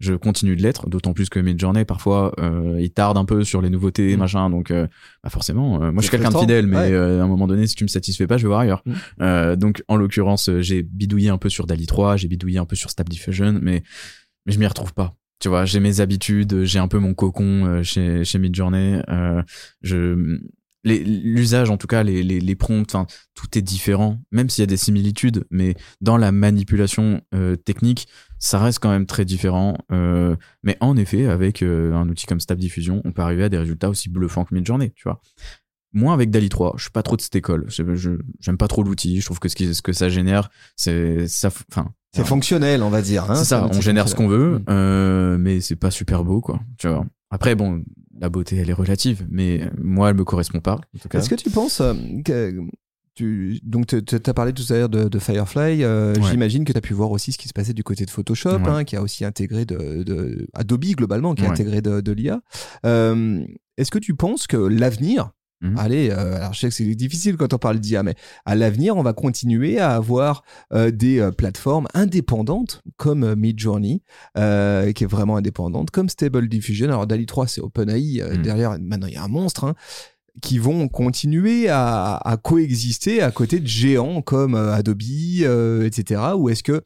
je 0.00 0.12
continue 0.14 0.54
de 0.56 0.62
l'être. 0.62 0.88
D'autant 0.88 1.12
plus 1.14 1.28
que 1.30 1.38
Midjourney 1.40 1.84
parfois 1.86 2.32
euh, 2.40 2.76
il 2.80 2.90
tarde 2.90 3.16
un 3.16 3.24
peu 3.24 3.42
sur 3.44 3.62
les 3.62 3.70
nouveautés, 3.70 4.16
Mm. 4.16 4.18
machin. 4.20 4.50
Donc, 4.50 4.70
euh, 4.70 4.86
bah 5.22 5.30
forcément, 5.30 5.76
euh, 5.82 5.92
moi 5.92 6.02
je 6.02 6.08
suis 6.08 6.10
quelqu'un 6.10 6.30
de 6.30 6.38
fidèle, 6.38 6.66
mais 6.66 6.76
Ouais. 6.76 6.92
euh, 6.92 7.20
à 7.20 7.24
un 7.24 7.28
moment 7.28 7.46
donné, 7.46 7.66
si 7.66 7.74
tu 7.74 7.84
me 7.84 7.88
satisfais 7.88 8.26
pas, 8.26 8.36
je 8.36 8.42
vais 8.42 8.48
voir 8.48 8.60
ailleurs. 8.60 8.82
Mm. 8.84 8.92
Euh, 9.22 9.56
donc, 9.56 9.82
en 9.88 9.96
l'occurrence, 9.96 10.50
j'ai 10.60 10.82
bidouillé 10.82 11.30
un 11.30 11.38
peu 11.38 11.48
sur 11.48 11.66
Dali 11.66 11.86
3, 11.86 12.16
j'ai 12.18 12.28
bidouillé 12.28 12.58
un 12.58 12.66
peu 12.66 12.76
sur 12.76 12.90
Stable 12.90 13.08
Diffusion, 13.10 13.58
mais 13.62 13.82
mais 14.46 14.52
je 14.52 14.58
m'y 14.58 14.66
retrouve 14.66 14.92
pas. 14.92 15.14
Tu 15.40 15.48
vois, 15.48 15.64
j'ai 15.64 15.80
mes 15.80 16.00
habitudes, 16.00 16.64
j'ai 16.64 16.78
un 16.78 16.88
peu 16.88 16.98
mon 16.98 17.12
cocon 17.14 17.64
euh, 17.66 17.82
chez 17.82 18.24
chez 18.24 18.38
Midjourney. 18.38 19.00
Euh, 19.08 19.42
je 19.82 20.38
l'usage 20.84 21.70
en 21.70 21.76
tout 21.76 21.86
cas 21.86 22.02
les 22.02 22.22
les, 22.22 22.40
les 22.40 22.54
prompts 22.56 22.94
enfin 22.94 23.06
tout 23.34 23.58
est 23.58 23.62
différent 23.62 24.20
même 24.32 24.50
s'il 24.50 24.62
y 24.62 24.64
a 24.64 24.66
des 24.66 24.76
similitudes 24.76 25.44
mais 25.50 25.74
dans 26.00 26.16
la 26.16 26.30
manipulation 26.30 27.22
euh, 27.34 27.56
technique 27.56 28.06
ça 28.38 28.58
reste 28.58 28.80
quand 28.80 28.90
même 28.90 29.06
très 29.06 29.24
différent 29.24 29.78
euh, 29.92 30.36
mais 30.62 30.76
en 30.80 30.96
effet 30.96 31.26
avec 31.26 31.62
euh, 31.62 31.94
un 31.94 32.08
outil 32.08 32.26
comme 32.26 32.40
Stable 32.40 32.60
Diffusion 32.60 33.00
on 33.04 33.12
peut 33.12 33.22
arriver 33.22 33.44
à 33.44 33.48
des 33.48 33.58
résultats 33.58 33.88
aussi 33.88 34.10
bluffants 34.10 34.44
que 34.44 34.54
Midjourney 34.54 34.92
tu 34.94 35.04
vois 35.04 35.20
moins 35.92 36.12
avec 36.12 36.30
Dali 36.30 36.48
3 36.48 36.74
je 36.76 36.82
suis 36.82 36.90
pas 36.90 37.02
trop 37.02 37.16
de 37.16 37.22
cette 37.22 37.36
école 37.36 37.66
j'aime 37.68 38.58
pas 38.58 38.68
trop 38.68 38.82
l'outil 38.82 39.20
je 39.20 39.24
trouve 39.24 39.38
que 39.38 39.48
ce, 39.48 39.56
qui, 39.56 39.74
ce 39.74 39.80
que 39.82 39.92
ça 39.92 40.08
génère 40.08 40.50
c'est 40.76 41.26
ça 41.28 41.50
enfin 41.70 41.92
c'est 42.14 42.24
fonctionnel 42.24 42.84
on 42.84 42.90
va 42.90 43.02
dire. 43.02 43.28
Hein, 43.28 43.34
c'est 43.34 43.44
ça, 43.44 43.68
on 43.72 43.80
génère 43.80 44.08
ce 44.08 44.14
qu'on 44.14 44.28
veut, 44.28 44.58
Mm. 44.60 44.64
euh, 44.68 45.36
mais 45.36 45.60
c'est 45.60 45.74
pas 45.74 45.90
super 45.90 46.22
beau, 46.22 46.40
quoi. 46.40 46.60
Tu 46.78 46.86
vois. 46.86 47.04
Après, 47.34 47.54
bon, 47.54 47.84
la 48.18 48.28
beauté, 48.28 48.56
elle 48.56 48.70
est 48.70 48.74
relative, 48.74 49.26
mais 49.30 49.68
moi, 49.82 50.10
elle 50.10 50.16
me 50.16 50.24
correspond 50.24 50.60
pas. 50.60 50.80
Est-ce 51.12 51.28
que 51.28 51.34
tu 51.34 51.50
penses 51.50 51.80
euh, 51.80 51.94
que 52.24 52.54
tu 53.16 53.60
donc 53.62 53.86
tu 53.86 53.96
as 54.26 54.34
parlé 54.34 54.52
tout 54.52 54.64
à 54.70 54.74
l'heure 54.74 54.88
de, 54.88 55.08
de 55.08 55.18
Firefly. 55.20 55.84
euh, 55.84 56.14
Ouais. 56.14 56.30
J'imagine 56.30 56.64
que 56.64 56.72
tu 56.72 56.78
as 56.78 56.80
pu 56.80 56.94
voir 56.94 57.10
aussi 57.12 57.30
ce 57.32 57.38
qui 57.38 57.46
se 57.48 57.52
passait 57.52 57.72
du 57.72 57.84
côté 57.84 58.04
de 58.04 58.10
Photoshop, 58.10 58.56
Ouais. 58.58 58.68
hein, 58.68 58.84
qui 58.84 58.96
a 58.96 59.02
aussi 59.02 59.24
intégré 59.24 59.64
de, 59.64 60.02
de 60.02 60.46
Adobe 60.54 60.84
globalement, 60.96 61.34
qui 61.34 61.44
a 61.44 61.50
intégré 61.50 61.80
de, 61.82 62.00
de 62.00 62.12
l'IA. 62.12 62.40
Euh, 62.86 63.44
Est-ce 63.76 63.90
que 63.90 63.98
tu 64.00 64.14
penses 64.14 64.46
que 64.46 64.56
l'avenir 64.56 65.30
Mhm. 65.64 65.78
allez, 65.78 66.10
euh, 66.10 66.36
alors 66.36 66.52
je 66.52 66.60
sais 66.60 66.68
que 66.68 66.74
c'est 66.74 66.94
difficile 66.94 67.36
quand 67.36 67.52
on 67.54 67.58
parle 67.58 67.78
d'IA, 67.78 68.02
mais 68.02 68.14
à 68.44 68.54
l'avenir, 68.54 68.96
on 68.96 69.02
va 69.02 69.12
continuer 69.12 69.78
à 69.78 69.90
avoir 69.94 70.42
euh, 70.72 70.90
des 70.90 71.18
euh, 71.20 71.30
plateformes 71.30 71.86
indépendantes 71.94 72.82
comme 72.96 73.24
euh, 73.24 73.34
Midjourney, 73.36 74.02
euh, 74.38 74.92
qui 74.92 75.04
est 75.04 75.08
vraiment 75.08 75.36
indépendante, 75.36 75.90
comme 75.90 76.08
Stable 76.08 76.48
Diffusion. 76.48 76.86
Alors 76.88 77.06
DALI 77.06 77.26
3, 77.26 77.46
c'est 77.46 77.60
OpenAI. 77.60 78.20
euh, 78.20 78.34
Mhm. 78.36 78.42
Derrière, 78.42 78.78
maintenant, 78.80 79.06
il 79.06 79.14
y 79.14 79.16
a 79.16 79.24
un 79.24 79.28
monstre. 79.28 79.64
hein, 79.64 79.74
qui 80.42 80.58
vont 80.58 80.88
continuer 80.88 81.68
à, 81.68 82.16
à 82.16 82.36
coexister 82.36 83.22
à 83.22 83.30
côté 83.30 83.60
de 83.60 83.68
géants 83.68 84.20
comme 84.20 84.56
euh, 84.56 84.74
Adobe, 84.74 85.00
euh, 85.42 85.84
etc. 85.86 86.20
Ou 86.36 86.48
est-ce 86.48 86.64
que 86.64 86.82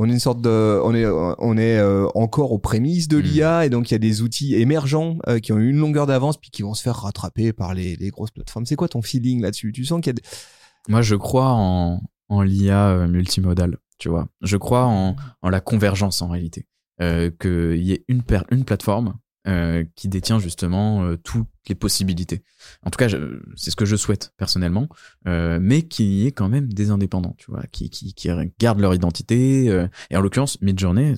on 0.00 0.08
est 0.08 0.12
une 0.12 0.20
sorte 0.20 0.40
de, 0.40 0.80
on 0.84 0.94
est, 0.94 1.04
on 1.06 1.56
est 1.58 1.76
euh, 1.78 2.06
encore 2.14 2.52
aux 2.52 2.58
prémices 2.58 3.08
de 3.08 3.18
Mm. 3.18 3.20
l'IA 3.20 3.66
et 3.66 3.70
donc 3.70 3.90
il 3.90 3.94
y 3.94 3.96
a 3.96 3.98
des 3.98 4.22
outils 4.22 4.54
émergents 4.54 5.18
euh, 5.26 5.40
qui 5.40 5.52
ont 5.52 5.58
une 5.58 5.76
longueur 5.76 6.06
d'avance 6.06 6.36
puis 6.38 6.50
qui 6.50 6.62
vont 6.62 6.72
se 6.74 6.82
faire 6.82 6.96
rattraper 6.96 7.52
par 7.52 7.74
les, 7.74 7.96
les 7.96 8.10
grosses 8.10 8.30
plateformes. 8.30 8.64
C'est 8.64 8.76
quoi 8.76 8.88
ton 8.88 9.02
feeling 9.02 9.42
là-dessus? 9.42 9.72
Tu 9.72 9.84
sens 9.84 10.00
qu'il 10.00 10.10
y 10.10 10.10
a 10.10 10.14
des... 10.14 10.22
Moi, 10.88 11.02
je 11.02 11.16
crois 11.16 11.50
en, 11.50 12.00
en 12.28 12.42
l'IA 12.42 12.90
euh, 12.90 13.08
multimodale, 13.08 13.76
tu 13.98 14.08
vois. 14.08 14.28
Je 14.40 14.56
crois 14.56 14.86
en, 14.86 15.16
en 15.42 15.50
la 15.50 15.60
convergence 15.60 16.22
en 16.22 16.28
réalité. 16.28 16.66
Euh, 17.00 17.30
Qu'il 17.38 17.82
y 17.82 17.92
ait 17.92 18.04
une, 18.08 18.22
une 18.50 18.64
plateforme 18.64 19.14
euh, 19.48 19.84
qui 19.96 20.08
détient 20.08 20.38
justement 20.38 21.04
euh, 21.04 21.16
toutes 21.16 21.46
les 21.68 21.74
possibilités. 21.74 22.42
En 22.82 22.90
tout 22.90 22.98
cas, 22.98 23.08
c'est 23.56 23.70
ce 23.70 23.76
que 23.76 23.84
je 23.84 23.96
souhaite 23.96 24.32
personnellement, 24.36 24.88
euh, 25.26 25.58
mais 25.60 25.82
qu'il 25.82 26.06
y 26.06 26.26
ait 26.26 26.32
quand 26.32 26.48
même 26.48 26.72
des 26.72 26.90
indépendants, 26.90 27.34
tu 27.38 27.50
vois, 27.50 27.62
qui, 27.72 27.90
qui, 27.90 28.14
qui 28.14 28.30
gardent 28.58 28.80
leur 28.80 28.94
identité. 28.94 29.68
euh, 29.68 29.86
et 30.10 30.16
en 30.16 30.20
l'occurrence, 30.20 30.60
Midjourney, 30.60 31.14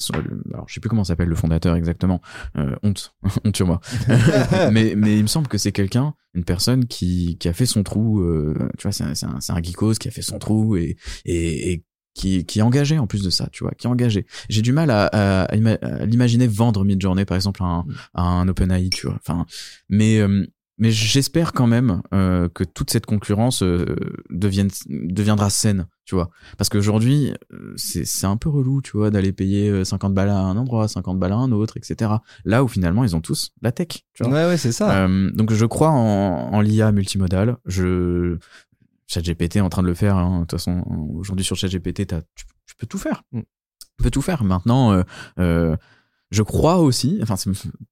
alors 0.52 0.68
je 0.68 0.74
sais 0.74 0.80
plus 0.80 0.88
comment 0.88 1.04
s'appelle 1.04 1.28
le 1.28 1.34
fondateur 1.34 1.76
exactement, 1.76 2.20
euh, 2.56 2.74
honte, 2.82 3.14
honte 3.44 3.56
sur 3.56 3.66
moi. 3.66 3.80
mais, 4.72 4.94
mais 4.96 5.16
il 5.16 5.22
me 5.22 5.28
semble 5.28 5.48
que 5.48 5.58
c'est 5.58 5.72
quelqu'un, 5.72 6.14
une 6.34 6.44
personne 6.44 6.86
qui, 6.86 7.36
qui 7.38 7.48
a 7.48 7.52
fait 7.52 7.66
son 7.66 7.82
trou, 7.82 8.20
euh, 8.20 8.54
tu 8.78 8.82
vois, 8.82 8.92
c'est 8.92 9.04
un, 9.04 9.12
un, 9.28 9.38
un 9.56 9.62
geekos 9.62 9.94
qui 9.94 10.08
a 10.08 10.10
fait 10.10 10.22
son 10.22 10.38
trou 10.38 10.76
et, 10.76 10.96
et, 11.24 11.72
et 11.72 11.84
qui, 12.14 12.44
qui 12.44 12.58
est 12.58 12.62
engagé 12.62 12.98
en 12.98 13.06
plus 13.06 13.22
de 13.22 13.30
ça, 13.30 13.48
tu 13.52 13.64
vois, 13.64 13.72
qui 13.72 13.86
est 13.86 13.90
engagé. 13.90 14.26
J'ai 14.48 14.62
du 14.62 14.72
mal 14.72 14.90
à, 14.90 15.06
à, 15.06 15.42
à 15.44 15.56
ima- 15.56 15.78
à 15.82 16.06
l'imaginer 16.06 16.46
vendre 16.46 16.84
Midjourney, 16.84 17.24
par 17.24 17.36
exemple, 17.36 17.62
à 17.62 17.66
un, 17.66 17.84
à 18.14 18.22
un 18.22 18.48
OpenAI, 18.48 18.90
tu 18.90 19.06
vois. 19.06 19.16
Enfin, 19.20 19.46
mais, 19.88 20.18
euh, 20.18 20.46
mais 20.78 20.90
j'espère 20.90 21.52
quand 21.52 21.66
même 21.66 22.00
euh, 22.14 22.48
que 22.48 22.64
toute 22.64 22.90
cette 22.90 23.06
concurrence 23.06 23.62
euh, 23.62 23.84
devienne, 24.30 24.70
deviendra 24.88 25.50
saine, 25.50 25.86
tu 26.06 26.14
vois. 26.14 26.30
Parce 26.58 26.68
qu'aujourd'hui, 26.70 27.32
euh, 27.52 27.74
c'est 27.76 28.26
un 28.26 28.36
peu 28.38 28.48
relou, 28.48 28.80
tu 28.82 28.96
vois, 28.96 29.10
d'aller 29.10 29.32
payer 29.32 29.68
euh, 29.68 29.84
50 29.84 30.14
balles 30.14 30.30
à 30.30 30.38
un 30.38 30.56
endroit, 30.56 30.88
50 30.88 31.18
balles 31.18 31.32
à 31.32 31.36
un 31.36 31.52
autre, 31.52 31.76
etc. 31.76 32.10
Là 32.44 32.64
où 32.64 32.68
finalement, 32.68 33.04
ils 33.04 33.14
ont 33.14 33.20
tous 33.20 33.52
la 33.62 33.72
tech, 33.72 33.88
tu 34.14 34.24
vois. 34.24 34.32
Ouais, 34.32 34.46
ouais, 34.46 34.56
c'est 34.56 34.72
ça. 34.72 35.04
Euh, 35.06 35.30
donc 35.32 35.52
je 35.52 35.66
crois 35.66 35.90
en, 35.90 36.50
en 36.52 36.60
l'IA 36.62 36.92
multimodale. 36.92 37.58
Je 37.66 38.38
ChatGPT 39.12 39.56
est 39.56 39.60
en 39.60 39.68
train 39.68 39.82
de 39.82 39.88
le 39.88 39.94
faire. 39.94 40.16
hein. 40.16 40.36
De 40.36 40.40
toute 40.44 40.52
façon, 40.52 40.84
aujourd'hui 41.14 41.44
sur 41.44 41.56
ChatGPT, 41.56 42.06
tu, 42.06 42.44
tu 42.66 42.74
peux 42.78 42.86
tout 42.86 42.98
faire. 42.98 43.22
Mm. 43.32 43.40
Tu 43.40 44.04
peux 44.04 44.10
tout 44.10 44.22
faire. 44.22 44.44
Maintenant, 44.44 44.92
euh, 44.92 45.02
euh, 45.38 45.76
je 46.30 46.42
crois 46.42 46.78
aussi. 46.78 47.18
Enfin, 47.22 47.34
tu 47.36 47.50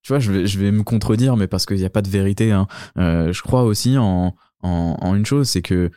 vois, 0.08 0.20
je 0.20 0.30
vais, 0.32 0.46
je 0.46 0.58
vais 0.58 0.70
me 0.70 0.82
contredire, 0.84 1.36
mais 1.36 1.48
parce 1.48 1.66
qu'il 1.66 1.76
n'y 1.76 1.84
a 1.84 1.90
pas 1.90 2.02
de 2.02 2.08
vérité. 2.08 2.52
Hein, 2.52 2.66
euh, 2.96 3.32
je 3.32 3.42
crois 3.42 3.64
aussi 3.64 3.98
en, 3.98 4.36
en, 4.62 4.96
en 5.00 5.14
une 5.16 5.26
chose, 5.26 5.48
c'est 5.50 5.62
que 5.62 5.90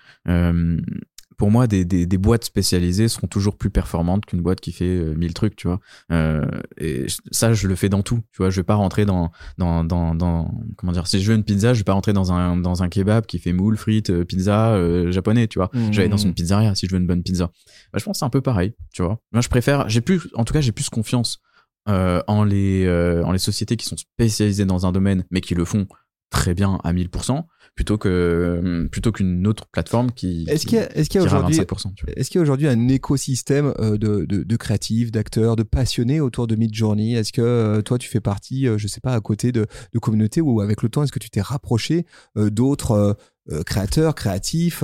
pour 1.41 1.49
moi, 1.49 1.65
des, 1.65 1.85
des, 1.85 2.05
des 2.05 2.17
boîtes 2.19 2.43
spécialisées 2.43 3.07
seront 3.07 3.25
toujours 3.25 3.57
plus 3.57 3.71
performantes 3.71 4.27
qu'une 4.27 4.41
boîte 4.41 4.61
qui 4.61 4.71
fait 4.71 4.85
euh, 4.85 5.15
1000 5.15 5.33
trucs, 5.33 5.55
tu 5.55 5.65
vois. 5.65 5.79
Euh, 6.11 6.45
et 6.77 7.07
ça, 7.31 7.51
je 7.51 7.67
le 7.67 7.73
fais 7.73 7.89
dans 7.89 8.03
tout. 8.03 8.19
Tu 8.31 8.43
vois, 8.43 8.51
je 8.51 8.57
vais 8.57 8.63
pas 8.63 8.75
rentrer 8.75 9.05
dans 9.05 9.31
dans, 9.57 9.83
dans, 9.83 10.13
dans 10.13 10.53
comment 10.77 10.91
dire 10.91 11.07
si 11.07 11.19
je 11.19 11.31
veux 11.31 11.35
une 11.35 11.43
pizza 11.43 11.73
je 11.73 11.79
vais 11.79 11.83
pas 11.83 11.93
rentrer 11.93 12.13
dans 12.13 12.31
un 12.31 12.57
dans 12.57 12.83
un 12.83 12.89
kebab 12.89 13.25
qui 13.25 13.39
fait 13.39 13.53
moule 13.53 13.75
frites 13.75 14.11
euh, 14.11 14.23
pizza 14.23 14.73
euh, 14.73 15.11
japonais 15.11 15.47
tu 15.47 15.57
vois 15.57 15.71
je 15.73 15.79
vais 15.91 15.99
aller 16.01 16.09
dans 16.09 16.17
une 16.17 16.33
pizzeria 16.33 16.75
si 16.75 16.85
je 16.85 16.91
veux 16.91 16.99
une 16.99 17.07
bonne 17.07 17.23
pizza 17.23 17.49
bah, 17.91 17.99
je 17.99 18.03
pense 18.03 18.19
c'est 18.19 18.25
un 18.25 18.29
peu 18.29 18.41
pareil 18.41 18.73
tu 18.93 19.01
vois 19.01 19.19
moi 19.31 19.41
je 19.41 19.49
préfère 19.49 19.89
j'ai 19.89 20.01
plus 20.01 20.27
en 20.35 20.43
tout 20.43 20.53
cas 20.53 20.61
j'ai 20.61 20.71
plus 20.71 20.89
confiance 20.89 21.41
euh, 21.89 22.21
en 22.27 22.43
les 22.43 22.85
euh, 22.85 23.23
en 23.23 23.31
les 23.31 23.39
sociétés 23.39 23.75
qui 23.75 23.85
sont 23.85 23.97
spécialisées 23.97 24.65
dans 24.65 24.85
un 24.85 24.91
domaine 24.91 25.25
mais 25.31 25.41
qui 25.41 25.55
le 25.55 25.65
font 25.65 25.87
très 26.31 26.55
bien 26.55 26.79
à 26.83 26.93
1000% 26.93 27.43
plutôt 27.75 27.97
que 27.97 28.87
plutôt 28.91 29.11
qu'une 29.11 29.47
autre 29.47 29.65
plateforme 29.67 30.11
qui 30.11 30.45
Est-ce 30.47 30.65
qu'il 30.65 30.77
y 30.77 30.81
a, 30.81 30.95
est-ce 30.95 31.09
qu'il 31.09 31.21
y 31.21 31.23
a 31.23 31.25
aujourd'hui 31.25 31.57
27%, 31.57 31.93
tu 31.95 32.05
vois. 32.05 32.13
Est-ce 32.15 32.29
qu'il 32.29 32.39
y 32.39 32.39
a 32.39 32.41
aujourd'hui 32.41 32.67
un 32.67 32.87
écosystème 32.87 33.73
euh, 33.79 33.97
de, 33.97 34.25
de, 34.25 34.43
de 34.43 34.55
créatifs, 34.55 35.11
d'acteurs, 35.11 35.55
de 35.55 35.63
passionnés 35.63 36.19
autour 36.19 36.47
de 36.47 36.55
Midjourney? 36.55 37.13
Est-ce 37.13 37.31
que 37.31 37.41
euh, 37.41 37.81
toi, 37.81 37.97
tu 37.97 38.09
fais 38.09 38.19
partie, 38.19 38.67
euh, 38.67 38.77
je 38.77 38.87
sais 38.87 39.01
pas, 39.01 39.13
à 39.13 39.19
côté 39.21 39.51
de, 39.51 39.67
de 39.93 39.99
communautés 39.99 40.41
ou 40.41 40.61
avec 40.61 40.81
le 40.81 40.89
temps, 40.89 41.03
est-ce 41.03 41.11
que 41.11 41.19
tu 41.19 41.29
t'es 41.29 41.41
rapproché 41.41 42.05
d'autres 42.35 43.17
créateurs, 43.65 44.15
créatifs, 44.15 44.83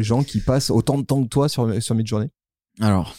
gens 0.00 0.22
qui 0.22 0.40
passent 0.40 0.70
autant 0.70 0.98
de 0.98 1.04
temps 1.04 1.22
que 1.22 1.28
toi 1.28 1.48
sur, 1.48 1.82
sur 1.82 1.94
Midjourney? 1.94 2.28
Alors 2.80 3.14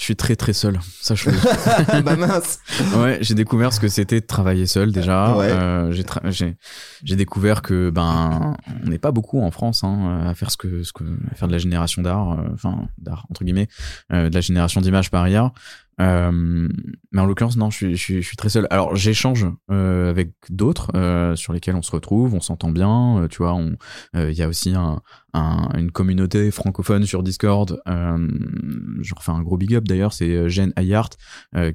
je 0.00 0.04
suis 0.06 0.16
très 0.16 0.34
très 0.34 0.54
seul 0.54 0.80
ça 1.02 1.14
je 1.14 1.28
Bah 2.02 2.16
mince 2.16 2.58
ouais, 2.96 3.18
j'ai 3.20 3.34
découvert 3.34 3.70
ce 3.72 3.80
que 3.80 3.88
c'était 3.88 4.20
de 4.20 4.26
travailler 4.26 4.66
seul 4.66 4.92
déjà. 4.92 5.36
Ouais. 5.36 5.50
Euh, 5.50 5.92
j'ai 5.92 6.04
tra- 6.04 6.28
j'ai 6.30 6.56
j'ai 7.04 7.16
découvert 7.16 7.60
que 7.60 7.90
ben 7.90 8.56
on 8.82 8.88
n'est 8.88 8.98
pas 8.98 9.12
beaucoup 9.12 9.42
en 9.42 9.50
France 9.50 9.84
hein, 9.84 10.22
à 10.26 10.34
faire 10.34 10.50
ce 10.50 10.56
que 10.56 10.82
ce 10.82 10.92
que 10.94 11.04
à 11.30 11.34
faire 11.34 11.48
de 11.48 11.52
la 11.52 11.58
génération 11.58 12.00
d'art, 12.00 12.32
euh, 12.32 12.44
enfin 12.54 12.88
d'art 12.96 13.26
entre 13.30 13.44
guillemets, 13.44 13.68
euh, 14.12 14.30
de 14.30 14.34
la 14.34 14.40
génération 14.40 14.80
d'images 14.80 15.10
par 15.10 15.28
IA. 15.28 15.52
Euh, 16.00 16.68
mais 17.12 17.20
en 17.20 17.26
l'occurrence, 17.26 17.56
non, 17.56 17.70
je 17.70 17.76
suis, 17.76 17.96
je 17.96 18.20
je 18.20 18.26
suis 18.26 18.36
très 18.36 18.48
seul. 18.48 18.66
Alors, 18.70 18.96
j'échange 18.96 19.46
euh, 19.70 20.08
avec 20.10 20.32
d'autres 20.48 20.90
euh, 20.96 21.36
sur 21.36 21.52
lesquels 21.52 21.74
on 21.76 21.82
se 21.82 21.90
retrouve, 21.92 22.34
on 22.34 22.40
s'entend 22.40 22.70
bien. 22.70 23.18
euh, 23.18 23.28
tu 23.28 23.38
vois, 23.38 23.58
euh, 24.16 24.30
il 24.30 24.36
y 24.38 24.42
a 24.42 24.48
aussi 24.48 24.70
un, 24.74 25.00
un- 25.34 25.68
une 25.76 25.90
communauté 25.90 26.50
francophone 26.50 27.04
sur 27.04 27.22
Discord. 27.22 27.80
Euh, 27.86 28.28
je 29.00 29.14
refais 29.14 29.32
un 29.32 29.42
gros 29.42 29.58
big 29.58 29.74
up 29.74 29.84
d'ailleurs, 29.84 30.12
c'est 30.12 30.48
Jen 30.48 30.72
Ayart 30.76 31.10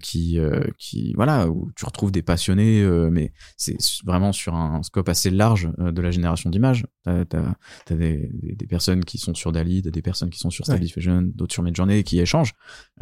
qui, 0.02 0.40
qui, 0.78 1.14
voilà, 1.16 1.48
où 1.50 1.72
tu 1.76 1.86
retrouves 1.86 2.12
des 2.12 2.22
passionnés, 2.24 2.84
mais 3.12 3.32
c'est 3.58 3.78
vraiment 4.06 4.32
sur 4.32 4.56
un 4.56 4.82
scope 4.84 5.10
assez 5.10 5.30
large 5.30 5.70
de 5.78 6.02
la 6.02 6.12
génération 6.12 6.50
d'images. 6.50 6.86
T'as, 7.06 7.24
t'as 7.86 7.96
des, 7.96 8.30
des, 8.34 8.66
personnes 8.68 9.06
qui 9.06 9.18
sont 9.20 9.34
sur 9.36 9.52
Dali, 9.52 9.84
t'as 9.84 9.92
des 9.92 10.02
personnes 10.02 10.30
qui 10.32 10.40
sont 10.40 10.50
sur 10.50 10.66
Stable 10.66 10.84
Ouais. 10.84 11.22
D'autres 11.36 11.54
sur 11.54 11.62
Midjourney 11.64 12.04
qui 12.04 12.20
échangent. 12.20 12.54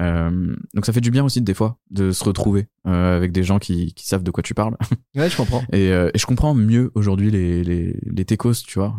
Euh, 0.01 0.55
donc 0.73 0.85
ça 0.85 0.91
fait 0.91 0.99
du 1.01 1.09
bien 1.09 1.23
aussi 1.23 1.41
des 1.41 1.53
fois 1.53 1.77
de 1.89 2.11
se 2.11 2.23
retrouver 2.23 2.67
euh, 2.85 3.15
avec 3.15 3.31
des 3.31 3.43
gens 3.43 3.59
qui, 3.59 3.93
qui 3.93 4.05
savent 4.05 4.23
de 4.23 4.31
quoi 4.31 4.43
tu 4.43 4.53
parles. 4.53 4.75
Ouais, 5.15 5.29
je 5.29 5.37
comprends. 5.37 5.61
Et, 5.71 5.91
euh, 5.91 6.09
et 6.13 6.17
je 6.17 6.25
comprends 6.25 6.53
mieux 6.55 6.91
aujourd'hui 6.95 7.29
les, 7.31 7.63
les, 7.63 7.95
les 8.03 8.25
techos, 8.25 8.53
tu 8.65 8.79
vois, 8.79 8.95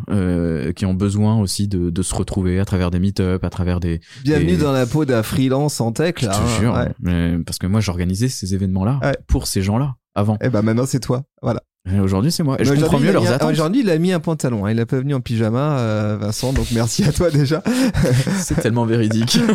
qui 0.75 0.85
ont 0.85 0.93
besoin 0.93 1.39
aussi 1.39 1.67
de, 1.67 1.89
de 1.89 2.01
se 2.01 2.15
retrouver 2.15 2.59
à 2.59 2.65
travers 2.65 2.89
des 2.89 2.99
meet-up, 2.99 3.43
à 3.43 3.49
travers 3.49 3.79
des... 3.81 3.99
Bienvenue 4.23 4.55
dans 4.57 4.71
la 4.71 4.85
peau 4.85 5.03
d'un 5.05 5.21
freelance 5.23 5.81
en 5.81 5.91
tech, 5.91 6.15
Je 6.19 6.25
là. 6.27 6.31
te 6.33 6.37
hein. 6.41 6.59
jure, 6.59 6.73
Ouais. 6.73 6.89
mais- 6.99 7.37
parce 7.45 7.57
que 7.59 7.67
moi 7.67 7.81
j'organisais 7.81 8.29
ces 8.29 8.53
événements-là 8.55 8.99
Ouais. 9.03 9.17
pour 9.27 9.45
ces 9.47 9.61
gens-là 9.61 9.95
avant. 10.15 10.37
Et 10.41 10.49
bah 10.49 10.61
maintenant, 10.61 10.85
c'est 10.85 10.99
toi. 11.01 11.23
Voilà. 11.41 11.61
Aujourd'hui 12.01 12.31
c'est 12.31 12.41
moi. 12.41 12.59
Et 12.59 12.65
je 12.65 12.73
comprends 12.73 12.99
mieux 12.99 13.05
il 13.05 13.09
a 13.09 13.13
leurs 13.13 13.21
mis 13.21 13.27
un- 13.27 13.33
attentes. 13.33 13.51
Aujourd'hui, 13.51 13.81
il 13.81 13.89
a 13.91 13.97
mis 13.99 14.11
un 14.11 14.19
pantalon. 14.19 14.65
hein. 14.65 14.71
Il 14.71 14.79
est 14.79 14.85
pas 14.87 14.97
venu 14.97 15.13
en 15.13 15.21
pyjama, 15.21 15.77
euh, 15.79 16.17
Vincent. 16.19 16.51
Donc 16.51 16.71
merci 16.71 17.03
à 17.03 17.11
toi 17.11 17.29
déjà. 17.29 17.61
C'est 18.37 18.55
tellement 18.55 18.85
véridique. 18.85 19.37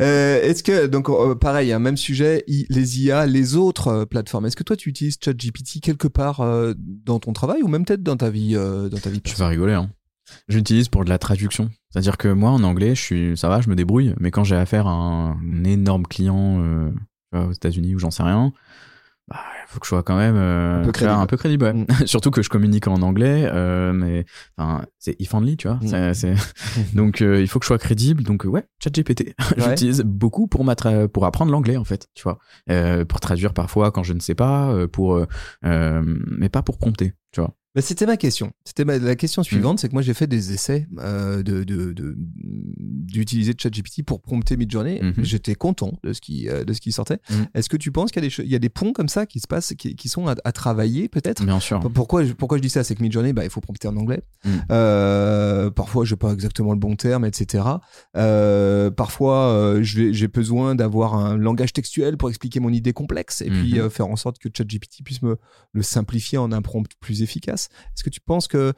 Euh, 0.00 0.40
Est-ce 0.42 0.62
que 0.62 0.86
donc 0.86 1.08
euh, 1.08 1.34
pareil, 1.34 1.72
un 1.72 1.78
même 1.78 1.96
sujet, 1.96 2.44
les 2.48 3.02
IA, 3.02 3.26
les 3.26 3.54
autres 3.56 4.04
plateformes. 4.04 4.46
Est-ce 4.46 4.56
que 4.56 4.62
toi 4.64 4.76
tu 4.76 4.88
utilises 4.88 5.16
ChatGPT 5.22 5.80
quelque 5.80 6.08
part 6.08 6.42
dans 6.76 7.18
ton 7.20 7.32
travail 7.32 7.62
ou 7.62 7.68
même 7.68 7.84
peut-être 7.84 8.02
dans 8.02 8.16
ta 8.16 8.30
vie, 8.30 8.54
dans 8.54 8.98
ta 8.98 9.10
vie 9.10 9.20
Tu 9.20 9.36
vas 9.36 9.48
rigoler, 9.48 9.74
hein. 9.74 9.90
J'utilise 10.48 10.88
pour 10.88 11.04
de 11.04 11.10
la 11.10 11.18
traduction. 11.18 11.70
C'est-à-dire 11.90 12.16
que 12.16 12.28
moi, 12.28 12.50
en 12.50 12.62
anglais, 12.64 12.94
je 12.94 13.00
suis, 13.00 13.36
ça 13.36 13.48
va, 13.48 13.60
je 13.60 13.68
me 13.68 13.76
débrouille. 13.76 14.14
Mais 14.18 14.30
quand 14.30 14.42
j'ai 14.42 14.56
affaire 14.56 14.86
à 14.86 14.92
un, 14.92 15.64
énorme 15.64 16.04
client 16.06 16.90
aux 17.32 17.52
États-Unis 17.52 17.94
ou 17.94 17.98
j'en 17.98 18.10
sais 18.10 18.22
rien, 18.22 18.52
faut 19.68 19.80
que 19.80 19.86
je 19.86 19.88
sois 19.88 20.02
quand 20.02 20.16
même 20.16 20.36
euh, 20.36 20.80
Un 20.80 20.84
peu 20.84 20.92
crédible. 20.92 21.18
un 21.20 21.26
peu 21.26 21.36
crédible. 21.36 21.64
ouais. 21.64 21.72
Mm. 21.72 21.86
Surtout 22.06 22.30
que 22.30 22.42
je 22.42 22.48
communique 22.48 22.86
en 22.88 23.02
anglais, 23.02 23.48
euh, 23.52 23.92
mais 23.92 24.24
enfin, 24.56 24.84
c'est 24.98 25.16
if-only, 25.20 25.56
tu 25.56 25.68
vois. 25.68 25.78
Mm. 25.82 26.14
C'est- 26.14 26.34
donc, 26.94 27.22
euh, 27.22 27.40
il 27.40 27.48
faut 27.48 27.58
que 27.58 27.64
je 27.64 27.68
sois 27.68 27.78
crédible. 27.78 28.22
Donc, 28.22 28.46
euh, 28.46 28.48
ouais, 28.48 28.64
ChatGPT. 28.82 29.34
Ouais. 29.56 29.62
J'utilise 29.70 30.02
beaucoup 30.02 30.46
pour, 30.46 30.64
ma 30.64 30.74
tra- 30.74 31.06
pour 31.08 31.24
apprendre 31.26 31.52
l'anglais, 31.52 31.76
en 31.76 31.84
fait, 31.84 32.08
tu 32.14 32.22
vois. 32.24 32.38
Euh, 32.70 33.04
pour 33.04 33.20
traduire 33.20 33.52
parfois 33.54 33.90
quand 33.92 34.02
je 34.02 34.12
ne 34.12 34.20
sais 34.20 34.34
pas, 34.34 34.74
pour, 34.92 35.24
mais 35.62 36.48
pas 36.48 36.62
pour 36.62 36.78
prompter, 36.78 37.14
tu 37.32 37.40
vois. 37.40 37.54
Bah, 37.74 37.82
c'était 37.82 38.06
ma 38.06 38.16
question. 38.16 38.52
C'était 38.64 38.84
ma- 38.84 38.98
la 38.98 39.16
question 39.16 39.42
Mm. 39.42 39.44
suivante, 39.44 39.78
c'est 39.80 39.88
que 39.88 39.94
moi 39.94 40.02
j'ai 40.02 40.14
fait 40.14 40.26
des 40.28 40.52
essais 40.52 40.86
euh, 40.98 41.42
de 41.42 41.64
de- 41.64 41.92
de- 41.92 42.14
d'utiliser 42.16 43.52
ChatGPT 43.58 44.02
pour 44.04 44.20
prompter 44.20 44.56
Midjourney. 44.56 45.00
Mhm. 45.02 45.14
J'étais 45.24 45.54
content 45.56 45.98
de 46.04 46.12
ce 46.12 46.20
qui 46.20 46.48
euh, 46.48 46.64
de 46.64 46.72
ce 46.72 46.80
qui 46.80 46.92
sortait. 46.92 47.18
Mhm. 47.30 47.46
Est-ce 47.54 47.68
que 47.68 47.76
tu 47.76 47.90
penses 47.90 48.12
qu'il 48.12 48.22
y 48.22 48.26
a 48.26 48.28
des 48.28 48.34
il 48.44 48.50
y 48.50 48.54
a 48.54 48.58
des 48.60 48.68
ponts 48.68 48.92
comme 48.92 49.08
ça 49.08 49.26
qui 49.26 49.40
se 49.40 49.46
passent, 49.48 49.74
qui, 49.76 49.96
qui 49.96 50.08
sont 50.08 50.28
à, 50.28 50.34
à 50.44 50.52
travailler 50.52 51.08
peut-être? 51.08 51.44
Bien 51.44 51.58
sûr. 51.60 51.80
Pourquoi 51.92 52.24
je, 52.24 52.32
pourquoi 52.32 52.58
je 52.58 52.62
dis 52.62 52.70
ça? 52.70 52.84
C'est 52.84 52.94
que 52.94 53.02
Midjourney, 53.02 53.32
bah, 53.32 53.44
il 53.44 53.50
faut 53.50 53.60
prompter 53.60 53.88
en 53.88 53.96
anglais. 53.96 54.22
Mm. 54.44 54.50
Euh, 54.70 55.70
parfois, 55.70 56.04
je 56.04 56.14
n'ai 56.14 56.18
pas 56.18 56.32
exactement 56.32 56.72
le 56.72 56.78
bon 56.78 56.94
terme, 56.96 57.24
etc. 57.24 57.64
Euh, 58.16 58.90
parfois, 58.90 59.48
euh, 59.48 59.82
j'ai 59.82 60.28
besoin 60.28 60.74
d'avoir 60.74 61.14
un 61.14 61.36
langage 61.36 61.72
textuel 61.72 62.16
pour 62.16 62.28
expliquer 62.28 62.60
mon 62.60 62.70
idée 62.72 62.92
complexe 62.92 63.40
et 63.42 63.50
puis 63.50 63.80
Mhm. 63.80 63.90
faire 63.90 64.06
en 64.06 64.16
sorte 64.16 64.38
que 64.38 64.48
ChatGPT 64.56 65.02
puisse 65.04 65.22
me 65.22 65.36
le 65.72 65.82
simplifier 65.82 66.38
en 66.38 66.52
un 66.52 66.62
prompt 66.62 66.86
plus 67.00 67.22
efficace. 67.22 67.63
Est-ce 67.94 68.04
que 68.04 68.10
tu 68.10 68.20
penses 68.20 68.48
que 68.48 68.72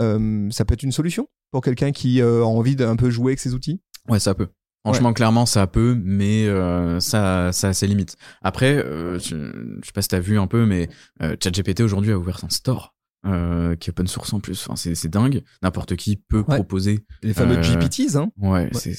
euh, 0.00 0.50
ça 0.50 0.64
peut 0.64 0.74
être 0.74 0.82
une 0.82 0.92
solution 0.92 1.28
pour 1.50 1.62
quelqu'un 1.62 1.92
qui 1.92 2.20
euh, 2.20 2.42
a 2.42 2.46
envie 2.46 2.76
d'un 2.76 2.96
peu 2.96 3.10
jouer 3.10 3.32
avec 3.32 3.40
ces 3.40 3.54
outils? 3.54 3.80
Ouais, 4.08 4.20
ça 4.20 4.34
peut. 4.34 4.48
Franchement, 4.84 5.12
clairement, 5.12 5.44
ça 5.44 5.66
peut, 5.66 5.98
mais 6.02 6.46
euh, 6.46 6.98
ça, 7.00 7.52
ça 7.52 7.68
a 7.68 7.72
ses 7.74 7.86
limites. 7.86 8.16
Après, 8.42 8.76
je, 8.76 9.18
je 9.18 9.86
sais 9.86 9.92
pas 9.92 10.00
si 10.00 10.08
t'as 10.08 10.20
vu 10.20 10.38
un 10.38 10.46
peu, 10.46 10.64
mais 10.64 10.88
ChatGPT 11.20 11.80
aujourd'hui 11.80 12.12
a 12.12 12.18
ouvert 12.18 12.38
son 12.38 12.48
store. 12.48 12.94
Euh, 13.26 13.74
qui 13.74 13.90
est 13.90 13.92
open 13.92 14.06
source 14.06 14.32
en 14.32 14.38
plus. 14.38 14.64
Enfin, 14.68 14.76
c'est, 14.76 15.08
dingue. 15.08 15.42
N'importe 15.60 15.96
qui 15.96 16.16
peut 16.16 16.44
Ouais. 16.46 16.54
proposer. 16.54 17.04
Les 17.22 17.34
fameux 17.34 17.60
GPTs, 17.60 18.14
hein 18.16 18.30
Ouais, 18.38 18.70
c'est, 18.74 18.94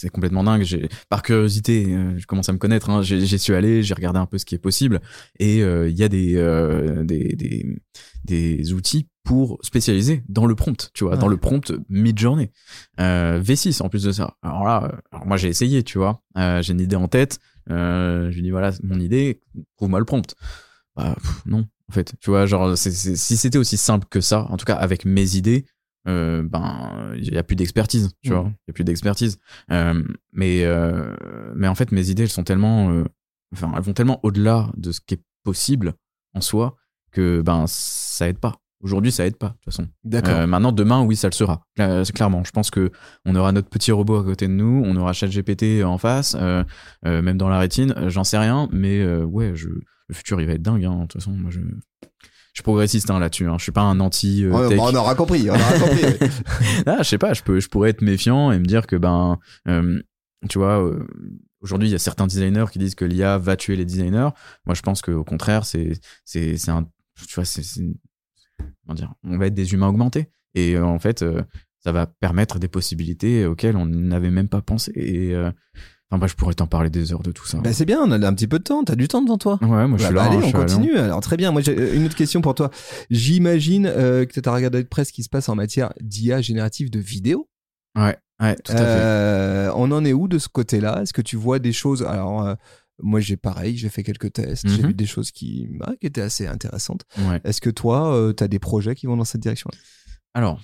c'est 0.00 0.10
complètement 0.10 0.44
dingue. 0.44 0.62
J'ai, 0.62 0.88
par 1.08 1.22
curiosité, 1.22 1.86
euh, 1.94 2.16
je 2.16 2.26
commence 2.26 2.48
à 2.48 2.52
me 2.52 2.58
connaître. 2.58 2.88
Hein, 2.90 3.02
j'ai, 3.02 3.24
j'y 3.24 3.38
suis 3.38 3.54
allé, 3.54 3.82
j'ai 3.82 3.94
regardé 3.94 4.18
un 4.18 4.26
peu 4.26 4.38
ce 4.38 4.44
qui 4.44 4.54
est 4.54 4.58
possible, 4.58 5.00
et 5.38 5.62
euh, 5.62 5.88
il 5.88 5.96
y 5.96 6.02
a 6.04 6.08
des, 6.08 6.36
euh, 6.36 7.04
des, 7.04 7.34
des, 7.36 7.66
des 8.24 8.72
outils 8.72 9.08
pour 9.24 9.58
spécialiser 9.62 10.22
dans 10.28 10.46
le 10.46 10.54
prompt, 10.54 10.90
tu 10.94 11.04
vois, 11.04 11.14
Ouais. 11.14 11.18
dans 11.18 11.28
le 11.28 11.36
prompt 11.36 11.72
mid-journée. 11.88 12.50
Euh, 13.00 13.40
V6 13.42 13.82
en 13.82 13.88
plus 13.88 14.04
de 14.04 14.12
ça. 14.12 14.36
Alors 14.42 14.64
là, 14.64 14.84
euh, 14.84 14.96
alors 15.12 15.26
moi 15.26 15.36
j'ai 15.36 15.48
essayé, 15.48 15.82
tu 15.82 15.98
vois. 15.98 16.22
Euh, 16.38 16.62
j'ai 16.62 16.72
une 16.72 16.80
idée 16.80 16.96
en 16.96 17.08
tête. 17.08 17.38
Euh, 17.70 18.30
je 18.30 18.36
lui 18.36 18.42
dis 18.44 18.50
voilà 18.50 18.70
mon 18.82 18.98
idée, 18.98 19.42
trouve-moi 19.76 19.98
le 19.98 20.06
prompt. 20.06 20.34
Bah, 20.96 21.14
pff, 21.20 21.42
non, 21.46 21.66
en 21.90 21.92
fait, 21.92 22.14
tu 22.20 22.30
vois, 22.30 22.46
genre 22.46 22.76
c'est, 22.78 22.90
c'est- 22.90 23.16
si 23.16 23.36
c'était 23.36 23.58
aussi 23.58 23.76
simple 23.76 24.06
que 24.10 24.20
ça, 24.22 24.46
en 24.50 24.56
tout 24.56 24.64
cas 24.64 24.74
avec 24.76 25.04
mes 25.04 25.36
idées, 25.36 25.66
euh, 26.08 26.42
ben 26.42 27.12
il 27.16 27.32
y 27.32 27.38
a 27.38 27.42
plus 27.44 27.56
d'expertise, 27.56 28.10
tu 28.22 28.30
Mhm. 28.30 28.36
vois, 28.36 28.48
il 28.50 28.68
y 28.68 28.70
a 28.70 28.72
plus 28.72 28.84
d'expertise. 28.84 29.38
Euh, 29.70 30.02
mais 30.32 30.64
euh, 30.64 31.14
mais 31.54 31.68
en 31.68 31.74
fait 31.74 31.92
mes 31.92 32.10
idées 32.10 32.24
elles 32.24 32.28
sont 32.30 32.44
tellement, 32.44 33.04
enfin 33.52 33.72
elles 33.76 33.82
vont 33.82 33.92
tellement 33.92 34.18
au-delà 34.24 34.70
de 34.76 34.90
ce 34.92 35.00
qui 35.00 35.14
est 35.14 35.22
possible 35.44 35.94
en 36.34 36.40
soi 36.40 36.76
que 37.12 37.40
ben 37.42 37.64
ça 37.68 38.28
aide 38.28 38.38
pas. 38.38 38.56
Aujourd'hui, 38.80 39.10
ça 39.10 39.26
aide 39.26 39.34
pas, 39.36 39.48
de 39.48 39.52
toute 39.54 39.64
façon. 39.64 39.88
D'accord. 40.04 40.46
Maintenant, 40.46 40.70
demain, 40.70 41.02
oui, 41.02 41.16
ça 41.16 41.26
le 41.26 41.32
sera. 41.32 41.62
Cla- 41.76 42.04
c'est 42.04 42.12
clairement. 42.12 42.44
Je 42.44 42.52
pense 42.52 42.70
que 42.70 42.92
on 43.24 43.34
aura 43.34 43.50
notre 43.50 43.68
petit 43.68 43.90
robot 43.90 44.18
à 44.20 44.22
côté 44.24 44.46
de 44.46 44.52
nous, 44.52 44.82
on 44.86 44.94
aura 44.94 45.12
ChatGPT 45.12 45.82
en 45.84 45.98
face, 45.98 46.36
même 47.04 47.36
dans 47.38 47.48
la 47.48 47.58
rétine. 47.58 47.92
J'en 48.06 48.22
sais 48.22 48.38
rien, 48.38 48.68
mais 48.70 49.04
ouais, 49.24 49.50
je, 49.56 49.68
le 49.68 50.14
futur, 50.14 50.40
il 50.40 50.46
va 50.46 50.52
être 50.52 50.62
dingue. 50.62 50.84
Hein. 50.84 50.94
De 50.94 51.00
toute 51.02 51.14
façon, 51.14 51.32
moi, 51.32 51.50
je 51.50 51.58
suis 52.58 52.62
progressiste 52.62 53.10
hein, 53.10 53.18
là-dessus. 53.18 53.46
Hein. 53.46 53.56
Je 53.58 53.62
suis 53.62 53.72
pas 53.72 53.82
un 53.82 54.00
anti 54.00 54.44
euh, 54.44 54.50
bah, 54.50 54.76
on 54.80 54.94
aura 54.94 55.14
compris, 55.14 55.48
on 55.50 55.54
aura 55.54 55.78
compris. 55.78 56.30
Ah, 56.86 56.98
je 57.02 57.08
sais 57.08 57.18
pas, 57.18 57.32
je 57.34 57.42
peux, 57.42 57.60
je 57.60 57.68
pourrais 57.68 57.90
être 57.90 58.02
méfiant 58.02 58.52
et 58.52 58.58
me 58.58 58.64
dire 58.64 58.86
que 58.86 58.96
ben, 58.96 59.38
euh, 59.68 60.00
tu 60.48 60.58
vois, 60.58 60.82
euh, 60.84 61.06
aujourd'hui 61.60 61.88
il 61.88 61.92
y 61.92 61.94
a 61.94 61.98
certains 61.98 62.26
designers 62.26 62.66
qui 62.70 62.78
disent 62.78 62.94
que 62.94 63.04
l'IA 63.04 63.38
va 63.38 63.56
tuer 63.56 63.76
les 63.76 63.84
designers. 63.84 64.30
Moi, 64.66 64.74
je 64.74 64.82
pense 64.82 65.02
qu'au 65.02 65.24
contraire, 65.24 65.64
c'est, 65.64 65.92
c'est, 66.24 66.56
c'est 66.56 66.70
un, 66.70 66.84
tu 67.26 67.34
vois, 67.34 67.44
c'est, 67.44 67.62
c'est- 67.62 67.82
comment 68.84 68.94
dire, 68.94 69.12
on 69.24 69.38
va 69.38 69.46
être 69.46 69.54
des 69.54 69.72
humains 69.72 69.88
augmentés 69.88 70.30
et 70.54 70.76
euh, 70.76 70.84
en 70.84 70.98
fait, 70.98 71.22
euh, 71.22 71.42
ça 71.80 71.92
va 71.92 72.06
permettre 72.06 72.58
des 72.58 72.68
possibilités 72.68 73.46
auxquelles 73.46 73.76
on 73.76 73.86
n'avait 73.86 74.30
même 74.30 74.48
pas 74.48 74.62
pensé. 74.62 74.92
Et 74.96 75.34
euh, 75.34 75.50
enfin, 76.10 76.18
bah, 76.18 76.26
je 76.26 76.34
pourrais 76.34 76.54
t'en 76.54 76.66
parler 76.66 76.90
des 76.90 77.12
heures 77.12 77.22
de 77.22 77.32
tout 77.32 77.46
ça. 77.46 77.58
bah, 77.58 77.72
c'est 77.72 77.84
bien, 77.84 78.00
on 78.02 78.10
a 78.10 78.26
un 78.26 78.34
petit 78.34 78.46
peu 78.46 78.58
de 78.58 78.64
temps, 78.64 78.82
t'as 78.84 78.94
du 78.96 79.08
temps 79.08 79.22
devant 79.22 79.38
toi. 79.38 79.58
ouais, 79.62 79.86
moi 79.86 79.98
je 79.98 80.02
Bah, 80.02 80.06
suis 80.06 80.14
bah, 80.14 80.14
là. 80.14 80.22
hein, 80.22 80.32
allez, 80.38 80.40
je 80.50 80.56
on 80.56 80.58
là. 80.60 80.64
continue. 80.66 80.96
Alors 80.98 81.20
très 81.20 81.36
bien. 81.36 81.52
Moi, 81.52 81.60
j'ai 81.62 81.78
euh, 81.78 81.94
une 81.94 82.04
autre 82.06 82.16
question 82.16 82.40
pour 82.40 82.54
toi. 82.54 82.70
J'imagine 83.10 83.86
euh, 83.86 84.24
que 84.26 84.38
tu 84.40 84.48
as 84.48 84.52
regardé 84.52 84.82
de 84.82 84.88
près 84.88 85.04
ce 85.04 85.12
qui 85.12 85.22
se 85.22 85.28
passe 85.28 85.48
en 85.48 85.54
matière 85.54 85.92
d'IA 86.00 86.40
générative 86.40 86.90
de 86.90 86.98
vidéo. 86.98 87.48
Ouais, 87.96 88.16
ouais, 88.40 88.54
tout 88.56 88.72
à 88.72 88.76
fait. 88.76 88.82
Euh, 88.84 89.72
on 89.74 89.90
en 89.90 90.04
est 90.04 90.12
où 90.12 90.28
de 90.28 90.38
ce 90.38 90.48
côté-là? 90.48 91.02
Est-ce 91.02 91.12
que 91.12 91.22
tu 91.22 91.36
vois 91.36 91.58
des 91.58 91.72
choses? 91.72 92.02
Alors, 92.04 92.44
euh, 92.46 92.54
moi, 93.02 93.20
j'ai 93.20 93.36
pareil, 93.36 93.76
j'ai 93.76 93.88
fait 93.88 94.02
quelques 94.02 94.32
tests, 94.32 94.68
j'ai 94.68 94.82
Mhm. 94.82 94.88
vu 94.88 94.94
des 94.94 95.06
choses 95.06 95.30
qui, 95.30 95.68
ah, 95.82 95.92
qui 96.00 96.06
étaient 96.06 96.20
assez 96.20 96.46
intéressantes. 96.46 97.02
Ouais. 97.18 97.40
Est-ce 97.44 97.60
que 97.60 97.70
toi, 97.70 98.32
tu 98.36 98.42
as 98.44 98.48
des 98.48 98.58
projets 98.58 98.94
qui 98.94 99.06
vont 99.06 99.16
dans 99.16 99.24
cette 99.24 99.40
direction 99.40 99.70
Alors, 100.34 100.60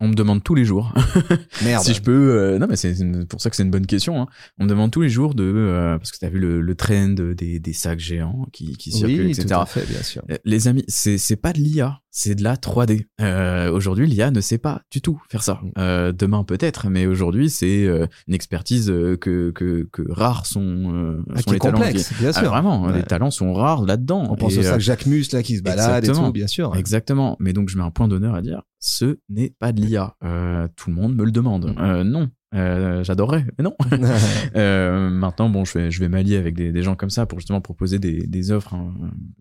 on 0.00 0.08
me 0.08 0.14
demande 0.14 0.42
tous 0.42 0.54
les 0.54 0.64
jours. 0.64 0.92
Merde. 1.62 1.84
Si 1.84 1.92
je 1.94 2.00
peux, 2.02 2.32
euh, 2.32 2.58
non 2.58 2.66
mais 2.68 2.76
c'est 2.76 2.94
pour 3.28 3.40
ça 3.40 3.50
que 3.50 3.56
c'est 3.56 3.62
une 3.62 3.70
bonne 3.70 3.86
question. 3.86 4.20
Hein. 4.22 4.26
On 4.58 4.64
me 4.64 4.68
demande 4.68 4.90
tous 4.90 5.02
les 5.02 5.10
jours 5.10 5.34
de 5.34 5.44
euh, 5.44 5.98
parce 5.98 6.10
que 6.10 6.18
t'as 6.18 6.30
vu 6.30 6.38
le, 6.38 6.60
le 6.60 6.74
trend 6.74 7.08
des, 7.10 7.60
des 7.60 7.72
sacs 7.72 8.00
géants 8.00 8.46
qui, 8.52 8.76
qui 8.76 8.90
circulent, 8.92 9.26
oui, 9.26 9.30
etc. 9.32 9.46
tout 9.48 9.54
à 9.54 9.66
fait, 9.66 9.86
bien 9.86 10.02
sûr. 10.02 10.22
Euh, 10.30 10.38
Les 10.44 10.68
amis, 10.68 10.84
c'est 10.88 11.18
c'est 11.18 11.36
pas 11.36 11.52
de 11.52 11.58
l'IA, 11.58 12.00
c'est 12.10 12.34
de 12.34 12.42
la 12.42 12.56
3D. 12.56 13.06
Euh, 13.20 13.70
aujourd'hui, 13.70 14.06
l'IA 14.06 14.30
ne 14.30 14.40
sait 14.40 14.58
pas 14.58 14.82
du 14.90 15.00
tout 15.00 15.20
faire 15.28 15.42
ça. 15.42 15.60
Mm. 15.62 15.70
Euh, 15.78 16.12
demain 16.12 16.44
peut-être, 16.44 16.88
mais 16.88 17.06
aujourd'hui 17.06 17.50
c'est 17.50 17.86
euh, 17.86 18.06
une 18.28 18.34
expertise 18.34 18.90
euh, 18.90 19.16
que 19.16 19.50
que, 19.52 19.88
que 19.92 20.02
rares 20.10 20.46
sont, 20.46 20.92
euh, 20.94 21.22
Ah, 21.30 21.36
sont 21.38 21.42
qui 21.42 21.50
est 21.50 21.52
les 21.54 21.58
talents. 21.60 21.78
complexe, 21.78 22.12
bien 22.18 22.30
Ah, 22.34 22.40
sûr. 22.40 22.48
vraiment, 22.50 22.82
Ouais. 22.84 22.94
les 22.96 23.02
talents 23.02 23.30
sont 23.30 23.52
rares 23.52 23.84
là-dedans. 23.84 24.26
On 24.30 24.36
pense 24.36 24.54
Et, 24.54 24.58
au 24.58 24.64
euh, 24.66 24.78
Jacques 24.78 25.06
Mus 25.06 25.26
là 25.32 25.42
qui 25.42 25.56
se 25.56 25.62
balade 25.62 26.04
et 26.04 26.08
tout, 26.12 26.32
bien 26.32 26.46
sûr. 26.46 26.74
Exactement. 26.76 27.36
Mais 27.40 27.52
donc, 27.52 27.68
je 27.68 27.76
mets 27.78 27.84
un 27.84 27.90
point 27.90 28.08
d'honneur 28.08 28.34
à 28.34 28.42
dire, 28.42 28.62
ce 28.78 29.18
n'est 29.28 29.54
pas 29.58 29.72
de 29.72 29.80
l'IA. 29.80 30.16
Euh, 30.24 30.66
tout 30.76 30.90
le 30.90 30.96
monde 30.96 31.14
me 31.14 31.24
le 31.24 31.30
demande. 31.32 31.74
Euh, 31.78 32.02
non. 32.04 32.30
Euh, 32.54 33.04
J'adorerais, 33.04 33.44
mais 33.58 33.64
non. 33.64 33.76
Euh, 34.56 35.08
maintenant, 35.10 35.48
bon, 35.48 35.64
je 35.64 35.78
vais, 35.78 35.90
je 35.90 36.00
vais 36.00 36.08
m'allier 36.08 36.36
avec 36.36 36.54
des, 36.54 36.72
des 36.72 36.82
gens 36.82 36.96
comme 36.96 37.10
ça 37.10 37.24
pour 37.26 37.38
justement 37.38 37.60
proposer 37.60 37.98
des, 37.98 38.26
des 38.26 38.50
offres 38.50 38.74
hein, 38.74 38.92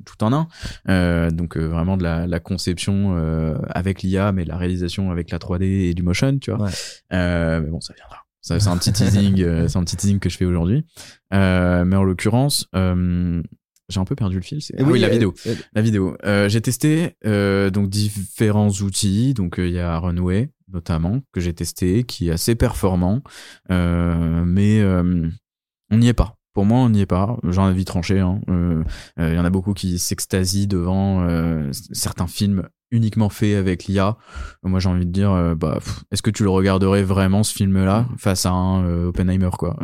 tout 0.06 0.24
en 0.24 0.32
un. 0.34 0.48
Euh, 0.88 1.32
donc, 1.32 1.58
euh, 1.58 1.66
vraiment 1.68 1.98
de 1.98 2.04
la, 2.04 2.28
la 2.28 2.40
conception 2.40 3.16
euh, 3.18 3.58
avec 3.70 4.04
l'IA, 4.04 4.32
mais 4.32 4.44
de 4.44 4.50
la 4.50 4.58
réalisation 4.58 5.10
avec 5.12 5.32
la 5.32 5.40
3D 5.40 5.64
et 5.64 5.94
du 5.94 6.04
motion, 6.04 6.38
tu 6.38 6.52
vois. 6.52 6.66
Ouais. 6.66 6.72
Euh, 7.14 7.62
mais 7.62 7.70
bon, 7.70 7.82
ça 7.82 7.94
viendra. 7.96 8.18
C'est 8.42 8.68
un 8.68 8.78
petit 8.78 8.94
teasing, 8.94 9.38
c'est 9.68 9.78
un 9.78 9.84
petit 9.84 9.98
teasing 9.98 10.20
que 10.20 10.30
je 10.30 10.38
fais 10.38 10.46
aujourd'hui. 10.46 10.86
Euh, 11.34 11.86
mais 11.86 11.96
en 11.96 12.04
l'occurrence, 12.04 12.68
euh, 12.76 13.42
j'ai 13.90 14.00
un 14.00 14.06
peu 14.06 14.16
perdu 14.16 14.38
le 14.38 14.42
fil. 14.44 14.60
Et 14.60 14.76
Ah 14.80 14.84
oui, 14.84 15.00
la 15.00 15.08
euh, 15.08 15.12
vidéo. 15.12 15.34
La 15.74 15.82
vidéo. 15.82 16.16
Euh, 16.24 16.48
j'ai 16.48 16.62
testé 16.62 17.16
euh, 17.26 17.70
donc 17.72 17.90
différents 17.90 18.70
outils. 18.70 19.34
Donc 19.34 19.56
il 19.58 19.72
y 19.72 19.80
a 19.80 19.98
Runway 19.98 20.50
notamment 20.72 21.22
que 21.32 21.40
j'ai 21.40 21.54
testé, 21.54 22.04
qui 22.04 22.30
est 22.30 22.32
assez 22.32 22.56
performant, 22.56 23.22
Euh, 23.72 24.44
mais 24.46 24.80
euh, 24.82 25.28
on 25.92 25.98
n'y 25.98 26.08
est 26.08 26.14
pas. 26.14 26.36
Pour 26.54 26.66
moi, 26.66 26.80
on 26.80 26.90
n'y 26.90 27.02
est 27.02 27.06
pas. 27.06 27.38
J'en 27.44 27.70
ai 27.70 27.74
vite 27.74 27.88
tranché. 27.88 28.20
hein. 28.20 28.42
Euh, 28.50 28.84
Il 29.18 29.34
y 29.36 29.40
en 29.40 29.46
a 29.46 29.50
beaucoup 29.50 29.74
qui 29.74 30.00
s'extasient 30.00 30.68
devant 30.68 31.26
certains 31.92 32.28
films 32.28 32.68
uniquement 32.92 33.30
faits 33.30 33.56
avec 33.56 33.86
l'IA. 33.86 34.18
Moi, 34.64 34.80
j'ai 34.80 34.90
envie 34.90 35.06
de 35.06 35.12
dire, 35.12 35.56
bah, 35.56 35.80
est-ce 36.12 36.22
que 36.22 36.32
tu 36.32 36.44
le 36.44 36.50
regarderais 36.50 37.04
vraiment 37.04 37.44
ce 37.44 37.54
film-là 37.54 38.08
face 38.18 38.46
à 38.46 38.52
un 38.52 39.06
Oppenheimer, 39.08 39.52
quoi? 39.58 39.78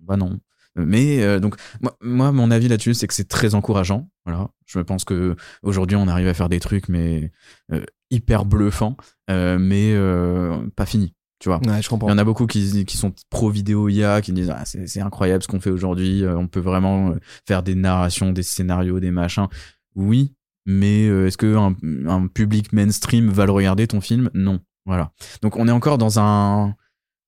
Bah 0.00 0.16
non. 0.16 0.38
Mais 0.74 1.22
euh, 1.22 1.38
donc 1.38 1.56
moi, 1.82 1.94
moi, 2.00 2.32
mon 2.32 2.50
avis 2.50 2.66
là-dessus, 2.68 2.94
c'est 2.94 3.06
que 3.06 3.12
c'est 3.14 3.28
très 3.28 3.54
encourageant. 3.54 4.08
Voilà, 4.24 4.48
je 4.64 4.78
pense 4.80 5.04
que 5.04 5.36
aujourd'hui, 5.62 5.96
on 5.96 6.08
arrive 6.08 6.28
à 6.28 6.34
faire 6.34 6.48
des 6.48 6.60
trucs, 6.60 6.88
mais 6.88 7.30
euh, 7.72 7.84
hyper 8.12 8.44
bluffants, 8.44 8.96
euh, 9.30 9.58
mais 9.58 9.92
euh, 9.94 10.56
pas 10.76 10.86
fini. 10.86 11.14
Tu 11.40 11.48
vois. 11.48 11.60
Ouais, 11.66 11.82
je 11.82 11.88
comprends. 11.88 12.06
Il 12.06 12.12
y 12.12 12.14
en 12.14 12.18
a 12.18 12.24
beaucoup 12.24 12.46
qui, 12.46 12.84
qui 12.84 12.96
sont 12.96 13.12
pro 13.28 13.50
vidéo 13.50 13.88
IA, 13.88 14.20
qui 14.20 14.32
disent 14.32 14.50
ah, 14.50 14.62
c'est 14.64 15.00
incroyable 15.00 15.42
ce 15.42 15.48
qu'on 15.48 15.58
fait 15.60 15.70
aujourd'hui. 15.70 16.22
euh, 16.22 16.36
On 16.36 16.46
peut 16.46 16.60
vraiment 16.60 17.14
faire 17.48 17.64
des 17.64 17.74
narrations, 17.74 18.30
des 18.30 18.44
scénarios, 18.44 19.00
des 19.00 19.10
machins. 19.10 19.48
Oui, 19.96 20.34
mais 20.66 21.06
est-ce 21.06 21.36
que 21.36 21.56
un, 21.56 21.74
un 22.08 22.28
public 22.28 22.72
mainstream 22.72 23.28
va 23.30 23.46
le 23.46 23.52
regarder 23.52 23.88
ton 23.88 24.00
film? 24.00 24.30
Non. 24.34 24.60
Voilà. 24.86 25.10
Donc 25.42 25.56
on 25.56 25.66
est 25.66 25.72
encore 25.72 25.98
dans 25.98 26.20
un 26.20 26.74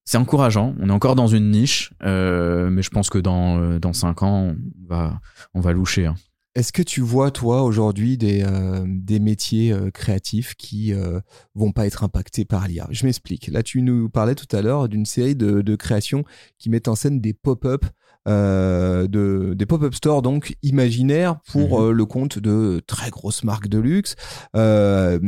c'est 0.05 0.19
encourageant. 0.19 0.75
On 0.81 0.91
est 0.91 0.93
encore 0.93 1.15
dans 1.17 1.27
une 1.27 1.51
niche, 1.51 1.93
euh, 2.05 2.69
mais 2.71 2.83
je 2.83 2.91
pense 2.91 3.11
que 3.11 3.19
dans 3.19 3.79
dans 3.81 3.93
cinq 3.93 4.23
ans, 4.23 4.55
on 4.55 4.87
va 4.89 5.21
on 5.55 5.61
va 5.61 5.73
loucher. 5.73 6.07
hein. 6.07 6.15
Est-ce 6.55 6.73
que 6.73 6.83
tu 6.83 7.01
vois, 7.01 7.33
toi, 7.33 7.65
aujourd'hui, 7.65 8.17
des, 8.17 8.45
euh, 8.45 8.87
métiers 9.19 9.73
euh, 9.73 9.91
créatifs 9.91 10.55
qui 10.55 10.93
euh, 10.93 11.19
vont 11.57 11.73
pas 11.73 11.85
être 11.85 12.05
impactés 12.05 12.45
par 12.45 12.69
l'IA 12.69 12.87
Je 12.91 13.05
m'explique. 13.07 13.49
Là, 13.49 13.65
tu 13.65 13.83
nous 13.83 14.09
parlais 14.09 14.37
tout 14.37 14.55
à 14.55 14.63
l'heure 14.63 14.89
d'une 14.89 15.05
série 15.05 15.35
de, 15.35 15.63
de 15.63 15.75
créations 15.75 16.25
qui 16.59 16.71
mettent 16.71 16.87
en 16.87 16.95
scène 16.95 17.21
des 17.21 17.33
pop-up, 17.33 17.85
euh, 18.27 19.07
de, 19.07 19.53
des 19.55 19.67
pop-up 19.67 19.95
stores 19.95 20.23
donc 20.23 20.57
imaginaires 20.63 21.41
pour 21.51 21.81
Mhm. 21.81 21.87
euh, 21.89 21.93
le 21.93 22.07
compte 22.07 22.39
de 22.39 22.81
très 22.87 23.11
grosses 23.11 23.45
marques 23.45 23.69
de 23.69 23.79
luxe. 23.79 24.17
Euh, 24.57 25.19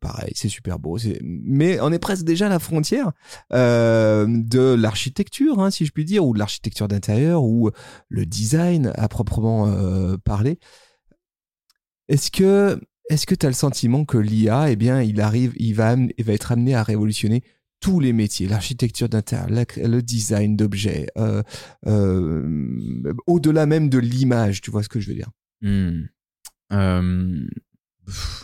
pareil, 0.00 0.32
c'est 0.34 0.48
super 0.48 0.78
beau. 0.78 0.98
c'est- 0.98 1.20
Mais 1.22 1.80
on 1.80 1.92
est 1.92 1.98
presque 1.98 2.24
déjà 2.24 2.46
à 2.46 2.48
la 2.50 2.58
frontière 2.58 3.12
euh, 3.52 4.26
de 4.28 4.74
l'architecture, 4.74 5.60
hein, 5.60 5.70
si 5.70 5.86
je 5.86 5.92
puis 5.92 6.04
dire, 6.04 6.24
ou 6.24 6.34
de 6.34 6.38
l'architecture 6.38 6.88
d'intérieur, 6.88 7.42
ou 7.42 7.70
le 8.08 8.26
design 8.26 8.92
à 8.96 9.08
proprement 9.08 9.66
euh, 9.68 10.16
parler. 10.16 10.58
Est-ce 12.08 12.30
que 12.30 12.80
est-ce 13.08 13.24
que 13.26 13.36
tu 13.36 13.46
as 13.46 13.48
le 13.48 13.54
sentiment 13.54 14.04
que 14.04 14.18
l'IA, 14.18 14.68
eh 14.70 14.74
bien, 14.76 15.00
il 15.00 15.20
arrive, 15.20 15.52
il 15.56 15.74
va, 15.74 15.94
il 16.18 16.24
va 16.24 16.32
être 16.32 16.50
amené 16.50 16.74
à 16.74 16.82
révolutionner 16.82 17.44
tous 17.86 18.00
les 18.00 18.12
métiers, 18.12 18.48
l'architecture 18.48 19.08
d'intérieur, 19.08 19.46
le 19.76 20.00
design 20.00 20.56
d'objets, 20.56 21.06
euh, 21.16 21.44
euh, 21.86 23.14
au-delà 23.28 23.64
même 23.64 23.88
de 23.88 23.98
l'image, 23.98 24.60
tu 24.60 24.72
vois 24.72 24.82
ce 24.82 24.88
que 24.88 24.98
je 24.98 25.08
veux 25.08 25.14
dire? 25.14 25.30
Hmm. 25.62 26.06
Euh, 26.72 27.46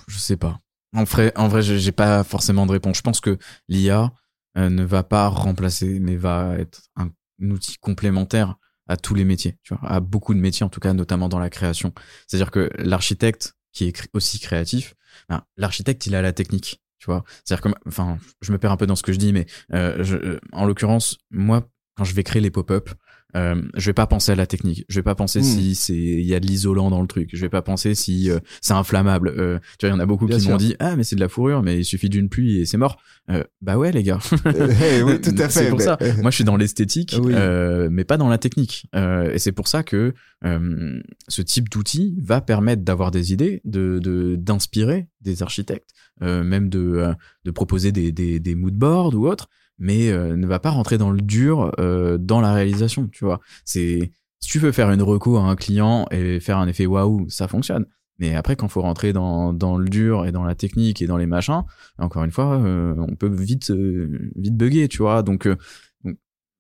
je 0.07 0.17
sais 0.17 0.37
pas. 0.37 0.61
En 0.95 1.03
vrai, 1.03 1.33
en 1.35 1.49
vrai, 1.49 1.61
j'ai 1.61 1.91
pas 1.91 2.23
forcément 2.23 2.67
de 2.67 2.71
réponse. 2.71 2.99
Je 2.99 3.03
pense 3.03 3.21
que 3.21 3.37
l'IA 3.69 4.13
ne 4.55 4.85
va 4.85 5.03
pas 5.03 5.27
remplacer, 5.27 5.99
mais 5.99 6.15
va 6.15 6.57
être 6.59 6.83
un, 6.95 7.11
outil 7.41 7.79
complémentaire 7.79 8.55
à 8.87 8.97
tous 8.97 9.17
les 9.17 9.25
métiers, 9.25 9.59
à 9.83 9.99
beaucoup 9.99 10.35
de 10.35 10.39
métiers 10.39 10.65
en 10.65 10.69
tout 10.69 10.79
cas, 10.79 10.93
notamment 10.93 11.29
dans 11.29 11.41
la 11.41 11.51
création. 11.51 11.93
C'est-à-dire 12.29 12.53
que 12.53 12.71
l'architecte 12.79 13.57
qui 13.73 13.87
est 13.89 14.09
aussi 14.13 14.39
créatif, 14.39 14.95
ben, 15.29 15.43
l'architecte 15.57 16.07
il 16.07 16.15
a 16.15 16.23
la 16.23 16.33
technique, 16.33 16.82
Tu 17.03 17.07
vois, 17.07 17.25
c'est-à-dire 17.45 17.63
comme, 17.63 17.75
enfin, 17.89 18.17
je 18.43 18.53
me 18.53 18.59
perds 18.59 18.71
un 18.71 18.77
peu 18.77 18.87
dans 18.87 18.95
ce 18.95 19.03
que 19.03 19.13
je 19.13 19.19
dis, 19.19 19.33
mais 19.33 19.47
euh, 19.75 20.05
je, 20.05 20.15
euh, 20.17 20.41
en 20.53 20.67
l'occurrence, 20.67 21.19
moi, 21.33 21.69
quand 21.97 22.05
je 22.05 22.15
vais 22.15 22.23
créer 22.23 22.41
les 22.41 22.53
pop-up, 22.53 22.91
euh, 23.37 23.61
je 23.77 23.87
vais 23.87 23.93
pas 23.95 24.07
penser 24.07 24.33
à 24.33 24.35
la 24.35 24.47
technique. 24.47 24.85
Je 24.89 24.97
vais 24.99 25.03
pas 25.03 25.15
penser 25.15 25.41
Hmm. 25.41 25.45
si 25.45 25.75
c'est 25.75 25.95
il 25.97 26.25
y 26.27 26.35
a 26.35 26.41
de 26.41 26.47
l'isolant 26.47 26.91
dans 26.91 27.01
le 27.01 27.07
truc. 27.07 27.31
Je 27.33 27.41
vais 27.41 27.49
pas 27.49 27.63
penser 27.63 27.95
si 27.95 28.31
euh, 28.31 28.39
c'est 28.61 28.75
inflammable. 28.75 29.29
Euh, 29.37 29.59
tu 29.79 29.87
vois, 29.87 29.91
il 29.91 29.93
y 29.93 29.97
en 29.97 30.01
a 30.01 30.07
beaucoup 30.07 30.27
Bien 30.27 30.39
qui 30.39 30.49
m'ont 30.49 30.57
dit 30.57 30.77
ah 30.79 30.97
mais 30.97 31.05
c'est 31.05 31.17
de 31.17 31.21
la 31.21 31.29
fourrure, 31.29 31.63
mais 31.63 31.79
il 31.79 31.85
suffit 31.85 32.09
d'une 32.09 32.29
pluie 32.29 32.59
et 32.61 32.67
c'est 32.67 32.77
mort. 32.77 32.99
Euh, 33.31 33.45
bah 33.61 33.79
ouais 33.79 33.93
les 33.93 34.03
gars. 34.03 34.19
Euh, 34.47 34.73
eh 34.99 35.03
oui, 35.03 35.21
tout 35.21 35.31
à 35.39 35.49
fait. 35.49 35.51
C'est 35.51 35.69
pour 35.69 35.79
mais- 35.79 35.85
ça. 35.85 35.99
Moi, 36.23 36.31
je 36.31 36.35
suis 36.37 36.45
dans 36.45 36.57
l'esthétique, 36.57 37.17
Oui. 37.23 37.33
euh, 37.35 37.89
mais 37.91 38.05
pas 38.05 38.17
dans 38.17 38.29
la 38.29 38.39
technique. 38.39 38.87
Euh, 38.95 39.33
et 39.33 39.39
c'est 39.39 39.53
pour 39.53 39.69
ça 39.69 39.83
que 39.83 40.13
euh, 40.45 41.01
ce 41.29 41.41
type 41.43 41.69
d'outil 41.69 42.17
va 42.21 42.41
permettre 42.41 42.83
d'avoir 42.83 43.11
des 43.11 43.33
idées, 43.33 43.61
de 43.65 43.99
de- 44.03 44.37
d'inspirer 44.37 45.09
des 45.21 45.43
architectes, 45.43 45.91
euh, 46.23 46.43
même 46.43 46.69
de 46.69 46.81
euh, 46.81 47.15
de 47.45 47.51
proposer 47.51 47.93
des 47.93 48.13
des, 48.13 48.41
des 48.41 48.55
mood 48.55 48.75
boards 48.75 49.15
ou 49.15 49.27
autres, 49.29 49.49
mais 49.79 50.11
euh, 50.11 50.37
ne 50.37 50.47
va 50.47 50.59
pas 50.59 50.71
rentrer 50.71 50.99
dans 50.99 51.11
le 51.11 51.21
dur 51.21 51.73
euh, 51.79 52.19
dans 52.19 52.41
la 52.41 52.53
réalisation. 52.53 53.09
Tu 53.09 53.25
vois, 53.25 53.41
c'est 53.65 54.13
si 54.41 54.49
tu 54.49 54.59
veux 54.59 54.73
faire 54.73 54.91
une 54.91 55.03
reco 55.03 55.37
à 55.37 55.43
un 55.43 55.57
client 55.57 56.07
et 56.11 56.41
faire 56.41 56.59
un 56.59 56.67
effet 56.69 56.87
waouh, 56.87 57.29
ça 57.29 57.49
fonctionne. 57.49 57.87
Mais 58.19 58.35
après, 58.35 58.57
quand 58.57 58.69
faut 58.69 58.83
rentrer 58.83 59.13
dans, 59.13 59.53
dans 59.53 59.77
le 59.77 59.89
dur 59.89 60.27
et 60.27 60.33
dans 60.33 60.45
la 60.45 60.55
technique 60.55 61.03
et 61.03 61.07
dans 61.07 61.17
les 61.17 61.27
machins, 61.27 61.63
encore 61.99 62.25
une 62.25 62.31
fois, 62.31 62.57
euh, 62.59 62.95
on 62.99 63.17
peut 63.17 63.29
vite 63.29 63.71
euh, 63.71 64.31
vite 64.37 64.57
bugger, 64.57 64.89
tu 64.89 64.99
vois. 64.99 65.23
Donc, 65.23 65.47
euh, 65.47 65.57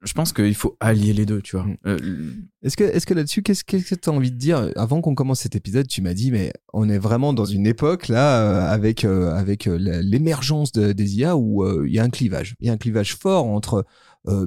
je 0.05 0.13
pense 0.15 0.33
qu'il 0.33 0.55
faut 0.55 0.77
allier 0.81 1.13
les 1.13 1.27
deux, 1.27 1.41
tu 1.43 1.57
vois. 1.57 1.65
Mm. 1.67 1.77
Euh, 1.87 2.33
Est-ce 2.63 2.77
que, 2.77 2.85
est-ce 2.85 3.07
que 3.07 3.15
là-dessus, 3.15 3.43
qu'est-ce, 3.43 3.65
que 3.65 3.77
tu 3.95 4.09
as 4.09 4.13
envie 4.13 4.31
de 4.31 4.37
dire? 4.37 4.71
Avant 4.77 5.01
qu'on 5.01 5.15
commence 5.15 5.41
cet 5.41 5.55
épisode, 5.57 5.87
tu 5.89 6.03
m'as 6.03 6.15
dit, 6.15 6.31
mais 6.33 6.53
on 6.73 6.89
est 6.89 6.99
vraiment 6.99 7.33
dans 7.33 7.45
une 7.45 7.67
époque 7.67 8.09
là, 8.09 8.41
euh, 8.43 8.73
avec, 8.73 9.05
euh, 9.05 9.33
avec 9.35 9.67
l'émergence 9.67 10.73
de- 10.73 10.93
des 10.93 11.17
IA 11.17 11.37
où 11.37 11.85
il 11.87 11.93
y 11.93 11.99
a 11.99 12.03
un 12.05 12.11
clivage. 12.11 12.55
Il 12.61 12.67
y 12.67 12.71
a 12.71 12.73
un 12.73 12.77
clivage 12.79 13.15
fort 13.17 13.47
entre 13.47 13.85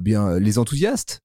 bien 0.02 0.38
les 0.38 0.58
enthousiastes. 0.58 1.20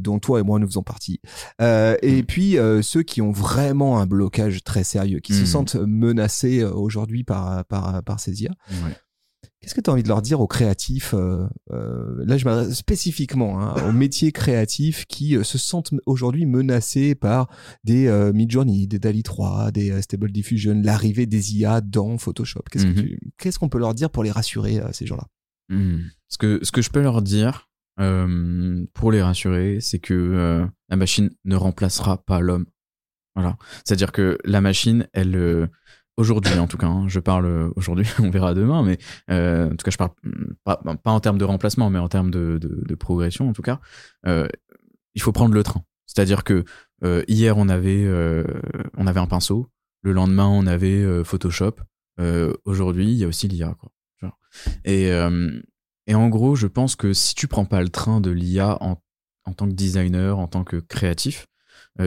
dont 0.00 0.18
toi 0.18 0.40
et 0.40 0.42
moi 0.42 0.58
nous 0.58 0.66
faisons 0.66 0.82
partie, 0.82 1.20
et 1.60 2.22
puis 2.26 2.56
euh, 2.56 2.80
ceux 2.80 3.02
qui 3.02 3.20
ont 3.20 3.32
vraiment 3.32 4.00
un 4.00 4.06
blocage 4.06 4.64
très 4.64 4.82
sérieux, 4.82 5.18
qui 5.20 5.34
se 5.34 5.42
Mm. 5.42 5.46
sentent 5.46 5.74
menacés 5.76 6.64
aujourd'hui 6.64 7.22
par, 7.22 7.66
par, 7.66 8.02
par 8.02 8.18
ces 8.18 8.42
IA. 8.42 8.50
ouais. 8.70 8.96
Qu'est-ce 9.60 9.74
que 9.74 9.80
tu 9.80 9.90
as 9.90 9.92
envie 9.92 10.02
de 10.02 10.08
leur 10.08 10.22
dire 10.22 10.40
aux 10.40 10.46
créatifs 10.46 11.14
euh, 11.14 11.46
euh, 11.72 12.24
Là, 12.24 12.38
je 12.38 12.44
m'adresse 12.44 12.74
spécifiquement 12.74 13.60
hein, 13.60 13.74
aux 13.88 13.92
métiers 13.92 14.30
créatifs 14.30 15.04
qui 15.06 15.36
euh, 15.36 15.42
se 15.42 15.58
sentent 15.58 15.90
aujourd'hui 16.06 16.46
menacés 16.46 17.14
par 17.14 17.48
des 17.84 18.08
Midjourney, 18.32 18.86
des 18.86 18.98
DALI 18.98 19.22
3, 19.22 19.72
des 19.72 20.00
Stable 20.02 20.30
Diffusion, 20.30 20.80
l'arrivée 20.82 21.26
des 21.26 21.56
IA 21.56 21.80
dans 21.80 22.18
Photoshop. 22.18 22.62
Qu'est-ce 22.70 22.86
Mhm. 22.86 23.18
qu'est-ce 23.36 23.58
qu'on 23.58 23.68
peut 23.68 23.78
leur 23.78 23.94
dire 23.94 24.10
pour 24.10 24.22
les 24.22 24.30
rassurer, 24.30 24.80
ces 24.92 25.06
gens-là? 25.06 25.26
Hmm. 25.68 25.98
Ce 26.28 26.38
que 26.38 26.60
ce 26.62 26.72
que 26.72 26.80
je 26.80 26.90
peux 26.90 27.02
leur 27.02 27.20
dire 27.22 27.68
pour 27.96 29.12
les 29.12 29.22
rassurer, 29.22 29.78
c'est 29.80 29.98
que 29.98 30.66
la 30.88 30.96
machine 30.96 31.30
ne 31.44 31.56
remplacera 31.56 32.24
pas 32.24 32.40
l'homme. 32.40 32.66
Voilà. 33.34 33.56
C'est-à-dire 33.84 34.12
que 34.12 34.38
la 34.44 34.60
machine, 34.60 35.08
elle 35.12 35.68
aujourd'hui 36.18 36.58
en 36.58 36.66
tout 36.66 36.76
cas, 36.76 36.88
hein, 36.88 37.08
je 37.08 37.20
parle 37.20 37.46
euh, 37.46 37.70
aujourd'hui, 37.76 38.06
on 38.18 38.30
verra 38.30 38.52
demain, 38.52 38.82
mais 38.82 38.98
euh, 39.30 39.66
en 39.66 39.76
tout 39.76 39.84
cas 39.84 39.90
je 39.90 39.96
parle 39.96 40.10
hmm, 40.24 40.52
pas, 40.64 40.80
en 41.04 41.20
termes 41.20 41.38
de 41.38 41.44
remplacement, 41.44 41.88
mais 41.88 41.98
en 41.98 42.08
termes 42.08 42.30
de, 42.30 42.94
progression 42.96 43.48
en 43.48 43.52
tout 43.52 43.62
cas. 43.62 43.80
Euh, 44.26 44.48
il 45.14 45.22
faut 45.22 45.32
prendre 45.32 45.54
le 45.54 45.62
train. 45.62 45.84
C'est-à-dire 46.06 46.44
que 46.44 46.64
euh, 47.04 47.22
hier 47.28 47.56
on 47.56 47.68
avait 47.68 48.04
euh, 48.04 48.44
on 48.96 49.06
avait 49.06 49.20
un 49.20 49.26
pinceau, 49.26 49.70
le 50.02 50.12
lendemain 50.12 50.48
on 50.48 50.66
avait 50.66 51.02
euh, 51.02 51.24
Photoshop, 51.24 51.76
aujourd'hui 52.64 53.12
il 53.12 53.18
y 53.18 53.24
a 53.24 53.28
aussi 53.28 53.46
l'IA 53.46 53.74
quoi. 53.78 53.90
Genre. 54.20 54.38
Et 54.84 55.10
et 56.10 56.14
en 56.14 56.28
gros, 56.30 56.56
je 56.56 56.66
pense 56.66 56.96
que 56.96 57.12
si 57.12 57.34
tu 57.34 57.48
prends 57.48 57.66
pas 57.66 57.82
le 57.82 57.90
train 57.90 58.22
de 58.22 58.30
l'IA 58.30 58.82
en, 58.82 58.96
en 59.44 59.52
tant 59.52 59.68
que 59.68 59.74
designer, 59.74 60.38
en 60.38 60.48
tant 60.48 60.64
que 60.64 60.76
créatif, 60.76 61.46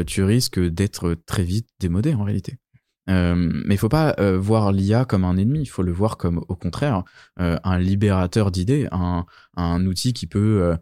tu 0.08 0.24
risques 0.24 0.60
d'être 0.60 1.14
très 1.26 1.44
vite 1.44 1.70
démodé 1.80 2.16
en 2.16 2.24
réalité. 2.24 2.58
Euh, 3.10 3.36
mais 3.36 3.76
il 3.76 3.78
faut 3.78 3.90
pas 3.90 4.16
euh, 4.20 4.38
voir 4.38 4.72
l'IA 4.72 5.06
comme 5.06 5.24
un 5.26 5.36
ennemi, 5.36 5.62
il 5.62 5.66
faut 5.66 5.82
le 5.82 5.92
voir 5.92 6.18
comme 6.18 6.44
au 6.48 6.56
contraire 6.56 7.04
euh, 7.40 7.58
un 7.64 7.80
libérateur 7.80 8.52
d'idées, 8.52 8.88
un, 8.92 9.26
un 9.58 9.86
outil 9.86 10.14
qui 10.14 10.28
peut, 10.28 10.76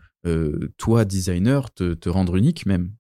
toi 0.77 1.05
designer, 1.05 1.73
te, 1.73 1.93
te 1.93 2.09
rendre 2.09 2.35
unique 2.35 2.65
même 2.65 2.91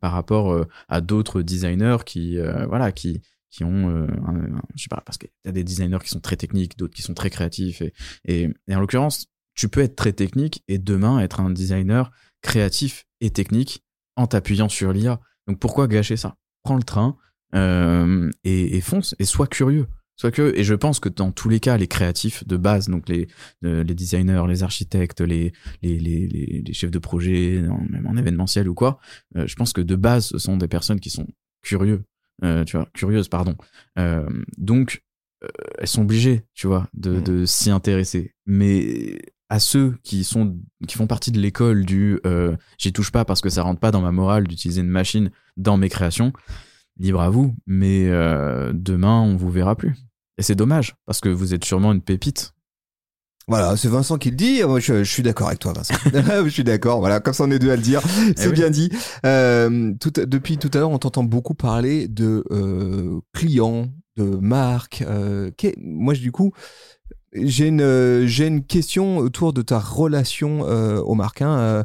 par 0.00 0.12
rapport 0.12 0.66
à 0.88 1.00
d'autres 1.00 1.42
designers 1.42 1.98
qui, 2.04 2.38
voilà, 2.68 2.92
qui, 2.92 3.20
qui 3.50 3.64
ont, 3.64 3.88
un- 3.88 4.60
je 4.74 4.82
sais 4.82 4.88
pas, 4.88 5.02
parce 5.04 5.16
qu'il 5.18 5.30
y 5.44 5.48
a 5.48 5.52
des 5.52 5.64
designers 5.64 5.98
qui 6.02 6.10
sont 6.10 6.20
très 6.20 6.36
techniques, 6.36 6.76
d'autres 6.76 6.94
qui 6.94 7.02
sont 7.02 7.14
très 7.14 7.30
créatifs, 7.30 7.82
et, 7.82 7.92
et, 8.24 8.50
et 8.68 8.74
en 8.74 8.80
l'occurrence, 8.80 9.26
tu 9.54 9.68
peux 9.68 9.80
être 9.80 9.96
très 9.96 10.12
technique 10.12 10.62
et 10.68 10.78
demain 10.78 11.20
être 11.20 11.40
un 11.40 11.50
designer 11.50 12.10
créatif 12.42 13.06
et 13.20 13.30
technique 13.30 13.84
en 14.16 14.26
t'appuyant 14.26 14.68
sur 14.68 14.92
l'IA. 14.92 15.20
Donc 15.46 15.58
pourquoi 15.58 15.86
gâcher 15.88 16.16
ça? 16.16 16.36
Prends 16.62 16.76
le 16.76 16.82
train 16.82 17.16
euh, 17.54 18.30
et, 18.44 18.76
et 18.76 18.80
fonce 18.80 19.14
et 19.18 19.24
sois 19.24 19.46
curieux. 19.46 19.86
Sois 20.16 20.30
curieux. 20.30 20.58
Et 20.58 20.64
je 20.64 20.74
pense 20.74 21.00
que 21.00 21.08
dans 21.08 21.32
tous 21.32 21.48
les 21.48 21.60
cas, 21.60 21.76
les 21.76 21.86
créatifs 21.86 22.46
de 22.46 22.56
base, 22.56 22.88
donc 22.88 23.08
les, 23.08 23.28
euh, 23.64 23.82
les 23.82 23.94
designers, 23.94 24.44
les 24.48 24.62
architectes, 24.62 25.20
les, 25.20 25.52
les, 25.82 25.98
les, 25.98 26.72
chefs 26.72 26.90
de 26.90 26.98
projet, 26.98 27.62
même 27.88 28.06
en 28.06 28.16
événementiel 28.16 28.68
ou 28.68 28.74
quoi, 28.74 28.98
euh, 29.36 29.46
je 29.46 29.54
pense 29.56 29.72
que 29.72 29.80
de 29.80 29.96
base, 29.96 30.26
ce 30.26 30.38
sont 30.38 30.56
des 30.56 30.68
personnes 30.68 31.00
qui 31.00 31.10
sont 31.10 31.26
curieux, 31.62 32.04
euh, 32.44 32.64
tu 32.64 32.76
vois, 32.76 32.86
curieuses, 32.92 33.28
pardon. 33.28 33.56
Donc, 34.58 35.02
elles 35.78 35.88
sont 35.88 36.02
obligées, 36.02 36.42
tu 36.52 36.66
vois, 36.66 36.86
de, 36.92 37.12
Mm. 37.12 37.22
de 37.22 37.44
s'y 37.46 37.70
intéresser. 37.70 38.34
Mais 38.44 39.18
à 39.50 39.58
ceux 39.58 39.96
qui 40.04 40.24
sont 40.24 40.56
qui 40.86 40.96
font 40.96 41.08
partie 41.08 41.32
de 41.32 41.40
l'école 41.40 41.84
du 41.84 42.20
euh, 42.24 42.56
j'y 42.78 42.92
touche 42.92 43.10
pas 43.10 43.24
parce 43.24 43.40
que 43.40 43.50
ça 43.50 43.62
rentre 43.62 43.80
pas 43.80 43.90
dans 43.90 44.00
ma 44.00 44.12
morale 44.12 44.46
d'utiliser 44.46 44.80
une 44.80 44.88
machine 44.88 45.30
dans 45.56 45.76
mes 45.76 45.88
créations, 45.88 46.32
libre 46.98 47.20
à 47.20 47.30
vous. 47.30 47.54
Mais 47.66 48.08
euh, 48.08 48.72
demain, 48.74 49.20
on 49.20 49.36
vous 49.36 49.50
verra 49.50 49.76
plus. 49.76 49.96
Et 50.38 50.42
c'est 50.42 50.54
dommage 50.54 50.94
parce 51.06 51.20
que 51.20 51.28
vous 51.28 51.54
êtes 51.54 51.64
sûrement 51.64 51.92
une 51.92 52.02
pépite. 52.02 52.54
Voilà, 53.48 53.76
c'est 53.76 53.88
Vincent 53.88 54.16
qui 54.16 54.30
le 54.30 54.36
dit. 54.36 54.62
Moi, 54.62 54.78
je, 54.78 55.02
je 55.02 55.10
suis 55.10 55.22
d'accord 55.22 55.48
avec 55.48 55.58
toi, 55.58 55.72
Vincent. 55.72 55.94
je 56.44 56.48
suis 56.48 56.64
d'accord. 56.64 57.00
Voilà, 57.00 57.20
comme 57.20 57.34
ça, 57.34 57.44
on 57.44 57.50
est 57.50 57.58
deux 57.58 57.70
à 57.70 57.76
le 57.76 57.82
dire. 57.82 58.00
C'est 58.36 58.46
oui. 58.46 58.52
bien 58.52 58.70
dit. 58.70 58.90
Euh, 59.26 59.92
tout, 60.00 60.10
depuis 60.10 60.56
tout 60.56 60.70
à 60.72 60.78
l'heure, 60.78 60.90
on 60.90 60.98
t'entend 60.98 61.24
beaucoup 61.24 61.54
parler 61.54 62.06
de 62.06 62.44
euh, 62.52 63.20
clients, 63.32 63.88
de 64.16 64.24
marques. 64.24 65.02
Euh, 65.06 65.50
moi, 65.78 66.14
du 66.14 66.30
coup, 66.30 66.52
j'ai 67.32 67.68
une, 67.68 68.24
j'ai 68.26 68.46
une 68.46 68.64
question 68.64 69.18
autour 69.18 69.52
de 69.52 69.62
ta 69.62 69.78
relation 69.78 70.60
aux 70.60 71.14
marques. 71.14 71.42
hein, 71.42 71.84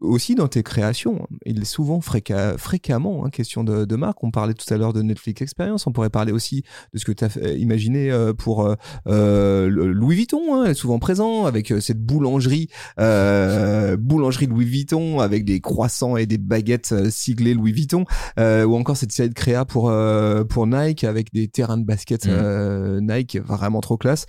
aussi 0.00 0.34
dans 0.34 0.48
tes 0.48 0.62
créations, 0.62 1.26
il 1.44 1.60
est 1.60 1.64
souvent 1.64 2.00
fréquemment, 2.00 2.56
fréquemment 2.58 3.24
hein, 3.24 3.30
question 3.30 3.64
de, 3.64 3.84
de 3.84 3.96
marque. 3.96 4.22
On 4.24 4.30
parlait 4.30 4.54
tout 4.54 4.72
à 4.72 4.76
l'heure 4.76 4.92
de 4.92 5.02
Netflix 5.02 5.42
Experience. 5.42 5.86
On 5.86 5.92
pourrait 5.92 6.10
parler 6.10 6.32
aussi 6.32 6.62
de 6.94 6.98
ce 6.98 7.04
que 7.04 7.12
tu 7.12 7.24
as 7.24 7.28
fait- 7.28 7.58
imaginé 7.58 8.10
euh, 8.10 8.32
pour 8.32 8.64
euh, 8.66 8.74
euh, 9.06 9.68
Louis 9.68 10.16
Vuitton, 10.16 10.62
hein, 10.62 10.74
souvent 10.74 10.98
présent 10.98 11.44
avec 11.44 11.70
euh, 11.70 11.80
cette 11.80 12.00
boulangerie, 12.00 12.68
euh, 12.98 13.96
boulangerie 13.96 14.46
Louis 14.46 14.64
Vuitton 14.64 15.20
avec 15.20 15.44
des 15.44 15.60
croissants 15.60 16.16
et 16.16 16.26
des 16.26 16.38
baguettes 16.38 17.10
siglées 17.10 17.54
Louis 17.54 17.72
Vuitton, 17.72 18.04
euh, 18.38 18.64
ou 18.64 18.76
encore 18.76 18.96
cette 18.96 19.12
série 19.12 19.28
de 19.28 19.34
créa 19.34 19.64
pour 19.64 19.90
euh, 19.90 20.44
pour 20.44 20.66
Nike 20.66 21.04
avec 21.04 21.32
des 21.32 21.48
terrains 21.48 21.78
de 21.78 21.84
basket 21.84 22.26
euh, 22.26 23.00
Nike 23.00 23.38
vraiment 23.38 23.80
trop 23.80 23.96
classe. 23.96 24.26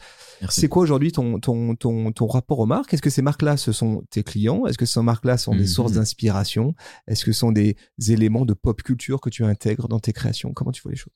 C'est 0.49 0.67
quoi 0.67 0.81
aujourd'hui 0.83 1.11
ton, 1.11 1.39
ton, 1.39 1.75
ton, 1.75 2.11
ton 2.11 2.27
rapport 2.27 2.59
aux 2.59 2.65
marques? 2.65 2.93
Est-ce 2.93 3.01
que 3.01 3.09
ces 3.11 3.21
marques-là, 3.21 3.57
ce 3.57 3.71
sont 3.71 4.03
tes 4.09 4.23
clients? 4.23 4.65
Est-ce 4.65 4.77
que 4.77 4.85
ces 4.87 5.01
marques-là 5.01 5.37
sont 5.37 5.51
des 5.53 5.59
Mhm. 5.61 5.67
sources 5.67 5.91
d'inspiration? 5.93 6.73
Est-ce 7.07 7.23
que 7.25 7.31
ce 7.31 7.39
sont 7.39 7.51
des 7.51 7.75
éléments 8.07 8.45
de 8.45 8.53
pop 8.53 8.81
culture 8.81 9.21
que 9.21 9.29
tu 9.29 9.43
intègres 9.45 9.87
dans 9.87 9.99
tes 9.99 10.13
créations? 10.13 10.53
Comment 10.53 10.71
tu 10.71 10.81
vois 10.81 10.91
les 10.91 10.97
choses? 10.97 11.13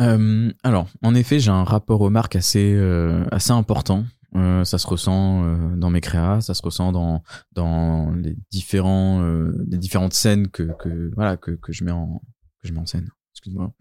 Euh, 0.00 0.52
alors, 0.62 0.88
en 1.02 1.14
effet, 1.14 1.40
j'ai 1.40 1.50
un 1.50 1.64
rapport 1.64 2.00
aux 2.02 2.10
marques 2.10 2.36
assez 2.36 2.72
euh, 2.74 3.24
assez 3.30 3.52
important. 3.52 4.04
Euh, 4.34 4.64
ça 4.64 4.76
se 4.76 4.86
ressent 4.86 5.44
euh, 5.44 5.76
dans 5.76 5.88
mes 5.88 6.02
créas, 6.02 6.42
ça 6.42 6.52
se 6.52 6.60
ressent 6.62 6.92
dans 6.92 7.22
dans 7.52 8.10
les 8.12 8.36
différents 8.50 9.22
euh, 9.22 9.64
les 9.68 9.78
différentes 9.78 10.12
scènes 10.12 10.48
que 10.48 10.64
que 10.78 11.10
voilà 11.14 11.36
que 11.38 11.52
que 11.52 11.72
je 11.72 11.84
mets 11.84 11.92
en 11.92 12.20
que 12.60 12.68
je 12.68 12.72
mets 12.74 12.80
en 12.80 12.86
scène. 12.86 13.08
Excuse-moi. 13.36 13.72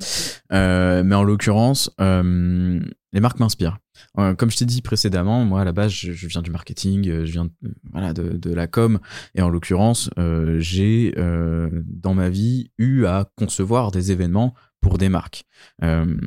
Euh, 0.51 1.03
mais 1.03 1.16
en 1.16 1.24
l'occurrence, 1.24 1.89
euh, 2.01 2.80
les 3.14 3.22
marques 3.22 3.39
m'inspirent. 3.39 3.78
Euh, 4.18 4.36
comme 4.36 4.51
je 4.51 4.58
t'ai 4.58 4.66
dit 4.66 4.82
précédemment, 4.82 5.45
moi 5.45 5.62
à 5.62 5.64
la 5.64 5.72
base, 5.72 5.91
je, 5.91 6.12
je 6.12 6.28
viens 6.28 6.41
du 6.41 6.51
marketing, 6.51 7.08
euh, 7.08 7.26
je 7.26 7.32
viens 7.32 7.45
de, 7.45 7.51
voilà 7.93 8.14
de, 8.14 8.38
de 8.38 8.53
la 8.53 8.68
com, 8.68 8.99
et 9.34 9.41
en 9.41 9.47
l'occurrence, 9.49 10.10
euh, 10.18 10.60
j'ai 10.60 11.14
euh, 11.18 11.70
dans 11.88 12.14
ma 12.14 12.30
vie 12.30 12.70
eu 12.78 13.06
à 13.06 13.32
concevoir 13.38 13.91
des 13.91 14.12
événements 14.12 14.53
pour 14.82 14.97
des 14.97 15.08
marques. 15.08 15.45
Euh, 15.84 16.18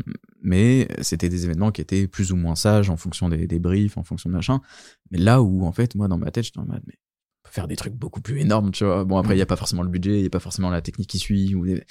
mais 0.43 0.89
c'était 1.03 1.29
des 1.29 1.45
événements 1.45 1.71
qui 1.71 1.83
étaient 1.83 2.09
plus 2.09 2.33
ou 2.33 2.37
moins 2.37 2.55
sages 2.55 2.89
en 2.89 2.97
fonction 2.97 3.29
des, 3.29 3.47
des 3.47 3.59
briefs, 3.59 3.99
en 3.99 4.05
fonction 4.05 4.31
de 4.31 4.35
machin. 4.35 4.61
Mais 5.11 5.19
là 5.19 5.43
où, 5.43 5.67
en 5.67 5.73
fait, 5.73 5.95
moi, 5.95 6.09
dans 6.09 6.19
ma 6.19 6.31
tête, 6.31 6.47
en 6.57 6.65
mode, 6.65 6.83
mais 6.87 6.95
faire 7.51 7.69
des 7.69 7.77
trucs 7.77 7.95
beaucoup 7.95 8.21
plus 8.21 8.41
énormes, 8.41 8.71
tu 8.71 8.85
vois. 8.85 9.05
Bon, 9.05 9.17
après, 9.19 9.35
il 9.35 9.39
y 9.39 9.43
a 9.43 9.47
pas 9.47 9.57
forcément 9.57 9.83
le 9.83 9.89
budget, 9.89 10.19
il 10.19 10.23
y 10.23 10.27
a 10.27 10.31
pas 10.31 10.41
forcément 10.41 10.71
la 10.71 10.81
technique 10.81 11.09
qui 11.09 11.19
suit 11.19 11.55
ou, 11.55 11.65
les, 11.65 11.83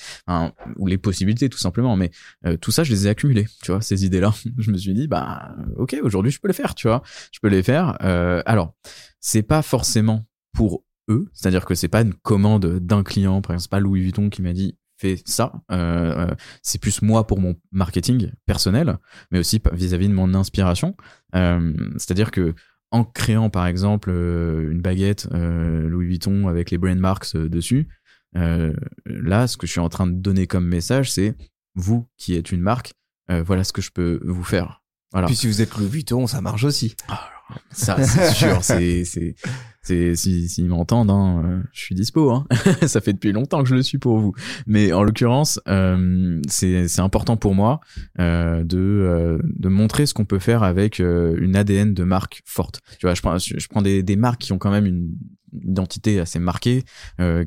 ou 0.77 0.87
les 0.87 0.97
possibilités, 0.97 1.49
tout 1.49 1.57
simplement. 1.57 1.95
Mais 1.95 2.11
euh, 2.45 2.57
tout 2.57 2.71
ça, 2.71 2.83
je 2.83 2.91
les 2.91 3.07
ai 3.07 3.09
accumulés, 3.09 3.47
tu 3.63 3.71
vois, 3.71 3.81
ces 3.81 4.05
idées-là. 4.05 4.33
je 4.57 4.71
me 4.71 4.77
suis 4.77 4.93
dit, 4.93 5.07
bah, 5.07 5.55
ok, 5.75 5.95
aujourd'hui, 6.01 6.31
je 6.31 6.39
peux 6.39 6.47
les 6.47 6.53
faire, 6.53 6.75
tu 6.75 6.87
vois. 6.87 7.01
Je 7.31 7.39
peux 7.39 7.49
les 7.49 7.63
faire. 7.63 7.97
Euh, 8.03 8.41
alors, 8.45 8.73
c'est 9.19 9.43
pas 9.43 9.61
forcément 9.61 10.25
pour 10.53 10.83
eux, 11.09 11.29
c'est-à-dire 11.33 11.65
que 11.65 11.75
c'est 11.75 11.87
pas 11.87 12.01
une 12.01 12.13
commande 12.13 12.79
d'un 12.79 13.03
client, 13.03 13.41
par 13.41 13.51
exemple, 13.51 13.61
c'est 13.61 13.71
pas 13.71 13.79
Louis 13.79 14.01
Vuitton 14.01 14.29
qui 14.29 14.41
m'a 14.41 14.53
dit 14.53 14.75
fais 14.97 15.21
ça. 15.25 15.53
Euh, 15.71 16.33
c'est 16.61 16.81
plus 16.81 17.01
moi 17.01 17.25
pour 17.27 17.39
mon 17.39 17.55
marketing 17.71 18.31
personnel, 18.45 18.97
mais 19.31 19.39
aussi 19.39 19.61
vis-à-vis 19.71 20.09
de 20.09 20.13
mon 20.13 20.33
inspiration. 20.33 20.95
Euh, 21.35 21.73
c'est-à-dire 21.97 22.31
que 22.31 22.55
en 22.91 23.03
créant 23.03 23.49
par 23.49 23.67
exemple 23.67 24.09
euh, 24.11 24.71
une 24.71 24.81
baguette 24.81 25.27
euh, 25.33 25.87
Louis 25.87 26.07
Vuitton 26.07 26.47
avec 26.47 26.71
les 26.71 26.77
brand 26.77 26.97
marks 26.97 27.35
euh, 27.35 27.49
dessus, 27.49 27.87
là, 28.33 29.47
ce 29.47 29.57
que 29.57 29.65
je 29.65 29.71
suis 29.71 29.79
en 29.79 29.89
train 29.89 30.05
de 30.05 30.11
donner 30.11 30.45
comme 30.45 30.67
message, 30.67 31.11
c'est 31.11 31.35
vous 31.73 32.05
qui 32.17 32.35
êtes 32.35 32.51
une 32.51 32.61
marque, 32.61 32.93
voilà 33.29 33.63
ce 33.63 33.73
que 33.73 33.81
je 33.81 33.89
peux 33.89 34.19
vous 34.23 34.43
faire. 34.43 34.83
Voilà. 35.11 35.25
Puis 35.25 35.35
si 35.35 35.47
vous 35.47 35.61
êtes 35.63 35.75
Louis 35.75 35.87
Vuitton, 35.87 36.27
ça 36.27 36.39
marche 36.39 36.63
aussi. 36.63 36.95
Ah, 37.07 37.27
ça, 37.71 38.01
c'est 38.03 38.31
sûr. 38.33 38.63
c'est, 38.63 39.03
c'est, 39.05 39.35
c'est, 39.81 40.15
si, 40.15 40.49
s'ils 40.49 40.67
m'entendent, 40.67 41.11
hein, 41.11 41.43
euh, 41.45 41.63
je 41.71 41.79
suis 41.79 41.95
dispo. 41.95 42.31
Hein. 42.31 42.45
ça 42.87 43.01
fait 43.01 43.13
depuis 43.13 43.31
longtemps 43.31 43.63
que 43.63 43.69
je 43.69 43.75
le 43.75 43.83
suis 43.83 43.97
pour 43.97 44.19
vous. 44.19 44.33
Mais 44.65 44.91
en 44.91 45.03
l'occurrence, 45.03 45.59
euh, 45.67 46.41
c'est, 46.47 46.87
c'est 46.87 47.01
important 47.01 47.37
pour 47.37 47.55
moi 47.55 47.79
euh, 48.19 48.63
de, 48.63 48.77
euh, 48.77 49.39
de 49.43 49.69
montrer 49.69 50.05
ce 50.05 50.13
qu'on 50.13 50.25
peut 50.25 50.39
faire 50.39 50.63
avec 50.63 50.99
euh, 50.99 51.37
une 51.39 51.55
ADN 51.55 51.93
de 51.93 52.03
marque 52.03 52.41
forte. 52.45 52.81
Tu 52.99 53.05
vois, 53.05 53.13
je 53.13 53.21
prends, 53.21 53.37
je 53.37 53.67
prends 53.67 53.81
des, 53.81 54.03
des 54.03 54.15
marques 54.15 54.41
qui 54.41 54.51
ont 54.51 54.57
quand 54.57 54.71
même 54.71 54.85
une 54.85 55.15
identité 55.53 56.19
assez 56.19 56.39
marquée, 56.39 56.83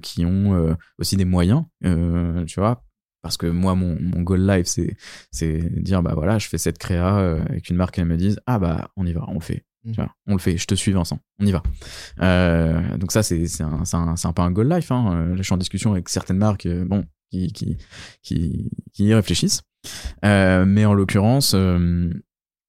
qui 0.02 0.24
ont 0.24 0.74
aussi 0.98 1.16
des 1.16 1.26
moyens. 1.26 1.64
tu 1.82 2.58
vois, 2.58 2.82
parce 3.22 3.36
que 3.36 3.46
moi 3.46 3.74
mon, 3.74 3.98
mon 4.00 4.22
goal 4.22 4.46
life 4.48 4.66
c'est 4.66 4.96
c'est 5.30 5.58
dire 5.82 6.02
bah 6.02 6.14
voilà 6.14 6.38
je 6.38 6.48
fais 6.48 6.56
cette 6.56 6.78
créa 6.78 7.36
avec 7.48 7.68
une 7.68 7.76
marque 7.76 7.98
elle 7.98 8.06
me 8.06 8.16
dise 8.16 8.40
ah 8.46 8.58
bah 8.58 8.90
on 8.96 9.04
y 9.04 9.12
va 9.12 9.26
on 9.28 9.34
le 9.34 9.40
vois, 9.84 10.14
on 10.26 10.32
le 10.32 10.38
fait, 10.38 10.56
je 10.56 10.66
te 10.66 10.74
suis 10.74 10.92
Vincent, 10.92 11.18
on 11.38 11.46
y 11.46 11.52
va. 11.52 11.62
Euh, 12.20 12.96
donc 12.98 13.12
ça 13.12 13.22
c'est 13.22 13.44
un, 13.62 13.82
un, 13.92 14.14
un 14.22 14.32
peu 14.32 14.42
un 14.42 14.50
goal 14.50 14.68
life. 14.68 14.90
Hein. 14.92 15.28
Là, 15.30 15.36
je 15.36 15.42
suis 15.42 15.54
en 15.54 15.58
discussion 15.58 15.92
avec 15.92 16.08
certaines 16.08 16.38
marques, 16.38 16.66
euh, 16.66 16.84
bon, 16.84 17.04
qui 17.30 17.52
qui 17.52 17.78
qui, 18.22 18.70
qui 18.92 19.04
y 19.06 19.14
réfléchissent. 19.14 19.62
Euh, 20.24 20.64
mais 20.66 20.84
en 20.84 20.92
l'occurrence, 20.92 21.52
euh, 21.54 22.10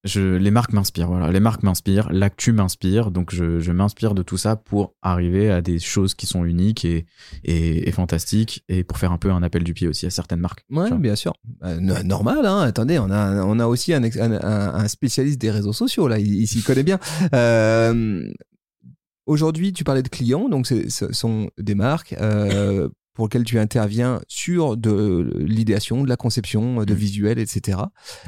je, 0.04 0.36
les 0.36 0.52
marques 0.52 0.74
m'inspirent, 0.74 1.08
voilà. 1.08 1.32
Les 1.32 1.40
marques 1.40 1.64
m'inspirent, 1.64 2.12
l'actu 2.12 2.54
m'inspire, 2.54 3.12
donc 3.12 3.34
je, 3.34 3.60
je 3.60 3.72
m'inspire 3.72 4.16
de 4.16 4.24
tout 4.24 4.38
ça 4.38 4.56
pour 4.56 4.96
arriver 5.02 5.52
à 5.52 5.62
des 5.62 5.80
choses 5.80 6.16
qui 6.16 6.26
sont 6.26 6.44
uniques 6.44 6.86
et, 6.86 7.06
et, 7.44 7.88
et, 7.88 7.92
fantastiques 7.92 8.64
et 8.68 8.84
pour 8.84 8.98
faire 8.98 9.12
un 9.12 9.18
peu 9.18 9.32
un 9.32 9.44
appel 9.44 9.64
du 9.64 9.74
pied 9.74 9.88
aussi 9.88 10.06
à 10.06 10.10
certaines 10.10 10.40
marques. 10.40 10.66
Ouais, 10.72 10.92
bien 10.98 11.16
sûr. 11.16 11.34
Euh, 11.64 11.80
normal, 11.80 12.46
hein. 12.46 12.62
Attendez, 12.62 12.98
on 13.00 13.12
a, 13.12 13.44
on 13.44 13.60
a 13.60 13.68
aussi 13.68 13.94
un, 13.94 14.04
un, 14.04 14.32
un 14.42 14.88
spécialiste 14.88 15.40
des 15.40 15.52
réseaux 15.52 15.74
sociaux, 15.74 16.08
là. 16.08 16.18
Il, 16.20 16.34
il 16.34 16.48
s'y 16.48 16.62
connaît 16.64 16.84
bien. 16.84 17.00
Euh, 17.34 18.30
Aujourd'hui, 19.28 19.72
tu 19.72 19.84
parlais 19.84 20.02
de 20.02 20.10
clients, 20.10 20.50
donc 20.50 20.68
ce 20.68 21.14
sont 21.14 21.52
des 21.58 21.76
marques. 21.76 22.14
Euh, 22.20 22.90
pour 23.14 23.26
lequel 23.26 23.44
tu 23.44 23.60
interviens 23.60 24.22
sur 24.28 24.78
de 24.78 25.34
l'idéation, 25.38 26.04
de 26.04 26.10
la 26.10 26.18
conception, 26.18 26.84
de 26.84 26.94
mmh. 26.94 26.98
visuels, 26.98 27.40
etc. 27.40 27.80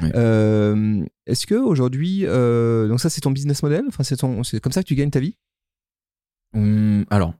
Oui. 0.02 0.10
Euh, 0.14 1.04
Est-ce 1.26 1.46
que 1.46 1.54
aujourd'hui, 1.54 2.26
euh, 2.26 2.88
donc 2.88 3.00
ça 3.00 3.08
c'est 3.08 3.20
ton 3.20 3.30
business 3.30 3.62
model, 3.62 3.84
enfin 3.88 4.02
c'est 4.02 4.20
c'est 4.44 4.60
comme 4.60 4.72
ça 4.72 4.82
que 4.82 4.88
tu 4.88 4.94
gagnes 4.94 5.10
ta 5.10 5.20
vie? 5.20 5.36
Mmh, 6.52 7.04
Alors, 7.10 7.34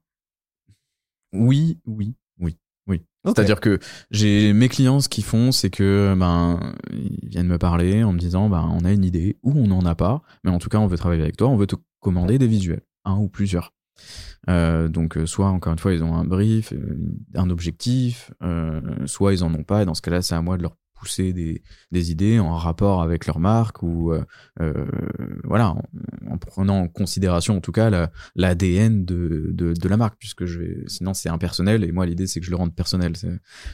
oui, 1.32 1.78
oui, 1.86 2.14
oui, 2.38 2.56
oui. 2.86 3.02
Okay. 3.24 3.34
C'est-à-dire 3.34 3.60
que 3.60 3.78
j'ai 4.10 4.52
mes 4.52 4.68
clients, 4.68 5.00
ce 5.00 5.08
qu'ils 5.08 5.24
font, 5.24 5.52
c'est 5.52 5.70
que 5.70 6.14
ben 6.16 6.74
ils 6.92 7.28
viennent 7.28 7.46
me 7.46 7.58
parler 7.58 8.04
en 8.04 8.12
me 8.12 8.18
disant, 8.18 8.48
ben 8.48 8.68
on 8.72 8.84
a 8.84 8.92
une 8.92 9.04
idée 9.04 9.36
ou 9.42 9.52
on 9.52 9.66
n'en 9.66 9.84
a 9.84 9.94
pas, 9.94 10.22
mais 10.44 10.50
en 10.50 10.58
tout 10.58 10.68
cas 10.68 10.78
on 10.78 10.86
veut 10.86 10.98
travailler 10.98 11.22
avec 11.22 11.36
toi, 11.36 11.48
on 11.48 11.56
veut 11.56 11.66
te 11.66 11.76
commander 12.00 12.38
des 12.38 12.46
visuels, 12.46 12.82
un 13.04 13.16
ou 13.16 13.28
plusieurs. 13.28 13.72
Euh, 14.48 14.88
donc 14.88 15.18
soit 15.26 15.48
encore 15.48 15.72
une 15.72 15.78
fois 15.78 15.94
ils 15.94 16.04
ont 16.04 16.14
un 16.14 16.24
brief, 16.24 16.72
un 17.34 17.50
objectif, 17.50 18.30
euh, 18.42 18.80
soit 19.06 19.32
ils 19.32 19.44
en 19.44 19.54
ont 19.54 19.64
pas 19.64 19.82
et 19.82 19.84
dans 19.84 19.94
ce 19.94 20.02
cas-là 20.02 20.22
c'est 20.22 20.34
à 20.34 20.42
moi 20.42 20.56
de 20.56 20.62
leur 20.62 20.76
pousser 20.94 21.32
des, 21.32 21.62
des 21.90 22.12
idées 22.12 22.38
en 22.38 22.56
rapport 22.56 23.02
avec 23.02 23.26
leur 23.26 23.38
marque 23.38 23.82
ou 23.82 24.12
euh, 24.12 24.24
euh 24.60 24.86
voilà 25.42 25.70
en, 25.70 25.82
en, 26.30 26.38
prenant 26.38 26.80
en 26.80 26.88
considération 26.88 27.56
en 27.56 27.60
tout 27.60 27.72
cas 27.72 27.90
l'ADN 28.36 28.98
la, 28.98 29.04
de, 29.04 29.50
de, 29.52 29.72
de, 29.72 29.88
la 29.88 29.96
marque 29.96 30.16
puisque 30.18 30.44
je 30.44 30.60
vais 30.60 30.84
sinon 30.86 31.12
c'est 31.12 31.28
impersonnel 31.28 31.84
et 31.84 31.92
moi 31.92 32.06
l'idée 32.06 32.26
c'est 32.26 32.40
que 32.40 32.46
je 32.46 32.50
le 32.50 32.56
rende 32.56 32.74
personnel 32.74 33.14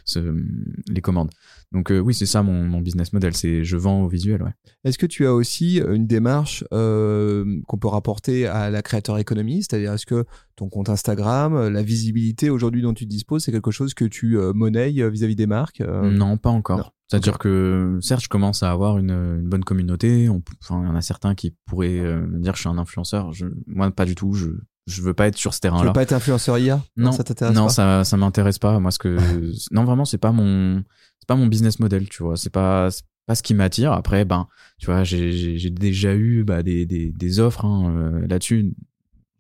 ce, 0.04 0.44
les 0.88 1.00
commandes 1.00 1.30
donc 1.72 1.92
euh, 1.92 1.98
oui 1.98 2.14
c'est 2.14 2.26
ça 2.26 2.42
mon, 2.42 2.64
mon, 2.64 2.80
business 2.80 3.12
model 3.12 3.34
c'est 3.34 3.64
je 3.64 3.76
vends 3.76 4.02
au 4.02 4.08
visuel 4.08 4.42
ouais. 4.42 4.52
est-ce 4.84 4.98
que 4.98 5.06
tu 5.06 5.26
as 5.26 5.34
aussi 5.34 5.78
une 5.78 6.06
démarche 6.06 6.64
euh, 6.72 7.60
qu'on 7.66 7.78
peut 7.78 7.88
rapporter 7.88 8.46
à 8.46 8.70
la 8.70 8.82
créateur 8.82 9.18
économie 9.18 9.62
c'est-à-dire 9.62 9.92
est-ce 9.92 10.06
que 10.06 10.24
ton 10.56 10.68
compte 10.68 10.88
Instagram 10.88 11.68
la 11.68 11.82
visibilité 11.82 12.50
aujourd'hui 12.50 12.82
dont 12.82 12.94
tu 12.94 13.06
disposes 13.06 13.44
c'est 13.44 13.52
quelque 13.52 13.70
chose 13.70 13.94
que 13.94 14.04
tu 14.04 14.38
euh, 14.38 14.52
monnaies 14.52 14.90
vis-à-vis 14.90 15.26
-vis 15.26 15.36
des 15.36 15.46
marques 15.46 15.80
non 15.80 16.36
pas 16.36 16.50
encore 16.50 16.92
c'est-à-dire 17.10 17.38
que 17.38 17.98
certes, 18.00 18.22
je 18.22 18.28
commence 18.28 18.62
à 18.62 18.70
avoir 18.70 18.96
une, 18.98 19.10
une 19.10 19.48
bonne 19.48 19.64
communauté. 19.64 20.28
On, 20.28 20.40
enfin, 20.62 20.80
il 20.84 20.86
y 20.86 20.90
en 20.90 20.94
a 20.94 21.00
certains 21.00 21.34
qui 21.34 21.56
pourraient 21.66 21.98
euh, 21.98 22.24
me 22.24 22.38
dire 22.38 22.52
que 22.52 22.58
je 22.58 22.62
suis 22.62 22.68
un 22.68 22.78
influenceur. 22.78 23.32
Je, 23.32 23.46
moi, 23.66 23.90
pas 23.90 24.04
du 24.04 24.14
tout. 24.14 24.32
Je 24.32 24.50
je 24.86 25.02
veux 25.02 25.14
pas 25.14 25.28
être 25.28 25.36
sur 25.36 25.54
ce 25.54 25.60
terrain-là. 25.60 25.82
Tu 25.82 25.86
veux 25.88 25.92
pas 25.92 26.02
être 26.02 26.12
influenceur 26.12 26.58
IA 26.58 26.76
Non, 26.96 27.06
non 27.06 27.12
ça 27.12 27.22
t'intéresse 27.22 27.54
Non, 27.54 27.64
pas? 27.64 27.72
ça 27.72 28.04
ça 28.04 28.16
m'intéresse 28.16 28.58
pas. 28.58 28.78
Moi, 28.78 28.90
ce 28.92 28.98
que 28.98 29.18
non 29.72 29.84
vraiment, 29.84 30.04
c'est 30.04 30.18
pas 30.18 30.32
mon 30.32 30.84
c'est 31.20 31.28
pas 31.28 31.36
mon 31.36 31.46
business 31.46 31.78
model. 31.78 32.08
Tu 32.08 32.22
vois, 32.22 32.36
c'est 32.36 32.50
pas 32.50 32.88
pas 33.26 33.34
ce 33.34 33.42
qui 33.42 33.54
m'attire. 33.54 33.92
Après, 33.92 34.24
ben, 34.24 34.48
tu 34.78 34.86
vois, 34.86 35.04
j'ai 35.04 35.70
déjà 35.70 36.14
eu 36.14 36.44
bah, 36.44 36.62
des, 36.62 36.86
des 36.86 37.12
des 37.12 37.40
offres 37.40 37.64
hein, 37.64 37.94
euh, 37.94 38.26
là-dessus 38.26 38.74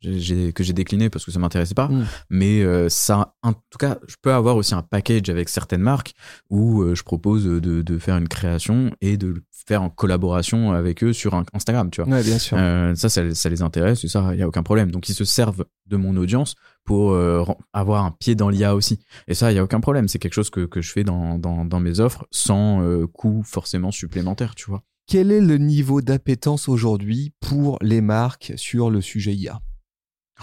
que 0.02 0.62
j'ai 0.62 0.72
décliné 0.72 1.10
parce 1.10 1.24
que 1.24 1.30
ça 1.30 1.38
m'intéressait 1.38 1.74
pas 1.74 1.88
mmh. 1.88 2.06
mais 2.30 2.62
euh, 2.62 2.88
ça 2.88 3.34
en 3.42 3.52
tout 3.52 3.78
cas 3.78 3.98
je 4.08 4.14
peux 4.20 4.32
avoir 4.32 4.56
aussi 4.56 4.74
un 4.74 4.82
package 4.82 5.28
avec 5.28 5.48
certaines 5.48 5.82
marques 5.82 6.14
où 6.48 6.82
euh, 6.82 6.94
je 6.94 7.02
propose 7.02 7.44
de, 7.44 7.58
de 7.58 7.98
faire 7.98 8.16
une 8.16 8.28
création 8.28 8.92
et 9.02 9.16
de 9.18 9.28
le 9.28 9.42
faire 9.50 9.82
en 9.82 9.90
collaboration 9.90 10.72
avec 10.72 11.04
eux 11.04 11.12
sur 11.12 11.34
un 11.34 11.44
Instagram 11.52 11.90
tu 11.90 12.02
vois 12.02 12.10
ouais, 12.14 12.22
bien 12.22 12.38
sûr 12.38 12.56
euh, 12.58 12.94
ça, 12.94 13.10
ça, 13.10 13.34
ça 13.34 13.48
les 13.50 13.60
intéresse 13.60 14.02
et 14.04 14.08
ça 14.08 14.30
il 14.32 14.38
y 14.38 14.42
a 14.42 14.48
aucun 14.48 14.62
problème 14.62 14.90
donc 14.90 15.08
ils 15.10 15.14
se 15.14 15.24
servent 15.24 15.66
de 15.86 15.96
mon 15.96 16.16
audience 16.16 16.54
pour 16.84 17.12
euh, 17.12 17.44
avoir 17.72 18.04
un 18.04 18.10
pied 18.10 18.34
dans 18.34 18.48
l'IA 18.48 18.74
aussi 18.74 18.98
et 19.28 19.34
ça 19.34 19.52
il 19.52 19.56
y 19.56 19.58
a 19.58 19.64
aucun 19.64 19.80
problème 19.80 20.08
c'est 20.08 20.18
quelque 20.18 20.34
chose 20.34 20.50
que 20.50 20.66
que 20.66 20.80
je 20.80 20.90
fais 20.90 21.04
dans 21.04 21.38
dans, 21.38 21.64
dans 21.64 21.80
mes 21.80 22.00
offres 22.00 22.26
sans 22.30 22.82
euh, 22.82 23.06
coût 23.06 23.42
forcément 23.44 23.90
supplémentaire 23.90 24.54
tu 24.54 24.66
vois 24.66 24.82
quel 25.06 25.32
est 25.32 25.40
le 25.40 25.58
niveau 25.58 26.00
d'appétence 26.00 26.68
aujourd'hui 26.68 27.32
pour 27.40 27.78
les 27.82 28.00
marques 28.00 28.52
sur 28.56 28.90
le 28.90 29.00
sujet 29.00 29.34
IA 29.34 29.60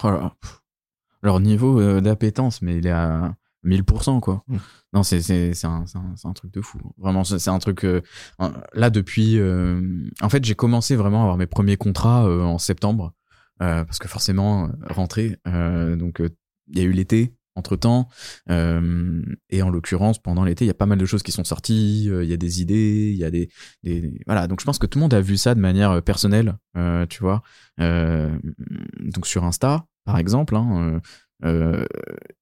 Oh 0.04 0.10
là, 0.10 0.34
leur 1.22 1.40
niveau 1.40 1.80
euh, 1.80 2.00
d'appétence, 2.00 2.62
mais 2.62 2.78
il 2.78 2.86
est 2.86 2.92
à 2.92 3.34
1000%, 3.64 4.20
quoi. 4.20 4.44
Mmh. 4.46 4.56
Non, 4.92 5.02
c'est, 5.02 5.20
c'est, 5.20 5.54
c'est, 5.54 5.66
un, 5.66 5.84
c'est, 5.86 5.98
un, 5.98 6.14
un 6.22 6.32
truc 6.32 6.52
de 6.52 6.60
fou. 6.60 6.78
Vraiment, 6.96 7.24
c'est, 7.24 7.38
c'est 7.38 7.50
un 7.50 7.58
truc. 7.58 7.84
Euh, 7.84 8.00
là, 8.72 8.90
depuis. 8.90 9.40
En 10.20 10.28
fait, 10.28 10.44
j'ai 10.44 10.54
commencé 10.54 10.96
vraiment 10.96 11.20
à 11.20 11.22
avoir 11.22 11.36
mes 11.36 11.46
premiers 11.46 11.76
contrats 11.76 12.24
en 12.24 12.58
septembre. 12.58 13.12
Parce 13.58 13.98
que 13.98 14.08
forcément, 14.08 14.70
rentrée. 14.88 15.38
donc, 15.44 16.20
il 16.68 16.78
y 16.78 16.80
a 16.80 16.84
eu 16.84 16.92
l'été 16.92 17.34
entre 17.58 17.76
temps. 17.76 18.08
Euh, 18.48 19.22
et 19.50 19.60
en 19.62 19.68
l'occurrence, 19.68 20.18
pendant 20.18 20.44
l'été, 20.44 20.64
il 20.64 20.68
y 20.68 20.70
a 20.70 20.74
pas 20.74 20.86
mal 20.86 20.96
de 20.96 21.04
choses 21.04 21.22
qui 21.22 21.32
sont 21.32 21.44
sorties. 21.44 22.08
Euh, 22.08 22.24
il 22.24 22.30
y 22.30 22.32
a 22.32 22.38
des 22.38 22.62
idées, 22.62 23.10
il 23.12 23.18
y 23.18 23.24
a 23.24 23.30
des, 23.30 23.50
des, 23.82 24.22
voilà. 24.26 24.46
Donc 24.46 24.60
je 24.60 24.64
pense 24.64 24.78
que 24.78 24.86
tout 24.86 24.98
le 24.98 25.02
monde 25.02 25.14
a 25.14 25.20
vu 25.20 25.36
ça 25.36 25.54
de 25.54 25.60
manière 25.60 25.90
euh, 25.90 26.00
personnelle, 26.00 26.56
euh, 26.76 27.04
tu 27.06 27.20
vois. 27.20 27.42
Euh, 27.80 28.38
donc 29.00 29.26
sur 29.26 29.44
Insta, 29.44 29.86
par 30.04 30.16
exemple. 30.18 30.56
Hein, 30.56 31.00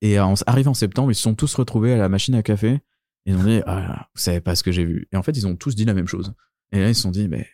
et 0.00 0.20
en, 0.20 0.34
arrivé 0.46 0.68
en 0.68 0.74
septembre, 0.74 1.10
ils 1.10 1.16
se 1.16 1.22
sont 1.22 1.34
tous 1.34 1.54
retrouvés 1.54 1.94
à 1.94 1.96
la 1.98 2.08
machine 2.08 2.34
à 2.34 2.42
café. 2.42 2.80
Et 3.28 3.32
ils 3.32 3.36
ont 3.36 3.42
dit, 3.42 3.60
ah, 3.66 4.08
vous 4.14 4.20
savez 4.20 4.40
pas 4.40 4.54
ce 4.54 4.62
que 4.62 4.70
j'ai 4.70 4.84
vu. 4.84 5.08
Et 5.12 5.16
en 5.16 5.22
fait, 5.22 5.36
ils 5.36 5.46
ont 5.48 5.56
tous 5.56 5.74
dit 5.74 5.84
la 5.84 5.94
même 5.94 6.06
chose. 6.06 6.32
Et 6.70 6.80
là, 6.80 6.88
ils 6.88 6.94
se 6.94 7.02
sont 7.02 7.10
dit, 7.10 7.26
mais 7.28 7.46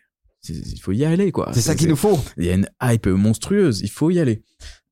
il 0.49 0.81
faut 0.81 0.93
y 0.93 1.05
aller 1.05 1.33
quoi. 1.33 1.51
C'est 1.53 1.61
ça 1.61 1.75
qu'il 1.75 1.89
nous 1.89 1.97
faut. 1.97 2.19
Il 2.37 2.45
y 2.45 2.51
a 2.51 2.55
une 2.55 2.69
hype 2.83 3.07
monstrueuse, 3.07 3.81
il 3.81 3.91
faut 3.91 4.11
y 4.11 4.19
aller. 4.19 4.43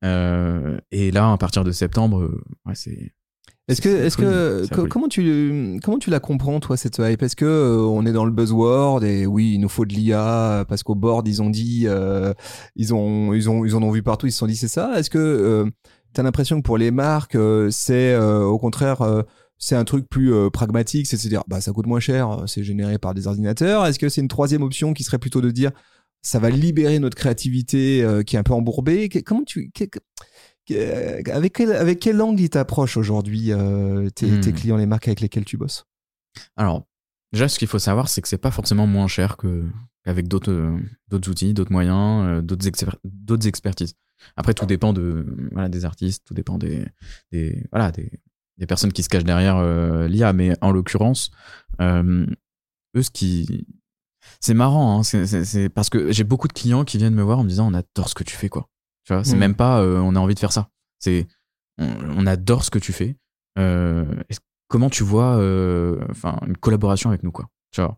Euh, 0.03 0.79
et 0.91 1.11
là, 1.11 1.31
à 1.31 1.37
partir 1.37 1.63
de 1.63 1.71
septembre, 1.71 2.21
euh, 2.21 2.43
ouais, 2.65 2.75
c'est. 2.75 3.11
Est-ce 3.67 3.79
que, 3.79 3.89
est-ce 3.89 4.17
que, 4.17 4.87
comment 4.87 5.07
tu, 5.07 5.79
comment 5.81 5.99
tu 5.99 6.09
la 6.09 6.19
comprends 6.19 6.59
toi 6.59 6.75
cette 6.75 6.97
hype? 6.97 7.21
Est-ce 7.21 7.37
que 7.37 7.45
euh, 7.45 7.77
on 7.77 8.05
est 8.05 8.11
dans 8.11 8.25
le 8.25 8.31
buzzword 8.31 9.05
et 9.05 9.25
oui, 9.25 9.53
il 9.53 9.59
nous 9.59 9.69
faut 9.69 9.85
de 9.85 9.93
l'IA 9.93 10.65
parce 10.67 10.83
qu'au 10.83 10.95
board 10.95 11.25
ils 11.27 11.41
ont 11.41 11.49
dit, 11.49 11.83
euh, 11.85 12.33
ils 12.75 12.93
ont, 12.93 13.33
ils 13.33 13.49
ont, 13.49 13.63
ils 13.63 13.75
en 13.75 13.83
ont 13.83 13.91
vu 13.91 14.03
partout, 14.03 14.25
ils 14.25 14.31
se 14.31 14.39
sont 14.39 14.47
dit 14.47 14.57
c'est 14.57 14.67
ça? 14.67 14.99
Est-ce 14.99 15.09
que 15.09 15.71
tu 16.13 16.19
as 16.19 16.23
l'impression 16.23 16.57
que 16.57 16.65
pour 16.65 16.77
les 16.77 16.91
marques, 16.91 17.37
c'est 17.69 18.17
au 18.17 18.57
contraire 18.57 19.23
c'est 19.63 19.75
un 19.75 19.85
truc 19.85 20.09
plus 20.09 20.33
euh, 20.33 20.49
pragmatique, 20.49 21.05
c'est 21.07 21.17
de 21.17 21.21
se 21.21 21.27
dire 21.27 21.43
bah 21.47 21.61
ça 21.61 21.71
coûte 21.71 21.85
moins 21.85 21.99
cher, 21.99 22.43
c'est 22.47 22.63
généré 22.63 22.97
par 22.97 23.13
des 23.13 23.27
ordinateurs. 23.27 23.85
Est-ce 23.85 23.99
que 23.99 24.09
c'est 24.09 24.21
une 24.21 24.27
troisième 24.27 24.63
option 24.63 24.93
qui 24.93 25.03
serait 25.03 25.19
plutôt 25.19 25.39
de 25.39 25.51
dire 25.51 25.71
ça 26.23 26.39
va 26.39 26.49
libérer 26.49 26.99
notre 26.99 27.15
créativité 27.15 28.03
euh, 28.03 28.23
qui 28.23 28.35
est 28.35 28.39
un 28.39 28.43
peu 28.43 28.53
embourbée? 28.53 29.07
Comment 29.25 29.43
tu 29.43 29.71
Euh, 30.71 31.21
avec 31.31 31.53
quel, 31.53 31.71
avec 31.73 31.99
quelle 31.99 32.15
langue 32.17 32.39
ils 32.39 32.49
t'approchent 32.49 32.97
aujourd'hui, 32.97 33.51
euh, 33.51 34.09
tes, 34.09 34.31
Hmm. 34.31 34.39
tes 34.41 34.53
clients, 34.53 34.77
les 34.77 34.85
marques 34.85 35.07
avec 35.07 35.19
lesquelles 35.21 35.45
tu 35.45 35.57
bosses? 35.57 35.85
Alors, 36.55 36.85
déjà, 37.33 37.47
ce 37.49 37.59
qu'il 37.59 37.67
faut 37.67 37.79
savoir, 37.79 38.07
c'est 38.07 38.21
que 38.21 38.27
c'est 38.27 38.37
pas 38.37 38.51
forcément 38.51 38.87
moins 38.87 39.07
cher 39.07 39.37
que 39.37 39.65
qu'avec 40.05 40.27
d'autres 40.27 40.51
euh, 40.51 40.77
d'autres 41.09 41.29
outils, 41.29 41.53
d'autres 41.53 41.71
moyens, 41.71 42.25
euh, 42.25 42.41
d'autres 42.41 42.67
exper- 42.67 42.95
d'autres 43.03 43.47
expertises. 43.47 43.93
Après, 44.35 44.53
tout 44.53 44.65
dépend 44.65 44.93
de 44.93 45.25
voilà 45.51 45.67
des 45.69 45.83
artistes, 45.83 46.23
tout 46.25 46.33
dépend 46.33 46.57
des 46.57 46.85
des 47.31 47.65
voilà 47.71 47.91
des, 47.91 48.11
des 48.57 48.65
personnes 48.67 48.91
qui 48.93 49.03
se 49.03 49.09
cachent 49.09 49.23
derrière 49.23 49.57
euh, 49.57 50.07
l'IA. 50.07 50.33
Mais 50.33 50.53
en 50.61 50.71
l'occurrence, 50.71 51.31
euh, 51.81 52.25
eux, 52.95 53.03
ce 53.03 53.09
qui 53.11 53.65
c'est 54.39 54.53
marrant, 54.53 54.99
hein, 54.99 55.03
c'est- 55.03 55.69
parce 55.69 55.89
que 55.89 56.11
j'ai 56.11 56.23
beaucoup 56.23 56.47
de 56.47 56.53
clients 56.53 56.83
qui 56.85 56.97
viennent 56.97 57.15
me 57.15 57.23
voir 57.23 57.39
en 57.39 57.43
me 57.43 57.49
disant 57.49 57.67
on 57.71 57.73
adore 57.73 58.07
ce 58.09 58.13
que 58.15 58.23
tu 58.23 58.35
fais 58.35 58.49
quoi. 58.49 58.67
Tu 59.03 59.13
vois, 59.13 59.23
c'est 59.23 59.35
Mm. 59.35 59.39
même 59.39 59.55
pas 59.55 59.81
euh, 59.81 59.97
on 59.99 60.15
a 60.15 60.19
envie 60.19 60.35
de 60.35 60.39
faire 60.39 60.51
ça. 60.51 60.69
C'est 60.99 61.27
on, 61.79 61.87
on 62.17 62.27
adore 62.27 62.63
ce 62.63 62.69
que 62.69 62.77
tu 62.79 62.93
fais. 62.93 63.17
Comment 64.67 64.89
tu 64.89 65.03
vois 65.03 65.35
enfin 66.09 66.39
une 66.47 66.55
collaboration 66.57 67.09
avec 67.09 67.23
nous 67.23 67.31
quoi. 67.31 67.49
Tu 67.71 67.81
vois? 67.81 67.97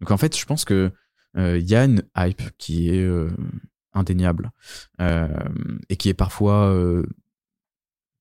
Donc 0.00 0.10
en 0.10 0.16
fait, 0.16 0.36
je 0.36 0.44
pense 0.46 0.64
que 0.64 0.90
il 1.36 1.68
y 1.68 1.74
a 1.76 1.84
une 1.84 2.02
hype 2.16 2.42
qui 2.58 2.90
est 2.90 3.08
indéniable 3.92 4.50
et 4.98 5.96
qui 5.96 6.08
est 6.08 6.14
parfois 6.14 6.74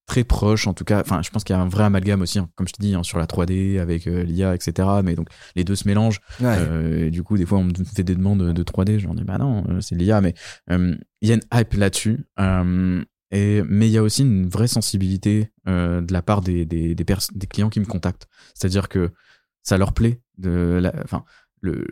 très 0.08 0.24
proche 0.24 0.68
en 0.68 0.74
tout 0.74 0.86
cas 0.86 1.02
enfin 1.02 1.22
je 1.22 1.30
pense 1.30 1.44
qu'il 1.44 1.54
y 1.54 1.60
a 1.60 1.62
un 1.62 1.68
vrai 1.68 1.84
amalgame 1.84 2.22
aussi 2.22 2.40
hein, 2.40 2.50
comme 2.56 2.68
je 2.68 2.72
te 2.74 2.82
dis 2.82 2.96
hein, 2.96 3.04
sur 3.04 3.20
la 3.20 3.26
3D 3.26 3.78
avec 3.80 4.08
euh, 4.08 4.24
l'IA 4.24 4.56
etc 4.56 4.88
mais 5.04 5.16
donc 5.16 5.28
les 5.56 5.66
deux 5.66 5.76
se 5.76 5.86
mélangent 5.88 6.22
euh, 6.60 7.08
et 7.08 7.12
du 7.12 7.24
coup, 7.24 7.38
des 7.38 7.46
fois, 7.46 7.58
on 7.58 7.66
me 7.66 7.74
fait 7.94 8.04
des 8.04 8.16
demandes 8.16 8.54
de 8.54 8.64
3D. 8.64 9.00
J'en 9.00 9.14
dis, 9.14 9.24
bah 9.24 9.38
non, 9.38 9.64
euh, 9.70 9.82
c'est 9.82 9.96
l'IA. 9.96 10.22
Mais 10.22 10.34
il 10.70 10.98
y 11.28 11.32
a 11.32 11.36
une 11.36 11.42
hype 11.54 11.74
là-dessus. 11.74 12.26
Et, 13.32 13.62
mais 13.68 13.88
il 13.88 13.92
y 13.92 13.98
a 13.98 14.04
aussi 14.04 14.22
une 14.22 14.48
vraie 14.48 14.68
sensibilité 14.68 15.52
de 15.66 16.14
la 16.14 16.22
part 16.22 16.42
des, 16.42 16.66
des, 16.66 16.96
des, 16.96 17.04
pers- 17.04 17.28
des 17.34 17.48
clients 17.48 17.70
qui 17.70 17.80
me 17.80 17.86
contactent. 17.86 18.28
C'est-à-dire 18.54 18.88
que 18.88 19.12
ça 19.64 19.78
leur 19.78 19.94
plaît. 19.94 20.22
De 20.38 20.82
enfin, 21.04 21.24
le, 21.62 21.86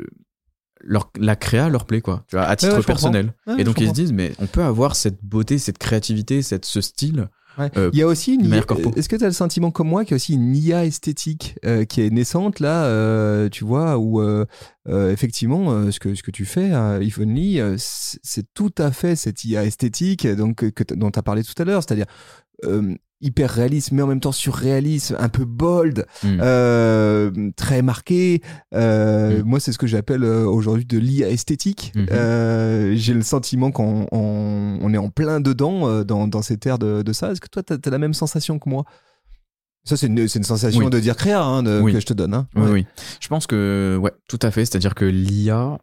leur, 0.82 1.12
la 1.20 1.36
créa 1.36 1.68
leur 1.70 1.86
plaît, 1.86 2.02
quoi. 2.02 2.24
Tu 2.28 2.36
vois, 2.36 2.46
à 2.46 2.56
titre 2.56 2.78
ouais, 2.78 2.84
personnel. 2.84 3.34
Ouais, 3.48 3.56
et 3.60 3.64
donc, 3.64 3.82
ils 3.82 3.88
se 3.90 3.94
disent, 3.94 4.14
mais 4.14 4.34
on 4.40 4.48
peut 4.48 4.64
avoir 4.64 4.96
cette 4.96 5.24
beauté, 5.24 5.58
cette 5.58 5.78
créativité, 5.78 6.42
cette, 6.42 6.66
ce 6.66 6.80
style. 6.82 7.28
Ouais. 7.58 7.72
euh, 7.78 7.90
Il 7.94 8.00
y 8.00 8.02
a 8.02 8.08
aussi 8.08 8.36
une. 8.36 8.42
Est-ce 8.98 9.08
que 9.10 9.16
tu 9.16 9.24
as 9.24 9.28
le 9.28 9.34
sentiment 9.34 9.72
comme 9.72 9.88
moi 9.88 10.04
qu'il 10.04 10.12
y 10.12 10.16
a 10.16 10.18
aussi 10.18 10.34
une 10.34 10.56
IA 10.56 10.86
esthétique 10.86 11.56
euh, 11.66 11.86
qui 11.86 12.02
est 12.02 12.10
naissante 12.10 12.60
là, 12.60 12.86
euh, 12.86 13.48
tu 13.50 13.64
vois, 13.64 13.98
où 13.98 14.20
euh, 14.22 14.46
euh, 14.90 15.12
effectivement 15.12 15.72
euh, 15.72 15.92
ce 15.92 16.00
que 16.00 16.16
ce 16.16 16.24
que 16.24 16.32
tu 16.32 16.46
fais 16.46 16.72
à 16.74 17.00
If 17.02 17.18
Only, 17.18 17.60
euh, 17.60 17.76
c'est 17.78 18.46
tout 18.54 18.74
à 18.78 18.92
fait 18.92 19.16
cette 19.16 19.44
IA 19.46 19.64
esthétique 19.66 20.28
donc 20.28 20.70
que- 20.72 20.94
dont 20.96 21.12
tu 21.12 21.20
as 21.20 21.24
parlé 21.24 21.44
tout 21.44 21.54
à 21.62 21.64
l'heure, 21.66 21.82
c'est-à-dire 21.82 22.08
euh, 22.66 22.96
hyper 23.26 23.50
réaliste 23.50 23.92
mais 23.92 24.02
en 24.02 24.08
même 24.08 24.20
temps 24.20 24.32
surréaliste, 24.32 25.16
un 25.20 25.30
peu 25.30 25.46
bold, 25.46 26.06
Mm. 26.24 26.38
euh, 26.42 27.52
très 27.56 27.82
marqué. 27.82 28.42
Euh, 28.74 29.42
Mm. 29.42 29.44
Moi, 29.46 29.60
c'est 29.60 29.72
ce 29.72 29.78
que 29.78 29.88
j'appelle 29.88 30.24
euh, 30.24 30.46
aujourd'hui 30.46 30.86
de 30.86 30.98
l'IA 30.98 31.30
esthétique. 31.30 31.92
Mhm. 31.96 32.06
Euh, 32.12 32.94
J'ai 32.96 33.14
le 33.14 33.22
sentiment 33.24 33.72
qu'on 33.72 34.08
on, 34.12 34.80
on 34.82 34.94
est 34.94 34.98
en 34.98 35.10
plein 35.10 35.40
dedans 35.42 36.04
dans, 36.04 36.28
dans 36.28 36.42
cette 36.42 36.66
ère 36.66 36.78
de, 36.80 37.02
de 37.02 37.14
ça. 37.14 37.32
Est-ce 37.32 37.42
que 37.42 37.48
toi, 37.48 37.64
tu 37.64 37.74
as, 37.74 37.90
la 37.90 37.98
même 37.98 38.14
sensation 38.14 38.60
que 38.60 38.70
moi? 38.70 38.84
Ça, 39.88 39.96
c'est 39.98 40.08
une, 40.08 40.28
c'est 40.28 40.40
une 40.40 40.46
sensation 40.46 40.86
Oui. 40.86 40.90
de 40.90 41.00
dire 41.00 41.16
créa 41.16 41.44
hein, 41.44 41.62
de- 41.62 41.80
Oui. 41.80 41.94
que 41.94 42.00
je 42.00 42.06
te 42.08 42.14
donne. 42.14 42.34
Hein. 42.34 42.48
Oui, 42.56 42.62
Ouais. 42.64 42.72
oui. 42.72 42.86
Je 43.20 43.28
pense 43.28 43.46
que, 43.46 43.98
ouais, 44.02 44.12
tout 44.28 44.40
à 44.42 44.50
fait. 44.52 44.66
C'est-à-dire 44.66 44.96
que 44.96 45.06
l'IA, 45.06 45.78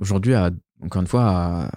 aujourd'hui, 0.00 0.34
a, 0.34 0.50
encore 0.84 1.00
une 1.02 1.08
fois, 1.08 1.24
a- 1.28 1.70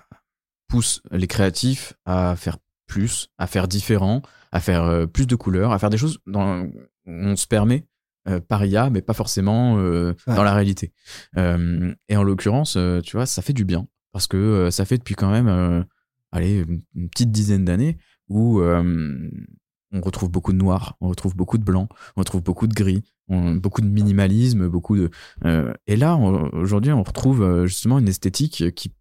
pousse 0.67 1.01
les 1.11 1.27
créatifs 1.27 1.93
à 2.05 2.35
faire 2.35 2.57
plus, 2.87 3.27
à 3.37 3.47
faire 3.47 3.67
différent, 3.67 4.21
à 4.55 4.61
faire 4.61 4.83
euh, 4.83 5.05
plus 5.05 5.27
de 5.27 5.35
couleurs, 5.35 5.73
à 5.73 5.79
faire 5.79 5.89
des 5.89 5.97
choses 5.97 6.17
dont 6.27 6.71
on 7.05 7.35
se 7.35 7.45
permet 7.45 7.85
euh, 8.29 8.39
par 8.39 8.63
IA, 8.65 8.89
mais 8.89 9.01
pas 9.01 9.13
forcément 9.13 9.77
euh, 9.79 10.13
Ouais. 10.27 10.35
dans 10.35 10.43
la 10.43 10.53
réalité. 10.53 10.93
Euh, 11.35 11.93
et 12.07 12.15
en 12.15 12.23
l'occurrence, 12.23 12.77
tu 13.03 13.17
vois, 13.17 13.25
ça 13.25 13.41
fait 13.41 13.51
du 13.51 13.65
bien. 13.65 13.85
Parce 14.13 14.27
que 14.27 14.69
ça 14.71 14.85
fait 14.85 14.97
depuis 14.97 15.15
quand 15.15 15.29
même, 15.29 15.85
allez, 16.31 16.63
une, 16.95 17.09
petite 17.09 17.31
dizaine 17.31 17.65
d'années 17.65 17.97
où 18.29 18.61
on 18.61 20.01
retrouve 20.01 20.31
beaucoup 20.31 20.53
de 20.53 20.57
noir, 20.57 20.95
on 21.01 21.09
retrouve 21.09 21.35
beaucoup 21.35 21.57
de 21.57 21.65
blanc, 21.65 21.89
on 22.15 22.21
retrouve 22.21 22.41
beaucoup 22.41 22.67
de 22.67 22.73
gris, 22.73 23.03
on- 23.27 23.55
beaucoup 23.55 23.81
de 23.81 23.87
minimalisme, 23.89 24.69
beaucoup 24.69 24.95
de. 24.95 25.09
et 25.85 25.97
là, 25.97 26.15
aujourd'hui, 26.15 26.93
on 26.93 27.03
retrouve 27.03 27.65
justement 27.65 27.99
une 27.99 28.07
esthétique 28.07 28.73
qui, 28.73 28.93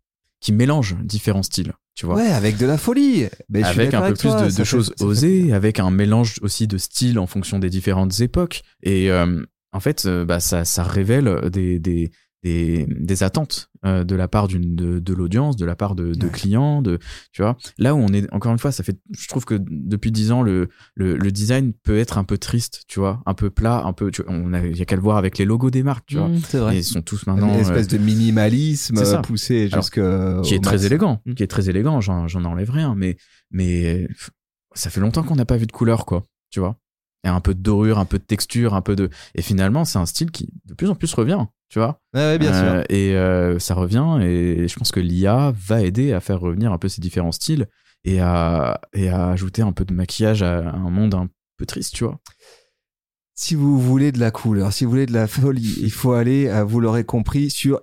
qui 0.44 0.52
mélange 0.52 0.94
différents 1.02 1.42
styles, 1.42 1.72
tu 1.94 2.04
vois. 2.04 2.16
Ouais, 2.16 2.26
avec 2.26 2.58
de 2.58 2.66
la 2.66 2.76
folie. 2.76 3.24
Mais 3.48 3.62
je 3.62 3.68
suis 3.70 3.80
avec 3.80 3.94
un 3.94 4.02
peu 4.02 4.12
plus 4.12 4.28
toi, 4.28 4.46
de, 4.46 4.64
choses 4.64 4.92
fait- 4.98 5.02
osées, 5.02 5.54
avec 5.54 5.80
un 5.80 5.90
mélange 5.90 6.34
aussi 6.42 6.66
de 6.66 6.76
styles 6.76 7.18
en 7.18 7.26
fonction 7.26 7.58
des 7.58 7.70
différentes 7.70 8.20
époques. 8.20 8.60
Et 8.82 9.10
euh, 9.10 9.42
en 9.72 9.80
fait, 9.80 10.04
euh, 10.04 10.26
bah, 10.26 10.40
ça, 10.40 10.66
ça 10.66 10.82
révèle 10.82 11.48
des, 11.50 11.78
des, 11.78 12.10
des, 12.44 12.86
des 12.88 13.22
attentes 13.24 13.70
euh, 13.84 14.04
de 14.04 14.14
la 14.14 14.28
part 14.28 14.46
d'une 14.48 14.76
de, 14.76 14.98
de 15.00 15.12
l'audience, 15.14 15.56
de 15.56 15.64
la 15.66 15.74
part 15.74 15.94
de, 15.94 16.12
de 16.14 16.26
Ouais. 16.26 16.32
clients, 16.32 16.82
de 16.82 16.98
tu 17.32 17.42
vois. 17.42 17.56
Là 17.78 17.94
où 17.94 17.98
on 17.98 18.08
est 18.08 18.32
encore 18.32 18.52
une 18.52 18.58
fois, 18.58 18.70
ça 18.70 18.84
fait, 18.84 18.96
je 19.18 19.26
trouve 19.28 19.44
que 19.44 19.56
depuis 19.68 20.12
dix 20.12 20.30
ans, 20.30 20.42
le, 20.42 20.68
le, 20.94 21.16
le 21.16 21.32
design 21.32 21.72
peut 21.72 21.98
être 21.98 22.18
un 22.18 22.24
peu 22.24 22.38
triste, 22.38 22.84
tu 22.86 23.00
vois, 23.00 23.22
un 23.26 23.34
peu 23.34 23.50
plat, 23.50 23.82
un 23.84 23.92
peu. 23.92 24.10
Tu 24.10 24.22
vois, 24.22 24.32
on 24.32 24.52
a, 24.52 24.60
il 24.64 24.76
y 24.76 24.82
a 24.82 24.84
qu'à 24.84 24.96
le 24.96 25.02
voir 25.02 25.16
avec 25.16 25.38
les 25.38 25.44
logos 25.44 25.70
des 25.70 25.82
marques, 25.82 26.06
tu 26.06 26.16
vois. 26.18 26.28
Mmh, 26.28 26.38
c'est 26.46 26.58
vrai. 26.58 26.76
Et 26.76 26.78
ils 26.80 26.84
sont 26.84 27.02
tous 27.02 27.26
maintenant 27.26 27.48
Une 27.48 27.56
euh, 27.56 27.60
espèce 27.62 27.88
de 27.88 27.98
minimalisme 27.98 28.98
euh, 28.98 29.20
poussé 29.22 29.68
jusque 29.68 30.00
qui 30.42 30.54
est 30.54 30.62
très 30.62 30.72
max. 30.76 30.84
élégant, 30.84 31.20
Mm. 31.26 31.34
qui 31.34 31.42
est 31.42 31.46
très 31.48 31.68
élégant, 31.70 32.00
j'en, 32.00 32.28
j'en 32.28 32.44
enlève 32.44 32.70
rien, 32.70 32.94
mais, 32.94 33.16
mais 33.50 34.06
ça 34.74 34.90
fait 34.90 35.00
longtemps 35.00 35.22
qu'on 35.22 35.36
n'a 35.36 35.44
pas 35.46 35.56
vu 35.56 35.66
de 35.66 35.72
couleur, 35.72 36.04
quoi, 36.04 36.22
tu 36.50 36.60
vois. 36.60 36.76
Et 37.24 37.28
un 37.28 37.40
peu 37.40 37.54
de 37.54 37.60
dorure, 37.60 37.98
un 37.98 38.04
peu 38.04 38.18
de 38.18 38.24
texture, 38.24 38.74
un 38.74 38.82
peu 38.82 38.94
de. 38.96 39.08
Et 39.34 39.42
finalement, 39.42 39.84
c'est 39.84 39.98
un 39.98 40.06
style 40.06 40.30
qui 40.30 40.50
de 40.66 40.74
plus 40.74 40.90
en 40.90 40.94
plus 40.94 41.12
revient, 41.14 41.46
tu 41.70 41.78
vois. 41.78 41.98
Ouais, 42.14 42.20
ouais, 42.20 42.38
bien 42.38 42.52
Euh, 42.52 42.82
sûr. 42.82 42.84
Et 42.90 43.14
euh, 43.16 43.58
ça 43.58 43.74
revient, 43.74 44.18
et 44.22 44.68
je 44.68 44.76
pense 44.76 44.92
que 44.92 45.00
l'IA 45.00 45.52
va 45.56 45.80
aider 45.82 46.12
à 46.12 46.20
faire 46.20 46.38
revenir 46.40 46.70
un 46.72 46.78
peu 46.78 46.88
ces 46.88 47.00
différents 47.00 47.32
styles 47.32 47.66
et 48.04 48.20
à, 48.20 48.80
et 48.92 49.08
à 49.08 49.30
ajouter 49.30 49.62
un 49.62 49.72
peu 49.72 49.84
de 49.86 49.94
maquillage 49.94 50.42
à 50.42 50.70
un 50.70 50.90
monde 50.90 51.14
un 51.14 51.28
peu 51.56 51.64
triste, 51.64 51.94
tu 51.94 52.04
vois. 52.04 52.20
Si 53.36 53.54
vous 53.56 53.80
voulez 53.80 54.12
de 54.12 54.20
la 54.20 54.30
couleur, 54.30 54.72
si 54.72 54.84
vous 54.84 54.90
voulez 54.90 55.06
de 55.06 55.12
la 55.12 55.26
folie, 55.26 55.76
il 55.80 55.90
faut 55.90 56.12
aller, 56.12 56.46
euh, 56.48 56.62
vous 56.62 56.78
l'aurez 56.78 57.04
compris, 57.04 57.50
sur 57.50 57.80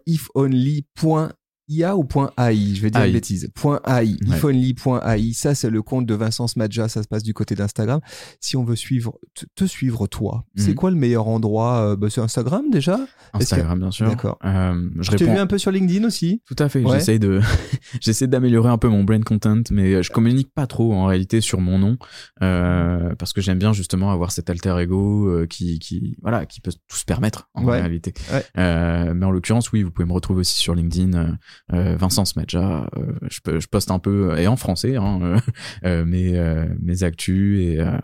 ifonly.ia 1.72 1.96
ou 1.98 2.04
.ai, 2.38 2.76
je 2.76 2.82
vais 2.82 2.90
dire 2.92 3.02
AI. 3.02 3.08
une 3.08 3.14
bêtise. 3.14 3.46
.ai, 3.46 3.70
Ouais. 3.90 4.06
ifonly.ai, 4.28 5.34
ça 5.34 5.56
c'est 5.56 5.70
le 5.70 5.82
compte 5.82 6.06
de 6.06 6.14
Vincent 6.14 6.48
Smadja, 6.48 6.88
ça 6.88 7.04
se 7.04 7.08
passe 7.08 7.24
du 7.24 7.34
côté 7.34 7.56
d'Instagram. 7.56 8.00
Si 8.40 8.56
on 8.58 8.64
veut 8.64 8.76
suivre, 8.76 9.18
te, 9.34 9.46
te 9.56 9.66
suivre 9.66 10.08
toi, 10.08 10.46
c'est 10.56 10.70
Mhm. 10.70 10.76
quoi 10.76 10.92
le 10.92 10.98
meilleur 10.98 11.28
endroit? 11.28 11.92
Euh, 11.92 11.96
bah, 11.96 12.08
C'est 12.10 12.22
Instagram 12.22 12.66
déjà 12.72 12.98
que- 12.98 13.38
Instagram, 13.40 13.80
bien 13.80 13.92
sûr. 13.92 14.08
D'accord. 14.10 14.38
Euh, 14.44 14.90
je 15.00 15.12
Je 15.12 15.18
t'ai 15.18 15.26
vu 15.26 15.38
un 15.38 15.48
peu 15.48 15.58
sur 15.58 15.72
LinkedIn 15.72 16.06
aussi 16.06 16.42
Tout 16.46 16.56
à 16.60 16.68
fait. 16.70 16.84
Ouais. 16.84 16.98
J'essaie 17.00 17.20
de, 17.20 17.40
j'essaie 18.02 18.28
d'améliorer 18.28 18.70
un 18.70 18.78
peu 18.78 18.88
mon 18.90 19.04
brand 19.04 19.24
content, 19.24 19.62
mais 19.72 20.02
je 20.04 20.12
communique 20.12 20.54
pas 20.54 20.68
trop 20.68 20.94
en 20.94 21.06
réalité 21.06 21.42
sur 21.42 21.60
mon 21.62 21.78
nom 21.80 21.98
euh, 22.42 23.14
parce 23.16 23.34
que 23.34 23.42
j'aime 23.42 23.60
bien 23.60 23.74
justement 23.74 24.12
avoir 24.12 24.32
cet 24.32 24.50
alter 24.50 24.76
ego 24.80 25.28
euh, 25.28 25.46
qui, 25.48 25.80
qui, 25.80 26.16
voilà, 26.22 26.46
qui 26.46 26.62
peut 26.62 26.72
tout 26.88 26.98
se 26.98 27.06
permettre 27.06 27.50
en 27.54 27.66
Ouais. 27.66 27.80
réalité. 27.80 28.14
Ouais. 28.34 28.44
Euh, 28.58 29.14
mais 29.14 29.26
en 29.26 29.32
l'occurrence, 29.32 29.72
oui, 29.72 29.84
vous 29.84 29.92
pouvez 29.92 30.08
me 30.08 30.14
retrouver 30.14 30.42
aussi 30.42 30.58
sur 30.58 30.74
LinkedIn, 30.76 31.14
euh, 31.14 31.24
euh, 31.28 31.34
Vincent 31.70 32.26
Smadja. 32.26 32.90
Euh, 32.98 33.14
je, 33.30 33.40
peux, 33.42 33.60
je 33.60 33.68
poste 33.68 33.92
un 33.92 34.00
peu 34.00 34.38
et 34.38 34.48
en 34.48 34.56
français 34.58 34.98
hein, 34.98 35.20
euh, 35.22 35.40
euh, 35.86 36.06
mes, 36.06 36.38
euh, 36.38 36.66
mes 36.82 37.04
actus 37.04 37.62
et, 37.62 37.80
euh, 37.80 37.98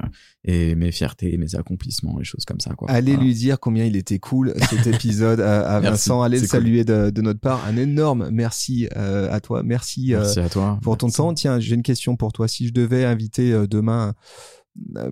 et 0.45 0.75
mes 0.75 0.91
fiertés, 0.91 1.37
mes 1.37 1.55
accomplissements, 1.55 2.19
et 2.21 2.23
choses 2.23 2.45
comme 2.45 2.59
ça. 2.61 2.73
Quoi. 2.75 2.89
Allez 2.89 3.11
Voilà. 3.13 3.25
lui 3.27 3.33
dire 3.33 3.59
combien 3.59 3.83
il 3.83 3.95
était 3.97 4.19
cool 4.19 4.53
cet 4.69 4.87
épisode 4.93 5.41
à, 5.41 5.79
Vincent. 5.81 6.21
Allez 6.21 6.37
le 6.37 6.41
cool. 6.43 6.49
saluer 6.49 6.83
de, 6.85 7.09
de 7.09 7.21
notre 7.21 7.39
part. 7.41 7.65
Un 7.67 7.75
énorme 7.77 8.29
merci 8.31 8.87
euh, 8.95 9.29
à 9.31 9.39
toi. 9.41 9.63
Merci, 9.63 10.13
euh, 10.13 10.19
Merci 10.19 10.39
à 10.39 10.49
toi. 10.49 10.79
pour 10.81 10.97
ton 10.97 11.07
Merci. 11.07 11.17
temps. 11.17 11.33
Tiens, 11.33 11.59
j'ai 11.59 11.75
une 11.75 11.83
question 11.83 12.15
pour 12.15 12.31
toi. 12.31 12.47
Si 12.47 12.67
je 12.67 12.73
devais 12.73 13.03
inviter 13.03 13.51
euh, 13.51 13.67
demain 13.67 14.09
euh, 14.09 14.13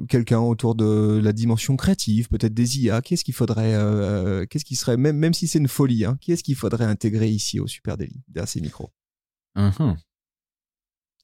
quelqu'un 0.09 0.39
autour 0.39 0.75
de 0.75 1.19
la 1.23 1.33
dimension 1.33 1.75
créative, 1.75 2.27
peut-être 2.29 2.53
des 2.53 2.79
IA, 2.79 3.01
qu'est-ce 3.01 3.23
qu'il 3.23 3.33
faudrait, 3.33 3.73
euh, 3.73 4.41
euh, 4.41 4.45
qu'est-ce 4.45 4.65
qui 4.65 4.75
serait, 4.75 4.97
même, 4.97 5.17
même 5.17 5.33
si 5.33 5.47
c'est 5.47 5.59
une 5.59 5.67
folie, 5.67 6.05
hein, 6.05 6.17
qu'est-ce 6.21 6.43
qu'il 6.43 6.55
faudrait 6.55 6.85
intégrer 6.85 7.29
ici 7.29 7.59
au 7.59 7.67
Super 7.67 7.97
Daily, 7.97 8.21
derrière 8.27 8.47
ces 8.49 8.61
micros? 8.61 8.91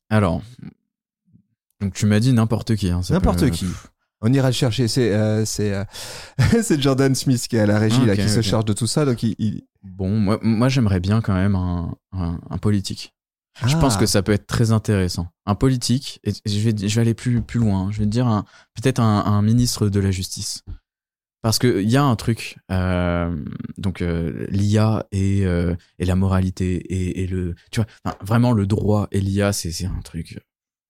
Alors, 0.09 0.41
donc 1.79 1.93
tu 1.93 2.05
m'as 2.05 2.19
dit 2.19 2.33
n'importe 2.33 2.75
qui. 2.75 2.89
Hein, 2.89 3.01
N'importe 3.09 3.39
peut- 3.41 3.49
qui. 3.49 3.65
On 4.23 4.31
ira 4.31 4.49
le 4.49 4.53
chercher. 4.53 4.87
C'est 4.87 5.13
euh, 5.13 5.45
c'est 5.45 5.73
euh, 5.73 5.83
c'est 6.63 6.79
Jordan 6.79 7.15
Smith 7.15 7.47
qui 7.47 7.55
est 7.55 7.59
à 7.59 7.65
la 7.65 7.79
régie 7.79 8.05
là, 8.05 8.15
qui 8.15 8.29
se 8.29 8.41
charge 8.41 8.65
de 8.65 8.73
tout 8.73 8.87
ça. 8.87 9.05
Donc 9.05 9.23
il, 9.23 9.35
il- 9.39 9.63
Bon, 9.83 10.15
moi, 10.19 10.37
moi 10.43 10.69
j'aimerais 10.69 10.99
bien 10.99 11.21
quand 11.21 11.33
même 11.33 11.55
un, 11.55 11.95
un, 12.11 12.39
un 12.51 12.57
politique. 12.59 13.15
Je 13.65 13.75
Ah. 13.75 13.79
pense 13.79 13.97
que 13.97 14.05
ça 14.05 14.23
peut 14.23 14.31
être 14.31 14.47
très 14.47 14.71
intéressant. 14.71 15.27
Un 15.45 15.55
politique, 15.55 16.19
et 16.23 16.31
je 16.45 16.59
vais, 16.69 16.87
je 16.87 16.95
vais 16.95 17.01
aller 17.01 17.13
plus, 17.13 17.41
plus 17.41 17.59
loin. 17.59 17.87
hein. 17.87 17.91
Je 17.91 17.99
vais 17.99 18.05
te 18.05 18.09
dire 18.11 18.43
peut-être 18.75 18.99
un, 18.99 19.25
un 19.25 19.41
ministre 19.41 19.89
de 19.89 19.99
la 19.99 20.11
justice. 20.11 20.63
Parce 21.43 21.57
qu'il 21.57 21.89
y 21.89 21.97
a 21.97 22.03
un 22.03 22.15
truc, 22.15 22.57
euh, 22.71 23.35
donc 23.77 24.01
euh, 24.03 24.45
l'IA 24.51 25.07
et, 25.11 25.43
euh, 25.45 25.75
et 25.97 26.05
la 26.05 26.15
moralité 26.15 26.75
et, 26.75 27.23
et 27.23 27.27
le, 27.27 27.55
tu 27.71 27.79
vois, 27.79 27.87
enfin, 28.05 28.15
vraiment 28.23 28.51
le 28.53 28.67
droit 28.67 29.07
et 29.11 29.19
l'IA, 29.19 29.51
c'est 29.51 29.85
un 29.85 30.01
truc 30.03 30.39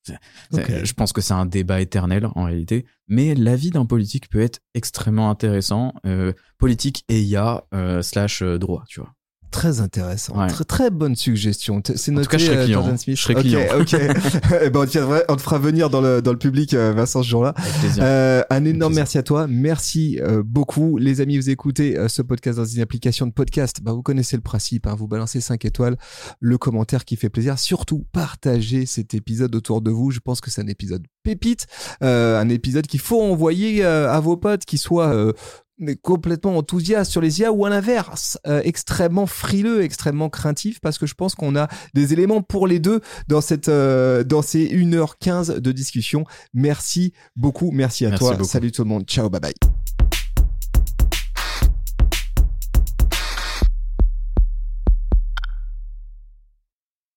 Je 0.08 0.94
pense 0.94 1.14
que 1.14 1.22
c'est 1.22 1.34
un 1.34 1.46
débat 1.46 1.80
éternel 1.80 2.28
en 2.36 2.44
réalité, 2.44 2.86
mais 3.08 3.34
l'avis 3.34 3.70
d'un 3.70 3.86
politique 3.86 4.30
peut 4.30 4.42
être 4.42 4.60
extrêmement 4.74 5.30
intéressant. 5.30 5.94
euh, 6.06 6.34
politique 6.58 7.06
et 7.08 7.22
IA 7.22 7.64
euh, 7.74 8.02
slash 8.02 8.44
droit, 8.44 8.84
tu 8.90 9.00
vois. 9.00 9.14
Très 9.52 9.82
intéressant. 9.82 10.38
Ouais. 10.40 10.48
Très, 10.48 10.64
très 10.64 10.90
bonne 10.90 11.16
suggestion. 11.16 11.82
C'est 11.96 12.12
En 12.12 12.16
noté, 12.16 12.26
tout 12.26 12.32
cas, 12.32 12.38
je 12.38 12.46
serai 12.46 12.58
euh, 12.58 12.64
client. 12.66 12.98
Smith. 12.98 13.18
Je 13.18 13.22
serai 13.22 13.36
client. 13.36 13.62
Ok, 13.80 13.94
Eh 14.64 14.70
ben, 14.70 14.80
on, 14.80 14.86
te 14.86 14.90
tiendra- 14.92 15.24
on 15.30 15.36
te 15.36 15.42
fera 15.42 15.60
venir 15.60 15.90
dans 15.90 16.02
le, 16.02 16.22
dans 16.22 16.32
le 16.32 16.38
public, 16.38 16.74
euh, 16.74 16.94
Vincent, 16.94 17.22
ce 17.22 17.28
jour-là. 17.30 17.54
Euh, 18.00 18.42
un 18.50 18.66
énorme 18.66 18.94
merci 18.96 19.18
à 19.18 19.24
toi. 19.24 19.48
Merci 19.48 20.20
euh, 20.22 20.42
beaucoup. 20.46 20.98
Les 20.98 21.22
amis, 21.22 21.38
vous 21.38 21.50
écoutez 21.50 21.98
euh, 21.98 22.08
ce 22.08 22.22
podcast 22.22 22.58
dans 22.58 22.66
une 22.66 22.82
application 22.82 23.28
de 23.28 23.32
podcast. 23.34 23.82
Bah, 23.84 23.92
vous 23.92 24.02
connaissez 24.02 24.36
le 24.38 24.42
principe. 24.42 24.88
hein. 24.88 24.96
vous 24.98 25.08
balancez 25.08 25.42
5 25.42 25.66
étoiles, 25.66 25.98
le 26.40 26.58
commentaire 26.58 27.04
qui 27.06 27.16
fait 27.18 27.30
plaisir. 27.30 27.60
Surtout, 27.60 28.06
partagez 28.14 28.86
cet 28.86 29.14
épisode 29.14 29.54
autour 29.56 29.82
de 29.82 29.92
vous. 29.92 30.12
Je 30.12 30.20
pense 30.20 30.40
que 30.42 30.50
c'est 30.50 30.62
un 30.62 30.68
épisode 30.68 31.04
pépite. 31.24 31.68
Un 32.00 32.48
épisode 32.50 32.88
qu'il 32.88 33.00
faut 33.02 33.22
envoyer 33.22 33.84
à 33.84 34.20
vos 34.20 34.38
potes 34.38 34.66
qui 34.66 34.78
soient 34.78 35.14
euh, 35.14 35.34
mais 35.82 35.96
complètement 35.96 36.58
enthousiastes 36.58 37.12
sur 37.12 37.22
les 37.22 37.42
IA 37.42 37.52
ou 37.52 37.66
à 37.66 37.70
l'inverse, 37.70 38.38
euh, 38.48 38.62
extrêmement 38.64 39.26
frileux, 39.26 39.84
extrêmement 39.84 40.30
craintifs 40.30 40.80
parce 40.80 40.98
que 40.98 41.06
je 41.06 41.14
pense 41.16 41.36
qu'on 41.36 41.56
a 41.56 41.68
des 41.94 42.14
éléments 42.14 42.42
pour 42.42 42.68
les 42.68 42.80
deux 42.80 43.02
dans 43.28 43.42
cette 43.42 43.70
euh, 43.70 44.24
dans 44.24 44.42
ces 44.42 44.68
1h15 44.68 45.60
de 45.60 45.72
discussion. 45.72 46.26
Merci 46.54 47.14
beaucoup, 47.36 47.72
merci 47.72 48.06
à 48.06 48.10
Merci 48.10 48.24
toi. 48.24 48.34
beaucoup. 48.34 48.50
Salut 48.50 48.72
tout 48.72 48.84
le 48.84 48.90
monde. 48.90 49.04
Ciao, 49.06 49.30
bye 49.30 49.42
bye. 49.42 49.81